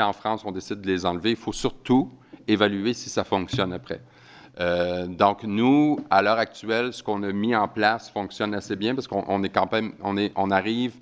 en 0.00 0.12
France, 0.12 0.42
on 0.44 0.52
décide 0.52 0.80
de 0.80 0.86
les 0.86 1.06
enlever, 1.06 1.30
il 1.30 1.36
faut 1.36 1.52
surtout 1.52 2.10
évaluer 2.48 2.92
si 2.92 3.08
ça 3.08 3.24
fonctionne 3.24 3.72
après. 3.72 4.00
Euh, 4.60 5.06
donc, 5.06 5.42
nous, 5.42 5.98
à 6.10 6.22
l'heure 6.22 6.38
actuelle, 6.38 6.92
ce 6.92 7.02
qu'on 7.02 7.22
a 7.22 7.32
mis 7.32 7.54
en 7.56 7.68
place 7.68 8.10
fonctionne 8.10 8.54
assez 8.54 8.76
bien 8.76 8.94
parce 8.94 9.08
qu'on 9.08 9.42
est 9.42 9.48
quand 9.48 9.70
même, 9.72 9.92
on, 10.02 10.16
est, 10.16 10.32
on 10.36 10.50
arrive 10.50 10.94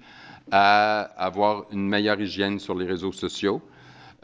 à 0.50 1.02
avoir 1.16 1.64
une 1.70 1.86
meilleure 1.88 2.20
hygiène 2.20 2.58
sur 2.58 2.74
les 2.74 2.86
réseaux 2.86 3.12
sociaux. 3.12 3.60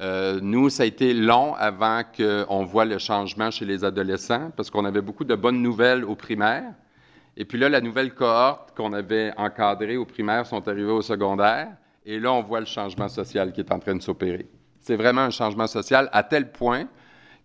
Euh, 0.00 0.38
nous, 0.40 0.70
ça 0.70 0.84
a 0.84 0.86
été 0.86 1.12
long 1.12 1.54
avant 1.54 2.02
qu'on 2.16 2.64
voit 2.64 2.84
le 2.84 2.98
changement 2.98 3.50
chez 3.50 3.64
les 3.64 3.84
adolescents 3.84 4.50
parce 4.56 4.70
qu'on 4.70 4.84
avait 4.84 5.00
beaucoup 5.00 5.24
de 5.24 5.34
bonnes 5.34 5.60
nouvelles 5.60 6.04
au 6.04 6.14
primaire. 6.14 6.72
Et 7.36 7.44
puis 7.44 7.58
là, 7.58 7.68
la 7.68 7.80
nouvelle 7.80 8.14
cohorte 8.14 8.76
qu'on 8.76 8.92
avait 8.92 9.32
encadrée 9.36 9.96
au 9.96 10.04
primaire 10.04 10.46
sont 10.46 10.66
arrivées 10.68 10.90
au 10.90 11.02
secondaire. 11.02 11.68
Et 12.06 12.18
là, 12.18 12.32
on 12.32 12.42
voit 12.42 12.60
le 12.60 12.66
changement 12.66 13.08
social 13.08 13.52
qui 13.52 13.60
est 13.60 13.72
en 13.72 13.78
train 13.78 13.94
de 13.94 14.02
s'opérer. 14.02 14.46
C'est 14.80 14.96
vraiment 14.96 15.22
un 15.22 15.30
changement 15.30 15.66
social 15.66 16.08
à 16.12 16.22
tel 16.22 16.50
point 16.50 16.88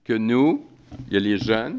que 0.04 0.14
nous, 0.14 0.66
il 1.08 1.14
y 1.14 1.18
a 1.18 1.20
les 1.20 1.38
jeunes 1.38 1.78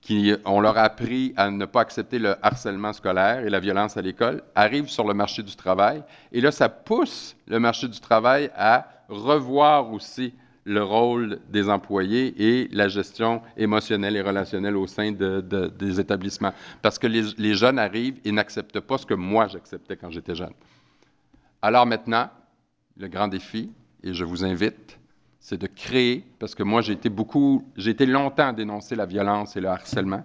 qui, 0.00 0.34
on 0.44 0.60
leur 0.60 0.76
a 0.76 0.82
appris 0.82 1.32
à 1.36 1.50
ne 1.50 1.64
pas 1.64 1.82
accepter 1.82 2.18
le 2.18 2.34
harcèlement 2.44 2.92
scolaire 2.92 3.44
et 3.44 3.50
la 3.50 3.60
violence 3.60 3.96
à 3.96 4.02
l'école, 4.02 4.42
arrivent 4.54 4.88
sur 4.88 5.06
le 5.06 5.14
marché 5.14 5.42
du 5.42 5.54
travail. 5.54 6.02
Et 6.32 6.40
là, 6.40 6.50
ça 6.50 6.68
pousse 6.68 7.36
le 7.46 7.60
marché 7.60 7.86
du 7.86 8.00
travail 8.00 8.50
à 8.56 8.88
revoir 9.08 9.92
aussi 9.92 10.34
le 10.64 10.82
rôle 10.82 11.38
des 11.48 11.68
employés 11.68 12.34
et 12.38 12.68
la 12.72 12.88
gestion 12.88 13.40
émotionnelle 13.56 14.16
et 14.16 14.20
relationnelle 14.20 14.76
au 14.76 14.86
sein 14.86 15.12
de, 15.12 15.40
de, 15.40 15.68
des 15.68 16.00
établissements. 16.00 16.52
Parce 16.82 16.98
que 16.98 17.06
les 17.06 17.54
jeunes 17.54 17.78
arrivent 17.78 18.20
et 18.24 18.32
n'acceptent 18.32 18.80
pas 18.80 18.98
ce 18.98 19.06
que 19.06 19.14
moi 19.14 19.48
j'acceptais 19.48 19.96
quand 19.96 20.10
j'étais 20.10 20.34
jeune. 20.34 20.52
Alors 21.62 21.86
maintenant, 21.86 22.28
le 22.96 23.08
grand 23.08 23.28
défi, 23.28 23.70
et 24.02 24.12
je 24.12 24.24
vous 24.24 24.44
invite 24.44 24.99
c'est 25.40 25.58
de 25.58 25.66
créer, 25.66 26.24
parce 26.38 26.54
que 26.54 26.62
moi, 26.62 26.82
j'ai 26.82 26.92
été 26.92 27.08
beaucoup, 27.08 27.64
j'ai 27.76 27.90
été 27.90 28.06
longtemps 28.06 28.48
à 28.48 28.52
dénoncer 28.52 28.94
la 28.94 29.06
violence 29.06 29.56
et 29.56 29.60
le 29.60 29.68
harcèlement. 29.68 30.22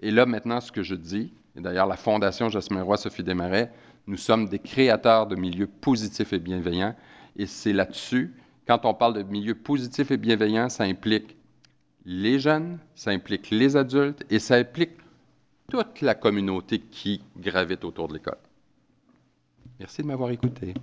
Et 0.00 0.10
là, 0.10 0.26
maintenant, 0.26 0.60
ce 0.60 0.72
que 0.72 0.82
je 0.82 0.96
dis, 0.96 1.32
et 1.56 1.60
d'ailleurs, 1.60 1.86
la 1.86 1.96
Fondation 1.96 2.48
Jasmin 2.48 2.82
Roy, 2.82 2.96
Sophie 2.96 3.22
Desmarais, 3.22 3.72
nous 4.06 4.16
sommes 4.16 4.48
des 4.48 4.58
créateurs 4.58 5.26
de 5.26 5.36
milieux 5.36 5.68
positifs 5.68 6.32
et 6.32 6.38
bienveillants. 6.38 6.94
Et 7.36 7.46
c'est 7.46 7.72
là-dessus, 7.72 8.34
quand 8.66 8.84
on 8.84 8.92
parle 8.92 9.14
de 9.14 9.22
milieux 9.22 9.54
positifs 9.54 10.10
et 10.10 10.16
bienveillants, 10.16 10.68
ça 10.68 10.84
implique 10.84 11.36
les 12.04 12.38
jeunes, 12.38 12.78
ça 12.94 13.12
implique 13.12 13.50
les 13.50 13.76
adultes 13.76 14.24
et 14.30 14.40
ça 14.40 14.56
implique 14.56 14.98
toute 15.70 16.02
la 16.02 16.14
communauté 16.14 16.80
qui 16.80 17.22
gravite 17.38 17.84
autour 17.84 18.08
de 18.08 18.14
l'école. 18.14 18.38
Merci 19.78 20.02
de 20.02 20.06
m'avoir 20.08 20.30
écouté. 20.30 20.74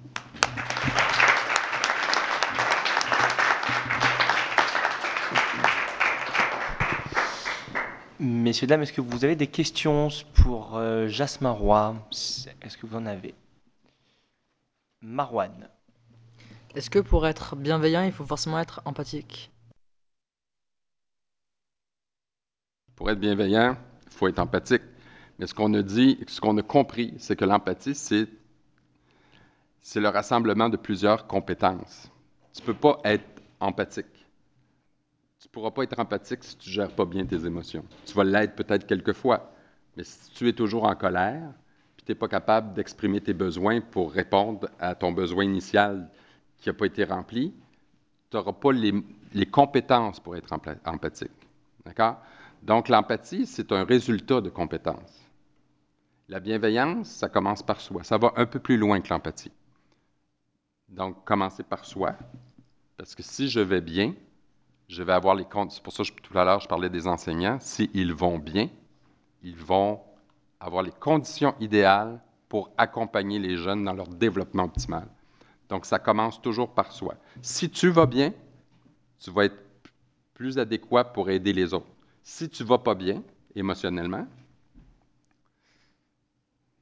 Messieurs, 8.24 8.68
dames, 8.68 8.84
est-ce 8.84 8.94
que 8.94 9.02
vous 9.02 9.26
avez 9.26 9.36
des 9.36 9.48
questions 9.48 10.10
pour 10.36 10.78
euh, 10.78 11.08
Jasmin 11.08 11.50
Roy? 11.50 11.96
Est-ce 12.62 12.78
que 12.78 12.86
vous 12.86 12.96
en 12.96 13.08
avez? 13.08 13.34
Marwan. 15.02 15.68
Est-ce 16.76 16.92
que 16.92 17.00
pour 17.00 17.26
être 17.26 17.56
bienveillant, 17.56 18.04
il 18.04 18.12
faut 18.12 18.24
forcément 18.24 18.60
être 18.60 18.80
empathique? 18.86 19.50
Pour 22.96 23.10
être 23.10 23.20
bienveillant, 23.20 23.76
il 24.06 24.12
faut 24.12 24.28
être 24.28 24.38
empathique. 24.38 24.84
Mais 25.40 25.48
ce 25.48 25.56
qu'on 25.56 25.74
a 25.74 25.82
dit, 25.82 26.20
ce 26.28 26.40
qu'on 26.40 26.56
a 26.60 26.62
compris, 26.62 27.16
c'est 27.18 27.36
que 27.36 27.46
l'empathie, 27.46 27.96
c'est, 27.96 28.28
c'est 29.82 30.00
le 30.00 30.10
rassemblement 30.10 30.70
de 30.70 30.78
plusieurs 30.78 31.26
compétences. 31.26 32.12
Tu 32.54 32.62
ne 32.62 32.68
peux 32.68 32.76
pas 32.76 33.02
être 33.04 33.42
empathique 33.60 34.21
tu 35.42 35.48
ne 35.48 35.52
pourras 35.54 35.72
pas 35.72 35.84
être 35.84 35.98
empathique 35.98 36.44
si 36.44 36.56
tu 36.56 36.70
ne 36.70 36.74
gères 36.74 36.92
pas 36.92 37.06
bien 37.06 37.26
tes 37.26 37.48
émotions. 37.48 37.84
Tu 38.06 38.14
vas 38.14 38.24
l'être 38.24 38.56
peut-être 38.56 38.86
quelquefois, 38.86 39.52
mais 39.98 40.04
si 40.04 40.30
tu 40.32 40.48
es 40.48 40.54
toujours 40.54 40.84
en 40.84 40.96
colère, 40.96 41.52
puis 41.98 42.06
tu 42.06 42.12
n'es 42.12 42.16
pas 42.16 42.28
capable 42.28 42.74
d'exprimer 42.76 43.22
tes 43.22 43.34
besoins 43.34 43.82
pour 43.82 44.12
répondre 44.12 44.70
à 44.80 44.94
ton 44.94 45.12
besoin 45.12 45.44
initial 45.44 46.08
qui 46.60 46.70
n'a 46.70 46.74
pas 46.74 46.86
été 46.86 47.04
rempli, 47.04 47.56
tu 48.30 48.38
n'auras 48.38 48.54
pas 48.54 48.72
les, 48.72 48.94
les, 49.34 49.48
compétences 49.48 50.20
pour 50.20 50.36
être 50.36 50.54
empathique. 50.86 51.32
D'accord? 51.86 52.18
Donc, 52.62 52.88
l'empathie, 52.88 53.48
c'est 53.48 53.72
un 53.72 53.84
résultat 53.84 54.42
de 54.42 54.50
compétences. 54.52 55.28
La 56.30 56.40
bienveillance, 56.40 57.10
ça 57.10 57.30
commence 57.30 57.64
par 57.64 57.82
soi. 57.82 58.04
Ça 58.04 58.20
va 58.20 58.32
un 58.36 58.46
peu 58.46 58.60
plus 58.60 58.78
loin 58.78 59.02
que 59.02 59.10
l'empathie. 59.10 59.52
Donc, 60.88 61.26
commencer 61.26 61.64
par 61.64 61.84
soi, 61.84 62.14
parce 62.96 63.16
que 63.16 63.24
si 63.24 63.50
je 63.50 63.60
vais 63.60 63.82
bien, 63.82 64.14
je 64.92 65.04
vais 65.04 65.14
avoir 65.14 65.36
les 65.36 65.46
comptes. 65.46 65.72
C'est 65.72 65.82
pour 65.82 65.94
ça 65.94 66.04
que 66.04 66.22
tout 66.22 66.38
à 66.38 66.44
l'heure, 66.44 66.60
je 66.60 66.68
parlais 66.68 66.90
des 66.90 67.08
enseignants. 67.08 67.58
S'ils 67.62 68.14
vont 68.14 68.38
bien, 68.38 68.70
ils 69.42 69.56
vont 69.56 70.02
avoir 70.60 70.84
les 70.84 70.92
conditions 70.92 71.56
idéales 71.62 72.20
pour 72.50 72.72
accompagner 72.78 73.40
les 73.40 73.56
jeunes 73.56 73.86
dans 73.86 73.94
leur 73.94 74.10
développement 74.10 74.66
optimal. 74.66 75.08
Donc, 75.70 75.86
ça 75.86 75.98
commence 75.98 76.42
toujours 76.42 76.74
par 76.74 76.92
soi. 76.92 77.16
Si 77.42 77.70
tu 77.70 77.90
vas 77.90 78.06
bien, 78.06 78.34
tu 79.18 79.32
vas 79.32 79.46
être 79.46 79.64
plus 80.34 80.60
adéquat 80.60 81.06
pour 81.06 81.30
aider 81.30 81.54
les 81.54 81.74
autres. 81.74 81.88
Si 82.22 82.50
tu 82.50 82.64
ne 82.64 82.68
vas 82.68 82.80
pas 82.80 82.94
bien 82.94 83.24
émotionnellement, 83.56 84.28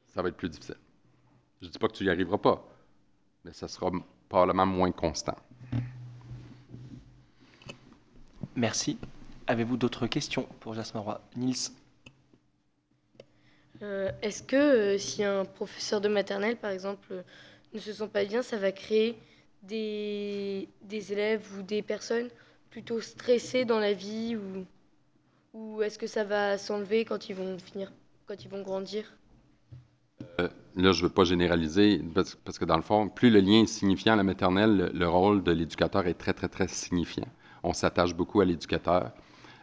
ça 0.07 0.23
va 0.23 0.29
être 0.29 0.37
plus 0.37 0.49
difficile. 0.49 0.77
Je 1.61 1.67
ne 1.67 1.71
dis 1.71 1.77
pas 1.77 1.87
que 1.87 1.93
tu 1.93 2.05
n'y 2.05 2.09
arriveras 2.09 2.39
pas, 2.39 2.67
mais 3.45 3.53
ça 3.53 3.67
sera 3.67 3.91
probablement 4.27 4.65
moins 4.65 4.91
constant. 4.91 5.35
Merci. 8.55 8.97
Avez-vous 9.47 9.77
d'autres 9.77 10.07
questions 10.07 10.47
pour 10.59 10.73
Jasmin 10.75 11.01
Roy? 11.01 11.21
Nils. 11.35 11.71
Euh, 13.81 14.11
Est-ce 14.21 14.43
que 14.43 14.55
euh, 14.55 14.97
si 14.97 15.23
un 15.23 15.45
professeur 15.45 16.01
de 16.01 16.07
maternelle, 16.09 16.57
par 16.57 16.71
exemple, 16.71 17.07
euh, 17.11 17.23
ne 17.73 17.79
se 17.79 17.93
sent 17.93 18.07
pas 18.09 18.25
bien, 18.25 18.41
ça 18.41 18.57
va 18.57 18.71
créer 18.71 19.17
des, 19.63 20.69
des 20.83 21.11
élèves 21.13 21.45
ou 21.57 21.63
des 21.63 21.81
personnes 21.81 22.29
plutôt 22.69 23.01
stressées 23.01 23.65
dans 23.65 23.79
la 23.79 23.93
vie 23.93 24.35
ou, 24.35 24.65
ou 25.53 25.81
est-ce 25.83 25.99
que 25.99 26.07
ça 26.07 26.23
va 26.23 26.57
s'enlever 26.57 27.05
quand 27.05 27.29
ils 27.29 27.35
vont 27.35 27.57
finir, 27.59 27.91
quand 28.27 28.43
ils 28.43 28.49
vont 28.49 28.61
grandir? 28.63 29.13
Euh, 30.39 30.49
Là, 30.75 30.91
je 30.91 31.03
ne 31.03 31.07
veux 31.07 31.13
pas 31.13 31.23
généraliser 31.23 32.01
parce, 32.13 32.35
parce, 32.35 32.57
que 32.59 32.65
dans 32.65 32.77
le 32.77 32.81
fond, 32.83 33.09
plus 33.09 33.29
le 33.29 33.39
lien 33.41 33.63
est 33.63 33.67
signifiant 33.67 34.13
à 34.13 34.15
la 34.15 34.23
maternelle, 34.23 34.77
le, 34.77 34.89
le 34.89 35.07
rôle 35.09 35.43
de 35.43 35.51
l'éducateur 35.51 36.07
est 36.07 36.13
très, 36.15 36.33
très, 36.33 36.47
très 36.49 36.67
signifiant 36.67 37.27
on 37.63 37.73
s'attache 37.73 38.13
beaucoup 38.13 38.41
à 38.41 38.45
l'éducateur. 38.45 39.11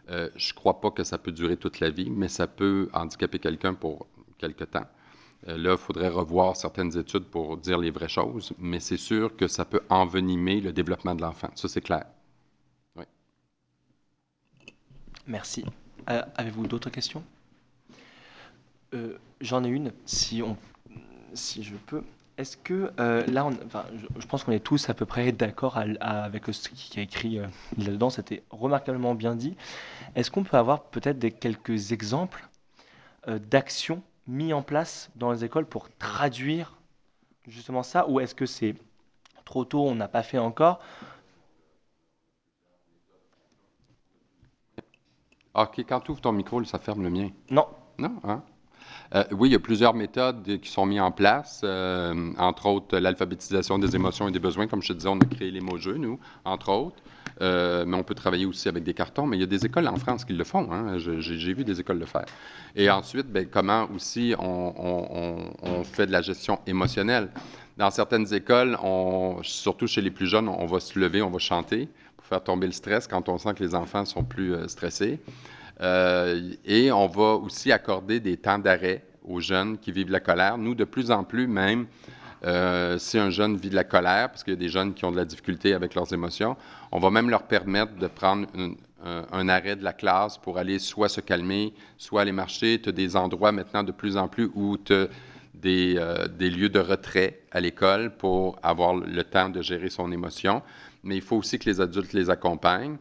Euh, 0.08 0.30
je 0.36 0.52
ne 0.52 0.54
crois 0.54 0.80
pas 0.80 0.90
que 0.90 1.02
ça 1.04 1.18
peut 1.18 1.32
durer 1.32 1.56
toute 1.56 1.80
la 1.80 1.90
vie, 1.90 2.10
mais 2.10 2.28
ça 2.28 2.46
peut 2.46 2.88
handicaper 2.92 3.38
quelqu'un 3.38 3.74
pour 3.74 4.06
quelque 4.38 4.64
temps. 4.64 4.86
Euh, 5.48 5.56
là, 5.58 5.72
il 5.72 5.78
faudrait 5.78 6.08
revoir 6.08 6.56
certaines 6.56 6.96
études 6.96 7.24
pour 7.24 7.56
dire 7.56 7.78
les 7.78 7.90
vraies 7.90 8.08
choses, 8.08 8.52
mais 8.58 8.80
c'est 8.80 8.96
sûr 8.96 9.36
que 9.36 9.48
ça 9.48 9.64
peut 9.64 9.80
envenimer 9.88 10.60
le 10.60 10.72
développement 10.72 11.14
de 11.14 11.22
l'enfant. 11.22 11.50
Ça, 11.54 11.68
c'est 11.68 11.80
clair. 11.80 12.04
Merci. 15.26 15.64
Euh, 16.08 16.22
Avez-vous 16.36 16.66
d'autres 16.68 16.90
questions? 16.90 17.24
J'en 19.40 19.64
ai 19.64 19.68
une, 19.68 19.92
si, 20.06 20.40
on, 20.40 20.56
si 21.34 21.62
je 21.62 21.74
peux. 21.74 22.02
Est-ce 22.38 22.58
que 22.58 22.92
euh, 23.00 23.24
là, 23.26 23.46
on- 23.46 23.56
enfin, 23.64 23.86
je, 23.94 24.06
je 24.20 24.26
pense 24.26 24.44
qu'on 24.44 24.52
est 24.52 24.60
tous 24.60 24.90
à 24.90 24.94
peu 24.94 25.06
près 25.06 25.32
d'accord 25.32 25.78
avec 25.78 26.44
ce 26.52 26.68
qui 26.68 26.98
a 26.98 27.02
écrit 27.02 27.38
euh, 27.38 27.46
là-dedans, 27.78 28.10
c'était 28.10 28.42
remarquablement 28.50 29.14
bien 29.14 29.34
dit. 29.34 29.56
Est-ce 30.16 30.30
qu'on 30.30 30.44
peut 30.44 30.56
avoir 30.58 30.84
peut-être 30.84 31.18
des, 31.18 31.32
quelques 31.32 31.92
exemples 31.92 32.48
euh, 33.28 33.38
d'actions 33.38 34.02
mises 34.28 34.54
en 34.54 34.62
place 34.62 35.10
dans 35.16 35.32
les 35.32 35.44
écoles 35.44 35.66
pour 35.66 35.88
traduire 35.98 36.74
justement 37.48 37.82
ça, 37.84 38.08
ou 38.08 38.20
est-ce 38.20 38.34
que 38.34 38.46
c'est 38.46 38.76
trop 39.44 39.64
tôt, 39.64 39.86
on 39.86 39.94
n'a 39.96 40.08
pas 40.08 40.22
fait 40.24 40.38
encore? 40.38 40.80
OK, 45.54 45.78
quand 45.88 46.00
tu 46.00 46.10
ouvres 46.12 46.20
ton 46.20 46.30
micro, 46.32 46.62
ça 46.64 46.78
ferme 46.78 47.02
le 47.02 47.10
mien. 47.10 47.30
Non. 47.50 47.66
Non, 47.98 48.20
hein? 48.24 48.42
Euh, 49.14 49.24
oui, 49.32 49.48
il 49.48 49.52
y 49.52 49.56
a 49.56 49.60
plusieurs 49.60 49.94
méthodes 49.94 50.58
qui 50.60 50.70
sont 50.70 50.86
mises 50.86 51.00
en 51.00 51.12
place, 51.12 51.60
euh, 51.64 52.32
entre 52.38 52.66
autres 52.66 52.98
l'alphabétisation 52.98 53.78
des 53.78 53.94
émotions 53.94 54.28
et 54.28 54.32
des 54.32 54.38
besoins. 54.38 54.66
Comme 54.66 54.82
je 54.82 54.88
te 54.88 54.92
disais, 54.94 55.08
on 55.08 55.18
a 55.18 55.24
créé 55.24 55.50
les 55.50 55.60
mots 55.60 55.78
jeux, 55.78 55.96
nous, 55.96 56.18
entre 56.44 56.70
autres. 56.70 56.96
Euh, 57.42 57.84
mais 57.86 57.96
on 57.96 58.02
peut 58.02 58.14
travailler 58.14 58.46
aussi 58.46 58.68
avec 58.68 58.82
des 58.82 58.94
cartons. 58.94 59.26
Mais 59.26 59.36
il 59.36 59.40
y 59.40 59.44
a 59.44 59.46
des 59.46 59.64
écoles 59.66 59.86
en 59.88 59.96
France 59.96 60.24
qui 60.24 60.32
le 60.32 60.44
font. 60.44 60.72
Hein? 60.72 60.96
J'ai 60.98 61.52
vu 61.52 61.64
des 61.64 61.80
écoles 61.80 61.98
le 61.98 62.06
faire. 62.06 62.24
Et 62.74 62.90
ensuite, 62.90 63.26
ben, 63.26 63.46
comment 63.46 63.88
aussi 63.94 64.34
on, 64.38 65.84
fait 65.84 66.06
de 66.06 66.12
la 66.12 66.22
gestion 66.22 66.58
émotionnelle? 66.66 67.28
Dans 67.76 67.90
certaines 67.90 68.32
écoles, 68.32 68.78
surtout 69.42 69.86
chez 69.86 70.00
les 70.00 70.10
plus 70.10 70.26
jeunes, 70.26 70.48
on 70.48 70.64
va 70.64 70.80
se 70.80 70.98
lever, 70.98 71.20
on 71.20 71.30
va 71.30 71.38
chanter 71.38 71.90
pour 72.16 72.24
faire 72.24 72.42
tomber 72.42 72.66
le 72.66 72.72
stress 72.72 73.06
quand 73.06 73.28
on 73.28 73.36
sent 73.36 73.52
que 73.54 73.62
les 73.62 73.74
enfants 73.74 74.06
sont 74.06 74.24
plus 74.24 74.54
stressés. 74.66 75.20
Euh, 75.80 76.52
et 76.64 76.90
on 76.90 77.06
va 77.06 77.34
aussi 77.34 77.72
accorder 77.72 78.20
des 78.20 78.36
temps 78.36 78.58
d'arrêt 78.58 79.04
aux 79.24 79.40
jeunes 79.40 79.78
qui 79.78 79.92
vivent 79.92 80.10
la 80.10 80.20
colère. 80.20 80.58
Nous, 80.58 80.74
de 80.74 80.84
plus 80.84 81.10
en 81.10 81.24
plus 81.24 81.46
même, 81.46 81.86
euh, 82.44 82.98
si 82.98 83.18
un 83.18 83.30
jeune 83.30 83.56
vit 83.56 83.70
de 83.70 83.74
la 83.74 83.84
colère, 83.84 84.30
parce 84.30 84.44
qu'il 84.44 84.54
y 84.54 84.56
a 84.56 84.60
des 84.60 84.68
jeunes 84.68 84.94
qui 84.94 85.04
ont 85.04 85.12
de 85.12 85.16
la 85.16 85.24
difficulté 85.24 85.74
avec 85.74 85.94
leurs 85.94 86.12
émotions, 86.12 86.56
on 86.92 86.98
va 86.98 87.10
même 87.10 87.28
leur 87.28 87.42
permettre 87.42 87.94
de 87.96 88.06
prendre 88.06 88.46
un 89.32 89.48
arrêt 89.48 89.76
de 89.76 89.84
la 89.84 89.92
classe 89.92 90.38
pour 90.38 90.58
aller 90.58 90.78
soit 90.78 91.08
se 91.08 91.20
calmer, 91.20 91.72
soit 91.98 92.22
aller 92.22 92.32
marcher. 92.32 92.80
Tu 92.80 92.88
as 92.88 92.92
des 92.92 93.14
endroits 93.16 93.52
maintenant 93.52 93.82
de 93.82 93.92
plus 93.92 94.16
en 94.16 94.28
plus 94.28 94.50
où 94.54 94.78
tu 94.78 94.94
as 94.94 95.06
des, 95.56 95.94
euh, 95.96 96.28
des 96.28 96.50
lieux 96.50 96.68
de 96.68 96.78
retrait 96.78 97.40
à 97.50 97.60
l'école 97.60 98.16
pour 98.16 98.58
avoir 98.62 98.94
le 98.94 99.24
temps 99.24 99.48
de 99.48 99.62
gérer 99.62 99.90
son 99.90 100.12
émotion. 100.12 100.62
Mais 101.02 101.16
il 101.16 101.22
faut 101.22 101.36
aussi 101.36 101.58
que 101.58 101.68
les 101.68 101.80
adultes 101.80 102.12
les 102.12 102.30
accompagnent. 102.30 102.96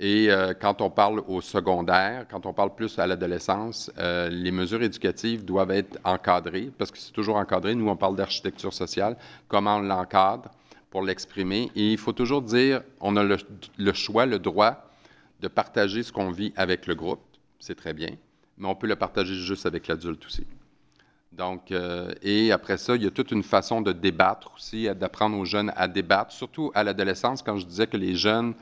Et 0.00 0.30
euh, 0.30 0.54
quand 0.54 0.80
on 0.80 0.90
parle 0.90 1.24
au 1.26 1.40
secondaire, 1.40 2.26
quand 2.30 2.46
on 2.46 2.52
parle 2.52 2.74
plus 2.74 2.98
à 2.98 3.06
l'adolescence, 3.06 3.90
euh, 3.98 4.28
les 4.28 4.52
mesures 4.52 4.82
éducatives 4.82 5.44
doivent 5.44 5.72
être 5.72 5.98
encadrées, 6.04 6.70
parce 6.78 6.92
que 6.92 6.98
c'est 6.98 7.12
toujours 7.12 7.36
encadré. 7.36 7.74
Nous, 7.74 7.88
on 7.88 7.96
parle 7.96 8.14
d'architecture 8.14 8.72
sociale, 8.72 9.16
comment 9.48 9.76
on 9.78 9.80
l'encadre 9.80 10.50
pour 10.90 11.02
l'exprimer. 11.02 11.70
Et 11.74 11.92
il 11.92 11.98
faut 11.98 12.12
toujours 12.12 12.42
dire, 12.42 12.82
on 13.00 13.16
a 13.16 13.24
le, 13.24 13.92
choix, 13.92 14.24
le 14.24 14.38
droit 14.38 14.88
de 15.40 15.48
partager 15.48 16.04
ce 16.04 16.12
qu'on 16.12 16.30
vit 16.30 16.52
avec 16.56 16.86
le 16.86 16.94
groupe, 16.94 17.20
c'est 17.58 17.76
très 17.76 17.92
bien, 17.92 18.10
mais 18.56 18.68
on 18.68 18.76
peut 18.76 18.86
le 18.86 18.96
partager 18.96 19.34
juste 19.34 19.66
avec 19.66 19.88
l'adulte 19.88 20.24
aussi. 20.26 20.46
Donc, 21.32 21.70
euh, 21.70 22.12
et 22.22 22.52
après 22.52 22.78
ça, 22.78 22.96
il 22.96 23.02
y 23.02 23.06
a 23.06 23.10
toute 23.10 23.32
une 23.32 23.42
façon 23.42 23.80
de 23.80 23.92
débattre 23.92 24.52
aussi, 24.56 24.88
d'apprendre 24.94 25.36
aux 25.36 25.44
jeunes 25.44 25.72
à 25.76 25.86
débattre, 25.86 26.32
surtout 26.32 26.72
à 26.74 26.82
l'adolescence, 26.84 27.42
quand 27.42 27.58
je 27.58 27.66
disais 27.66 27.86
que 27.86 27.96
les 27.96 28.14
jeunes 28.14 28.54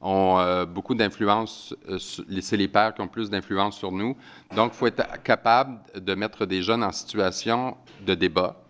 ont 0.00 0.38
euh, 0.38 0.64
beaucoup 0.66 0.94
d'influence, 0.94 1.74
euh, 1.88 1.98
c'est 1.98 2.56
les 2.56 2.68
pères 2.68 2.94
qui 2.94 3.00
ont 3.00 3.08
plus 3.08 3.30
d'influence 3.30 3.76
sur 3.76 3.92
nous. 3.92 4.16
Donc, 4.54 4.72
il 4.74 4.76
faut 4.76 4.86
être 4.86 5.22
capable 5.22 5.78
de 5.96 6.14
mettre 6.14 6.46
des 6.46 6.62
jeunes 6.62 6.84
en 6.84 6.92
situation 6.92 7.76
de 8.06 8.14
débat 8.14 8.60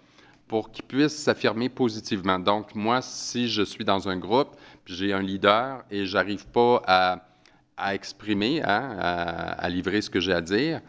pour 0.48 0.70
qu'ils 0.70 0.84
puissent 0.84 1.16
s'affirmer 1.16 1.68
positivement. 1.68 2.38
Donc, 2.38 2.74
moi, 2.74 3.00
si 3.02 3.48
je 3.48 3.62
suis 3.62 3.84
dans 3.84 4.08
un 4.08 4.16
groupe, 4.16 4.56
j'ai 4.86 5.12
un 5.12 5.22
leader 5.22 5.82
et 5.90 6.06
j'arrive 6.06 6.46
pas 6.46 6.82
à, 6.86 7.94
exprimer, 7.94 8.62
hein, 8.62 8.96
à, 8.98 9.68
livrer 9.68 10.00
ce 10.00 10.10
que 10.10 10.20
j'ai 10.20 10.32
à 10.32 10.40
dire, 10.40 10.80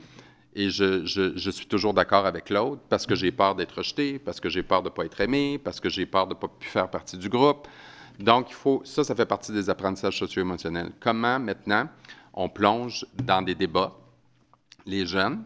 et 0.55 0.69
je, 0.69 1.51
suis 1.51 1.65
toujours 1.65 1.93
d'accord 1.93 2.25
avec 2.25 2.49
l'autre 2.49 2.81
parce 2.89 3.05
que 3.05 3.15
j'ai 3.15 3.31
peur 3.31 3.55
d'être 3.55 3.77
rejeté, 3.77 4.19
parce 4.19 4.39
que 4.39 4.49
j'ai 4.49 4.63
peur 4.63 4.81
de 4.81 4.89
ne 4.89 4.93
pas 4.93 5.03
être 5.03 5.19
aimé, 5.19 5.59
parce 5.61 5.79
que 5.79 5.89
j'ai 5.89 6.05
peur 6.05 6.27
de 6.27 6.33
ne 6.33 6.39
pas 6.39 6.47
plus 6.47 6.69
faire 6.69 6.89
partie 6.89 7.17
du 7.17 7.27
groupe. 7.27 7.67
Donc, 8.19 8.49
il 8.49 8.53
faut, 8.53 8.81
ça, 8.85 9.03
ça 9.03 9.15
fait 9.15 9.25
partie 9.25 9.51
des 9.51 9.69
apprentissages 9.69 10.19
socio-émotionnels. 10.19 10.91
Comment 10.99 11.39
maintenant 11.39 11.89
on 12.33 12.49
plonge 12.49 13.05
dans 13.23 13.41
des 13.41 13.55
débats 13.55 13.93
les 14.85 15.05
jeunes 15.05 15.43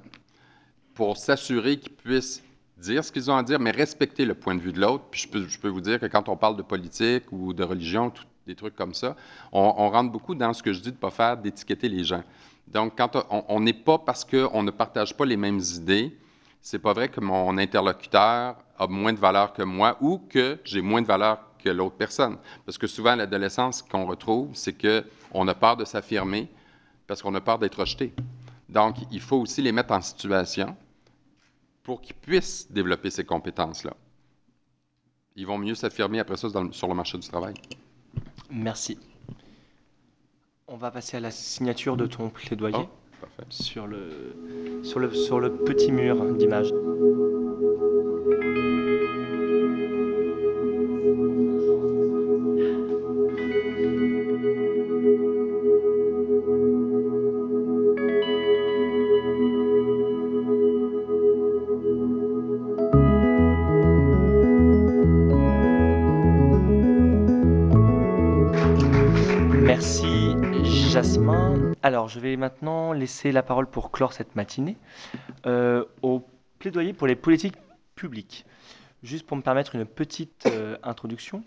pour 0.94 1.18
s'assurer 1.18 1.78
qu'ils 1.78 1.94
puissent 1.94 2.44
dire 2.78 3.04
ce 3.04 3.12
qu'ils 3.12 3.30
ont 3.32 3.36
à 3.36 3.44
dire, 3.44 3.60
mais 3.60 3.72
respecter 3.72 4.26
le 4.26 4.36
point 4.36 4.56
de 4.56 4.62
vue 4.62 4.74
de 4.74 4.80
l'autre? 4.80 5.06
Puis 5.10 5.28
je 5.32 5.60
peux, 5.60 5.68
vous 5.68 5.82
dire 5.82 6.00
que 6.00 6.06
quand 6.06 6.30
on 6.30 6.38
parle 6.38 6.56
de 6.58 6.62
politique 6.62 7.32
ou 7.32 7.54
de 7.54 7.64
religion, 7.64 8.12
des 8.46 8.56
trucs 8.56 8.76
comme 8.76 8.94
ça, 8.94 9.16
on, 9.52 9.90
rentre 9.90 10.12
beaucoup 10.12 10.36
dans 10.36 10.54
ce 10.54 10.64
que 10.64 10.74
je 10.74 10.80
dis 10.80 10.90
de 10.90 10.96
ne 10.96 11.00
pas 11.00 11.12
faire, 11.12 11.38
d'étiqueter 11.38 11.90
les 11.90 12.04
gens. 12.04 12.24
Donc, 12.68 12.94
quand 12.98 13.16
on- 13.30 13.46
on 13.48 13.60
n'est 13.60 13.74
pas 13.74 13.98
parce 13.98 14.26
qu'on 14.26 14.64
ne 14.64 14.72
partage 14.72 15.16
pas 15.16 15.26
les 15.26 15.38
mêmes 15.38 15.60
idées, 15.76 16.16
c'est 16.62 16.80
pas 16.80 16.94
vrai 16.94 17.10
que 17.10 17.20
mon 17.20 17.58
interlocuteur 17.58 18.58
a 18.78 18.88
moins 18.88 19.14
de 19.14 19.20
valeur 19.20 19.54
que 19.54 19.64
moi 19.64 19.98
ou 20.02 20.20
que 20.30 20.60
j'ai 20.64 20.82
moins 20.82 21.02
de 21.02 21.08
valeur 21.08 21.49
que 21.64 21.70
l'autre 21.70 21.96
personne. 21.96 22.38
Parce 22.66 22.78
que 22.78 22.88
souvent, 22.88 23.12
à 23.12 23.16
l'adolescence, 23.16 23.80
ce 23.80 23.84
qu'on 23.84 24.06
retrouve, 24.06 24.50
c'est 24.54 24.74
qu'on 24.74 25.48
a 25.48 25.56
peur 25.56 25.78
de 25.78 25.86
s'affirmer 25.86 26.50
parce 27.08 27.22
qu'on 27.22 27.34
a 27.36 27.42
peur 27.42 27.58
d'être 27.60 27.80
rejeté. 27.80 28.14
Donc, 28.70 28.96
il 29.12 29.20
faut 29.20 29.38
aussi 29.38 29.62
les 29.62 29.72
mettre 29.72 29.94
en 29.94 30.02
situation 30.02 30.76
pour 31.84 32.02
qu'ils 32.02 32.16
puissent 32.16 32.72
développer 32.72 33.10
ces 33.10 33.26
compétences-là. 33.26 33.96
Ils 35.36 35.48
vont 35.48 35.58
mieux 35.58 35.74
s'affirmer 35.74 36.20
après 36.20 36.38
ça 36.38 36.50
sur 36.72 36.88
le 36.88 36.94
marché 36.94 37.18
du 37.18 37.28
travail. 37.28 37.56
Merci. 38.52 39.00
On 40.68 40.78
va 40.78 40.92
passer 40.92 41.18
à 41.18 41.20
la 41.20 41.32
signature 41.32 41.98
de 41.98 42.06
ton 42.06 42.30
plaidoyer 42.30 42.78
Oh, 42.78 43.44
sur, 43.50 43.88
le, 43.88 44.36
sur, 44.84 45.00
le, 45.00 45.12
sur 45.14 45.40
le 45.40 45.56
petit 45.56 45.92
mur 45.92 46.24
d'image. 46.36 46.72
Je 72.10 72.20
vais 72.20 72.36
maintenant 72.38 72.92
laisser 72.92 73.32
la 73.32 73.44
parole 73.44 73.70
pour 73.70 73.92
clore 73.92 74.14
cette 74.14 74.36
matinée 74.36 74.78
euh, 75.46 75.86
au 76.02 76.26
plaidoyer 76.58 76.92
pour 76.94 77.06
les 77.06 77.16
politiques 77.16 77.56
publiques. 77.94 78.46
Juste 79.04 79.28
pour 79.28 79.38
me 79.38 79.44
permettre 79.44 79.76
une 79.76 79.86
petite 79.86 80.48
euh, 80.48 80.76
introduction. 80.82 81.44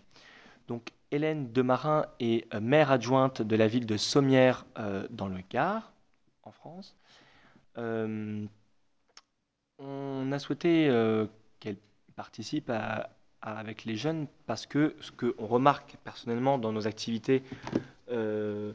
Donc 0.68 0.90
Hélène 1.10 1.52
Demarin 1.52 2.06
est 2.20 2.46
euh, 2.54 2.60
maire 2.60 2.92
adjointe 2.92 3.42
de 3.42 3.56
la 3.56 3.66
ville 3.66 3.86
de 3.86 3.96
Sommières 3.96 4.64
dans 5.10 5.26
le 5.26 5.40
Gard, 5.50 5.92
en 6.44 6.52
France. 6.52 6.96
On 7.76 8.46
a 10.30 10.38
souhaité 10.38 10.88
qu'elle 11.58 11.78
participe 12.14 12.70
avec 13.40 13.84
les 13.84 13.96
jeunes 13.96 14.28
parce 14.46 14.66
que 14.66 14.94
ce 15.00 15.10
qu'on 15.10 15.46
remarque 15.46 15.96
personnellement 16.04 16.58
dans 16.58 16.70
nos 16.72 16.86
activités 16.86 17.42
euh, 18.12 18.72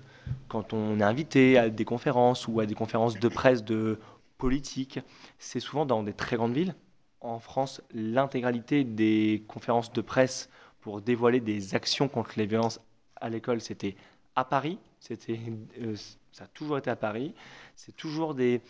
quand 0.47 0.73
on 0.73 0.99
est 0.99 1.03
invité 1.03 1.57
à 1.57 1.69
des 1.69 1.85
conférences 1.85 2.47
ou 2.47 2.59
à 2.59 2.65
des 2.65 2.75
conférences 2.75 3.19
de 3.19 3.27
presse 3.27 3.63
de 3.63 3.99
politique, 4.37 4.99
c'est 5.39 5.59
souvent 5.59 5.85
dans 5.85 6.03
des 6.03 6.13
très 6.13 6.35
grandes 6.35 6.53
villes. 6.53 6.75
En 7.21 7.39
France, 7.39 7.81
l'intégralité 7.93 8.83
des 8.83 9.43
conférences 9.47 9.91
de 9.91 10.01
presse 10.01 10.49
pour 10.81 11.01
dévoiler 11.01 11.39
des 11.39 11.75
actions 11.75 12.07
contre 12.07 12.33
les 12.37 12.45
violences 12.45 12.79
à 13.15 13.29
l'école, 13.29 13.61
c'était 13.61 13.95
à 14.35 14.45
Paris. 14.45 14.77
C'était, 14.99 15.39
euh, 15.81 15.95
ça 16.31 16.43
a 16.43 16.47
toujours 16.47 16.77
été 16.77 16.89
à 16.89 16.95
Paris. 16.95 17.33
C'est 17.75 17.95
toujours 17.95 18.35
des 18.35 18.61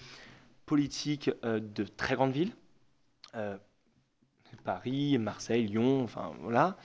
politiques 0.66 1.32
euh, 1.44 1.60
de 1.60 1.84
très 1.84 2.16
grandes 2.16 2.32
villes. 2.32 2.54
Paris, 4.64 5.18
Marseille, 5.18 5.68
Lyon, 5.68 6.04
enfin 6.04 6.34
voilà. 6.42 6.78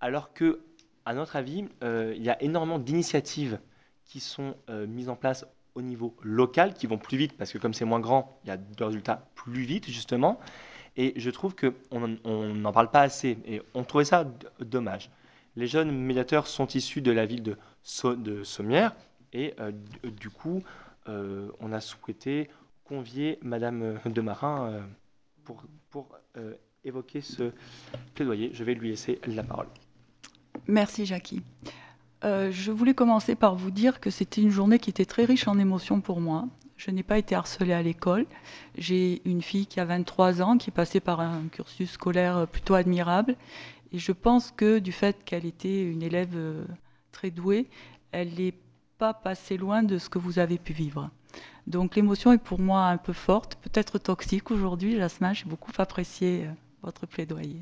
Alors 0.00 0.32
que, 0.32 0.60
à 1.04 1.14
notre 1.14 1.36
avis, 1.36 1.64
euh, 1.82 2.12
il 2.16 2.22
y 2.22 2.30
a 2.30 2.40
énormément 2.42 2.78
d'initiatives 2.78 3.58
qui 4.04 4.20
sont 4.20 4.54
euh, 4.70 4.86
mises 4.86 5.08
en 5.08 5.16
place 5.16 5.46
au 5.74 5.82
niveau 5.82 6.14
local, 6.22 6.74
qui 6.74 6.86
vont 6.86 6.98
plus 6.98 7.16
vite, 7.16 7.36
parce 7.36 7.52
que 7.52 7.58
comme 7.58 7.72
c'est 7.74 7.84
moins 7.86 8.00
grand, 8.00 8.38
il 8.44 8.48
y 8.48 8.50
a 8.50 8.56
de 8.58 8.84
résultats 8.84 9.26
plus 9.34 9.62
vite, 9.62 9.88
justement. 9.88 10.38
Et 10.96 11.14
je 11.16 11.30
trouve 11.30 11.54
qu'on 11.56 12.08
n'en 12.54 12.72
parle 12.72 12.90
pas 12.90 13.00
assez, 13.00 13.38
et 13.46 13.62
on 13.74 13.82
trouvait 13.84 14.04
ça 14.04 14.26
dommage. 14.60 15.10
Les 15.56 15.66
jeunes 15.66 15.90
médiateurs 15.90 16.46
sont 16.46 16.66
issus 16.66 17.00
de 17.00 17.10
la 17.12 17.24
ville 17.24 17.42
de, 17.42 17.56
So- 17.82 18.16
Sommières, 18.44 18.94
et 19.32 19.54
euh, 19.60 19.72
du- 20.04 20.28
coup, 20.30 20.62
on 21.06 21.72
a 21.72 21.80
souhaité 21.80 22.50
convier 22.84 23.38
Madame 23.42 23.98
Demarin 24.04 24.82
pour, 25.44 25.64
pour 25.88 26.18
évoquer 26.84 27.22
ce 27.22 27.52
plaidoyer. 28.14 28.50
Je 28.52 28.62
vais 28.64 28.74
lui 28.74 28.90
laisser 28.90 29.18
la 29.26 29.42
parole. 29.42 29.68
Merci 30.68 31.06
Jackie. 31.06 31.42
Euh, 32.24 32.52
je 32.52 32.70
voulais 32.70 32.94
commencer 32.94 33.34
par 33.34 33.56
vous 33.56 33.70
dire 33.70 33.98
que 34.00 34.10
c'était 34.10 34.42
une 34.42 34.50
journée 34.50 34.78
qui 34.78 34.90
était 34.90 35.04
très 35.04 35.24
riche 35.24 35.48
en 35.48 35.58
émotions 35.58 36.00
pour 36.00 36.20
moi. 36.20 36.46
Je 36.76 36.90
n'ai 36.90 37.02
pas 37.02 37.18
été 37.18 37.34
harcelée 37.34 37.72
à 37.72 37.82
l'école. 37.82 38.26
J'ai 38.76 39.22
une 39.24 39.42
fille 39.42 39.66
qui 39.66 39.80
a 39.80 39.84
23 39.84 40.42
ans, 40.42 40.58
qui 40.58 40.70
est 40.70 40.72
passée 40.72 41.00
par 41.00 41.20
un 41.20 41.42
cursus 41.50 41.90
scolaire 41.90 42.46
plutôt 42.46 42.74
admirable. 42.74 43.36
Et 43.92 43.98
je 43.98 44.12
pense 44.12 44.50
que 44.50 44.78
du 44.78 44.92
fait 44.92 45.24
qu'elle 45.24 45.44
était 45.44 45.82
une 45.82 46.02
élève 46.02 46.34
euh, 46.34 46.64
très 47.12 47.30
douée, 47.30 47.68
elle 48.10 48.34
n'est 48.34 48.54
pas 48.98 49.12
passée 49.14 49.56
loin 49.56 49.82
de 49.82 49.98
ce 49.98 50.08
que 50.08 50.18
vous 50.18 50.38
avez 50.38 50.58
pu 50.58 50.72
vivre. 50.72 51.10
Donc 51.66 51.96
l'émotion 51.96 52.32
est 52.32 52.38
pour 52.38 52.60
moi 52.60 52.86
un 52.86 52.96
peu 52.96 53.12
forte, 53.12 53.56
peut-être 53.56 53.98
toxique 53.98 54.50
aujourd'hui, 54.50 54.96
Jasmin. 54.96 55.32
J'ai 55.32 55.44
beaucoup 55.44 55.72
apprécié 55.78 56.46
euh, 56.46 56.50
votre 56.82 57.06
plaidoyer. 57.06 57.60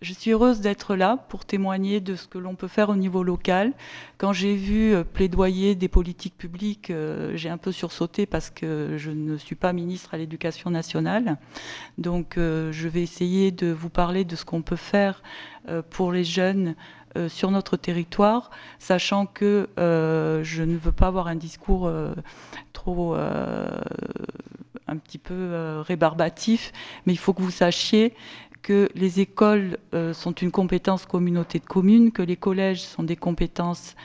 Je 0.00 0.12
suis 0.12 0.30
heureuse 0.30 0.60
d'être 0.60 0.94
là 0.94 1.16
pour 1.28 1.44
témoigner 1.44 2.00
de 2.00 2.14
ce 2.14 2.28
que 2.28 2.38
l'on 2.38 2.54
peut 2.54 2.68
faire 2.68 2.88
au 2.88 2.94
niveau 2.94 3.24
local. 3.24 3.72
Quand 4.16 4.32
j'ai 4.32 4.54
vu 4.54 4.94
euh, 4.94 5.02
plaidoyer 5.02 5.74
des 5.74 5.88
politiques 5.88 6.38
publiques, 6.38 6.90
euh, 6.90 7.32
j'ai 7.34 7.48
un 7.48 7.56
peu 7.56 7.72
sursauté 7.72 8.24
parce 8.24 8.48
que 8.48 8.94
je 8.96 9.10
ne 9.10 9.36
suis 9.36 9.56
pas 9.56 9.72
ministre 9.72 10.14
à 10.14 10.18
l'Éducation 10.18 10.70
nationale. 10.70 11.36
Donc 11.96 12.34
je 12.36 12.88
vais 12.88 13.02
essayer 13.02 13.50
de 13.50 13.72
vous 13.72 13.90
parler 13.90 14.24
de 14.24 14.36
ce 14.36 14.44
qu'on 14.44 14.62
peut 14.62 14.76
faire 14.76 15.22
pour 15.90 16.12
les 16.12 16.24
jeunes 16.24 16.76
sur 17.26 17.50
notre 17.50 17.76
territoire, 17.76 18.50
sachant 18.78 19.26
que 19.26 19.68
je 19.76 20.62
ne 20.62 20.76
veux 20.76 20.92
pas 20.92 21.08
avoir 21.08 21.26
un 21.26 21.34
discours 21.34 21.90
trop 22.72 23.14
un 23.14 24.96
petit 24.96 25.18
peu 25.18 25.80
rébarbatif, 25.80 26.72
mais 27.06 27.12
il 27.12 27.18
faut 27.18 27.32
que 27.34 27.42
vous 27.42 27.50
sachiez 27.50 28.14
que 28.62 28.88
les 28.94 29.20
écoles 29.20 29.78
sont 30.12 30.32
une 30.32 30.50
compétence 30.50 31.06
communauté 31.06 31.58
de 31.58 31.66
communes, 31.66 32.12
que 32.12 32.22
les 32.22 32.36
collèges 32.36 32.82
sont 32.82 33.02
des 33.02 33.16
compétences 33.16 33.96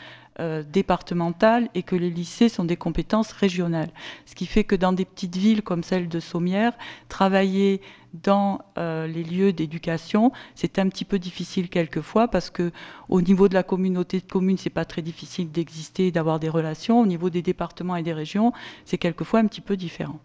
départementales 0.72 1.70
et 1.76 1.84
que 1.84 1.96
les 1.96 2.10
lycées 2.10 2.50
sont 2.50 2.66
des 2.66 2.76
compétences 2.76 3.32
régionales. 3.32 3.92
Ce 4.26 4.34
qui 4.34 4.48
fait 4.48 4.64
que 4.64 4.76
dans 4.76 4.92
des 4.92 5.06
petites 5.06 5.36
villes 5.36 5.62
comme 5.62 5.84
celle 5.84 6.10
de 6.10 6.20
Sommières, 6.20 6.74
travailler 7.08 7.82
dans 8.24 8.62
les 8.78 9.24
lieux 9.24 9.54
d'éducation, 9.54 10.32
c'est 10.56 10.80
un 10.80 10.90
petit 10.90 11.06
peu 11.06 11.20
difficile 11.20 11.70
quelquefois 11.70 12.28
parce 12.28 12.50
que 12.50 12.72
au 13.10 13.22
niveau 13.22 13.48
de 13.48 13.54
la 13.54 13.64
communauté 13.64 14.20
de 14.20 14.26
communes, 14.26 14.58
c'est 14.58 14.70
pas 14.72 14.86
très 14.86 15.04
difficile 15.04 15.52
d'exister, 15.52 16.12
d'avoir 16.12 16.40
des 16.40 16.50
relations. 16.50 17.00
Au 17.00 17.06
niveau 17.06 17.30
des 17.30 17.42
départements 17.44 17.96
et 17.96 18.04
des 18.04 18.14
régions, 18.14 18.54
c'est 18.86 18.98
quelquefois 18.98 19.40
un 19.40 19.46
petit 19.46 19.62
peu 19.62 19.78
différent. 19.78 20.20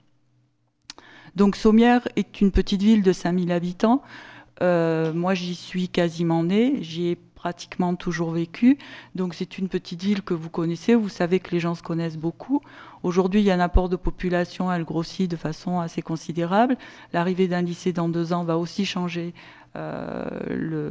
Donc 1.36 1.56
Sommières 1.56 2.06
est 2.16 2.40
une 2.40 2.50
petite 2.50 2.82
ville 2.82 3.02
de 3.02 3.12
5000 3.12 3.52
habitants. 3.52 4.02
Euh, 4.62 5.12
moi, 5.12 5.34
j'y 5.34 5.54
suis 5.54 5.88
quasiment 5.88 6.42
née. 6.42 6.78
J'y 6.82 7.08
ai 7.08 7.18
pratiquement 7.38 7.94
toujours 7.94 8.32
vécu. 8.32 8.78
Donc 9.14 9.34
c'est 9.34 9.58
une 9.58 9.68
petite 9.68 10.02
ville 10.02 10.22
que 10.22 10.34
vous 10.34 10.50
connaissez. 10.50 10.94
Vous 10.96 11.08
savez 11.08 11.38
que 11.38 11.52
les 11.52 11.60
gens 11.60 11.76
se 11.76 11.82
connaissent 11.82 12.18
beaucoup. 12.18 12.60
Aujourd'hui, 13.04 13.40
il 13.40 13.44
y 13.44 13.50
a 13.52 13.54
un 13.54 13.60
apport 13.60 13.88
de 13.88 13.94
population, 13.94 14.72
elle 14.72 14.82
grossit 14.82 15.30
de 15.30 15.36
façon 15.36 15.78
assez 15.78 16.02
considérable. 16.02 16.76
L'arrivée 17.12 17.46
d'un 17.46 17.62
lycée 17.62 17.92
dans 17.92 18.08
deux 18.08 18.32
ans 18.32 18.42
va 18.42 18.58
aussi 18.58 18.84
changer 18.84 19.34
le, 19.74 20.90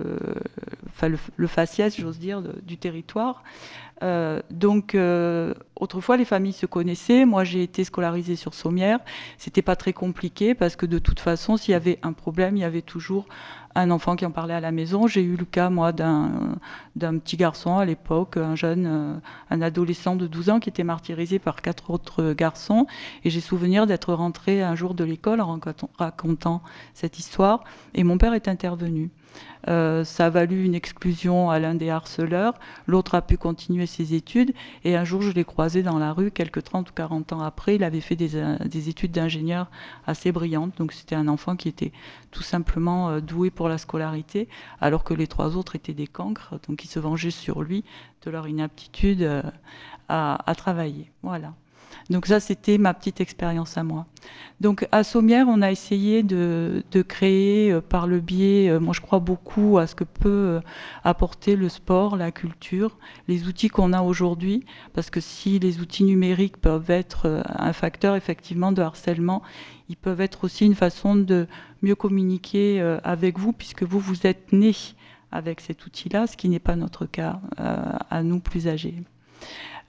enfin, 0.87 1.09
le, 1.09 1.47
faciès, 1.47 1.99
j'ose 1.99 2.19
dire, 2.19 2.41
du 2.41 2.77
territoire. 2.77 3.43
Euh, 4.03 4.41
donc, 4.51 4.95
euh, 4.95 5.53
autrefois, 5.75 6.17
les 6.17 6.25
familles 6.25 6.53
se 6.53 6.65
connaissaient. 6.65 7.25
Moi, 7.25 7.43
j'ai 7.43 7.63
été 7.63 7.83
scolarisée 7.83 8.35
sur 8.35 8.53
Sommières. 8.53 8.99
C'était 9.37 9.61
pas 9.61 9.75
très 9.75 9.93
compliqué 9.93 10.53
parce 10.53 10.75
que 10.75 10.85
de 10.85 10.99
toute 10.99 11.19
façon, 11.19 11.57
s'il 11.57 11.71
y 11.71 11.75
avait 11.75 11.99
un 12.03 12.13
problème, 12.13 12.57
il 12.57 12.61
y 12.61 12.65
avait 12.65 12.81
toujours 12.81 13.27
un 13.77 13.91
enfant 13.91 14.15
qui 14.15 14.25
en 14.25 14.31
parlait 14.31 14.55
à 14.55 14.59
la 14.59 14.71
maison. 14.71 15.07
J'ai 15.07 15.21
eu 15.21 15.35
le 15.35 15.45
cas, 15.45 15.69
moi, 15.69 15.91
d'un 15.91 16.59
petit 16.95 17.37
garçon 17.37 17.77
à 17.77 17.85
l'époque, 17.85 18.37
un 18.37 18.55
jeune, 18.55 18.85
euh, 18.87 19.13
un 19.51 19.61
adolescent 19.61 20.15
de 20.15 20.25
12 20.25 20.49
ans 20.49 20.59
qui 20.59 20.69
était 20.69 20.83
martyrisé 20.83 21.37
par 21.37 21.61
quatre 21.61 21.91
autres 21.91 22.33
garçons. 22.33 22.87
Et 23.23 23.29
j'ai 23.29 23.41
souvenir 23.41 23.85
d'être 23.85 24.13
rentrée 24.13 24.63
un 24.63 24.75
jour 24.75 24.93
de 24.95 25.03
l'école 25.03 25.41
en 25.41 25.59
racontant 25.97 26.61
cette 26.93 27.19
histoire. 27.19 27.63
Et 27.93 28.03
mon 28.03 28.17
père 28.17 28.33
est 28.33 28.47
intervenu. 28.47 29.11
Euh, 29.67 30.03
ça 30.03 30.27
a 30.27 30.29
valu 30.29 30.63
une 30.63 30.75
exclusion 30.75 31.49
à 31.49 31.59
l'un 31.59 31.75
des 31.75 31.89
harceleurs. 31.89 32.53
L'autre 32.85 33.15
a 33.15 33.21
pu 33.21 33.37
continuer 33.37 33.85
ses 33.85 34.13
études. 34.13 34.53
Et 34.83 34.95
un 34.95 35.03
jour, 35.03 35.21
je 35.21 35.31
l'ai 35.31 35.43
croisé 35.43 35.83
dans 35.83 35.97
la 35.97 36.13
rue, 36.13 36.31
quelques 36.31 36.63
30 36.63 36.89
ou 36.89 36.93
40 36.93 37.33
ans 37.33 37.41
après. 37.41 37.75
Il 37.75 37.83
avait 37.83 38.01
fait 38.01 38.15
des, 38.15 38.35
euh, 38.35 38.57
des 38.59 38.89
études 38.89 39.11
d'ingénieur 39.11 39.69
assez 40.05 40.31
brillantes. 40.31 40.77
Donc, 40.77 40.93
c'était 40.93 41.15
un 41.15 41.27
enfant 41.27 41.55
qui 41.55 41.67
était 41.67 41.91
tout 42.31 42.43
simplement 42.43 43.09
euh, 43.09 43.19
doué 43.19 43.49
pour 43.49 43.69
la 43.69 43.77
scolarité, 43.77 44.47
alors 44.81 45.03
que 45.03 45.13
les 45.13 45.27
trois 45.27 45.57
autres 45.57 45.75
étaient 45.75 45.93
des 45.93 46.07
cancres. 46.07 46.55
Donc, 46.67 46.83
ils 46.83 46.89
se 46.89 46.99
vengeaient 46.99 47.31
sur 47.31 47.61
lui 47.61 47.83
de 48.25 48.31
leur 48.31 48.47
inaptitude 48.47 49.43
à, 50.09 50.49
à 50.49 50.55
travailler. 50.55 51.11
Voilà. 51.23 51.53
Donc 52.09 52.25
ça, 52.25 52.39
c'était 52.39 52.77
ma 52.77 52.93
petite 52.93 53.19
expérience 53.19 53.77
à 53.77 53.83
moi. 53.83 54.05
Donc 54.59 54.87
à 54.91 55.03
Sommières, 55.03 55.47
on 55.47 55.61
a 55.61 55.71
essayé 55.71 56.23
de, 56.23 56.83
créer 57.07 57.71
euh, 57.71 57.81
par 57.81 58.07
le 58.07 58.19
biais, 58.19 58.69
euh, 58.69 58.79
moi 58.79 58.93
je 58.93 59.01
crois 59.01 59.19
beaucoup 59.19 59.77
à 59.77 59.85
ce 59.85 59.93
que 59.93 60.03
peut 60.03 60.29
euh, 60.29 60.59
apporter 61.03 61.55
le 61.55 61.69
sport, 61.69 62.17
la 62.17 62.31
culture, 62.31 62.97
les 63.27 63.47
outils 63.47 63.67
qu'on 63.67 63.93
a 63.93 64.01
aujourd'hui, 64.01 64.65
parce 64.93 65.09
que 65.09 65.19
si 65.19 65.59
les 65.59 65.79
outils 65.79 66.03
numériques 66.03 66.57
peuvent 66.57 66.89
être 66.89 67.43
un 67.47 67.73
facteur 67.73 68.15
effectivement 68.15 68.71
de 68.71 68.81
harcèlement, 68.81 69.43
ils 69.89 69.97
peuvent 69.97 70.21
être 70.21 70.43
aussi 70.43 70.65
une 70.65 70.75
façon 70.75 71.15
de 71.15 71.47
mieux 71.81 71.95
communiquer 71.95 72.81
avec 73.03 73.37
vous, 73.37 73.53
puisque 73.53 73.83
vous, 73.83 73.99
vous 73.99 74.25
êtes 74.25 74.51
nés 74.51 74.75
avec 75.31 75.61
cet 75.61 75.85
outil-là, 75.85 76.27
ce 76.27 76.35
qui 76.35 76.49
n'est 76.49 76.59
pas 76.59 76.75
notre 76.75 77.05
cas 77.05 77.39
à 77.57 78.23
nous 78.23 78.39
plus 78.39 78.67
âgés. 78.67 78.95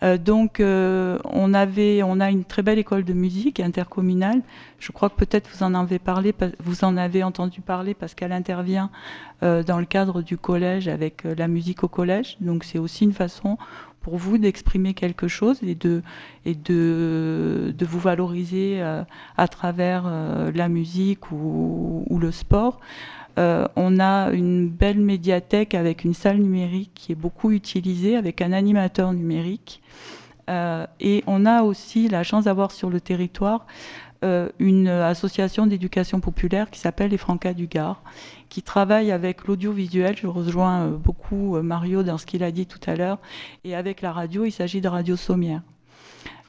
Euh, 0.03 0.17
donc, 0.17 0.61
euh, 0.61 1.19
on, 1.25 1.55
avait, 1.55 2.03
on 2.03 2.21
a 2.21 2.31
une 2.31 2.45
très 2.45 2.63
belle 2.63 2.79
école 2.79 3.05
de 3.05 3.13
musique 3.13 3.61
intercommunale. 3.61 4.43
Je 4.79 4.93
crois 4.93 5.11
que 5.11 5.17
peut-être 5.17 5.49
vous 5.53 5.63
en 5.65 5.75
avez 5.75 5.99
parlé, 5.99 6.35
vous 6.61 6.85
en 6.85 6.97
avez 6.97 7.25
entendu 7.25 7.61
parler 7.61 7.95
parce 7.95 8.15
qu'elle 8.15 8.33
intervient 8.33 8.91
euh, 9.43 9.63
dans 9.63 9.79
le 9.79 9.87
cadre 9.87 10.23
du 10.23 10.39
collège 10.39 10.89
avec 10.89 11.25
la 11.25 11.49
musique 11.49 11.83
au 11.83 11.89
collège. 11.89 12.37
Donc, 12.41 12.65
c'est 12.65 12.79
aussi 12.79 13.05
une 13.05 13.13
façon 13.13 13.59
pour 14.01 14.17
vous 14.17 14.39
d'exprimer 14.39 14.95
quelque 14.95 15.27
chose 15.27 15.59
et 15.63 15.75
de, 15.75 16.03
et 16.45 16.55
de, 16.55 17.75
de 17.77 17.85
vous 17.85 17.99
valoriser 17.99 18.81
à 18.81 19.49
travers 19.49 20.05
la 20.55 20.69
musique 20.69 21.31
ou, 21.31 22.05
ou 22.09 22.19
le 22.19 22.31
sport. 22.31 22.81
Euh, 23.39 23.69
on 23.77 24.01
a 24.01 24.31
une 24.33 24.69
belle 24.69 24.99
médiathèque 24.99 25.75
avec 25.75 26.05
une 26.05 26.15
salle 26.15 26.39
numérique 26.39 26.91
qui 26.95 27.13
est 27.13 27.17
beaucoup 27.17 27.53
utilisée, 27.53 28.17
avec 28.17 28.43
un 28.43 28.53
animateur 28.53 29.13
numérique. 29.13 29.81
Euh, 30.51 30.87
et 30.99 31.23
on 31.27 31.47
a 31.47 31.63
aussi 31.63 32.09
la 32.09 32.23
chance 32.25 32.45
d'avoir 32.45 32.73
sur 32.73 32.91
le 32.91 33.01
territoire 33.01 33.67
euh, 34.25 34.49
une 34.59 34.89
association 34.89 35.67
d'éducation 35.67 36.21
populaire 36.21 36.71
qui 36.71 36.81
s'appelle 36.81 37.11
les 37.11 37.19
Francas 37.19 37.53
du 37.53 37.69
Gard, 37.69 38.03
qui 38.49 38.63
travaille 38.63 39.13
avec 39.13 39.47
l'audiovisuel. 39.47 40.17
Je 40.17 40.27
rejoins 40.27 40.89
beaucoup 40.89 41.61
Mario 41.63 42.03
dans 42.03 42.19
ce 42.19 42.27
qu'il 42.27 42.43
a 42.43 42.51
dit 42.51 42.67
tout 42.67 42.81
à 42.87 42.97
l'heure. 42.97 43.19
Et 43.63 43.77
avec 43.77 44.01
la 44.01 44.11
radio, 44.11 44.47
il 44.47 44.53
s'agit 44.53 44.81
de 44.81 44.89
Radio 44.89 45.15
Sommière. 45.17 45.63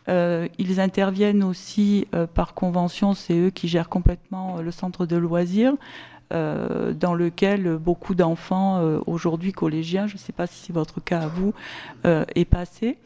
Ils 0.08 0.80
interviennent 0.80 1.44
aussi 1.44 2.08
par 2.34 2.56
convention, 2.56 3.14
c'est 3.14 3.38
eux 3.38 3.52
qui 3.52 3.68
gèrent 3.68 3.90
complètement 3.90 4.60
le 4.60 4.72
centre 4.72 5.06
de 5.06 5.16
loisirs. 5.16 5.76
Euh, 6.32 6.94
dans 6.94 7.16
lequel 7.16 7.78
beaucoup 7.78 8.14
d'enfants 8.14 8.78
euh, 8.78 9.00
aujourd'hui 9.08 9.52
collégiens, 9.52 10.06
je 10.06 10.14
ne 10.14 10.20
sais 10.20 10.32
pas 10.32 10.46
si 10.46 10.66
c'est 10.66 10.74
votre 10.74 11.04
cas 11.04 11.22
à 11.22 11.28
vous, 11.28 11.56
euh, 12.06 12.24
est 12.36 12.46
passé. 12.46 13.00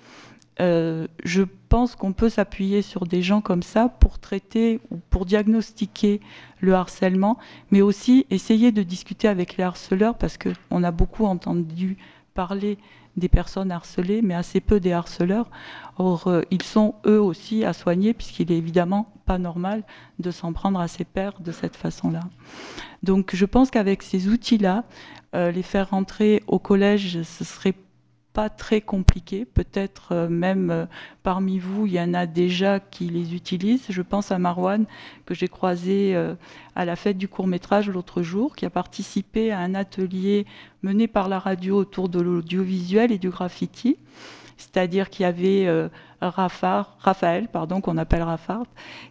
je 0.60 1.44
pense 1.70 1.96
qu'on 1.96 2.12
peut 2.12 2.28
s'appuyer 2.28 2.82
sur 2.82 3.08
des 3.08 3.22
gens 3.22 3.40
comme 3.40 3.64
ça 3.64 3.88
pour 3.88 4.20
traiter 4.20 4.82
ou 4.92 4.98
pour 5.10 5.26
diagnostiquer 5.26 6.20
le 6.60 6.74
harcèlement, 6.74 7.38
mais 7.72 7.82
aussi 7.82 8.26
essayer 8.30 8.74
de 8.74 8.84
discuter 8.84 9.30
avec 9.30 9.56
les 9.56 9.64
harceleurs 9.64 10.18
parce 10.18 10.38
qu'on 10.38 10.84
a 10.84 10.92
beaucoup 10.92 11.26
entendu 11.26 11.98
parler 12.34 12.78
des 13.18 13.30
personnes 13.30 13.72
harcelées, 13.72 14.22
mais 14.22 14.34
assez 14.34 14.60
peu 14.60 14.80
des 14.80 14.92
harceleurs. 14.92 15.50
Or, 15.98 16.28
euh, 16.28 16.42
ils 16.52 16.64
sont 16.64 16.96
eux 17.06 17.22
aussi 17.22 17.64
à 17.64 17.74
soigner, 17.74 18.14
puisqu'il 18.14 18.52
est 18.52 18.58
évidemment 18.58 19.14
pas 19.26 19.38
normal 19.38 19.84
de 20.20 20.32
s'en 20.32 20.54
prendre 20.54 20.80
à 20.80 20.88
ses 20.88 21.06
pairs 21.06 21.40
de 21.40 21.52
cette 21.52 21.76
façon-là. 21.76 22.22
Donc, 23.04 23.36
je 23.36 23.46
pense 23.46 23.70
qu'avec 23.70 24.04
ces 24.04 24.28
outils-là, 24.28 24.84
euh, 25.36 25.52
les 25.52 25.64
faire 25.64 25.92
rentrer 25.92 26.44
au 26.48 26.60
collège, 26.60 27.22
ce 27.24 27.44
serait 27.44 27.76
pas 28.34 28.50
très 28.50 28.82
compliqués. 28.82 29.46
Peut-être 29.46 30.12
euh, 30.12 30.28
même 30.28 30.72
euh, 30.72 30.86
parmi 31.22 31.60
vous, 31.60 31.86
il 31.86 31.94
y 31.94 32.02
en 32.02 32.14
a 32.14 32.26
déjà 32.26 32.80
qui 32.80 33.06
les 33.06 33.36
utilisent. 33.36 33.86
Je 33.90 34.02
pense 34.02 34.32
à 34.32 34.40
Marwan, 34.40 34.86
que 35.26 35.36
j'ai 35.36 35.48
croisé 35.48 36.16
euh, 36.16 36.34
à 36.76 36.84
la 36.84 36.96
fête 36.96 37.18
du 37.18 37.28
court 37.28 37.48
métrage 37.48 37.90
l'autre 37.90 38.24
jour, 38.24 38.56
qui 38.56 38.66
a 38.66 38.70
participé 38.72 39.52
à 39.52 39.60
un 39.60 39.76
atelier 39.76 40.46
mené 40.82 41.08
par 41.08 41.30
la 41.30 41.40
radio 41.40 41.78
autour 41.78 42.10
de 42.10 42.20
l'audiovisuel 42.20 43.12
et 43.12 43.20
du 43.20 43.30
graffiti. 43.30 43.98
C'est-à-dire 44.58 45.10
qu'il 45.10 45.24
y 45.24 45.26
avait 45.26 45.90
Raphaël, 46.22 47.48
pardon, 47.52 47.82
qu'on 47.82 47.98
appelle 47.98 48.22
Rafard, 48.22 48.68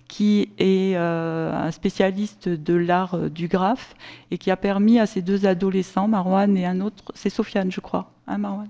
qui 0.09 0.51
est 0.57 0.95
un 0.95 1.71
spécialiste 1.73 2.49
de 2.49 2.75
l'art 2.75 3.19
du 3.29 3.49
graphe 3.49 3.95
et 4.31 4.39
qui 4.39 4.51
a 4.51 4.57
permis 4.57 5.01
à 5.01 5.07
ces 5.07 5.21
deux 5.21 5.45
adolescents, 5.45 6.09
Marwan 6.09 6.57
et 6.57 6.65
un 6.65 6.81
autre, 6.81 7.13
c'est 7.15 7.29
Sofiane, 7.29 7.73
je 7.73 7.81
crois, 7.81 8.13
hein, 8.29 8.39
Marwan? 8.39 8.69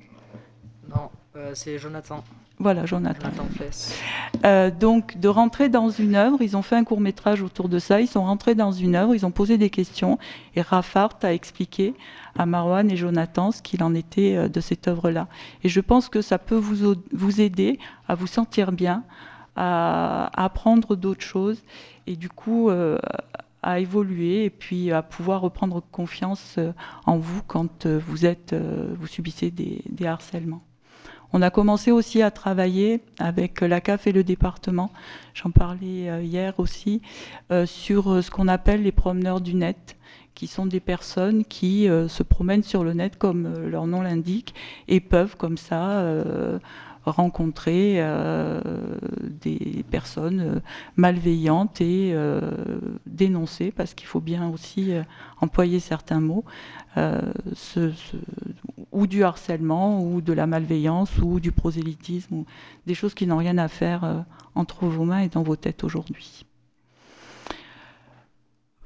Non, 0.89 1.11
euh, 1.37 1.53
c'est 1.55 1.79
Jonathan. 1.79 2.23
Voilà, 2.63 2.87
Jonathan. 2.87 3.31
Euh, 4.45 4.71
donc 4.71 5.19
de 5.19 5.29
rentrer 5.29 5.69
dans 5.69 5.89
une 5.89 6.15
œuvre, 6.15 6.43
ils 6.43 6.57
ont 6.57 6.63
fait 6.63 6.77
un 6.77 6.85
court 6.85 7.01
métrage 7.01 7.43
autour 7.43 7.69
de 7.69 7.81
ça, 7.81 8.01
ils 8.01 8.07
sont 8.07 8.23
rentrés 8.23 8.55
dans 8.55 8.71
une 8.71 8.95
œuvre, 8.95 9.17
ils 9.17 9.27
ont 9.27 9.33
posé 9.33 9.59
des 9.59 9.69
questions 9.69 10.17
et 10.55 10.63
Rafart 10.63 11.19
a 11.23 11.33
expliqué 11.33 11.95
à 12.39 12.47
Marwan 12.47 12.89
et 12.89 12.97
Jonathan 12.97 13.51
ce 13.51 13.63
qu'il 13.63 13.83
en 13.83 13.95
était 13.97 14.37
euh, 14.37 14.49
de 14.49 14.61
cette 14.61 14.87
œuvre-là. 14.87 15.27
Et 15.65 15.69
je 15.69 15.81
pense 15.81 16.09
que 16.09 16.23
ça 16.23 16.39
peut 16.39 16.57
vous, 16.57 16.95
vous 17.13 17.41
aider 17.41 17.81
à 18.07 18.15
vous 18.15 18.29
sentir 18.29 18.71
bien, 18.71 19.03
à, 19.57 20.27
à 20.27 20.45
apprendre 20.45 20.95
d'autres 20.95 21.25
choses 21.25 21.63
et 22.07 22.15
du 22.15 22.29
coup 22.29 22.71
euh, 22.71 22.99
à 23.63 23.81
évoluer 23.81 24.45
et 24.45 24.51
puis 24.51 24.93
à 24.93 25.03
pouvoir 25.03 25.41
reprendre 25.41 25.83
confiance 25.91 26.61
en 27.07 27.17
vous 27.17 27.43
quand 27.47 27.87
vous 27.87 28.25
êtes, 28.25 28.55
vous 28.55 29.07
subissez 29.07 29.51
des, 29.51 29.83
des 29.89 30.07
harcèlements. 30.07 30.63
On 31.35 31.41
a 31.41 31.51
commencé 31.51 31.91
aussi 31.91 32.21
à 32.21 32.31
travailler 32.31 33.01
avec 33.19 33.63
la 33.63 33.81
CAF 33.81 34.07
et 34.07 34.13
le 34.13 34.23
département, 34.23 34.91
j'en 35.33 35.51
parlais 35.51 36.11
euh, 36.11 36.23
hier 36.23 36.53
aussi, 36.59 37.01
euh, 37.51 37.65
sur 37.65 38.13
euh, 38.13 38.23
ce 38.23 38.31
qu'on 38.31 38.49
appelle 38.49 38.83
les 38.83 38.93
promeneurs 38.93 39.41
du 39.41 39.55
net, 39.55 39.97
qui 40.35 40.47
sont 40.47 40.67
des 40.67 40.81
personnes 40.81 41.45
qui 41.45 41.87
se 42.09 42.23
promènent 42.23 42.63
sur 42.63 42.85
le 42.85 42.95
net 42.95 43.19
comme 43.19 43.67
leur 43.69 43.87
nom 43.87 44.01
l'indique 44.01 44.55
et 44.89 44.99
peuvent 44.99 45.37
comme 45.37 45.59
ça 45.59 46.03
rencontrer 47.05 47.95
euh, 47.97 48.61
des 49.41 49.85
personnes 49.91 50.41
euh, 50.41 50.61
malveillantes 50.97 51.81
et 51.81 52.13
euh, 52.15 52.41
dénoncer, 53.07 53.73
parce 53.73 53.95
qu'il 53.95 54.07
faut 54.07 54.21
bien 54.21 54.49
aussi 54.49 54.93
employer 55.41 55.81
certains 55.81 56.21
mots, 56.21 56.45
ou 58.93 59.07
du 59.07 59.25
harcèlement, 59.25 60.03
ou 60.05 60.21
de 60.21 60.33
la 60.33 60.47
malveillance, 60.47 61.19
ou 61.19 61.41
du 61.41 61.53
prosélytisme, 61.53 62.35
ou 62.35 62.47
des 62.87 62.95
choses 62.95 63.15
qui 63.15 63.27
n'ont 63.27 63.39
rien 63.39 63.59
à 63.59 63.69
faire 63.69 64.25
entre 64.55 64.87
vos 64.87 65.05
mains 65.05 65.21
et 65.21 65.29
dans 65.29 65.43
vos 65.43 65.57
têtes 65.57 65.85
aujourd'hui. 65.85 66.45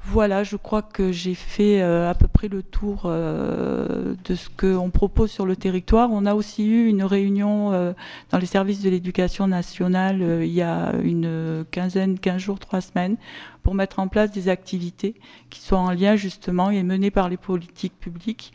Voilà, 0.08 0.44
je 0.44 0.54
crois 0.54 0.82
que 0.82 1.10
j'ai 1.10 1.34
fait 1.34 1.82
euh, 1.82 2.08
à 2.08 2.14
peu 2.14 2.28
près 2.28 2.46
le 2.46 2.62
tour 2.62 3.02
euh, 3.06 4.14
de 4.24 4.34
ce 4.36 4.48
qu'on 4.48 4.90
propose 4.90 5.32
sur 5.32 5.46
le 5.46 5.56
territoire. 5.56 6.10
On 6.12 6.26
a 6.26 6.34
aussi 6.34 6.64
eu 6.64 6.86
une 6.86 7.02
réunion 7.02 7.72
euh, 7.72 7.92
dans 8.30 8.38
les 8.38 8.46
services 8.46 8.82
de 8.82 8.88
l'éducation 8.88 9.48
nationale 9.48 10.20
il 10.42 10.52
y 10.52 10.62
a 10.62 10.92
une 11.02 11.64
quinzaine, 11.72 12.20
quinze 12.20 12.40
jours, 12.40 12.60
trois 12.60 12.80
semaines, 12.80 13.16
pour 13.64 13.74
mettre 13.74 13.98
en 13.98 14.06
place 14.06 14.30
des 14.30 14.48
activités 14.48 15.16
qui 15.50 15.60
soient 15.60 15.80
en 15.80 15.90
lien 15.90 16.14
justement 16.14 16.70
et 16.70 16.84
menées 16.84 17.10
par 17.10 17.28
les 17.28 17.36
politiques 17.36 17.98
publiques 17.98 18.52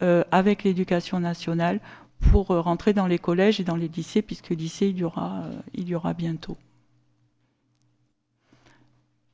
avec 0.00 0.64
l'éducation 0.64 1.20
nationale 1.20 1.80
pour 2.32 2.46
rentrer 2.46 2.94
dans 2.94 3.06
les 3.06 3.18
collèges 3.18 3.60
et 3.60 3.64
dans 3.64 3.76
les 3.76 3.88
lycées, 3.88 4.22
puisque 4.22 4.50
lycée 4.50 4.86
il 4.86 4.96
y 4.98 5.04
aura, 5.04 5.44
il 5.74 5.86
y 5.86 5.94
aura 5.94 6.14
bientôt. 6.14 6.56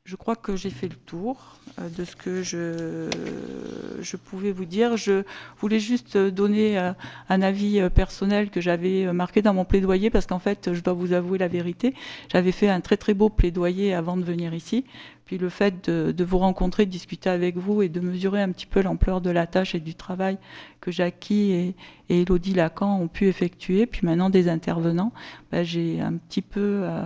Je 0.05 0.17
crois 0.17 0.35
que 0.35 0.57
j'ai 0.57 0.71
fait 0.71 0.89
le 0.89 0.97
tour 0.97 1.59
euh, 1.79 1.89
de 1.91 2.05
ce 2.05 2.17
que 2.17 2.43
je, 2.43 4.17
pouvais 4.17 4.51
vous 4.51 4.65
dire. 4.65 4.97
Je 4.97 5.25
voulais 5.59 5.79
juste 5.79 6.17
donner 6.17 6.79
euh, 6.79 6.93
un 7.29 7.43
avis 7.43 7.81
euh, 7.81 7.91
personnel 7.91 8.49
que 8.49 8.63
j'avais 8.63 9.13
marqué 9.13 9.43
dans 9.43 9.53
mon 9.53 9.67
plaidoyer 9.67 10.09
parce 10.09 10.27
qu'en 10.27 10.39
fait, 10.39 10.73
je 10.73 10.81
dois 10.81 10.95
vous 10.95 11.13
avouer 11.13 11.37
la 11.39 11.49
vérité. 11.49 11.95
J'avais 12.33 12.53
fait 12.53 12.69
un 12.71 12.81
très 12.81 12.97
très 12.97 13.13
beau 13.13 13.29
plaidoyer 13.29 13.93
avant 13.93 14.17
de 14.17 14.25
venir 14.25 14.55
ici. 14.55 14.87
Puis 15.31 15.39
le 15.39 15.49
fait 15.49 15.89
de, 15.89 16.25
vous 16.25 16.39
rencontrer, 16.39 16.87
de 16.87 16.91
discuter 16.91 17.31
avec 17.31 17.57
vous 17.57 17.83
et 17.83 17.89
de 17.89 18.01
mesurer 18.01 18.43
un 18.43 18.51
petit 18.51 18.67
peu 18.67 18.83
l'ampleur 18.83 19.21
de 19.21 19.31
la 19.31 19.47
tâche 19.47 19.77
et 19.77 19.79
du 19.79 19.95
travail 19.95 20.39
que 20.81 20.91
Jackie 20.91 21.53
et, 21.53 21.77
Elodie 22.09 22.53
Lacan 22.53 23.01
ont 23.01 23.07
pu 23.07 23.29
effectuer, 23.29 23.87
puis 23.87 24.05
maintenant 24.05 24.29
des 24.29 24.49
intervenants, 24.49 25.13
ben, 25.53 25.63
j'ai 25.63 26.01
un 26.01 26.15
petit 26.15 26.43
peu 26.43 26.81
euh, 26.83 27.05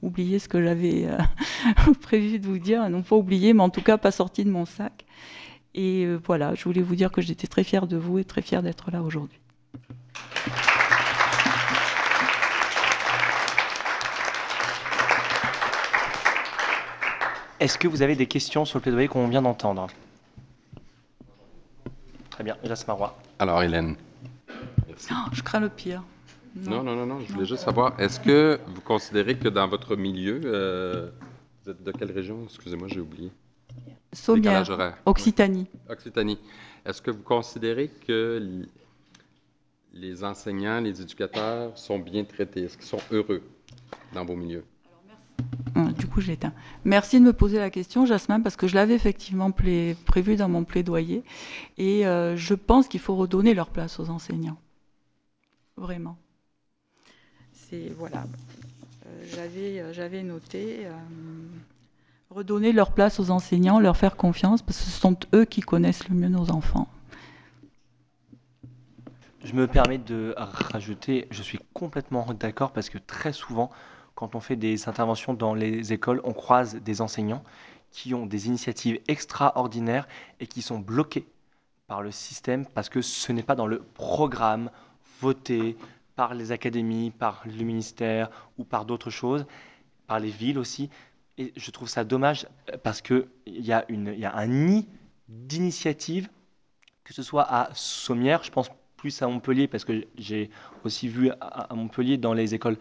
oublié 0.00 0.38
ce 0.38 0.48
que 0.48 0.62
j'avais 0.62 1.04
euh, 1.04 1.18
prévu 2.00 2.38
de 2.38 2.46
vous 2.46 2.58
dire, 2.58 2.88
non 2.88 3.02
pas 3.02 3.16
oublié, 3.16 3.52
mais 3.52 3.62
en 3.62 3.68
tout 3.68 3.82
cas 3.82 3.98
pas 3.98 4.10
sorti 4.10 4.42
de 4.42 4.50
mon 4.50 4.64
sac. 4.64 5.04
Et 5.74 6.06
euh, 6.06 6.18
voilà, 6.24 6.54
je 6.54 6.64
voulais 6.64 6.80
vous 6.80 6.96
dire 6.96 7.12
que 7.12 7.20
j'étais 7.20 7.46
très 7.46 7.62
fière 7.62 7.86
de 7.86 7.98
vous 7.98 8.18
et 8.18 8.24
très 8.24 8.40
fière 8.40 8.62
d'être 8.62 8.90
là 8.90 9.02
aujourd'hui. 9.02 9.38
Est-ce 17.58 17.78
que 17.78 17.88
vous 17.88 18.02
avez 18.02 18.16
des 18.16 18.26
questions 18.26 18.64
sur 18.64 18.78
le 18.78 18.82
plaidoyer 18.82 19.08
qu'on 19.08 19.28
vient 19.28 19.42
d'entendre? 19.42 19.86
Très 22.30 22.44
bien, 22.44 22.56
Jasmarois. 22.64 23.18
Alors, 23.38 23.62
Hélène. 23.62 23.96
Merci. 24.86 25.08
Oh, 25.12 25.30
je 25.32 25.42
crains 25.42 25.60
le 25.60 25.70
pire. 25.70 26.02
Non, 26.54 26.82
non, 26.82 26.94
non, 26.94 27.06
non, 27.06 27.20
je 27.20 27.32
voulais 27.32 27.46
juste 27.46 27.64
savoir, 27.64 27.98
est-ce 28.00 28.18
que 28.18 28.58
vous 28.66 28.80
considérez 28.80 29.36
que 29.36 29.48
dans 29.48 29.68
votre 29.68 29.94
milieu, 29.94 30.40
euh, 30.44 31.10
vous 31.62 31.70
êtes 31.70 31.82
de 31.82 31.92
quelle 31.92 32.12
région? 32.12 32.44
Excusez-moi, 32.44 32.88
j'ai 32.88 33.00
oublié. 33.00 33.30
Sommière. 34.12 34.64
Occitanie. 35.04 35.66
Oui. 35.72 35.80
Occitanie. 35.90 36.38
Est-ce 36.84 37.02
que 37.02 37.10
vous 37.10 37.22
considérez 37.22 37.88
que 37.88 38.64
les 39.92 40.24
enseignants, 40.24 40.80
les 40.80 41.00
éducateurs 41.00 41.76
sont 41.76 41.98
bien 41.98 42.24
traités? 42.24 42.64
Est-ce 42.64 42.78
qu'ils 42.78 42.86
sont 42.86 43.02
heureux 43.10 43.42
dans 44.14 44.24
vos 44.24 44.36
milieux? 44.36 44.64
Hum, 45.74 45.92
Du 45.92 46.06
coup, 46.06 46.20
je 46.20 46.28
l'éteins. 46.28 46.52
Merci 46.84 47.18
de 47.20 47.24
me 47.24 47.32
poser 47.32 47.58
la 47.58 47.70
question, 47.70 48.06
Jasmin, 48.06 48.40
parce 48.40 48.56
que 48.56 48.66
je 48.66 48.74
l'avais 48.74 48.94
effectivement 48.94 49.50
plai- 49.50 49.96
prévu 50.06 50.36
dans 50.36 50.48
mon 50.48 50.64
plaidoyer. 50.64 51.22
Et 51.78 52.06
euh, 52.06 52.36
je 52.36 52.54
pense 52.54 52.88
qu'il 52.88 53.00
faut 53.00 53.16
redonner 53.16 53.54
leur 53.54 53.68
place 53.70 54.00
aux 54.00 54.08
enseignants. 54.10 54.56
Vraiment. 55.76 56.16
C'est 57.52 57.92
voilà. 57.98 58.24
Euh, 59.06 59.24
j'avais, 59.34 59.80
euh, 59.80 59.92
j'avais 59.92 60.22
noté 60.22 60.86
euh, 60.86 60.90
redonner 62.30 62.72
leur 62.72 62.92
place 62.92 63.20
aux 63.20 63.30
enseignants, 63.30 63.78
leur 63.80 63.96
faire 63.96 64.16
confiance, 64.16 64.62
parce 64.62 64.78
que 64.78 64.84
ce 64.84 64.90
sont 65.00 65.16
eux 65.34 65.44
qui 65.44 65.60
connaissent 65.60 66.08
le 66.08 66.14
mieux 66.14 66.28
nos 66.28 66.50
enfants. 66.50 66.88
Je 69.44 69.52
me 69.52 69.66
permets 69.68 69.98
de 69.98 70.34
rajouter, 70.36 71.28
je 71.30 71.42
suis 71.42 71.60
complètement 71.72 72.26
d'accord 72.34 72.72
parce 72.72 72.88
que 72.90 72.98
très 72.98 73.32
souvent, 73.32 73.70
quand 74.16 74.34
on 74.34 74.40
fait 74.40 74.56
des 74.56 74.88
interventions 74.88 75.34
dans 75.34 75.54
les 75.54 75.92
écoles, 75.92 76.20
on 76.24 76.32
croise 76.32 76.74
des 76.76 77.00
enseignants 77.00 77.44
qui 77.92 78.14
ont 78.14 78.26
des 78.26 78.48
initiatives 78.48 78.98
extraordinaires 79.06 80.08
et 80.40 80.48
qui 80.48 80.62
sont 80.62 80.80
bloqués 80.80 81.26
par 81.86 82.02
le 82.02 82.10
système 82.10 82.66
parce 82.66 82.88
que 82.88 83.00
ce 83.02 83.30
n'est 83.30 83.44
pas 83.44 83.54
dans 83.54 83.68
le 83.68 83.78
programme 83.78 84.70
voté 85.20 85.76
par 86.16 86.34
les 86.34 86.50
académies, 86.50 87.10
par 87.10 87.42
le 87.46 87.62
ministère 87.62 88.30
ou 88.58 88.64
par 88.64 88.86
d'autres 88.86 89.10
choses, 89.10 89.46
par 90.08 90.18
les 90.18 90.30
villes 90.30 90.58
aussi. 90.58 90.90
Et 91.38 91.52
je 91.54 91.70
trouve 91.70 91.88
ça 91.88 92.02
dommage 92.02 92.48
parce 92.82 93.02
qu'il 93.02 93.28
y, 93.46 93.72
a 93.72 93.84
y 93.88 94.24
a 94.24 94.34
un 94.34 94.46
nid 94.46 94.88
d'initiatives 95.28 96.28
que 97.04 97.14
ce 97.14 97.22
soit 97.22 97.44
à 97.48 97.70
Sommières, 97.72 98.42
je 98.42 98.50
pense 98.50 98.68
plus 98.96 99.22
à 99.22 99.28
Montpellier, 99.28 99.68
parce 99.68 99.84
que 99.84 100.06
j'ai 100.18 100.50
aussi 100.84 101.06
vu 101.06 101.30
à 101.40 101.68
Montpellier, 101.72 102.18
dans 102.18 102.32
les 102.32 102.54
écoles 102.54 102.78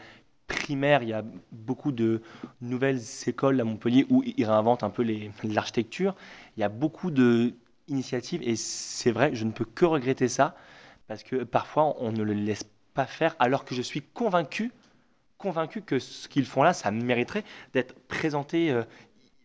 primaires, 0.47 1.03
il 1.03 1.09
y 1.09 1.13
a 1.13 1.23
beaucoup 1.51 1.91
de 1.91 2.21
nouvelles 2.61 3.01
écoles 3.27 3.59
à 3.59 3.63
Montpellier 3.63 4.05
où 4.09 4.23
ils 4.25 4.45
réinventent 4.45 4.83
un 4.83 4.89
peu 4.89 5.05
l'architecture. 5.43 6.15
Il 6.57 6.61
y 6.61 6.63
a 6.63 6.69
beaucoup 6.69 7.11
d'initiatives, 7.11 8.41
et 8.43 8.55
c'est 8.55 9.11
vrai, 9.11 9.33
je 9.33 9.45
ne 9.45 9.51
peux 9.51 9.65
que 9.65 9.85
regretter 9.85 10.27
ça, 10.27 10.55
parce 11.07 11.23
que 11.23 11.43
parfois 11.43 11.95
on 11.99 12.11
ne 12.11 12.23
le 12.23 12.33
laisse 12.33 12.65
pas 12.93 13.05
faire, 13.05 13.35
alors 13.39 13.65
que 13.65 13.75
je 13.75 13.81
suis 13.81 14.01
convaincu, 14.01 14.71
convaincu 15.37 15.81
que 15.81 15.99
ce 15.99 16.27
qu'ils 16.27 16.45
font 16.45 16.63
là, 16.63 16.73
ça 16.73 16.91
mériterait 16.91 17.43
d'être 17.73 17.95
présenté 18.07 18.71
euh, 18.71 18.83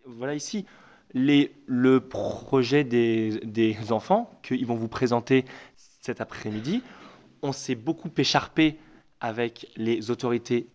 voilà 0.06 0.34
ici 0.34 0.66
le 1.12 1.98
projet 1.98 2.84
des 2.84 3.92
enfants 3.92 4.30
qu'ils 4.42 4.64
vont 4.64 4.76
vous 4.76 4.88
présenter 4.88 5.44
cet 5.76 6.20
après-midi. 6.20 6.82
On 7.42 7.52
s'est 7.52 7.74
beaucoup 7.74 8.10
écharpé 8.16 8.78
avec 9.20 9.66
les 9.76 10.10
autorités 10.10 10.68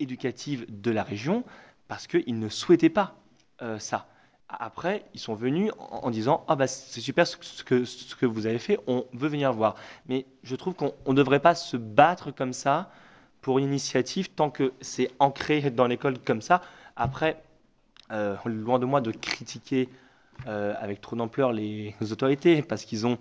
éducatives 0.00 0.66
de 0.68 0.90
la 0.90 1.02
région 1.02 1.44
parce 1.88 2.06
qu'ils 2.06 2.38
ne 2.38 2.48
souhaitaient 2.48 2.90
pas 2.90 3.16
euh, 3.62 3.78
ça. 3.78 4.06
Après, 4.48 5.04
ils 5.12 5.20
sont 5.20 5.34
venus 5.34 5.72
en, 5.78 6.10
disant 6.10 6.44
Ah, 6.48 6.56
bah, 6.56 6.66
c'est 6.66 7.00
super 7.00 7.26
ce 7.26 7.64
que 7.64 8.26
vous 8.26 8.46
avez 8.46 8.58
fait, 8.58 8.78
on 8.86 9.04
veut 9.12 9.28
venir 9.28 9.52
voir. 9.52 9.74
Mais 10.08 10.24
je 10.42 10.56
trouve 10.56 10.74
qu'on 10.74 10.94
ne 11.06 11.14
devrait 11.14 11.40
pas 11.40 11.54
se 11.54 11.76
battre 11.76 12.30
comme 12.30 12.54
ça 12.54 12.90
pour 13.42 13.58
une 13.58 13.66
initiative 13.66 14.30
tant 14.30 14.50
que 14.50 14.72
c'est 14.80 15.10
ancré 15.18 15.70
dans 15.70 15.86
l'école 15.86 16.18
comme 16.18 16.40
ça. 16.40 16.62
Après, 16.96 17.42
euh, 18.10 18.36
loin 18.46 18.78
de 18.78 18.86
moi 18.86 19.02
de 19.02 19.10
critiquer 19.10 19.90
euh, 20.46 20.72
avec 20.78 21.02
trop 21.02 21.14
d'ampleur 21.14 21.52
les 21.52 21.94
autorités 22.10 22.62
parce 22.62 22.86
qu'ils 22.86 23.06
ont 23.06 23.18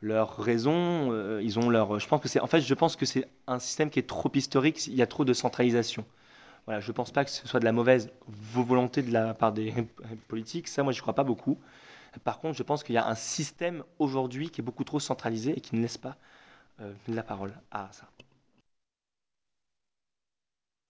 leurs 0.00 0.36
raisons, 0.36 1.12
euh, 1.12 1.40
ils 1.42 1.58
ont 1.58 1.68
leur. 1.68 1.98
Je 1.98 2.08
pense 2.08 2.20
que 2.20 2.28
c'est, 2.28 2.40
en 2.40 2.46
fait, 2.46 2.60
je 2.60 2.74
pense 2.74 2.96
que 2.96 3.06
c'est 3.06 3.28
un 3.46 3.58
système 3.58 3.90
qui 3.90 3.98
est 3.98 4.08
trop 4.08 4.30
historique. 4.34 4.86
Il 4.86 4.94
y 4.94 5.02
a 5.02 5.06
trop 5.06 5.24
de 5.24 5.32
centralisation. 5.32 6.04
Voilà, 6.66 6.80
je 6.80 6.88
ne 6.88 6.92
pense 6.92 7.10
pas 7.10 7.24
que 7.24 7.30
ce 7.30 7.46
soit 7.48 7.60
de 7.60 7.64
la 7.64 7.72
mauvaise 7.72 8.10
volonté 8.28 9.02
de 9.02 9.12
la 9.12 9.34
part 9.34 9.52
des 9.52 9.74
politiques. 10.28 10.68
Ça, 10.68 10.82
moi, 10.82 10.92
je 10.92 10.98
ne 10.98 11.02
crois 11.02 11.14
pas 11.14 11.24
beaucoup. 11.24 11.58
Par 12.24 12.40
contre, 12.40 12.56
je 12.56 12.62
pense 12.62 12.82
qu'il 12.82 12.94
y 12.94 12.98
a 12.98 13.06
un 13.06 13.14
système 13.14 13.84
aujourd'hui 13.98 14.50
qui 14.50 14.60
est 14.60 14.64
beaucoup 14.64 14.84
trop 14.84 15.00
centralisé 15.00 15.56
et 15.56 15.60
qui 15.60 15.76
ne 15.76 15.82
laisse 15.82 15.98
pas 15.98 16.16
euh, 16.80 16.92
la 17.08 17.22
parole 17.22 17.52
à 17.70 17.88
ça. 17.92 18.08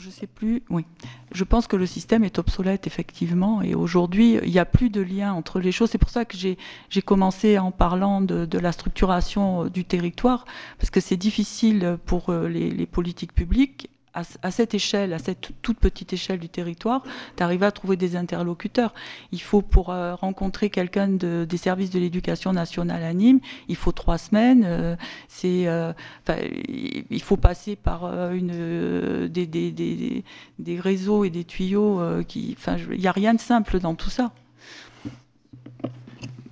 Je 0.01 0.09
sais 0.09 0.27
plus, 0.27 0.63
oui. 0.71 0.87
Je 1.31 1.45
pense 1.45 1.67
que 1.67 1.77
le 1.77 1.85
système 1.85 2.25
est 2.25 2.39
obsolète, 2.39 2.87
effectivement, 2.87 3.61
et 3.61 3.75
aujourd'hui, 3.75 4.39
il 4.43 4.51
n'y 4.51 4.59
a 4.59 4.65
plus 4.65 4.89
de 4.89 5.03
lien 5.03 5.35
entre 5.35 5.61
les 5.61 5.73
choses. 5.73 5.91
C'est 5.91 5.99
pour 5.99 6.09
ça 6.09 6.25
que 6.25 6.39
j'ai 6.39 7.03
commencé 7.03 7.59
en 7.59 7.71
parlant 7.71 8.23
de, 8.23 8.59
la 8.59 8.73
structuration 8.73 9.65
euh, 9.65 9.69
du 9.69 9.85
territoire, 9.85 10.47
parce 10.79 10.89
que 10.89 11.01
c'est 11.01 11.19
difficile 11.19 11.99
pour 12.07 12.31
euh, 12.31 12.49
les 12.49 12.87
politiques 12.87 13.35
publiques 13.35 13.91
à, 14.15 14.51
cette 14.51 14.75
échelle, 14.75 15.13
à 15.13 15.19
cette 15.19 15.53
toute 15.63 15.79
petite 15.79 16.13
échelle 16.13 16.39
du 16.39 16.49
territoire, 16.49 17.03
d'arriver 17.37 17.67
à 17.67 17.73
trouver 17.73 17.97
des 17.97 18.17
interlocuteurs. 18.17 18.93
Il 19.33 19.41
faut, 19.41 19.63
pour 19.63 19.91
euh, 19.91 20.15
rencontrer 20.15 20.71
quelqu'un 20.71 21.09
de, 21.09 21.47
des 21.49 21.57
services 21.57 21.91
de 21.91 21.99
l'éducation 21.99 22.53
nationale 22.53 23.03
à 23.03 23.13
Nîmes, 23.15 23.41
il 23.69 23.77
faut 23.77 23.93
trois 23.93 24.19
semaines. 24.19 24.65
euh, 24.65 24.97
euh, 25.45 25.93
il 26.29 27.23
faut 27.23 27.37
passer 27.37 27.77
par 27.77 28.05
euh, 28.05 28.33
une, 28.33 29.29
des, 29.29 29.47
des, 29.47 29.71
des, 29.71 30.25
des 30.59 30.81
réseaux 30.81 31.25
et 31.25 31.31
des 31.31 31.45
tuyaux 31.45 32.01
qui. 32.27 32.57
Il 32.91 33.01
n'y 33.01 33.07
a 33.07 33.13
rien 33.13 33.35
de 33.35 33.41
simple 33.41 33.79
dans 33.81 33.95
tout 33.95 34.11
ça. 34.11 34.33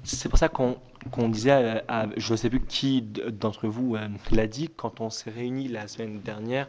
C'est 0.05 0.29
pour 0.29 0.39
ça 0.39 0.49
qu'on 0.49 0.79
qu'on 1.11 1.29
disait, 1.29 1.83
je 2.17 2.33
ne 2.33 2.37
sais 2.37 2.51
plus 2.51 2.61
qui 2.61 3.03
d'entre 3.03 3.69
vous 3.69 3.97
l'a 4.33 4.47
dit, 4.47 4.69
quand 4.77 5.01
on 5.01 5.11
s'est 5.11 5.31
réunis 5.31 5.69
la 5.69 5.89
semaine 5.89 6.21
dernière, 6.21 6.69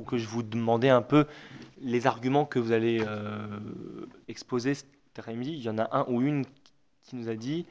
ou 0.00 0.04
que 0.04 0.18
je 0.18 0.26
vous 0.26 0.42
demandais 0.42 0.88
un 0.88 1.02
peu 1.02 1.26
les 1.80 2.06
arguments 2.06 2.44
que 2.44 2.58
vous 2.58 2.72
allez 2.72 3.02
euh, 3.06 3.60
exposer 4.28 4.74
cet 4.74 4.88
après-midi, 5.18 5.52
il 5.52 5.62
y 5.62 5.68
en 5.68 5.78
a 5.78 5.96
un 5.96 6.04
ou 6.08 6.22
une 6.22 6.44
qui 7.04 7.16
nous 7.16 7.28
a 7.28 7.34
dit 7.34 7.66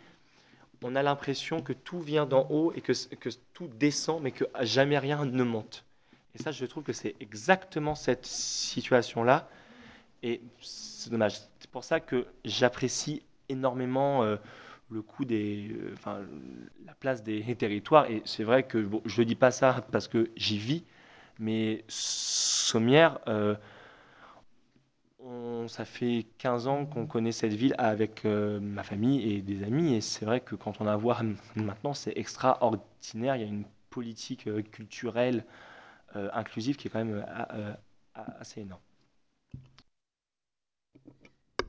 on 0.83 0.95
a 0.95 1.03
l'impression 1.03 1.61
que 1.61 1.73
tout 1.73 1.99
vient 1.99 2.25
d'en 2.25 2.47
haut 2.49 2.71
et 2.73 2.81
que, 2.81 2.93
tout 3.53 3.67
descend, 3.67 4.21
mais 4.21 4.31
que 4.31 4.45
jamais 4.61 4.97
rien 4.97 5.25
ne 5.25 5.43
monte. 5.43 5.83
Et 6.35 6.41
ça, 6.41 6.51
je 6.51 6.65
trouve 6.65 6.83
que 6.83 6.93
c'est 6.93 7.15
exactement 7.19 7.95
cette 7.95 8.25
situation-là. 8.25 9.49
Et 10.23 10.41
c'est 10.61 11.09
dommage. 11.09 11.39
C'est 11.59 11.69
pour 11.71 11.83
ça 11.83 11.99
que 11.99 12.27
j'apprécie 12.45 13.23
énormément 13.49 14.23
euh, 14.23 14.37
le 14.89 15.01
coût 15.01 15.25
des, 15.25 15.69
euh, 15.71 15.93
enfin, 15.93 16.19
la 16.85 16.93
place 16.93 17.23
des 17.23 17.43
territoires. 17.55 18.09
Et 18.09 18.21
c'est 18.25 18.43
vrai 18.43 18.63
que 18.63 18.87
je 19.05 19.21
ne 19.21 19.27
dis 19.27 19.35
pas 19.35 19.51
ça 19.51 19.85
parce 19.91 20.07
que 20.07 20.29
j'y 20.35 20.57
vis, 20.57 20.83
mais 21.39 21.83
Sommières, 21.87 23.19
euh, 23.27 23.55
on- 25.19 25.67
ça 25.67 25.85
fait 25.85 26.25
15 26.37 26.67
ans 26.67 26.85
qu'on 26.85 27.05
connaît 27.05 27.31
cette 27.31 27.53
ville 27.53 27.75
avec 27.77 28.25
euh, 28.25 28.59
ma 28.59 28.83
famille 28.83 29.33
et 29.33 29.41
des 29.41 29.63
amis. 29.63 29.93
Et 29.93 30.01
c'est 30.01 30.25
vrai 30.25 30.39
que 30.41 30.55
quand 30.55 30.81
on 30.81 30.83
la 30.85 30.95
voit 30.95 31.19
maintenant, 31.55 31.93
c'est 31.93 32.13
extraordinaire. 32.17 33.35
Il 33.35 33.41
y 33.41 33.45
a 33.45 33.47
une 33.47 33.65
politique 33.89 34.47
euh, 34.47 34.61
culturelle 34.61 35.45
inclusive 36.33 36.75
qui 36.75 36.87
est 36.87 36.91
quand 36.91 37.05
même 37.05 37.23
assez 38.15 38.61
énorme. 38.61 38.81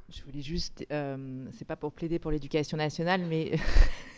Je 0.09 0.23
voulais 0.25 0.41
juste, 0.41 0.87
c'est 0.89 1.67
pas 1.67 1.77
pour 1.77 1.93
plaider 1.93 2.19
pour 2.19 2.31
l'éducation 2.31 2.79
nationale, 2.79 3.23
mais 3.27 3.53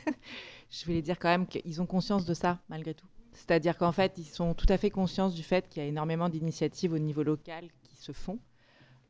je 0.70 0.84
voulais 0.84 1.02
dire 1.02 1.18
quand 1.18 1.28
même 1.28 1.46
qu'ils 1.46 1.82
ont 1.82 1.86
conscience 1.86 2.24
de 2.24 2.34
ça, 2.34 2.60
malgré 2.68 2.94
tout. 2.94 3.06
C'est-à-dire 3.32 3.78
qu'en 3.78 3.92
fait, 3.92 4.14
ils 4.18 4.24
sont 4.24 4.54
tout 4.54 4.66
à 4.68 4.76
fait 4.76 4.90
conscients 4.90 5.28
du 5.28 5.42
fait 5.42 5.68
qu'il 5.68 5.82
y 5.82 5.86
a 5.86 5.88
énormément 5.88 6.28
d'initiatives 6.28 6.92
au 6.92 6.98
niveau 6.98 7.22
local 7.22 7.68
qui 7.82 7.96
se 7.96 8.12
font. 8.12 8.38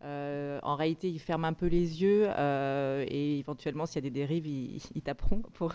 Euh, 0.05 0.59
en 0.65 0.74
réalité, 0.74 1.09
ils 1.09 1.20
ferment 1.20 1.47
un 1.47 1.53
peu 1.53 1.66
les 1.66 2.03
yeux 2.03 2.27
euh, 2.36 3.05
et 3.07 3.39
éventuellement, 3.39 3.86
s'il 3.86 3.97
y 3.97 4.07
a 4.07 4.11
des 4.11 4.11
dérives, 4.11 4.47
ils, 4.47 5.03
taperont 5.03 5.43
pour, 5.53 5.74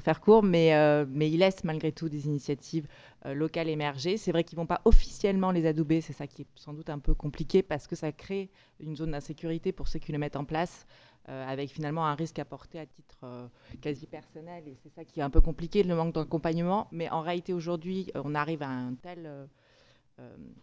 faire 0.00 0.20
court, 0.20 0.42
mais, 0.42 0.74
euh, 0.74 1.04
mais 1.08 1.30
ils 1.30 1.38
laissent 1.38 1.62
malgré 1.62 1.92
tout 1.92 2.08
des 2.08 2.26
initiatives 2.26 2.86
locales 3.24 3.68
émerger. 3.68 4.16
C'est 4.16 4.32
vrai 4.32 4.44
qu'ils 4.44 4.56
ne 4.56 4.62
vont 4.62 4.66
pas 4.66 4.80
officiellement 4.84 5.50
les 5.50 5.66
adouber, 5.66 6.00
c'est 6.00 6.12
ça 6.12 6.26
qui 6.26 6.42
est 6.42 6.46
sans 6.54 6.72
doute 6.72 6.88
un 6.88 6.98
peu 6.98 7.12
compliqué 7.12 7.62
parce 7.62 7.86
que 7.86 7.96
ça 7.96 8.12
crée 8.12 8.50
une 8.80 8.96
zone 8.96 9.10
d'insécurité 9.10 9.72
pour 9.72 9.88
ceux 9.88 9.98
qui 9.98 10.12
le 10.12 10.18
mettent 10.18 10.36
en 10.36 10.44
place, 10.44 10.86
euh, 11.28 11.44
avec 11.44 11.70
finalement 11.70 12.06
un 12.06 12.14
risque 12.14 12.38
apporté 12.38 12.78
à 12.78 12.86
titre 12.86 13.18
euh, 13.24 13.48
quasi 13.80 14.06
personnel, 14.06 14.62
et 14.68 14.76
c'est 14.82 14.90
ça 14.90 15.04
qui 15.04 15.18
est 15.18 15.24
un 15.24 15.30
peu 15.30 15.40
compliqué, 15.40 15.82
le 15.82 15.96
manque 15.96 16.14
d'accompagnement. 16.14 16.86
Mais 16.92 17.10
en 17.10 17.20
réalité, 17.20 17.52
aujourd'hui, 17.52 18.12
euh, 18.14 18.22
on 18.24 18.34
arrive 18.36 18.62
à 18.62 18.68
un 18.68 18.94
tel 18.94 19.48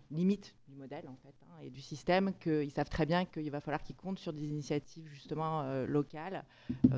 limite 0.10 0.56
du 0.68 0.74
modèle 0.74 1.08
en 1.08 1.16
fait 1.18 1.36
hein, 1.44 1.60
et 1.62 1.70
du 1.70 1.80
système 1.80 2.34
qu'ils 2.40 2.72
savent 2.72 2.90
très 2.90 3.06
bien 3.06 3.24
qu'il 3.24 3.52
va 3.52 3.62
falloir 3.62 3.84
qu'ils 3.84 3.96
comptent 3.96 4.18
sur 4.18 4.34
des 4.34 4.46
initiatives 4.48 5.08
justement 5.14 5.62
locales 5.86 6.44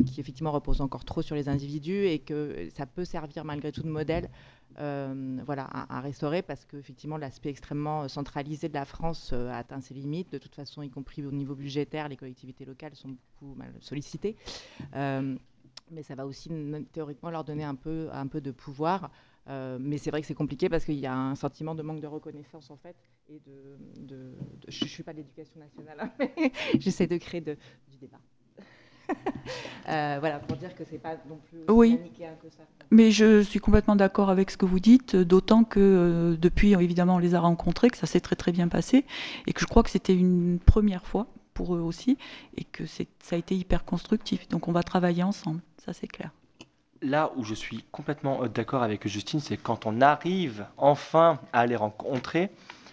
qui 0.05 0.21
effectivement 0.21 0.53
reposent 0.53 0.79
encore 0.79 1.03
trop 1.03 1.21
sur 1.21 1.35
les 1.35 1.49
individus 1.49 2.05
et 2.05 2.19
que 2.19 2.69
ça 2.73 2.85
peut 2.85 3.03
servir 3.03 3.43
malgré 3.43 3.73
tout 3.73 3.83
de 3.83 3.89
modèle 3.89 4.29
voilà, 4.77 5.68
à, 5.72 6.02
restaurer 6.02 6.41
parce 6.41 6.65
que 6.65 6.77
effectivement 6.77 7.18
l'aspect 7.18 7.49
extrêmement 7.49 8.07
centralisé 8.07 8.68
de 8.68 8.73
la 8.73 8.85
France 8.85 9.31
euh, 9.34 9.49
a 9.49 9.57
atteint 9.57 9.80
ses 9.80 9.93
limites 9.93 10.31
de 10.31 10.38
toute 10.38 10.56
façon 10.56 10.81
y 10.81 10.89
compris 10.89 11.26
au 11.26 11.31
niveau 11.31 11.56
budgétaire 11.56 12.10
les 12.10 12.18
collectivités 12.18 12.65
locales 12.65 12.95
sont 12.95 13.10
beaucoup 13.10 13.56
mal 13.56 13.73
sollicitées 13.80 14.35
Euh, 14.95 15.38
mais 15.91 16.03
ça 16.03 16.15
va 16.15 16.26
aussi 16.26 16.49
théoriquement 16.91 17.30
leur 17.30 17.43
donner 17.43 17.64
un 17.64 17.76
peu, 17.76 18.10
un 18.11 18.27
peu 18.27 18.41
de 18.41 18.52
pouvoir. 18.52 19.11
Euh, 19.47 19.77
mais 19.80 19.99
c'est 19.99 20.10
vrai 20.10 20.22
que 20.22 20.27
c'est 20.27 20.34
compliqué 20.34 20.69
parce 20.69 20.85
qu'il 20.85 20.95
y 20.99 21.06
a 21.06 21.15
un 21.15 21.35
sentiment 21.35 21.76
de 21.76 21.84
manque 21.84 21.99
de 21.99 22.07
reconnaissance 22.07 22.72
en 22.72 22.77
fait. 22.77 22.95
Et 23.30 23.39
de, 23.39 24.34
je 24.68 24.84
ne 24.84 24.89
suis 24.89 25.03
pas 25.03 25.11
de 25.11 25.18
l'éducation 25.18 25.60
nationale, 25.60 25.99
hein, 25.99 26.11
mais 26.19 26.52
j'essaie 26.80 27.07
de 27.07 27.18
créer 27.18 27.41
du 27.41 27.97
débat. 27.99 28.19
Euh, 29.88 30.18
voilà, 30.19 30.40
pour 30.40 30.56
dire 30.56 30.73
que 30.73 30.84
c'est 30.84 30.98
pas 30.98 31.15
non 31.30 31.38
plus 31.48 31.60
aussi 31.60 31.72
Oui. 31.72 31.91
manichéen 31.91 32.34
que 32.41 32.49
ça. 32.49 32.64
Mais 32.90 33.11
je 33.11 33.41
suis 33.44 33.60
complètement 33.60 33.95
d'accord 33.95 34.32
avec 34.32 34.49
ce 34.49 34.57
que 34.57 34.65
vous 34.65 34.80
dites, 34.80 35.15
d'autant 35.15 35.64
que 35.64 35.80
euh, 35.80 36.38
depuis, 36.38 36.73
évidemment, 36.73 37.15
on 37.15 37.19
les 37.19 37.36
a 37.36 37.40
rencontrés, 37.40 37.91
que 37.91 37.98
ça 37.98 38.07
s'est 38.07 38.19
très 38.19 38.36
très 38.36 38.52
bien 38.52 38.68
passé, 38.68 39.06
et 39.45 39.53
que 39.53 39.61
je 39.61 39.68
crois 39.68 39.84
que 39.84 39.91
c'était 39.91 40.15
une 40.15 40.57
première 40.60 41.06
fois 41.06 41.27
pour 41.53 41.76
eux 41.76 41.80
aussi, 41.82 42.18
et 42.57 42.64
que 42.64 42.88
ça 42.88 43.03
a 43.32 43.36
été 43.36 43.56
hyper 43.56 43.86
constructif. 43.86 44.48
Donc 44.49 44.68
on 44.68 44.72
va 44.72 44.82
travailler 44.82 45.22
ensemble, 45.22 45.61
ça 45.86 45.94
c'est 45.94 46.07
clair. 46.07 46.32
Là 47.03 47.32
où 47.36 47.44
je 47.44 47.53
suis 47.53 47.84
complètement 47.91 48.44
euh, 48.44 48.48
d'accord 48.48 48.82
avec 48.82 49.07
Justine, 49.07 49.40
c'est 49.40 49.57
quand 49.57 49.86
on 49.86 50.02
arrive 50.02 50.65
enfin 50.77 51.40
à 51.53 51.68
les 51.68 51.76
rencontrer, 51.76 52.49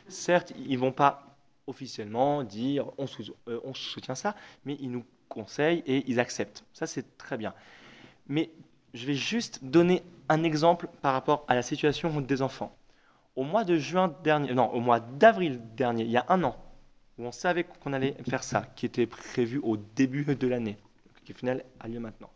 certes, 0.09 0.53
ils 0.69 0.79
vont 0.79 0.93
pas 0.93 1.39
officiellement 1.67 2.43
dire 2.43 2.87
on, 2.99 3.07
sou- 3.07 3.23
euh, 3.49 3.61
on 3.65 3.73
soutient 3.73 4.15
ça, 4.15 4.35
mais 4.67 4.77
ils 4.81 4.91
nous 4.91 5.05
conseillent 5.33 5.83
et 5.87 6.05
ils 6.11 6.21
acceptent. 6.21 6.65
Ça, 6.73 6.87
c'est 6.87 7.17
très 7.17 7.37
bien. 7.37 7.55
Mais 8.29 8.51
je 8.95 9.07
vais 9.07 9.15
juste 9.15 9.65
donner 9.65 10.03
un 10.29 10.45
exemple 10.45 10.89
par 11.01 11.15
rapport 11.15 11.45
à 11.49 11.55
la 11.55 11.63
situation 11.63 12.21
des 12.21 12.43
enfants. 12.43 12.77
Au 13.35 13.45
mois 13.45 13.65
de 13.65 13.77
juin 13.77 14.15
dernier, 14.23 14.53
non, 14.53 14.71
au 14.73 14.81
mois 14.81 15.01
d'avril 15.01 15.61
dernier, 15.75 16.05
il 16.05 16.11
y 16.11 16.19
a 16.19 16.27
un 16.29 16.45
an, 16.45 16.57
où 17.19 17.25
on 17.25 17.33
savait 17.33 17.65
qu'on 17.65 17.95
allait 17.95 18.15
faire 18.29 18.45
ça, 18.45 18.67
qui 18.77 18.85
était 18.85 19.07
prévu 19.07 19.59
au 19.63 19.79
début 19.79 20.25
de 20.25 20.47
l'année, 20.47 20.77
qui 21.25 21.33
au 21.33 21.49
a 21.81 21.89
lieu 21.89 21.99
maintenant. 21.99 22.31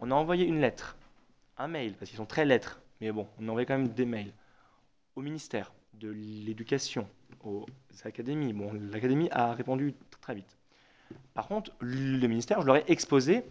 On 0.00 0.10
a 0.10 0.14
envoyé 0.14 0.44
une 0.44 0.60
lettre, 0.60 0.96
un 1.56 1.68
mail, 1.68 1.94
parce 1.94 2.10
qu'ils 2.10 2.18
sont 2.18 2.26
très 2.26 2.44
lettres, 2.44 2.80
mais 3.00 3.12
bon, 3.12 3.28
on 3.38 3.46
a 3.46 3.50
envoyé 3.50 3.66
quand 3.66 3.78
même 3.78 3.88
des 3.88 4.06
mails 4.06 4.32
au 5.14 5.22
ministère 5.22 5.72
de 5.94 6.10
l'Éducation, 6.10 7.08
aux 7.44 7.66
académies. 8.04 8.52
Bon, 8.52 8.72
l'académie 8.72 9.28
a 9.30 9.52
répondu 9.52 9.94
très 10.20 10.34
vite. 10.34 10.57
Par 11.34 11.46
contre, 11.46 11.72
le 11.80 12.26
ministère, 12.26 12.60
je 12.60 12.66
leur 12.66 12.76
ai 12.76 12.84
exposé 12.88 13.44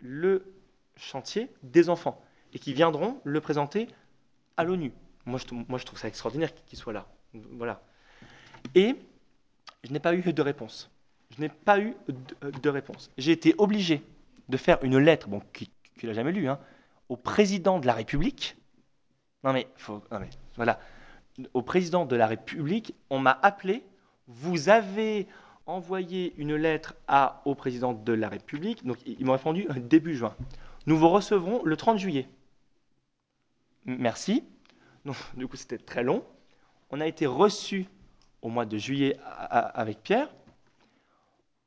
le 0.00 0.52
chantier 0.96 1.50
des 1.62 1.88
enfants 1.88 2.20
et 2.52 2.58
qui 2.58 2.72
viendront 2.72 3.20
le 3.24 3.40
présenter 3.40 3.88
à 4.56 4.64
l'ONU. 4.64 4.92
Moi 5.26 5.38
je, 5.38 5.54
moi, 5.68 5.78
je 5.78 5.84
trouve 5.84 5.98
ça 5.98 6.08
extraordinaire 6.08 6.50
qu'ils 6.66 6.78
soient 6.78 6.92
là. 6.92 7.06
Voilà. 7.52 7.82
Et 8.74 8.96
je 9.82 9.92
n'ai 9.92 10.00
pas 10.00 10.14
eu 10.14 10.32
de 10.32 10.42
réponse. 10.42 10.90
Je 11.36 11.40
n'ai 11.40 11.48
pas 11.48 11.80
eu 11.80 11.96
de, 12.08 12.50
de 12.50 12.68
réponse. 12.68 13.10
J'ai 13.18 13.32
été 13.32 13.54
obligé 13.58 14.02
de 14.48 14.56
faire 14.56 14.82
une 14.84 14.98
lettre, 14.98 15.28
bon, 15.28 15.40
qui 15.52 15.70
qu'il 15.98 16.08
n'a 16.08 16.14
jamais 16.14 16.32
lu, 16.32 16.48
hein, 16.48 16.58
au 17.08 17.16
président 17.16 17.78
de 17.78 17.86
la 17.86 17.94
République. 17.94 18.56
Non 19.42 19.52
mais, 19.52 19.68
faut, 19.76 20.02
non 20.10 20.20
mais, 20.20 20.30
voilà. 20.56 20.78
Au 21.52 21.62
président 21.62 22.04
de 22.04 22.16
la 22.16 22.26
République, 22.26 22.94
on 23.10 23.18
m'a 23.18 23.38
appelé. 23.42 23.84
Vous 24.26 24.68
avez 24.68 25.26
envoyé 25.66 26.34
une 26.36 26.54
lettre 26.54 26.94
à, 27.08 27.42
au 27.44 27.54
président 27.54 27.92
de 27.92 28.12
la 28.12 28.28
République. 28.28 28.84
Donc, 28.84 28.98
ils 29.06 29.24
m'ont 29.24 29.32
répondu 29.32 29.66
début 29.76 30.14
juin. 30.14 30.34
Nous 30.86 30.98
vous 30.98 31.08
recevrons 31.08 31.62
le 31.64 31.76
30 31.76 31.98
juillet. 31.98 32.28
Merci. 33.84 34.44
Donc, 35.04 35.16
du 35.36 35.46
coup, 35.46 35.56
c'était 35.56 35.78
très 35.78 36.02
long. 36.02 36.24
On 36.90 37.00
a 37.00 37.06
été 37.06 37.26
reçus 37.26 37.86
au 38.42 38.48
mois 38.48 38.66
de 38.66 38.76
juillet 38.76 39.18
avec 39.48 40.02
Pierre. 40.02 40.28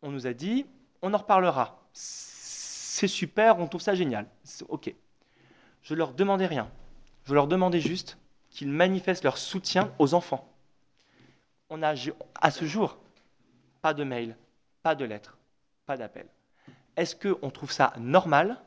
On 0.01 0.11
nous 0.11 0.27
a 0.27 0.33
dit, 0.33 0.65
on 1.01 1.13
en 1.13 1.17
reparlera. 1.17 1.81
C'est 1.91 3.07
super, 3.07 3.59
on 3.59 3.67
trouve 3.67 3.81
ça 3.81 3.95
génial. 3.95 4.27
OK. 4.69 4.93
Je 5.81 5.93
leur 5.95 6.13
demandais 6.13 6.45
rien. 6.45 6.69
Je 7.25 7.33
leur 7.33 7.47
demandais 7.47 7.79
juste 7.79 8.17
qu'ils 8.49 8.69
manifestent 8.69 9.23
leur 9.23 9.37
soutien 9.37 9.91
aux 9.99 10.13
enfants. 10.13 10.47
On 11.69 11.83
a, 11.83 11.95
à 12.39 12.51
ce 12.51 12.65
jour, 12.65 12.97
pas 13.87 13.93
de 13.93 14.03
mail, 14.03 14.35
pas 14.83 14.95
de 14.95 15.05
lettre, 15.05 15.37
pas 15.85 15.95
d'appel. 15.95 16.27
Est-ce 16.97 17.15
qu'on 17.15 17.49
trouve 17.49 17.71
ça 17.71 17.93
normal? 17.97 18.59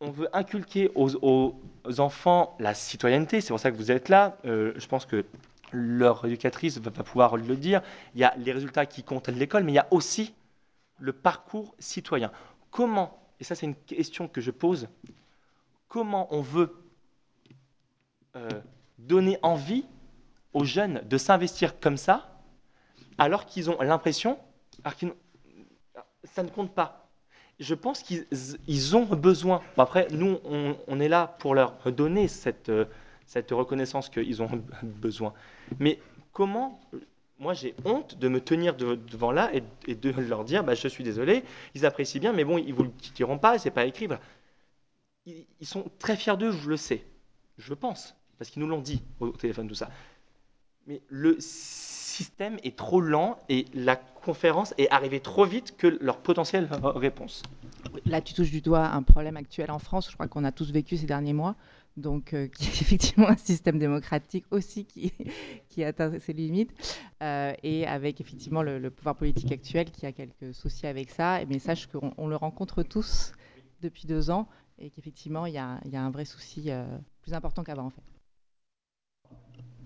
On 0.00 0.10
veut 0.10 0.28
inculquer 0.32 0.90
aux, 0.96 1.54
enfants 2.00 2.56
la 2.58 2.74
citoyenneté, 2.74 3.40
c'est 3.40 3.50
pour 3.50 3.60
ça 3.60 3.70
que 3.70 3.76
vous 3.76 3.92
êtes 3.92 4.08
là. 4.08 4.36
Euh, 4.46 4.72
je 4.74 4.88
pense 4.88 5.06
que 5.06 5.24
leur 5.70 6.24
éducatrice 6.24 6.78
va, 6.78 6.90
va 6.90 7.04
pouvoir 7.04 7.36
le 7.36 7.54
dire. 7.54 7.80
Il 8.16 8.20
y 8.20 8.24
a 8.24 8.34
les 8.36 8.50
résultats 8.50 8.84
qui 8.84 9.04
comptent 9.04 9.28
à 9.28 9.30
l'école, 9.32 9.62
mais 9.62 9.70
il 9.70 9.76
y 9.76 9.78
a 9.78 9.86
aussi 9.92 10.34
le 10.98 11.12
parcours 11.12 11.76
citoyen. 11.78 12.32
Comment, 12.72 13.16
et 13.38 13.44
ça 13.44 13.54
c'est 13.54 13.66
une 13.66 13.76
question 13.76 14.26
que 14.26 14.40
je 14.40 14.50
pose, 14.50 14.88
comment 15.86 16.26
on 16.34 16.40
veut 16.40 16.74
euh, 18.34 18.48
donner 18.98 19.38
envie 19.42 19.86
aux 20.52 20.64
jeunes 20.64 21.00
de 21.08 21.16
s'investir 21.16 21.78
comme 21.78 21.96
ça, 21.96 22.37
alors 23.18 23.46
qu'ils 23.46 23.70
ont 23.70 23.80
l'impression, 23.80 24.38
que 24.98 25.06
ça 26.24 26.42
ne 26.42 26.48
compte 26.48 26.74
pas. 26.74 27.10
Je 27.60 27.74
pense 27.74 28.02
qu'ils 28.02 28.96
ont 28.96 29.04
besoin. 29.04 29.60
Bon, 29.76 29.82
après, 29.82 30.06
nous, 30.12 30.38
on, 30.44 30.76
on, 30.86 31.00
est 31.00 31.08
là 31.08 31.36
pour 31.40 31.56
leur 31.56 31.74
donner 31.90 32.28
cette, 32.28 32.70
cette 33.26 33.50
reconnaissance 33.50 34.08
qu'ils 34.08 34.42
ont 34.42 34.48
besoin. 34.82 35.34
Mais 35.80 35.98
comment 36.32 36.80
moi 37.38 37.54
j'ai 37.54 37.74
honte 37.84 38.18
de 38.18 38.28
me 38.28 38.40
tenir 38.40 38.76
de, 38.76 38.96
devant 38.96 39.30
là 39.30 39.50
et, 39.54 39.94
de 39.94 40.10
leur 40.10 40.44
dire 40.44 40.64
bah, 40.64 40.74
je 40.74 40.88
suis 40.88 41.04
désolé, 41.04 41.44
ils 41.74 41.86
apprécient 41.86 42.20
bien, 42.20 42.32
mais 42.32 42.44
bon, 42.44 42.58
ils 42.58 42.68
ne 42.68 42.74
vous 42.74 42.84
le 42.84 42.90
quitteront 42.90 43.38
pas, 43.38 43.58
c'est 43.58 43.70
pas 43.70 43.86
écrit. 43.86 44.08
Ils, 45.26 45.46
ils, 45.60 45.66
sont 45.66 45.90
très 45.98 46.16
fiers 46.16 46.36
d'eux, 46.36 46.52
je 46.52 46.68
le 46.68 46.76
sais, 46.76 47.04
je 47.56 47.74
pense, 47.74 48.16
parce 48.38 48.50
qu'ils 48.50 48.62
nous 48.62 48.68
l'ont 48.68 48.80
dit 48.80 49.02
au 49.20 49.30
téléphone, 49.30 49.68
tout 49.68 49.74
ça. 49.74 49.90
Mais 50.86 51.00
le 51.08 51.36
système 52.18 52.58
est 52.64 52.76
trop 52.76 53.00
lent 53.00 53.38
et 53.48 53.66
la 53.74 53.96
conférence 53.96 54.74
est 54.78 54.90
arrivée 54.90 55.20
trop 55.20 55.44
vite 55.44 55.76
que 55.76 55.86
leur 56.00 56.18
potentielle 56.18 56.68
réponse. 56.82 57.42
Là, 58.04 58.20
tu 58.20 58.34
touches 58.34 58.50
du 58.50 58.60
doigt 58.60 58.86
un 58.86 59.02
problème 59.02 59.36
actuel 59.36 59.70
en 59.70 59.78
France, 59.78 60.08
je 60.10 60.14
crois 60.14 60.28
qu'on 60.28 60.44
a 60.44 60.52
tous 60.52 60.72
vécu 60.72 60.96
ces 60.96 61.06
derniers 61.06 61.32
mois 61.32 61.54
donc 61.98 62.32
euh, 62.32 62.46
qui 62.54 62.64
est 62.64 62.80
effectivement 62.82 63.28
un 63.28 63.36
système 63.36 63.78
démocratique 63.78 64.46
aussi 64.50 64.84
qui, 65.68 65.84
atteint 65.84 66.18
ses 66.20 66.32
limites, 66.32 66.72
euh, 67.22 67.52
et 67.62 67.86
avec 67.86 68.20
effectivement 68.20 68.62
le, 68.62 68.78
le, 68.78 68.90
pouvoir 68.90 69.16
politique 69.16 69.52
actuel 69.52 69.90
qui 69.90 70.06
a 70.06 70.12
quelques 70.12 70.54
soucis 70.54 70.86
avec 70.86 71.10
ça. 71.10 71.40
Mais 71.48 71.58
sache 71.58 71.86
qu'on 71.86 72.12
on 72.16 72.28
le 72.28 72.36
rencontre 72.36 72.82
tous 72.82 73.32
depuis 73.80 74.06
deux 74.06 74.30
ans, 74.30 74.48
et 74.78 74.90
qu'effectivement 74.90 75.46
il 75.46 75.52
y, 75.52 75.54
y, 75.54 75.96
a 75.96 76.02
un 76.02 76.10
vrai 76.10 76.24
souci 76.24 76.70
euh, 76.70 76.84
plus 77.22 77.34
important 77.34 77.62
qu'avant 77.62 77.86
en 77.86 77.90
fait. 77.90 78.17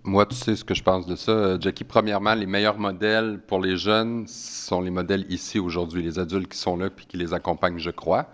Moi, 0.04 0.26
tu 0.26 0.34
sais 0.34 0.56
ce 0.56 0.64
que 0.64 0.74
je 0.74 0.82
pense 0.82 1.06
de 1.06 1.14
ça, 1.14 1.60
Jackie. 1.60 1.84
Premièrement, 1.84 2.34
les 2.34 2.46
meilleurs 2.46 2.78
modèles 2.78 3.38
pour 3.46 3.60
les 3.60 3.76
jeunes 3.76 4.26
sont 4.26 4.80
les 4.80 4.90
modèles 4.90 5.24
ici 5.30 5.60
aujourd'hui, 5.60 6.02
les 6.02 6.18
adultes 6.18 6.50
qui 6.50 6.58
sont 6.58 6.76
là 6.76 6.90
puis 6.90 7.06
qui 7.06 7.16
les 7.16 7.32
accompagnent, 7.32 7.78
je 7.78 7.90
crois. 7.90 8.26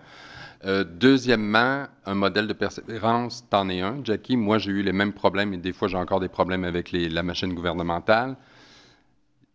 Euh, 0.65 0.83
deuxièmement, 0.83 1.85
un 2.07 2.15
modèle 2.15 2.47
de 2.47 2.53
persévérance, 2.53 3.47
t'en 3.51 3.69
es 3.69 3.81
un, 3.81 4.03
Jackie. 4.03 4.35
Moi, 4.35 4.57
j'ai 4.57 4.71
eu 4.71 4.81
les 4.81 4.91
mêmes 4.91 5.13
problèmes 5.13 5.53
et 5.53 5.57
des 5.57 5.71
fois, 5.71 5.87
j'ai 5.87 5.97
encore 5.97 6.19
des 6.19 6.27
problèmes 6.27 6.63
avec 6.63 6.91
la 6.91 7.21
machine 7.21 7.53
gouvernementale. 7.53 8.35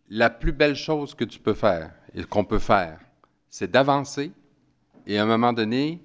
La 0.09 0.29
plus 0.29 0.53
belle 0.53 0.75
chose 0.75 1.15
que 1.15 1.25
tu 1.25 1.39
peux 1.39 1.53
faire 1.53 1.91
et 2.13 2.23
qu'on 2.23 2.45
peut 2.45 2.59
faire, 2.59 2.97
c'est 3.49 3.69
d'avancer 3.69 4.31
et 5.05 5.17
à 5.19 5.23
un 5.23 5.25
moment 5.25 5.51
donné, 5.51 6.01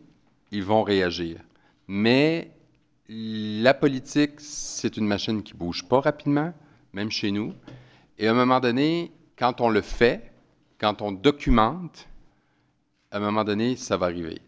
ils 0.50 0.64
vont 0.64 0.82
réagir. 0.82 1.38
Mais 1.86 2.50
la 3.12 3.74
politique, 3.74 4.34
c'est 4.38 4.96
une 4.96 5.06
machine 5.06 5.42
qui 5.42 5.54
bouge 5.54 5.82
pas 5.88 6.00
rapidement, 6.00 6.54
même 6.92 7.10
chez 7.10 7.32
nous. 7.32 7.52
Et 8.18 8.28
à 8.28 8.30
un 8.30 8.34
moment 8.34 8.60
donné, 8.60 9.10
quand 9.36 9.60
on 9.60 9.68
le 9.68 9.80
fait, 9.80 10.30
quand 10.78 11.02
on 11.02 11.10
documente, 11.10 12.06
à 13.10 13.16
un 13.16 13.20
moment 13.20 13.42
donné, 13.42 13.74
ça 13.74 13.96
va 13.96 14.06
arriver. 14.06 14.40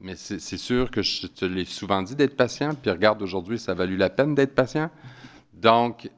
Mais 0.00 0.16
c'est 0.16 0.38
sûr 0.58 0.90
que 0.90 1.00
je 1.00 1.28
te 1.28 1.46
l'ai 1.46 1.64
souvent 1.64 2.02
dit 2.02 2.14
d'être 2.14 2.36
patient, 2.36 2.74
puis 2.74 2.90
regarde, 2.90 3.22
aujourd'hui, 3.22 3.58
ça 3.58 3.72
a 3.72 3.74
valu 3.74 3.96
la 3.96 4.10
peine 4.10 4.34
d'être 4.34 4.54
patient. 4.54 4.90
Donc, 5.54 6.10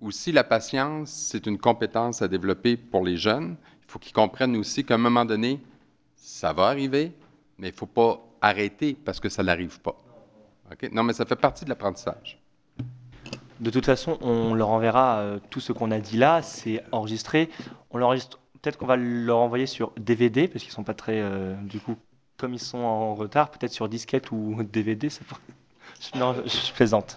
aussi, 0.00 0.32
la 0.32 0.42
patience, 0.42 1.10
c'est 1.10 1.46
une 1.46 1.58
compétence 1.58 2.22
à 2.22 2.28
développer 2.28 2.76
pour 2.76 3.04
les 3.04 3.16
jeunes. 3.16 3.56
Il 3.82 3.90
faut 3.92 4.00
qu'ils 4.00 4.12
comprennent 4.12 4.56
aussi 4.56 4.84
qu'à 4.84 4.94
un 4.94 4.98
moment 4.98 5.24
donné, 5.24 5.60
ça 6.16 6.52
va 6.52 6.66
arriver, 6.66 7.12
mais 7.58 7.68
il 7.68 7.72
ne 7.72 7.76
faut 7.76 7.86
pas 7.86 8.20
arrêter 8.40 8.94
parce 8.94 9.20
que 9.20 9.28
ça 9.28 9.44
n'arrive 9.44 9.80
pas. 9.80 9.96
Okay? 10.72 10.88
Non, 10.90 11.02
mais 11.02 11.12
ça 11.12 11.24
fait 11.24 11.36
partie 11.36 11.64
de 11.64 11.70
l'apprentissage. 11.70 12.38
De 13.60 13.70
toute 13.70 13.86
façon, 13.86 14.18
on 14.20 14.54
leur 14.54 14.68
enverra 14.68 15.18
euh, 15.20 15.38
tout 15.50 15.60
ce 15.60 15.72
qu'on 15.72 15.90
a 15.90 15.98
dit 15.98 16.18
là, 16.18 16.42
c'est 16.42 16.82
enregistré. 16.92 17.50
On 17.90 17.98
l'enregistre. 17.98 18.38
Peut-être 18.60 18.78
qu'on 18.78 18.86
va 18.86 18.96
leur 18.96 19.38
envoyer 19.38 19.66
sur 19.66 19.92
DVD 19.96 20.48
parce 20.48 20.64
qu'ils 20.64 20.72
sont 20.72 20.82
pas 20.82 20.94
très, 20.94 21.20
euh, 21.20 21.54
du 21.62 21.78
coup, 21.78 21.96
comme 22.36 22.52
ils 22.52 22.60
sont 22.60 22.78
en 22.78 23.14
retard, 23.14 23.50
peut-être 23.50 23.72
sur 23.72 23.88
disquette 23.88 24.30
ou 24.30 24.62
DVD. 24.72 25.08
Ça. 25.08 25.22
Non, 26.14 26.34
je 26.44 26.72
plaisante. 26.74 27.16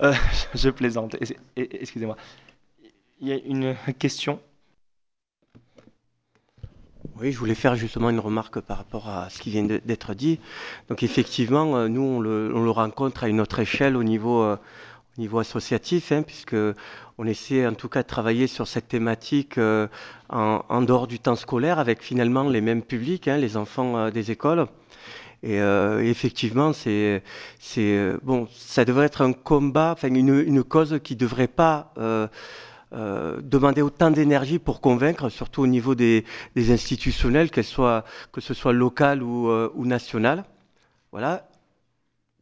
Euh, 0.00 0.14
je 0.54 0.70
plaisante. 0.70 1.16
Excusez-moi. 1.56 2.16
Il 3.20 3.28
y 3.28 3.32
a 3.32 3.36
une 3.36 3.76
question. 3.98 4.40
Oui, 7.18 7.32
je 7.32 7.38
voulais 7.38 7.54
faire 7.54 7.76
justement 7.76 8.10
une 8.10 8.20
remarque 8.20 8.60
par 8.60 8.76
rapport 8.76 9.08
à 9.08 9.30
ce 9.30 9.38
qui 9.38 9.48
vient 9.48 9.62
d'être 9.62 10.12
dit. 10.12 10.38
Donc 10.90 11.02
effectivement, 11.02 11.74
euh, 11.74 11.88
nous, 11.88 12.02
on 12.02 12.20
le, 12.20 12.52
on 12.54 12.62
le, 12.62 12.70
rencontre 12.70 13.24
à 13.24 13.28
une 13.28 13.40
autre 13.40 13.58
échelle 13.58 13.96
au 13.96 14.02
niveau, 14.02 14.42
euh, 14.42 14.56
au 15.16 15.20
niveau 15.22 15.38
associatif, 15.38 16.12
hein, 16.12 16.20
puisque 16.20 16.56
on 17.16 17.26
essaie 17.26 17.66
en 17.66 17.72
tout 17.72 17.88
cas 17.88 18.02
de 18.02 18.06
travailler 18.06 18.46
sur 18.46 18.68
cette 18.68 18.88
thématique 18.88 19.56
euh, 19.56 19.86
en, 20.28 20.82
dehors 20.82 21.06
du 21.06 21.18
temps 21.18 21.36
scolaire 21.36 21.78
avec 21.78 22.02
finalement 22.02 22.42
les 22.50 22.60
mêmes 22.60 22.82
publics, 22.82 23.28
hein, 23.28 23.38
les 23.38 23.56
enfants 23.56 24.10
des 24.10 24.30
écoles. 24.30 24.66
Et 25.42 25.58
effectivement, 25.58 26.72
c'est, 26.72 27.22
bon, 28.24 28.48
ça 28.52 28.84
devrait 28.84 29.06
être 29.06 29.22
un 29.22 29.32
combat, 29.32 29.92
enfin 29.92 30.12
une, 30.12 30.64
cause 30.64 30.98
qui 31.04 31.14
devrait 31.14 31.46
pas 31.46 31.92
euh, 32.92 33.40
demander 33.42 33.82
autant 33.82 34.10
d'énergie 34.10 34.58
pour 34.58 34.80
convaincre, 34.80 35.28
surtout 35.28 35.62
au 35.62 35.66
niveau 35.66 35.94
des, 35.94 36.24
institutionnels, 36.56 37.50
que 37.50 37.62
ce 37.62 38.54
soit 38.54 38.72
local 38.72 39.22
ou, 39.22 39.48
euh, 39.48 39.70
ou 39.74 39.86
national. 39.86 40.44
Voilà 41.12 41.48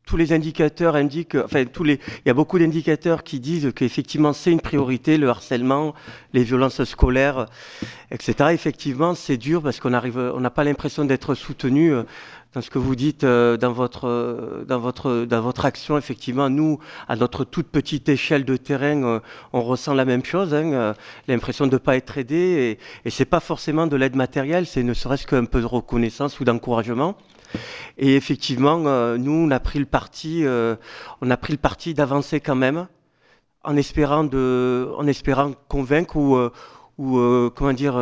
tous 0.07 0.17
les 0.17 0.33
indicateurs 0.33 0.97
indiquent, 0.97 1.35
enfin 1.35 1.65
tous 1.65 1.85
les, 1.85 1.95
il 1.95 2.27
y 2.27 2.31
a 2.31 2.35
beaucoup 2.35 2.59
d'indicateurs 2.59 3.23
qui 3.23 3.41
disent 3.41 3.73
qu'effectivement 3.75 4.33
c'est 4.33 4.53
une 4.53 4.61
priorité, 4.61 5.17
le 5.17 5.29
harcèlement, 5.29 5.95
les 6.33 6.43
violences 6.45 6.85
scolaires, 6.85 7.47
etc. 8.11 8.51
Effectivement, 8.53 9.15
c'est 9.15 9.37
dur 9.37 9.63
parce 9.63 9.81
qu'on 9.81 9.91
n'a 9.91 10.51
pas 10.51 10.65
l'impression 10.65 11.05
d'être 11.05 11.35
soutenu 11.35 11.93
dans 12.55 12.61
ce 12.61 12.71
que 12.71 12.79
vous 12.79 12.95
dites 12.95 13.25
dans 13.25 13.73
votre, 13.73 14.65
dans 14.67 14.79
votre, 14.79 15.25
dans 15.25 15.41
votre 15.41 15.65
action. 15.65 15.99
Effectivement, 15.99 16.49
nous, 16.49 16.79
à 17.09 17.17
notre 17.17 17.45
toute 17.45 17.67
petite 17.67 18.09
échelle 18.09 18.45
de 18.45 18.57
terrain, 18.57 19.21
on 19.53 19.63
ressent 19.63 19.93
la 19.95 20.05
même 20.05 20.25
chose, 20.25 20.55
hein, 20.55 20.95
l'impression 21.29 21.67
de 21.67 21.73
ne 21.73 21.79
pas 21.79 21.97
être 21.97 22.17
aidé, 22.17 22.79
et, 23.05 23.07
et 23.09 23.11
c'est 23.11 23.25
pas 23.25 23.41
forcément 23.41 23.87
de 23.87 23.97
l'aide 23.97 24.17
matérielle, 24.17 24.67
c'est 24.67 24.83
ne 24.83 24.95
serait-ce 24.95 25.27
qu'un 25.27 25.45
peu 25.45 25.61
de 25.61 25.67
reconnaissance 25.67 26.39
ou 26.41 26.45
d'encouragement. 26.45 27.17
Et 27.99 28.17
effectivement, 28.17 28.83
euh, 28.87 29.17
nous, 29.17 29.33
on 29.33 29.51
a 29.51 29.61
pris 29.61 29.79
le 29.79 29.87
parti, 29.87 30.45
euh, 30.45 30.77
on 31.21 31.31
a 31.31 31.37
pris 31.37 31.53
le 31.53 31.59
parti 31.59 31.95
d'avancer 31.95 32.41
quand 32.41 32.57
même, 32.57 32.87
en 33.63 33.77
espérant 33.77 34.25
de, 34.25 34.91
en 34.97 35.07
espérant 35.07 35.53
convaincre 35.69 36.17
ou, 36.17 36.37
euh, 36.37 36.51
ou 36.99 37.51
comment 37.55 37.73
dire, 37.73 37.95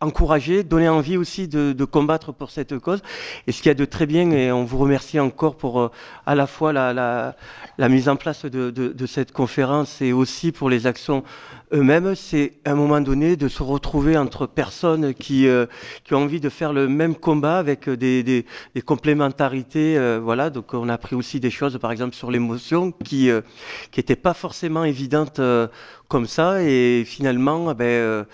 encourager, 0.00 0.62
donner 0.62 0.88
envie 0.88 1.16
aussi 1.16 1.48
de, 1.48 1.84
combattre 1.84 2.32
pour 2.32 2.50
cette 2.50 2.78
cause. 2.78 3.02
Et 3.46 3.52
ce 3.52 3.62
qu'il 3.62 3.70
y 3.70 3.70
a 3.70 3.74
de 3.74 3.84
très 3.84 4.06
bien, 4.06 4.30
et 4.30 4.52
on 4.52 4.64
vous 4.64 4.78
remercie 4.78 5.18
encore 5.18 5.56
pour 5.56 5.80
euh, 5.80 5.90
à 6.26 6.34
la 6.34 6.46
fois 6.46 6.72
la, 6.72 7.34
mise 7.78 8.08
en 8.08 8.16
place 8.16 8.44
de, 8.44 9.06
cette 9.06 9.32
conférence 9.32 10.02
et 10.02 10.12
aussi 10.12 10.52
pour 10.52 10.68
les 10.68 10.86
actions 10.86 11.22
eux-mêmes, 11.72 12.14
c'est 12.14 12.52
à 12.64 12.72
un 12.72 12.74
moment 12.74 13.00
donné 13.00 13.36
de 13.36 13.48
se 13.48 13.62
retrouver 13.62 14.16
entre 14.18 14.46
personnes 14.46 15.14
qui, 15.14 15.48
euh, 15.48 15.66
qui 16.04 16.14
ont 16.14 16.22
envie 16.24 16.40
de 16.40 16.48
faire 16.48 16.72
le 16.72 16.88
même 16.88 17.14
combat 17.14 17.58
avec 17.58 17.88
des, 17.88 18.44
complémentarités. 18.84 19.96
Euh, 19.96 20.20
voilà, 20.22 20.50
donc 20.50 20.74
on 20.74 20.88
a 20.88 20.94
appris 20.94 21.16
aussi 21.16 21.40
des 21.40 21.50
choses, 21.50 21.78
par 21.78 21.90
exemple 21.90 22.14
sur 22.14 22.30
l'émotion, 22.30 22.92
qui 22.92 23.30
n'étaient 23.96 24.16
pas 24.16 24.34
forcément 24.34 24.84
évidentes 24.84 25.40
comme 26.08 26.26
ça. 26.26 26.62
Et 26.62 27.04
finalement, 27.06 27.74
ben, 27.74 28.26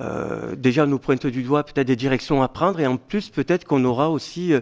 euh, 0.00 0.56
déjà 0.56 0.86
nous 0.86 0.98
pointe 0.98 1.26
du 1.26 1.42
doigt 1.42 1.64
peut-être 1.64 1.86
des 1.86 1.96
directions 1.96 2.42
à 2.42 2.48
prendre 2.48 2.80
et 2.80 2.86
en 2.86 2.96
plus 2.96 3.28
peut-être 3.28 3.66
qu'on 3.66 3.84
aura 3.84 4.10
aussi 4.10 4.54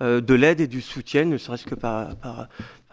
euh, 0.00 0.20
de 0.20 0.34
l'aide 0.34 0.60
et 0.60 0.66
du 0.66 0.80
soutien, 0.80 1.24
ne 1.26 1.36
serait-ce 1.36 1.66
que 1.66 1.74
par, 1.74 2.08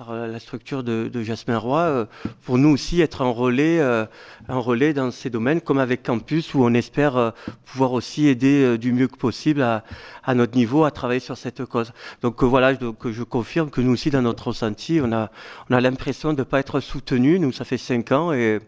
la 0.09 0.39
structure 0.39 0.83
de, 0.83 1.09
de 1.11 1.23
Jasmin 1.23 1.57
Roy, 1.57 1.79
euh, 1.79 2.05
pour 2.43 2.57
nous 2.57 2.69
aussi 2.69 2.99
être 2.99 3.21
un 3.21 3.29
relais, 3.29 3.79
euh, 3.79 4.05
un 4.49 4.57
relais 4.57 4.93
dans 4.93 5.09
ces 5.09 5.29
domaines, 5.29 5.61
comme 5.61 5.77
avec 5.77 6.03
Campus, 6.03 6.53
où 6.53 6.63
on 6.65 6.73
espère 6.73 7.15
euh, 7.15 7.31
pouvoir 7.65 7.93
aussi 7.93 8.27
aider 8.27 8.77
du 8.77 8.91
mieux 8.91 9.07
que 9.07 9.15
possible 9.15 9.61
à, 9.61 9.83
à, 10.23 10.35
notre 10.35 10.57
niveau 10.57 10.83
à 10.83 10.91
travailler 10.91 11.21
sur 11.21 11.37
cette 11.37 11.63
cause. 11.63 11.93
Donc 12.21 12.43
voilà, 12.43 12.73
donc, 12.73 13.09
je 13.09 13.23
confirme 13.23 13.69
que 13.69 13.79
nous 13.79 13.91
aussi 13.93 14.09
dans 14.09 14.21
notre 14.21 14.47
ressenti, 14.47 14.99
on 15.01 15.13
a, 15.13 15.31
on 15.69 15.73
a 15.73 15.79
l'impression 15.79 16.33
de 16.33 16.39
ne 16.39 16.43
pas 16.43 16.59
être 16.59 16.81
soutenus. 16.81 17.39
Nous, 17.39 17.53
ça 17.53 17.63
fait 17.63 17.77
cinq 17.77 18.11
ans 18.11 18.33
et 18.33 18.59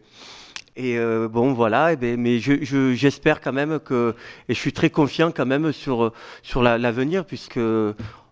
et 0.77 0.99
euh, 0.99 1.27
bon, 1.27 1.53
voilà, 1.53 1.93
et 1.93 1.95
bien, 1.95 2.17
mais 2.17 2.37
j'espère 2.37 3.37
je, 3.37 3.41
quand 3.41 3.51
même 3.51 3.79
que, 3.79 4.13
et 4.47 4.53
je 4.53 4.59
suis 4.59 4.73
très 4.73 4.91
confiant 4.91 5.31
quand 5.31 5.47
même 5.47 5.73
sur, 5.73 6.13
sur 6.43 6.61
l'avenir, 6.61 7.21
la, 7.21 7.23
puisque 7.23 7.59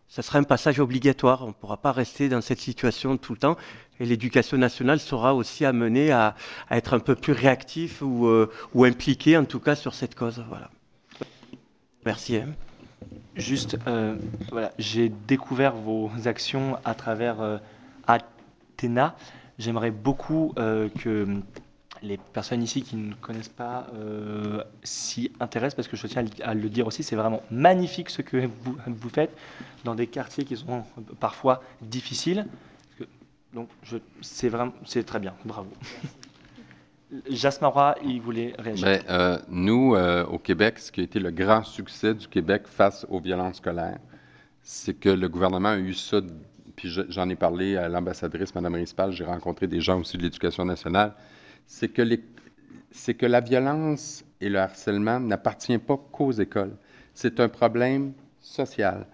ça 0.08 0.22
sera 0.22 0.38
un 0.38 0.44
passage 0.44 0.80
obligatoire. 0.80 1.44
On 1.44 1.48
ne 1.48 1.54
pourra 1.54 1.78
pas 1.78 1.92
rester 1.92 2.30
dans 2.30 2.42
cette 2.42 2.60
situation 2.60 3.18
tout 3.18 3.34
le 3.34 3.40
temps. 3.40 3.58
Et 4.00 4.06
l'éducation 4.06 4.58
nationale 4.58 5.00
sera 5.00 5.34
aussi 5.34 5.66
amenée 5.66 6.12
à, 6.12 6.36
être 6.70 6.94
un 6.94 7.00
peu 7.00 7.16
plus 7.16 7.34
réactif 7.34 8.02
ou, 8.04 8.28
euh, 8.28 8.52
ou 8.76 8.86
impliqué, 8.86 9.36
en 9.38 9.46
tout 9.46 9.60
cas, 9.60 9.76
sur 9.76 9.96
cette 9.96 10.14
cause. 10.14 10.44
Voilà. 10.48 10.70
Merci. 12.06 12.38
Hein. 12.38 12.50
Juste, 13.36 13.78
euh, 13.88 14.16
voilà, 14.52 14.72
j'ai 14.78 15.10
découvert 15.10 15.76
vos 15.76 16.12
actions 16.26 16.78
à 16.86 16.94
travers 16.94 17.42
euh, 17.42 17.58
Athéna. 18.06 19.16
J'aimerais 19.58 19.92
beaucoup 19.92 20.54
que 20.56 21.28
les 22.06 22.18
personnes 22.18 22.64
ici 22.64 22.84
qui 22.84 22.96
ne 22.96 23.14
connaissent 23.16 23.50
pas 23.50 23.88
euh, 23.96 24.64
s'y 24.84 25.32
intéressent 25.40 25.76
parce 25.76 25.88
que 25.88 25.98
je 25.98 26.08
tiens 26.08 26.26
à 26.44 26.54
le 26.54 26.70
dire 26.70 26.88
aussi, 26.88 27.04
c'est 27.04 27.16
vraiment 27.16 27.42
magnifique 27.52 28.10
ce 28.10 28.22
que 28.22 28.48
vous, 28.64 29.10
faites 29.10 29.36
dans 29.84 29.96
des 29.96 30.08
quartiers 30.08 30.46
qui 30.46 30.56
sont 30.56 30.84
parfois 31.20 31.62
difficiles. 31.82 32.46
Donc 33.54 33.70
c'est 34.22 34.50
vraiment 34.50 34.74
c'est 34.86 35.04
très 35.04 35.20
bien, 35.20 35.34
bravo. 35.46 35.70
Jasmin 37.30 37.96
il 38.04 38.20
voulait 38.22 38.54
réagir. 38.58 38.86
Ben, 38.86 39.02
euh, 39.10 39.38
nous, 39.48 39.96
euh, 39.96 40.26
au 40.26 40.38
Québec, 40.38 40.80
ce 40.80 40.92
qui 40.92 41.02
a 41.02 41.04
été 41.04 41.20
le 41.20 41.32
grand 41.32 41.64
succès 41.64 42.14
du 42.14 42.28
Québec 42.28 42.64
face 42.66 43.06
aux 43.10 43.20
violences 43.20 43.58
scolaires, 43.58 44.00
c'est 44.62 44.96
que 44.96 45.10
le 45.10 45.30
gouvernement 45.30 45.70
a 45.70 45.78
eu 45.78 45.94
ça, 45.94 46.20
puis 46.76 46.90
j'en 47.10 47.30
ai 47.30 47.36
parlé 47.36 47.78
à 47.78 47.88
l'ambassadrice, 47.88 48.54
Mme 48.56 48.76
Rispal, 48.76 49.12
j'ai 49.12 49.24
rencontré 49.24 49.68
des 49.68 49.80
gens 49.80 50.00
aussi 50.00 50.18
de 50.18 50.24
l'Éducation 50.24 50.66
nationale, 50.66 51.14
c'est 51.68 51.90
que, 51.90 53.26
la 53.26 53.42
violence 53.42 54.24
et 54.42 54.50
le 54.50 54.60
harcèlement 54.60 55.20
n'appartiennent 55.20 55.80
pas 55.80 55.98
qu'aux 56.12 56.32
écoles. 56.32 56.76
C'est 57.14 57.40
un 57.40 57.50
problème 57.50 58.14
social. 58.40 59.08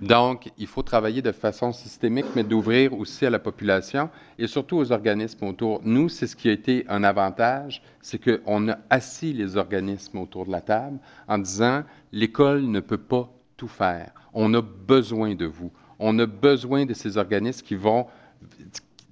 Donc, 0.00 0.50
il 0.58 0.66
faut 0.66 0.82
travailler 0.82 1.22
de 1.22 1.32
façon 1.32 1.72
systémique, 1.72 2.26
mais 2.34 2.44
d'ouvrir 2.44 2.92
aussi 2.92 3.24
à 3.24 3.30
la 3.30 3.38
population 3.38 4.10
et 4.38 4.46
surtout 4.46 4.76
aux 4.76 4.92
organismes 4.92 5.46
autour. 5.46 5.80
Nous, 5.84 6.10
c'est 6.10 6.26
ce 6.26 6.36
qui 6.36 6.50
a 6.50 6.52
été 6.52 6.84
un 6.88 7.02
avantage, 7.02 7.82
c'est 8.02 8.18
qu'on 8.18 8.68
a 8.68 8.78
assis 8.90 9.32
les 9.32 9.56
organismes 9.56 10.18
autour 10.18 10.44
de 10.44 10.52
la 10.52 10.60
table 10.60 10.98
en 11.28 11.38
disant, 11.38 11.82
l'école 12.12 12.66
ne 12.66 12.80
peut 12.80 12.98
pas 12.98 13.30
tout 13.56 13.68
faire. 13.68 14.12
On 14.34 14.52
a 14.52 14.60
besoin 14.60 15.34
de 15.34 15.46
vous. 15.46 15.72
On 15.98 16.18
a 16.18 16.26
besoin 16.26 16.84
de 16.84 16.92
ces 16.92 17.16
organismes 17.16 17.64
qui 17.64 17.74
vont, 17.74 18.06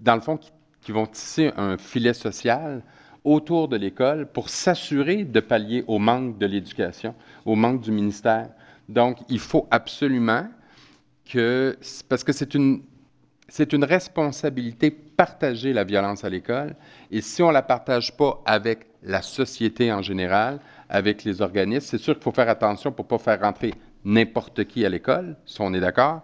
dans 0.03 0.17
le 0.17 0.21
fond, 0.21 0.37
qui 0.37 0.53
qui 0.85 0.93
vont 0.93 1.07
tisser 1.07 1.51
un 1.57 1.77
filet 1.79 2.15
social 2.15 2.83
autour 3.25 3.69
de 3.69 3.77
l'école 3.77 4.27
pour 4.27 4.51
s'assurer 4.51 5.25
de 5.25 5.41
pallier 5.41 5.83
au 5.87 5.99
manque 5.99 6.39
de 6.39 6.47
l'éducation, 6.47 7.15
au 7.47 7.57
manque 7.57 7.81
du 7.81 7.91
ministère. 7.91 8.51
Donc, 8.89 9.19
il 9.31 9.39
faut 9.39 9.67
absolument 9.71 10.47
que, 11.25 11.77
parce 12.09 12.23
que 12.23 12.33
c'est 12.33 12.55
une, 12.55 12.83
c'est 13.49 13.73
une 13.73 13.85
responsabilité 13.85 14.91
partagée, 14.91 15.73
la 15.73 15.85
violence 15.85 16.23
à 16.23 16.29
l'école, 16.29 16.77
et 17.11 17.23
si 17.23 17.43
on 17.43 17.49
ne 17.49 17.55
la 17.55 17.63
partage 17.63 18.15
pas 18.15 18.43
avec 18.45 18.87
la 19.03 19.23
société 19.23 19.91
en 19.91 20.03
général, 20.03 20.61
avec 20.91 21.25
les 21.25 21.41
organismes, 21.41 21.87
c'est 21.87 21.99
sûr 21.99 22.15
qu'il 22.15 22.23
faut 22.23 22.33
faire 22.33 22.49
attention 22.51 22.93
pour 22.93 23.07
ne 23.07 23.09
pas 23.09 23.19
faire 23.19 23.41
rentrer 23.41 23.73
n'importe 24.05 24.65
qui 24.65 24.85
à 24.85 24.91
l'école, 24.91 25.37
si 25.47 25.63
on 25.63 25.73
est 25.73 25.81
d'accord, 25.81 26.23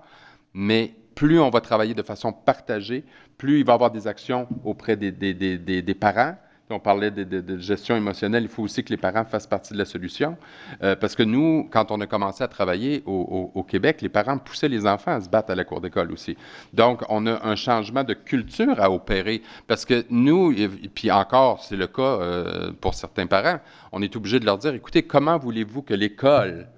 mais 0.52 0.92
plus 1.14 1.40
on 1.40 1.50
va 1.50 1.60
travailler 1.60 1.94
de 1.94 2.02
façon 2.02 2.32
partagée, 2.32 3.04
plus 3.38 3.60
il 3.60 3.64
va 3.64 3.72
y 3.72 3.74
avoir 3.74 3.90
des 3.90 4.06
actions 4.06 4.46
auprès 4.64 4.96
des, 4.96 5.12
des, 5.12 5.34
des, 5.34 5.82
des 5.82 5.94
parents. 5.94 6.36
On 6.72 6.78
parlait 6.78 7.10
de, 7.10 7.24
de, 7.24 7.58
gestion 7.58 7.96
émotionnelle, 7.96 8.44
il 8.44 8.48
faut 8.48 8.62
aussi 8.62 8.84
que 8.84 8.90
les 8.90 8.96
parents 8.96 9.24
fassent 9.24 9.46
partie 9.46 9.72
de 9.72 9.78
la 9.78 9.84
solution. 9.84 10.36
Euh, 10.82 10.94
parce 10.94 11.16
que 11.16 11.22
nous, 11.22 11.68
quand 11.70 11.90
on 11.90 12.00
a 12.00 12.06
commencé 12.06 12.44
à 12.44 12.48
travailler 12.48 13.02
au, 13.06 13.50
au, 13.54 13.58
au, 13.58 13.62
Québec, 13.64 14.02
les 14.02 14.08
parents 14.08 14.38
poussaient 14.38 14.68
les 14.68 14.86
enfants 14.86 15.12
à 15.12 15.20
se 15.20 15.28
battre 15.28 15.50
à 15.50 15.54
la 15.54 15.64
cour 15.64 15.80
d'école 15.80 16.12
aussi. 16.12 16.36
Donc, 16.72 17.02
on 17.08 17.26
a 17.26 17.44
un 17.44 17.56
changement 17.56 18.04
de 18.04 18.14
culture 18.14 18.80
à 18.80 18.90
opérer. 18.90 19.42
Parce 19.66 19.84
que 19.84 20.04
nous, 20.10 20.52
et 20.52 20.68
puis 20.68 21.10
encore, 21.10 21.62
c'est 21.64 21.76
le 21.76 21.86
cas 21.86 22.02
euh, 22.02 22.72
pour 22.80 22.94
certains 22.94 23.26
parents, 23.26 23.58
on 23.92 24.00
est 24.02 24.14
obligé 24.14 24.38
de 24.38 24.44
leur 24.44 24.58
dire, 24.58 24.74
écoutez, 24.74 25.02
comment 25.02 25.38
voulez-vous 25.38 25.82
que 25.82 25.94
l'école 25.94 26.68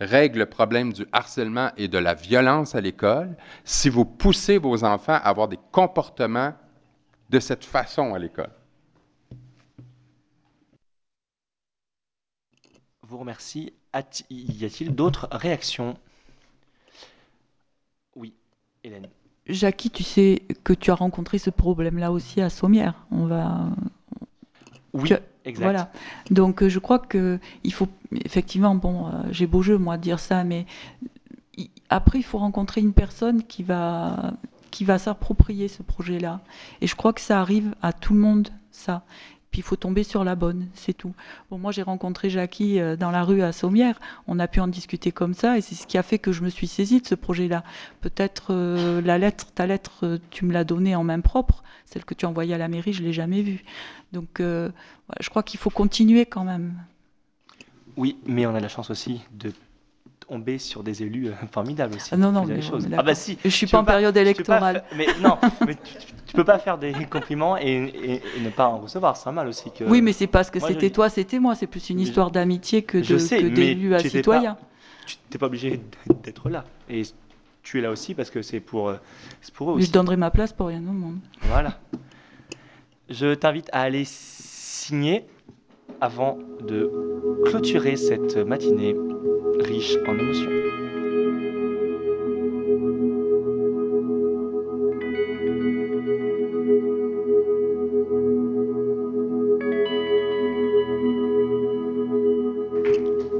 règle 0.00 0.40
le 0.40 0.46
problème 0.46 0.92
du 0.92 1.06
harcèlement 1.12 1.70
et 1.76 1.88
de 1.88 1.98
la 1.98 2.14
violence 2.14 2.74
à 2.74 2.80
l'école 2.80 3.36
si 3.64 3.88
vous 3.88 4.04
poussez 4.04 4.58
vos 4.58 4.84
enfants 4.84 5.14
à 5.14 5.28
avoir 5.28 5.48
des 5.48 5.58
comportements 5.72 6.54
de 7.30 7.40
cette 7.40 7.64
façon 7.64 8.14
à 8.14 8.18
l'école. 8.18 8.50
Vous 13.02 13.18
remercie. 13.18 13.72
Y 14.30 14.64
a-t-il 14.64 14.94
d'autres 14.94 15.28
réactions? 15.32 15.96
Oui, 18.14 18.34
Hélène. 18.84 19.08
Jackie, 19.46 19.90
tu 19.90 20.02
sais 20.02 20.42
que 20.62 20.74
tu 20.74 20.90
as 20.90 20.94
rencontré 20.94 21.38
ce 21.38 21.48
problème-là 21.48 22.12
aussi 22.12 22.42
à 22.42 22.50
Sommières. 22.50 23.06
On 23.10 23.26
va. 23.26 23.70
Oui, 24.92 25.08
tu... 25.08 25.14
Voilà. 25.56 25.90
Donc 26.30 26.66
je 26.66 26.78
crois 26.78 26.98
que 26.98 27.38
il 27.64 27.72
faut 27.72 27.88
effectivement, 28.24 28.74
bon, 28.74 29.06
euh, 29.06 29.10
j'ai 29.30 29.46
beau 29.46 29.62
jeu 29.62 29.78
moi 29.78 29.96
de 29.96 30.02
dire 30.02 30.20
ça, 30.20 30.44
mais 30.44 30.66
après 31.88 32.18
il 32.18 32.24
faut 32.24 32.38
rencontrer 32.38 32.80
une 32.80 32.92
personne 32.92 33.42
qui 33.42 33.62
va 33.62 34.34
qui 34.70 34.84
va 34.84 34.98
s'approprier 34.98 35.68
ce 35.68 35.82
projet-là. 35.82 36.40
Et 36.80 36.86
je 36.86 36.94
crois 36.94 37.12
que 37.12 37.20
ça 37.20 37.40
arrive 37.40 37.74
à 37.82 37.92
tout 37.92 38.14
le 38.14 38.20
monde, 38.20 38.48
ça. 38.70 39.02
Puis 39.50 39.60
il 39.60 39.64
faut 39.64 39.76
tomber 39.76 40.04
sur 40.04 40.24
la 40.24 40.34
bonne, 40.34 40.68
c'est 40.74 40.92
tout. 40.92 41.14
Bon, 41.50 41.58
moi 41.58 41.72
j'ai 41.72 41.82
rencontré 41.82 42.28
Jackie 42.28 42.80
euh, 42.80 42.96
dans 42.96 43.10
la 43.10 43.24
rue 43.24 43.42
à 43.42 43.52
Sommières, 43.52 43.98
on 44.26 44.38
a 44.38 44.46
pu 44.46 44.60
en 44.60 44.68
discuter 44.68 45.10
comme 45.10 45.32
ça, 45.32 45.56
et 45.56 45.62
c'est 45.62 45.74
ce 45.74 45.86
qui 45.86 45.96
a 45.96 46.02
fait 46.02 46.18
que 46.18 46.32
je 46.32 46.42
me 46.42 46.50
suis 46.50 46.66
saisie 46.66 47.00
de 47.00 47.06
ce 47.06 47.14
projet-là. 47.14 47.64
Peut-être 48.00 48.48
euh, 48.50 49.00
la 49.00 49.16
lettre, 49.16 49.50
ta 49.52 49.66
lettre, 49.66 50.04
euh, 50.04 50.18
tu 50.30 50.44
me 50.44 50.52
l'as 50.52 50.64
donnée 50.64 50.94
en 50.94 51.04
main 51.04 51.20
propre, 51.20 51.62
celle 51.86 52.04
que 52.04 52.14
tu 52.14 52.26
as 52.26 52.28
envoyée 52.28 52.54
à 52.54 52.58
la 52.58 52.68
mairie, 52.68 52.92
je 52.92 53.02
l'ai 53.02 53.14
jamais 53.14 53.40
vue. 53.42 53.64
Donc 54.12 54.40
je 54.40 55.30
crois 55.30 55.42
qu'il 55.42 55.60
faut 55.60 55.70
continuer 55.70 56.26
quand 56.26 56.44
même. 56.44 56.74
Oui, 57.96 58.16
mais 58.26 58.46
on 58.46 58.54
a 58.54 58.60
la 58.60 58.68
chance 58.68 58.90
aussi 58.90 59.22
de 59.32 59.52
tomber 60.28 60.58
sur 60.58 60.82
des 60.82 61.02
élus 61.02 61.28
euh, 61.28 61.32
formidables 61.50 61.94
aussi. 61.94 62.10
Ah 62.12 62.16
non, 62.16 62.32
non, 62.32 62.44
mais 62.44 62.60
ah 62.96 63.02
bah 63.02 63.14
si. 63.14 63.38
Je 63.44 63.48
suis 63.48 63.66
pas 63.66 63.78
en 63.78 63.84
pas, 63.84 63.92
période 63.92 64.16
électorale. 64.16 64.84
Pas, 64.88 64.96
mais 64.96 65.06
non, 65.20 65.38
mais 65.66 65.74
tu, 65.74 65.94
tu, 66.26 66.34
peux 66.34 66.44
pas 66.44 66.58
faire 66.58 66.78
des 66.78 66.92
compliments 67.10 67.56
et, 67.56 67.62
et, 67.64 68.14
et 68.36 68.40
ne 68.40 68.50
pas 68.50 68.68
en 68.68 68.78
recevoir. 68.78 69.16
C'est 69.16 69.30
mal 69.32 69.48
aussi 69.48 69.70
que. 69.70 69.84
Oui, 69.84 70.02
mais 70.02 70.12
c'est 70.12 70.26
parce 70.26 70.50
que 70.50 70.60
c'était 70.60 70.88
je... 70.88 70.92
toi, 70.92 71.08
c'était 71.08 71.38
moi. 71.38 71.54
C'est 71.54 71.66
plus 71.66 71.90
une 71.90 72.00
histoire 72.00 72.30
d'amitié 72.30 72.82
que 72.82 72.98
d'élus 72.98 73.94
à 73.94 74.00
citoyens. 74.00 74.54
Pas, 74.54 74.60
tu 75.06 75.16
n'es 75.32 75.38
pas 75.38 75.46
obligé 75.46 75.80
d'être 76.22 76.48
là. 76.48 76.64
Et 76.88 77.02
tu 77.62 77.78
es 77.78 77.80
là 77.80 77.90
aussi 77.90 78.14
parce 78.14 78.30
que 78.30 78.42
c'est 78.42 78.60
pour, 78.60 78.88
euh, 78.88 78.96
pour 79.54 79.70
eux 79.70 79.74
aussi. 79.74 79.86
Je 79.86 79.92
donnerai 79.92 80.16
ma 80.16 80.30
place 80.30 80.52
pour 80.52 80.68
rien 80.68 80.80
au 80.80 80.92
monde. 80.92 81.18
Voilà. 81.42 81.78
Je 83.08 83.34
t'invite 83.34 83.70
à 83.72 83.80
aller 83.80 84.04
signer 84.06 85.24
avant 86.00 86.38
de 86.66 86.90
clôturer 87.46 87.96
cette 87.96 88.36
matinée 88.36 88.94
riche 89.60 89.96
en 90.06 90.18
émotions. 90.18 90.50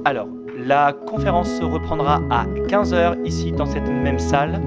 Alors, 0.05 0.29
La 0.69 0.93
conférence 0.93 1.49
se 1.57 1.65
reprendra 1.65 2.21
à 2.29 2.45
15h 2.45 3.25
ici 3.25 3.53
dans 3.53 3.65
cette 3.65 3.89
même 3.89 4.19
salle. 4.19 4.61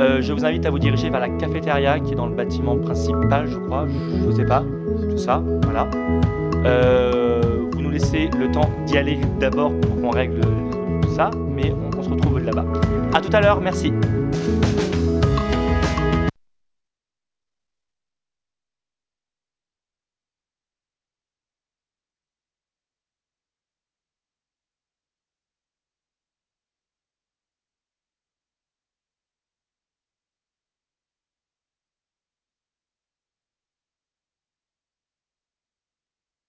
Euh, 0.00 0.20
je 0.20 0.32
vous 0.32 0.44
invite 0.44 0.66
à 0.66 0.70
vous 0.70 0.80
diriger 0.80 1.10
vers 1.10 1.20
la 1.20 1.28
cafétéria 1.28 2.00
qui 2.00 2.12
est 2.12 2.16
dans 2.16 2.26
le 2.26 2.34
bâtiment 2.34 2.76
principal, 2.76 3.46
je 3.46 3.58
crois. 3.58 3.86
Je 3.86 4.26
ne 4.26 4.32
sais 4.32 4.46
pas. 4.46 4.64
C'est 5.10 5.18
ça, 5.18 5.44
voilà. 5.62 5.88
Euh, 6.64 7.23
laissez 7.94 8.28
le 8.36 8.50
temps 8.50 8.68
d'y 8.86 8.98
aller 8.98 9.18
d'abord 9.38 9.72
pour 9.80 10.00
qu'on 10.00 10.10
règle 10.10 10.40
ça, 11.16 11.30
mais 11.48 11.72
on, 11.72 11.96
on 11.96 12.02
se 12.02 12.10
retrouve 12.10 12.40
là-bas. 12.40 12.64
À 13.14 13.20
tout 13.20 13.30
à 13.32 13.40
l'heure, 13.40 13.60
merci. 13.60 13.92